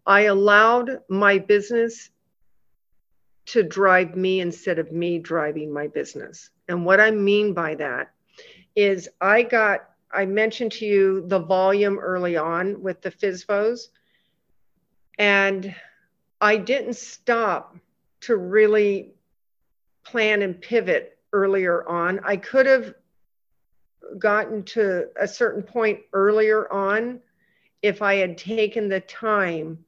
i 0.05 0.21
allowed 0.21 0.99
my 1.09 1.37
business 1.37 2.09
to 3.45 3.63
drive 3.63 4.17
me 4.17 4.41
instead 4.41 4.79
of 4.79 4.91
me 4.91 5.19
driving 5.19 5.71
my 5.71 5.87
business 5.87 6.49
and 6.67 6.85
what 6.85 6.99
i 6.99 7.11
mean 7.11 7.53
by 7.53 7.75
that 7.75 8.11
is 8.75 9.07
i 9.21 9.41
got 9.41 9.89
I 10.11 10.25
mentioned 10.25 10.71
to 10.73 10.85
you 10.85 11.25
the 11.27 11.39
volume 11.39 11.99
early 11.99 12.37
on 12.37 12.81
with 12.81 13.01
the 13.01 13.11
FSBOs. 13.11 13.89
And 15.19 15.75
I 16.39 16.57
didn't 16.57 16.95
stop 16.95 17.75
to 18.21 18.37
really 18.37 19.13
plan 20.03 20.41
and 20.41 20.59
pivot 20.59 21.17
earlier 21.33 21.87
on. 21.87 22.19
I 22.23 22.37
could 22.37 22.65
have 22.65 22.93
gotten 24.17 24.63
to 24.63 25.07
a 25.19 25.27
certain 25.27 25.63
point 25.63 25.99
earlier 26.13 26.71
on 26.71 27.19
if 27.81 28.01
I 28.01 28.15
had 28.15 28.37
taken 28.37 28.89
the 28.89 29.01
time 29.01 29.83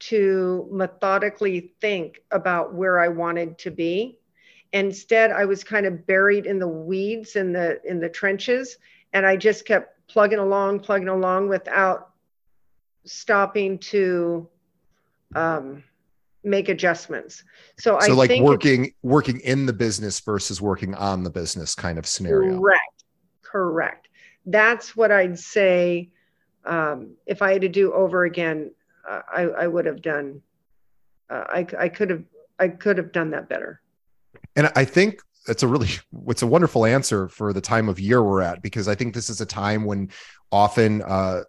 to 0.00 0.68
methodically 0.70 1.72
think 1.80 2.20
about 2.30 2.74
where 2.74 3.00
I 3.00 3.08
wanted 3.08 3.58
to 3.58 3.70
be. 3.70 4.18
Instead, 4.72 5.30
I 5.30 5.44
was 5.44 5.64
kind 5.64 5.86
of 5.86 6.06
buried 6.06 6.46
in 6.46 6.58
the 6.58 6.68
weeds 6.68 7.36
in 7.36 7.52
the 7.52 7.80
in 7.84 8.00
the 8.00 8.08
trenches 8.08 8.76
and 9.14 9.24
I 9.24 9.36
just 9.36 9.64
kept 9.64 10.06
plugging 10.08 10.40
along, 10.40 10.80
plugging 10.80 11.08
along 11.08 11.48
without 11.48 12.10
stopping 13.04 13.78
to 13.78 14.48
um, 15.34 15.84
make 16.42 16.68
adjustments. 16.68 17.44
So, 17.78 17.96
I 17.96 18.08
so 18.08 18.12
I 18.12 18.16
like 18.16 18.40
working 18.40 18.92
working 19.02 19.40
in 19.40 19.64
the 19.64 19.72
business 19.72 20.20
versus 20.20 20.60
working 20.60 20.94
on 20.94 21.22
the 21.22 21.30
business 21.30 21.74
kind 21.74 21.96
of 21.96 22.06
scenario. 22.06 22.58
Correct, 22.58 23.04
correct. 23.42 24.08
That's 24.44 24.94
what 24.94 25.10
I'd 25.10 25.38
say. 25.38 26.10
Um, 26.66 27.12
if 27.26 27.40
I 27.40 27.52
had 27.52 27.62
to 27.62 27.68
do 27.68 27.92
over 27.92 28.24
again, 28.24 28.72
uh, 29.08 29.20
I, 29.32 29.42
I 29.42 29.66
would 29.66 29.86
have 29.86 30.02
done. 30.02 30.42
Uh, 31.30 31.44
I, 31.48 31.66
I 31.78 31.88
could 31.88 32.10
have 32.10 32.24
I 32.58 32.68
could 32.68 32.98
have 32.98 33.12
done 33.12 33.30
that 33.30 33.48
better. 33.48 33.80
And 34.56 34.70
I 34.74 34.84
think 34.84 35.20
it's 35.48 35.62
a 35.62 35.68
really 35.68 35.88
it's 36.28 36.42
a 36.42 36.46
wonderful 36.46 36.84
answer 36.84 37.28
for 37.28 37.52
the 37.52 37.60
time 37.60 37.88
of 37.88 38.00
year 38.00 38.22
we're 38.22 38.42
at 38.42 38.62
because 38.62 38.88
I 38.88 38.94
think 38.94 39.14
this 39.14 39.28
is 39.30 39.40
a 39.40 39.46
time 39.46 39.84
when 39.84 40.10
often 40.50 41.02
uh, 41.02 41.42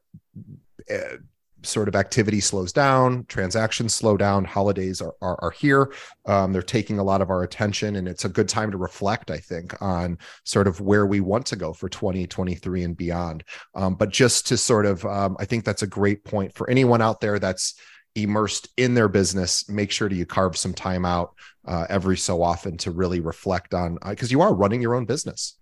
uh, 0.91 1.17
sort 1.63 1.87
of 1.87 1.95
activity 1.95 2.39
slows 2.39 2.71
down, 2.71 3.25
transactions 3.25 3.95
slow 3.95 4.17
down, 4.17 4.45
holidays 4.45 5.01
are 5.01 5.15
are, 5.21 5.37
are 5.41 5.51
here. 5.51 5.93
Um, 6.25 6.53
they're 6.53 6.61
taking 6.61 6.99
a 6.99 7.03
lot 7.03 7.21
of 7.21 7.29
our 7.29 7.43
attention, 7.43 7.95
and 7.95 8.07
it's 8.07 8.25
a 8.25 8.29
good 8.29 8.49
time 8.49 8.71
to 8.71 8.77
reflect. 8.77 9.31
I 9.31 9.37
think 9.37 9.81
on 9.81 10.17
sort 10.43 10.67
of 10.67 10.81
where 10.81 11.05
we 11.05 11.21
want 11.21 11.45
to 11.47 11.55
go 11.55 11.73
for 11.73 11.89
2023 11.89 12.83
and 12.83 12.97
beyond. 12.97 13.43
Um, 13.73 13.95
but 13.95 14.09
just 14.09 14.47
to 14.47 14.57
sort 14.57 14.85
of, 14.85 15.05
um, 15.05 15.37
I 15.39 15.45
think 15.45 15.63
that's 15.63 15.83
a 15.83 15.87
great 15.87 16.23
point 16.23 16.53
for 16.53 16.69
anyone 16.69 17.01
out 17.01 17.21
there 17.21 17.39
that's 17.39 17.75
immersed 18.15 18.69
in 18.77 18.93
their 18.93 19.09
business 19.09 19.67
make 19.67 19.91
sure 19.91 20.07
to 20.07 20.15
you 20.15 20.25
carve 20.25 20.57
some 20.57 20.73
time 20.73 21.05
out 21.05 21.35
uh, 21.65 21.85
every 21.89 22.17
so 22.17 22.41
often 22.41 22.77
to 22.77 22.91
really 22.91 23.19
reflect 23.19 23.73
on 23.73 23.97
because 24.09 24.29
uh, 24.29 24.31
you 24.31 24.41
are 24.41 24.53
running 24.53 24.81
your 24.81 24.95
own 24.95 25.05
business. 25.05 25.57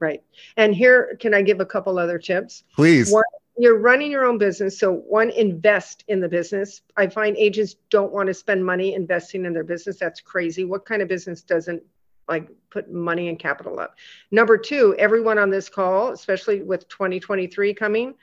Right. 0.00 0.22
And 0.56 0.74
here 0.74 1.16
can 1.20 1.32
i 1.34 1.42
give 1.42 1.60
a 1.60 1.66
couple 1.66 1.98
other 1.98 2.18
tips? 2.18 2.64
Please. 2.74 3.12
One, 3.12 3.24
you're 3.56 3.78
running 3.78 4.10
your 4.10 4.24
own 4.24 4.38
business 4.38 4.78
so 4.78 4.92
one 4.92 5.30
invest 5.30 6.04
in 6.08 6.20
the 6.20 6.28
business. 6.28 6.82
I 6.96 7.06
find 7.06 7.36
agents 7.36 7.76
don't 7.90 8.12
want 8.12 8.26
to 8.26 8.34
spend 8.34 8.64
money 8.64 8.94
investing 8.94 9.44
in 9.44 9.52
their 9.52 9.64
business. 9.64 9.98
That's 9.98 10.20
crazy. 10.20 10.64
What 10.64 10.84
kind 10.84 11.00
of 11.00 11.08
business 11.08 11.42
doesn't 11.42 11.82
like 12.28 12.48
put 12.70 12.90
money 12.90 13.28
and 13.28 13.38
capital 13.38 13.78
up? 13.78 13.94
Number 14.30 14.58
two 14.58 14.96
everyone 14.98 15.38
on 15.38 15.50
this 15.50 15.68
call 15.68 16.10
especially 16.10 16.62
with 16.62 16.88
2023 16.88 17.74
coming 17.74 18.14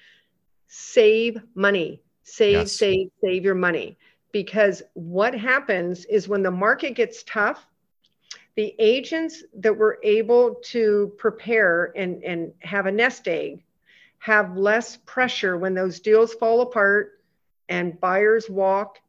save 0.67 1.41
money 1.53 2.01
Save, 2.23 2.53
yes. 2.53 2.71
save, 2.73 3.09
save 3.23 3.43
your 3.43 3.55
money. 3.55 3.97
Because 4.31 4.81
what 4.93 5.33
happens 5.33 6.05
is 6.05 6.27
when 6.27 6.43
the 6.43 6.51
market 6.51 6.95
gets 6.95 7.23
tough, 7.23 7.65
the 8.55 8.75
agents 8.79 9.43
that 9.59 9.75
were 9.75 9.99
able 10.03 10.55
to 10.65 11.13
prepare 11.17 11.91
and, 11.95 12.23
and 12.23 12.53
have 12.59 12.85
a 12.85 12.91
nest 12.91 13.27
egg 13.27 13.63
have 14.19 14.55
less 14.55 14.97
pressure 14.97 15.57
when 15.57 15.73
those 15.73 15.99
deals 15.99 16.33
fall 16.35 16.61
apart 16.61 17.19
and 17.69 17.99
buyers 17.99 18.49
walk, 18.49 18.99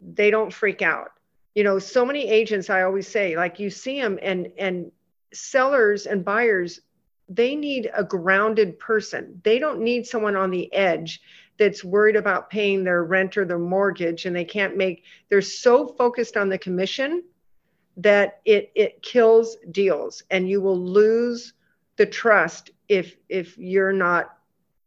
they 0.00 0.30
don't 0.30 0.52
freak 0.52 0.82
out. 0.82 1.12
You 1.54 1.64
know, 1.64 1.78
so 1.78 2.04
many 2.04 2.28
agents, 2.28 2.68
I 2.68 2.82
always 2.82 3.08
say, 3.08 3.36
like 3.36 3.58
you 3.58 3.70
see 3.70 4.00
them 4.00 4.18
and 4.20 4.52
and 4.58 4.92
sellers 5.32 6.06
and 6.06 6.24
buyers, 6.24 6.80
they 7.28 7.56
need 7.56 7.90
a 7.94 8.04
grounded 8.04 8.78
person. 8.78 9.40
They 9.44 9.58
don't 9.58 9.80
need 9.80 10.06
someone 10.06 10.36
on 10.36 10.50
the 10.50 10.72
edge 10.74 11.22
that's 11.58 11.84
worried 11.84 12.16
about 12.16 12.50
paying 12.50 12.84
their 12.84 13.04
rent 13.04 13.36
or 13.36 13.44
their 13.44 13.58
mortgage 13.58 14.26
and 14.26 14.34
they 14.34 14.44
can't 14.44 14.76
make 14.76 15.04
they're 15.28 15.40
so 15.40 15.86
focused 15.86 16.36
on 16.36 16.48
the 16.48 16.58
commission 16.58 17.22
that 17.96 18.40
it 18.44 18.72
it 18.74 19.02
kills 19.02 19.56
deals 19.70 20.22
and 20.30 20.48
you 20.48 20.60
will 20.60 20.78
lose 20.78 21.52
the 21.96 22.06
trust 22.06 22.70
if 22.88 23.16
if 23.28 23.56
you're 23.58 23.92
not 23.92 24.36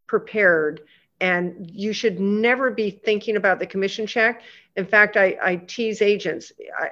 prepared. 0.08 0.82
And 1.20 1.70
you 1.72 1.94
should 1.94 2.20
never 2.20 2.70
be 2.70 2.92
thinking 2.92 3.38
about 3.38 3.58
the 3.58 3.66
commission 3.66 4.06
check. 4.06 4.44
In 4.76 4.86
fact 4.86 5.18
i, 5.18 5.38
I 5.42 5.56
tease 5.56 6.02
agents. 6.02 6.52
I, 6.78 6.90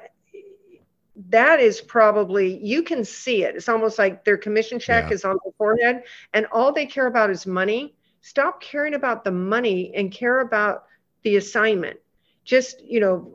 that 1.30 1.60
is 1.60 1.80
probably 1.80 2.58
you 2.58 2.84
can 2.84 3.06
see 3.06 3.44
it. 3.44 3.56
It's 3.56 3.70
almost 3.70 4.00
like 4.00 4.26
their 4.26 4.38
commission 4.38 4.80
check 4.80 5.10
yeah. 5.10 5.14
is 5.14 5.26
on 5.26 5.38
their 5.44 5.54
forehead 5.58 6.04
and 6.34 6.46
all 6.52 6.74
they 6.74 6.86
care 6.86 7.08
about 7.08 7.30
is 7.30 7.46
money 7.46 7.94
stop 8.26 8.60
caring 8.60 8.96
about 8.96 9.24
the 9.24 9.30
money 9.30 9.92
and 9.94 10.12
care 10.12 10.40
about 10.40 10.86
the 11.22 11.36
assignment. 11.36 12.00
Just 12.44 12.84
you 12.84 13.00
know 13.00 13.32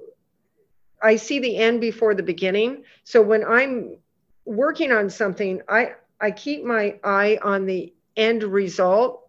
i 1.01 1.14
see 1.14 1.38
the 1.38 1.57
end 1.57 1.80
before 1.80 2.12
the 2.14 2.24
beginning. 2.24 2.82
So 3.05 3.22
when 3.22 3.45
i'm 3.45 3.97
working 4.45 4.91
on 4.91 5.09
something 5.09 5.62
i 5.68 5.93
i 6.20 6.32
keep 6.32 6.64
my 6.64 6.97
eye 7.05 7.38
on 7.41 7.66
the 7.66 7.93
end 8.16 8.43
result 8.43 9.28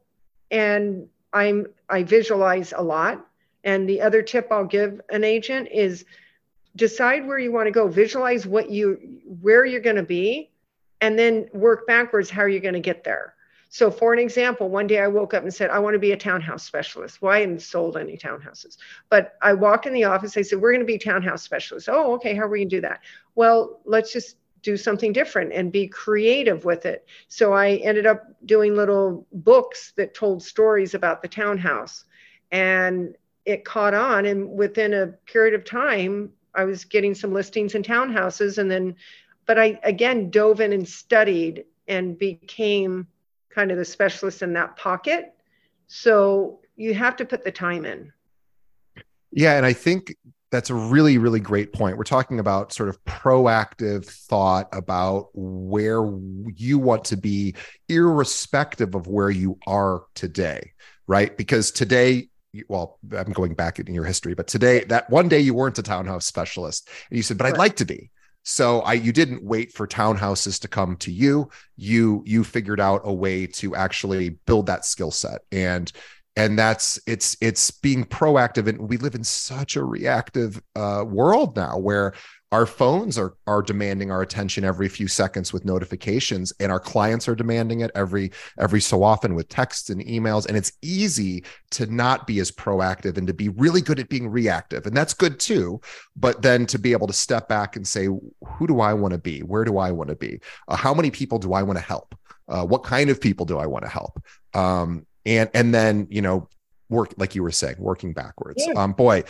and 0.50 1.08
i'm 1.32 1.68
i 1.90 2.02
visualize 2.02 2.74
a 2.76 2.82
lot. 2.82 3.24
And 3.64 3.88
the 3.88 4.02
other 4.02 4.24
tip 4.24 4.48
i'll 4.50 4.66
give 4.66 5.00
an 5.10 5.24
agent 5.24 5.68
is 5.72 6.06
decide 6.76 7.28
where 7.28 7.38
you 7.38 7.52
want 7.52 7.68
to 7.68 7.72
go 7.72 7.88
visualize 7.88 8.48
what 8.48 8.72
you 8.72 9.22
where 9.42 9.64
you're 9.64 9.88
going 9.90 9.96
to 10.08 10.12
be 10.20 10.50
and 11.02 11.20
then 11.20 11.50
work 11.54 11.86
backwards 11.86 12.32
how 12.32 12.46
you're 12.46 12.62
going 12.62 12.82
to 12.82 12.90
get 12.92 13.04
there 13.04 13.36
so, 13.74 13.90
for 13.90 14.12
an 14.12 14.20
example, 14.20 14.68
one 14.68 14.86
day 14.86 15.00
I 15.00 15.08
woke 15.08 15.34
up 15.34 15.44
and 15.44 15.54
said, 15.54 15.70
I 15.70 15.80
want 15.80 15.94
to 15.94 16.00
be 16.00 16.12
a 16.12 16.18
townhouse 16.18 16.64
specialist. 16.64 17.22
Well, 17.22 17.32
I 17.32 17.40
hadn't 17.40 17.62
sold 17.62 17.96
any 17.96 18.18
townhouses, 18.18 18.76
but 19.10 19.36
I 19.42 19.54
walked 19.54 19.86
in 19.86 19.94
the 19.94 20.04
office. 20.04 20.36
I 20.36 20.42
said, 20.42 20.60
We're 20.60 20.74
going 20.74 20.82
to 20.82 20.86
be 20.86 20.98
townhouse 20.98 21.42
specialists. 21.42 21.88
Oh, 21.88 22.16
okay. 22.16 22.36
How 22.36 22.42
are 22.42 22.50
we 22.50 22.60
going 22.60 22.70
to 22.70 22.76
do 22.76 22.82
that? 22.82 23.00
Well, 23.34 23.80
let's 23.86 24.12
just 24.12 24.36
do 24.62 24.76
something 24.76 25.14
different 25.14 25.54
and 25.54 25.72
be 25.72 25.88
creative 25.88 26.66
with 26.66 26.86
it. 26.86 27.08
So, 27.30 27.54
I 27.54 27.76
ended 27.76 28.06
up 28.06 28.26
doing 28.46 28.76
little 28.76 29.26
books 29.32 29.94
that 29.96 30.14
told 30.14 30.44
stories 30.44 30.94
about 30.94 31.22
the 31.22 31.30
townhouse. 31.30 32.04
And 32.52 33.16
it 33.46 33.64
caught 33.64 33.94
on. 33.94 34.26
And 34.26 34.52
within 34.52 34.94
a 34.94 35.08
period 35.08 35.54
of 35.54 35.64
time, 35.64 36.34
I 36.54 36.66
was 36.66 36.84
getting 36.84 37.16
some 37.16 37.32
listings 37.32 37.74
in 37.74 37.84
townhouses. 37.84 38.58
And 38.58 38.70
then, 38.70 38.98
but 39.46 39.58
I 39.58 39.80
again 39.84 40.30
dove 40.30 40.60
in 40.60 40.74
and 40.74 40.86
studied 40.86 41.64
and 41.88 42.20
became 42.20 43.08
kind 43.54 43.72
of 43.72 43.78
the 43.78 43.86
specialist 43.86 44.42
in 44.42 44.54
that 44.54 44.78
pocket. 44.78 45.34
So 45.88 46.60
you 46.76 46.94
have 46.94 47.16
to 47.18 47.26
put 47.26 47.44
the 47.44 47.52
time 47.52 47.86
in. 47.86 48.12
Yeah. 49.32 49.56
And 49.58 49.66
I 49.66 49.74
think 49.74 50.16
that's 50.52 50.70
a 50.70 50.76
really, 50.76 51.18
really 51.18 51.40
great 51.40 51.72
point. 51.72 51.98
We're 51.98 52.04
talking 52.04 52.40
about 52.40 52.74
sort 52.74 52.90
of 52.90 53.02
proactive 53.06 54.06
thought 54.06 54.68
about 54.74 55.30
where 55.34 56.06
you 56.56 56.78
want 56.78 57.06
to 57.06 57.18
be, 57.18 57.56
irrespective 57.88 58.94
of 58.94 59.08
where 59.08 59.30
you 59.30 59.58
are 59.66 60.04
today, 60.14 60.74
right? 61.08 61.36
Because 61.38 61.72
today, 61.72 62.28
well, 62.68 63.00
I'm 63.16 63.32
going 63.32 63.54
back 63.54 63.80
in 63.80 63.94
your 63.94 64.04
history, 64.04 64.34
but 64.34 64.48
today, 64.48 64.84
that 64.86 65.10
one 65.10 65.30
day 65.30 65.40
you 65.40 65.54
weren't 65.54 65.80
a 65.80 65.84
townhouse 65.84 66.26
specialist 66.26 66.90
and 67.10 67.16
you 67.16 67.24
said, 67.24 67.38
but 67.38 67.48
I'd 67.48 67.58
like 67.58 67.78
to 67.78 67.86
be. 67.86 68.12
So 68.44 68.82
I 68.82 68.94
you 68.94 69.12
didn't 69.12 69.44
wait 69.44 69.72
for 69.72 69.88
townhouses 69.88 70.60
to 70.62 70.68
come 70.68 70.96
to 70.98 71.12
you. 71.12 71.50
You 71.78 72.24
you 72.26 72.44
figured 72.44 72.80
out 72.80 73.02
a 73.04 73.14
way 73.14 73.48
to 73.48 73.76
actually 73.76 74.30
build 74.30 74.66
that 74.66 74.86
skill 74.86 75.12
set. 75.12 75.42
And 75.52 75.92
and 76.36 76.58
that's 76.58 77.00
it's 77.08 77.36
it's 77.42 77.72
being 77.72 78.06
proactive. 78.06 78.68
And 78.68 78.90
we 78.90 78.98
live 78.98 79.16
in 79.16 79.24
such 79.24 79.76
a 79.76 79.84
reactive 79.84 80.62
uh, 80.76 81.04
world 81.06 81.56
now 81.56 81.78
where 81.78 82.14
our 82.54 82.66
phones 82.66 83.18
are 83.18 83.36
are 83.48 83.62
demanding 83.62 84.12
our 84.12 84.22
attention 84.22 84.64
every 84.64 84.88
few 84.88 85.08
seconds 85.08 85.52
with 85.52 85.66
notifications 85.66 86.52
and 86.60 86.72
our 86.72 86.80
clients 86.80 87.28
are 87.28 87.36
demanding 87.36 87.82
it 87.82 87.92
every 87.96 88.32
every 88.60 88.80
so 88.80 89.04
often 89.04 89.36
with 89.36 89.50
texts 89.50 89.90
and 89.90 90.06
emails. 90.06 90.46
And 90.48 90.56
it's 90.56 90.72
easy 90.82 91.44
to 91.72 91.86
not 91.88 92.28
be 92.28 92.40
as 92.40 92.52
proactive 92.52 93.18
and 93.18 93.28
to 93.28 93.34
be 93.34 93.50
really 93.50 93.82
good 93.82 94.00
at 94.00 94.10
being 94.10 94.30
reactive. 94.30 94.86
And 94.86 94.96
that's 94.96 95.14
good 95.14 95.40
too. 95.40 95.82
But 96.16 96.42
then 96.42 96.66
to 96.68 96.80
be 96.80 96.94
able 96.94 97.08
to 97.08 97.14
step 97.14 97.50
back 97.50 97.76
and 97.76 97.86
say 97.86 98.06
who 98.06 98.68
do 98.68 98.80
i 98.80 98.94
want 98.94 99.14
to 99.14 99.18
be? 99.18 99.40
Where 99.40 99.66
do 99.66 99.78
i 99.78 99.92
want 99.92 100.10
to 100.10 100.16
be? 100.16 100.40
Uh, 100.70 100.78
how 100.78 100.94
many 100.94 101.12
people 101.12 101.40
do 101.40 101.54
i 101.54 101.62
want 101.62 101.78
to 101.78 101.86
help? 101.86 102.16
Uh, 102.48 102.66
what 102.66 102.84
kind 102.84 103.10
of 103.10 103.20
people 103.20 103.46
do 103.46 103.58
i 103.58 103.66
want 103.66 103.84
to 103.84 103.90
help? 103.90 104.22
Um, 104.54 105.06
and 105.26 105.50
and 105.54 105.74
then 105.74 106.08
you 106.10 106.22
know 106.22 106.48
work 106.90 107.14
like 107.18 107.36
you 107.36 107.44
were 107.44 107.52
saying 107.52 107.76
working 107.80 108.14
backwards 108.14 108.64
yeah. 108.66 108.74
um 108.74 108.94
boy 108.94 109.24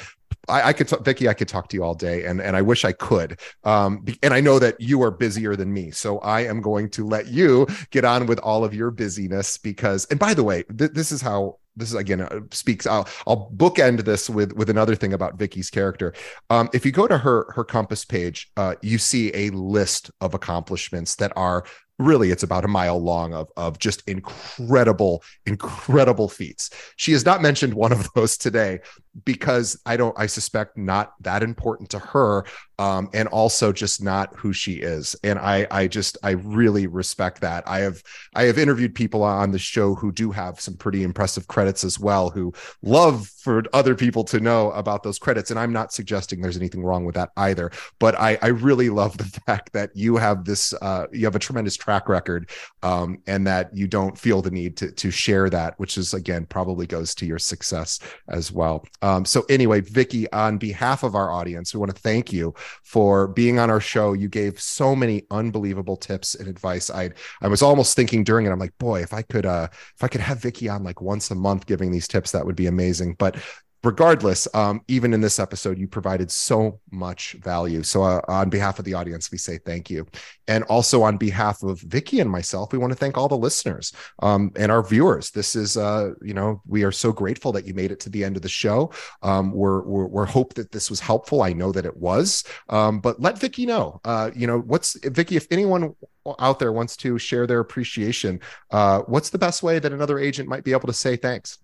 I, 0.47 0.69
I 0.69 0.73
could, 0.73 0.87
t- 0.87 0.97
Vicki, 1.01 1.29
I 1.29 1.33
could 1.33 1.47
talk 1.47 1.67
to 1.69 1.77
you 1.77 1.83
all 1.83 1.93
day, 1.93 2.25
and 2.25 2.41
and 2.41 2.55
I 2.55 2.61
wish 2.61 2.83
I 2.85 2.93
could. 2.93 3.39
Um, 3.63 4.05
and 4.23 4.33
I 4.33 4.39
know 4.39 4.59
that 4.59 4.79
you 4.79 5.01
are 5.03 5.11
busier 5.11 5.55
than 5.55 5.71
me, 5.71 5.91
so 5.91 6.19
I 6.19 6.41
am 6.41 6.61
going 6.61 6.89
to 6.91 7.05
let 7.05 7.27
you 7.27 7.67
get 7.91 8.05
on 8.05 8.25
with 8.25 8.39
all 8.39 8.63
of 8.63 8.73
your 8.73 8.91
busyness 8.91 9.57
because. 9.57 10.05
And 10.05 10.19
by 10.19 10.33
the 10.33 10.43
way, 10.43 10.63
th- 10.63 10.91
this 10.91 11.11
is 11.11 11.21
how 11.21 11.59
this 11.75 11.89
is 11.89 11.95
again 11.95 12.21
uh, 12.21 12.41
speaks 12.51 12.85
i'll 12.85 13.07
i'll 13.25 13.49
bookend 13.55 14.03
this 14.03 14.29
with 14.29 14.51
with 14.53 14.69
another 14.69 14.93
thing 14.93 15.13
about 15.13 15.37
vicky's 15.37 15.69
character 15.69 16.13
um, 16.49 16.69
if 16.73 16.85
you 16.85 16.91
go 16.91 17.07
to 17.07 17.17
her 17.17 17.49
her 17.55 17.63
compass 17.63 18.03
page 18.03 18.51
uh, 18.57 18.75
you 18.81 18.97
see 18.97 19.31
a 19.33 19.49
list 19.51 20.11
of 20.19 20.33
accomplishments 20.33 21.15
that 21.15 21.31
are 21.37 21.63
really 22.01 22.31
it's 22.31 22.43
about 22.43 22.65
a 22.65 22.67
mile 22.67 23.01
long 23.01 23.33
of 23.33 23.49
of 23.57 23.79
just 23.79 24.07
incredible 24.07 25.23
incredible 25.45 26.27
feats. 26.29 26.69
She 26.95 27.11
has 27.13 27.25
not 27.25 27.41
mentioned 27.41 27.73
one 27.73 27.91
of 27.91 28.09
those 28.15 28.37
today 28.37 28.79
because 29.25 29.79
i 29.85 29.97
don't 29.97 30.17
i 30.17 30.25
suspect 30.25 30.77
not 30.77 31.13
that 31.21 31.43
important 31.43 31.89
to 31.89 31.99
her 31.99 32.45
um, 32.81 33.11
and 33.13 33.27
also 33.27 33.71
just 33.71 34.01
not 34.01 34.35
who 34.35 34.53
she 34.53 34.73
is. 34.73 35.15
And 35.23 35.37
i 35.37 35.67
i 35.69 35.87
just 35.87 36.17
i 36.23 36.31
really 36.31 36.87
respect 36.87 37.41
that. 37.41 37.63
I 37.67 37.79
have 37.79 38.01
i 38.33 38.43
have 38.43 38.57
interviewed 38.57 38.95
people 38.95 39.21
on 39.21 39.51
the 39.51 39.59
show 39.59 39.93
who 39.93 40.11
do 40.11 40.31
have 40.31 40.59
some 40.59 40.75
pretty 40.75 41.03
impressive 41.03 41.47
credits 41.47 41.83
as 41.83 41.99
well 41.99 42.31
who 42.31 42.53
love 42.81 43.27
for 43.27 43.63
other 43.73 43.93
people 43.93 44.23
to 44.25 44.39
know 44.39 44.71
about 44.71 45.03
those 45.03 45.19
credits. 45.19 45.51
And 45.51 45.59
i'm 45.59 45.71
not 45.71 45.93
suggesting 45.93 46.41
there's 46.41 46.57
anything 46.57 46.83
wrong 46.83 47.05
with 47.05 47.13
that 47.13 47.29
either. 47.37 47.69
But 47.99 48.19
i 48.19 48.39
i 48.41 48.47
really 48.47 48.89
love 48.89 49.15
the 49.15 49.25
fact 49.45 49.73
that 49.73 49.91
you 49.93 50.17
have 50.17 50.43
this 50.43 50.73
uh, 50.81 51.05
you 51.11 51.25
have 51.25 51.35
a 51.35 51.39
tremendous 51.39 51.77
track 51.77 52.09
record 52.09 52.49
um, 52.81 53.19
and 53.27 53.45
that 53.45 53.69
you 53.75 53.87
don't 53.87 54.17
feel 54.17 54.41
the 54.41 54.49
need 54.49 54.75
to 54.77 54.91
to 54.93 55.11
share 55.11 55.51
that 55.51 55.79
which 55.79 55.99
is 55.99 56.15
again 56.15 56.47
probably 56.47 56.87
goes 56.87 57.13
to 57.13 57.27
your 57.27 57.39
success 57.39 57.99
as 58.27 58.51
well 58.51 58.83
um, 59.01 59.25
so 59.25 59.43
anyway 59.49 59.81
vicki 59.81 60.31
on 60.31 60.57
behalf 60.57 61.03
of 61.03 61.15
our 61.15 61.31
audience 61.31 61.73
we 61.73 61.79
want 61.79 61.93
to 61.93 62.01
thank 62.01 62.31
you 62.31 62.53
for 62.83 63.27
being 63.27 63.59
on 63.59 63.69
our 63.69 63.79
show. 63.79 64.13
You 64.13 64.29
gave 64.29 64.59
so 64.59 64.95
many 64.95 65.23
unbelievable 65.31 65.97
tips 65.97 66.35
and 66.35 66.47
advice. 66.47 66.89
I 66.89 67.11
i 67.41 67.47
was 67.47 67.61
almost 67.61 67.95
thinking 67.95 68.23
during 68.23 68.45
it 68.45 68.51
i'm 68.51 68.59
like 68.59 68.77
boy 68.77 69.01
if 69.01 69.13
i 69.13 69.21
could 69.21 69.45
uh 69.45 69.67
if 69.71 70.03
i 70.03 70.07
could 70.07 70.21
have 70.21 70.39
vicki 70.41 70.69
on 70.69 70.83
like 70.83 71.01
once 71.01 71.31
a 71.31 71.35
month 71.35 71.65
giving 71.65 71.91
these 71.91 72.07
tips 72.07 72.31
that 72.31 72.45
would 72.45 72.55
be 72.55 72.67
amazing. 72.67 73.15
But 73.17 73.37
regardless, 73.83 74.47
um, 74.53 74.81
even 74.87 75.13
in 75.13 75.21
this 75.21 75.39
episode, 75.39 75.77
you 75.77 75.87
provided 75.87 76.29
so 76.29 76.79
much 76.91 77.33
value. 77.41 77.81
So, 77.83 78.03
uh, 78.03 78.21
on 78.27 78.49
behalf 78.49 78.79
of 78.79 78.85
the 78.85 78.93
audience, 78.93 79.31
we 79.31 79.37
say 79.37 79.57
thank 79.57 79.89
you. 79.89 80.05
And 80.47 80.63
also 80.65 81.01
on 81.01 81.17
behalf 81.17 81.63
of 81.63 81.79
Vicky 81.81 82.19
and 82.19 82.29
myself, 82.29 82.71
we 82.71 82.77
want 82.77 82.91
to 82.91 82.97
thank 82.97 83.17
all 83.17 83.27
the 83.27 83.37
listeners 83.37 83.93
um, 84.19 84.51
and 84.55 84.71
our 84.71 84.83
viewers. 84.83 85.31
This 85.31 85.55
is, 85.55 85.77
uh, 85.77 86.11
you 86.21 86.33
know, 86.33 86.61
we 86.67 86.83
are 86.83 86.91
so 86.91 87.11
grateful 87.11 87.51
that 87.53 87.65
you 87.65 87.73
made 87.73 87.91
it 87.91 87.99
to 88.01 88.09
the 88.09 88.23
end 88.23 88.35
of 88.35 88.41
the 88.41 88.49
show. 88.49 88.91
Um, 89.23 89.51
we're, 89.51 89.81
we're, 89.81 90.07
we're 90.07 90.25
hope 90.25 90.53
that 90.55 90.71
this 90.71 90.89
was 90.89 90.99
helpful. 90.99 91.41
I 91.41 91.53
know 91.53 91.71
that 91.71 91.85
it 91.85 91.97
was, 91.97 92.43
um, 92.69 92.99
but 92.99 93.19
let 93.19 93.39
Vicky 93.39 93.65
know, 93.65 93.99
uh, 94.05 94.31
you 94.35 94.45
know, 94.45 94.59
what's 94.59 94.97
Vicky, 95.03 95.35
if 95.35 95.47
anyone 95.51 95.95
out 96.37 96.59
there 96.59 96.71
wants 96.71 96.95
to 96.97 97.17
share 97.17 97.47
their 97.47 97.59
appreciation, 97.59 98.39
uh, 98.69 98.99
what's 99.07 99.29
the 99.29 99.39
best 99.39 99.63
way 99.63 99.79
that 99.79 99.91
another 99.91 100.19
agent 100.19 100.47
might 100.47 100.63
be 100.63 100.71
able 100.71 100.87
to 100.87 100.93
say 100.93 101.15
thanks? 101.15 101.57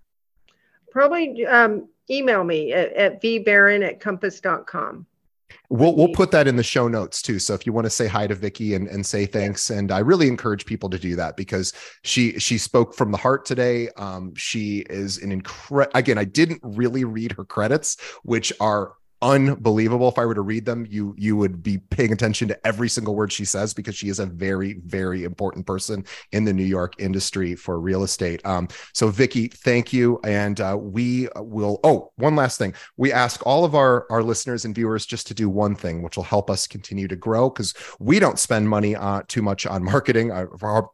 Probably 0.92 1.46
um, 1.46 1.88
email 2.10 2.44
me 2.44 2.74
at, 2.74 2.94
at 2.94 3.22
vbaron 3.22 3.86
at 3.86 4.00
compass.com. 4.00 5.06
We'll 5.70 5.96
we'll 5.96 6.14
put 6.14 6.32
that 6.32 6.48
in 6.48 6.56
the 6.56 6.64
show 6.64 6.88
notes 6.88 7.22
too. 7.22 7.40
So 7.40 7.54
if 7.54 7.66
you 7.66 7.74
want 7.74 7.86
to 7.86 7.90
say 7.90 8.08
hi 8.08 8.26
to 8.28 8.36
Vicki 8.36 8.74
and, 8.74 8.88
and 8.88 9.06
say 9.06 9.26
thanks, 9.26 9.70
and 9.70 9.92
I 9.92 10.00
really 10.00 10.28
encourage 10.28 10.66
people 10.66 10.90
to 10.90 10.98
do 10.98 11.16
that 11.18 11.36
because 11.36 11.74
she 12.04 12.40
she 12.40 12.58
spoke 12.58 12.96
from 12.96 13.12
the 13.12 13.18
heart 13.18 13.46
today. 13.46 13.90
Um, 13.98 14.34
she 14.36 14.86
is 14.90 15.18
an 15.18 15.32
incredible. 15.32 15.92
Again, 15.98 16.18
I 16.18 16.24
didn't 16.24 16.62
really 16.64 17.04
read 17.04 17.34
her 17.34 17.44
credits, 17.44 17.98
which 18.24 18.54
are 18.62 18.94
unbelievable. 19.22 20.08
If 20.08 20.20
i 20.20 20.26
were 20.26 20.36
to 20.36 20.42
read 20.42 20.66
them 20.66 20.86
you 20.90 21.16
you 21.18 21.36
would 21.38 21.64
be 21.64 21.78
paying 21.78 22.12
attention 22.12 22.48
to 22.50 22.68
every 22.68 22.90
single 22.90 23.16
word 23.16 23.32
she 23.32 23.46
says 23.46 23.74
because 23.74 23.96
she 23.96 24.10
is 24.10 24.20
a 24.20 24.26
very 24.26 24.80
very 24.86 25.24
important 25.24 25.66
person 25.66 26.06
in 26.32 26.46
the 26.46 26.54
new 26.54 26.64
york 26.64 26.94
industry 27.00 27.56
for 27.56 27.80
real 27.80 28.04
estate. 28.04 28.46
Um, 28.46 28.68
so 28.94 29.10
vicki 29.10 29.48
thank 29.48 29.94
you. 29.94 30.20
And 30.24 30.60
uh, 30.60 30.78
we 30.80 31.28
will 31.36 31.80
oh 31.84 32.12
one 32.16 32.36
last 32.36 32.58
thing. 32.58 32.74
We 32.98 33.12
ask 33.12 33.46
all 33.46 33.66
of 33.66 33.76
our 33.76 34.06
our 34.10 34.24
listeners 34.24 34.66
and 34.66 34.76
viewers 34.76 35.06
just 35.06 35.28
to 35.28 35.34
do 35.34 35.50
one 35.50 35.76
thing 35.76 36.02
which 36.02 36.16
will 36.18 36.24
help 36.24 36.50
us 36.50 36.68
continue 36.68 37.08
to 37.08 37.16
grow 37.16 37.50
because 37.50 37.74
we 38.00 38.20
don't 38.20 38.40
spend 38.40 38.70
money 38.70 38.96
uh, 38.96 39.24
too 39.28 39.42
much 39.42 39.66
on 39.66 39.84
marketing. 39.84 40.32
Uh, 40.32 40.46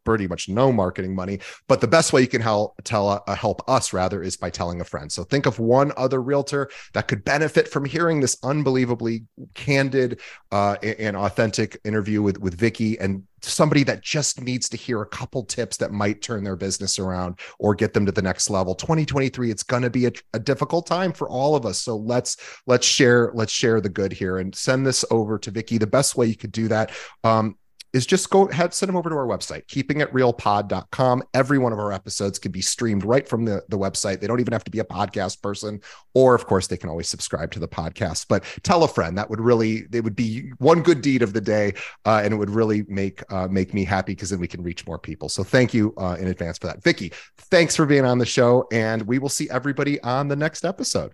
pretty 0.03 0.27
much 0.27 0.49
no 0.49 0.71
marketing 0.71 1.15
money 1.15 1.39
but 1.67 1.81
the 1.81 1.87
best 1.87 2.13
way 2.13 2.21
you 2.21 2.27
can 2.27 2.41
help 2.41 2.75
tell 2.83 3.09
uh, 3.09 3.35
help 3.35 3.67
us 3.69 3.93
rather 3.93 4.21
is 4.21 4.37
by 4.37 4.49
telling 4.49 4.81
a 4.81 4.83
friend. 4.83 5.11
So 5.11 5.23
think 5.23 5.45
of 5.45 5.59
one 5.59 5.91
other 5.97 6.21
realtor 6.21 6.69
that 6.93 7.07
could 7.07 7.23
benefit 7.23 7.67
from 7.67 7.85
hearing 7.85 8.12
this 8.19 8.37
unbelievably 8.43 9.25
candid 9.53 10.19
uh, 10.51 10.75
and 10.81 11.15
authentic 11.15 11.79
interview 11.83 12.21
with 12.21 12.39
with 12.39 12.55
Vicki 12.55 12.99
and 12.99 13.23
somebody 13.41 13.83
that 13.83 14.01
just 14.01 14.41
needs 14.41 14.69
to 14.69 14.77
hear 14.77 15.01
a 15.01 15.05
couple 15.05 15.43
tips 15.43 15.77
that 15.77 15.91
might 15.91 16.21
turn 16.21 16.43
their 16.43 16.55
business 16.55 16.97
around 16.97 17.39
or 17.59 17.75
get 17.75 17.93
them 17.93 18.05
to 18.05 18.11
the 18.11 18.21
next 18.21 18.49
level. 18.49 18.73
2023 18.73 19.51
it's 19.51 19.63
going 19.63 19.83
to 19.83 19.89
be 19.89 20.05
a, 20.05 20.11
a, 20.33 20.39
difficult 20.39 20.87
time 20.87 21.11
for 21.11 21.27
all 21.29 21.55
of 21.55 21.65
us. 21.65 21.79
So 21.79 21.97
let's 21.97 22.37
let's 22.67 22.87
share 22.87 23.31
let's 23.33 23.51
share 23.51 23.81
the 23.81 23.89
good 23.89 24.13
here 24.13 24.37
and 24.37 24.55
send 24.55 24.85
this 24.85 25.03
over 25.11 25.37
to 25.39 25.51
Vicki 25.51 25.77
the 25.77 25.87
best 25.87 26.15
way 26.15 26.25
you 26.25 26.35
could 26.35 26.51
do 26.51 26.67
that 26.69 26.91
um, 27.23 27.57
is 27.93 28.07
just 28.07 28.29
go 28.31 28.47
ahead, 28.49 28.73
send 28.73 28.89
them 28.89 28.95
over 28.95 29.09
to 29.09 29.15
our 29.15 29.27
website, 29.27 29.65
keepingitrealpod.com. 29.67 31.23
Every 31.33 31.59
one 31.59 31.71
of 31.71 31.79
our 31.79 31.91
episodes 31.91 32.39
can 32.39 32.51
be 32.51 32.61
streamed 32.61 33.05
right 33.05 33.27
from 33.27 33.45
the, 33.45 33.63
the 33.69 33.77
website. 33.77 34.19
They 34.19 34.25
don't 34.25 34.39
even 34.39 34.51
have 34.51 34.63
to 34.63 34.71
be 34.71 34.79
a 34.79 34.83
podcast 34.83 35.41
person, 35.43 35.79
or 36.15 36.33
of 36.33 36.47
course, 36.47 36.67
they 36.67 36.77
can 36.77 36.89
always 36.89 37.07
subscribe 37.07 37.51
to 37.51 37.59
the 37.59 37.67
podcast. 37.67 38.25
But 38.27 38.43
tell 38.63 38.83
a 38.83 38.87
friend. 38.87 39.17
That 39.17 39.29
would 39.29 39.39
really, 39.39 39.85
it 39.91 40.03
would 40.03 40.15
be 40.15 40.51
one 40.57 40.81
good 40.81 41.01
deed 41.01 41.21
of 41.21 41.33
the 41.33 41.41
day, 41.41 41.75
uh, 42.05 42.21
and 42.23 42.33
it 42.33 42.37
would 42.37 42.49
really 42.49 42.83
make 42.87 43.21
uh, 43.31 43.47
make 43.47 43.73
me 43.73 43.85
happy 43.85 44.13
because 44.13 44.31
then 44.31 44.39
we 44.39 44.47
can 44.47 44.63
reach 44.63 44.87
more 44.87 44.97
people. 44.97 45.29
So 45.29 45.43
thank 45.43 45.73
you 45.73 45.93
uh, 45.97 46.17
in 46.19 46.27
advance 46.27 46.57
for 46.57 46.67
that, 46.67 46.81
Vicki. 46.81 47.11
Thanks 47.37 47.75
for 47.75 47.85
being 47.85 48.05
on 48.05 48.17
the 48.17 48.25
show, 48.25 48.67
and 48.71 49.03
we 49.03 49.19
will 49.19 49.29
see 49.29 49.49
everybody 49.51 50.01
on 50.01 50.27
the 50.27 50.35
next 50.35 50.65
episode. 50.65 51.13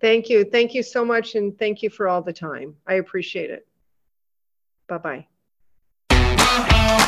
Thank 0.00 0.28
you. 0.28 0.44
Thank 0.44 0.74
you 0.74 0.82
so 0.82 1.04
much, 1.04 1.36
and 1.36 1.56
thank 1.58 1.82
you 1.82 1.88
for 1.88 2.08
all 2.08 2.20
the 2.20 2.32
time. 2.32 2.74
I 2.86 2.94
appreciate 2.94 3.50
it. 3.50 3.66
Bye 4.88 4.98
bye. 4.98 5.26
Bye. 6.54 7.03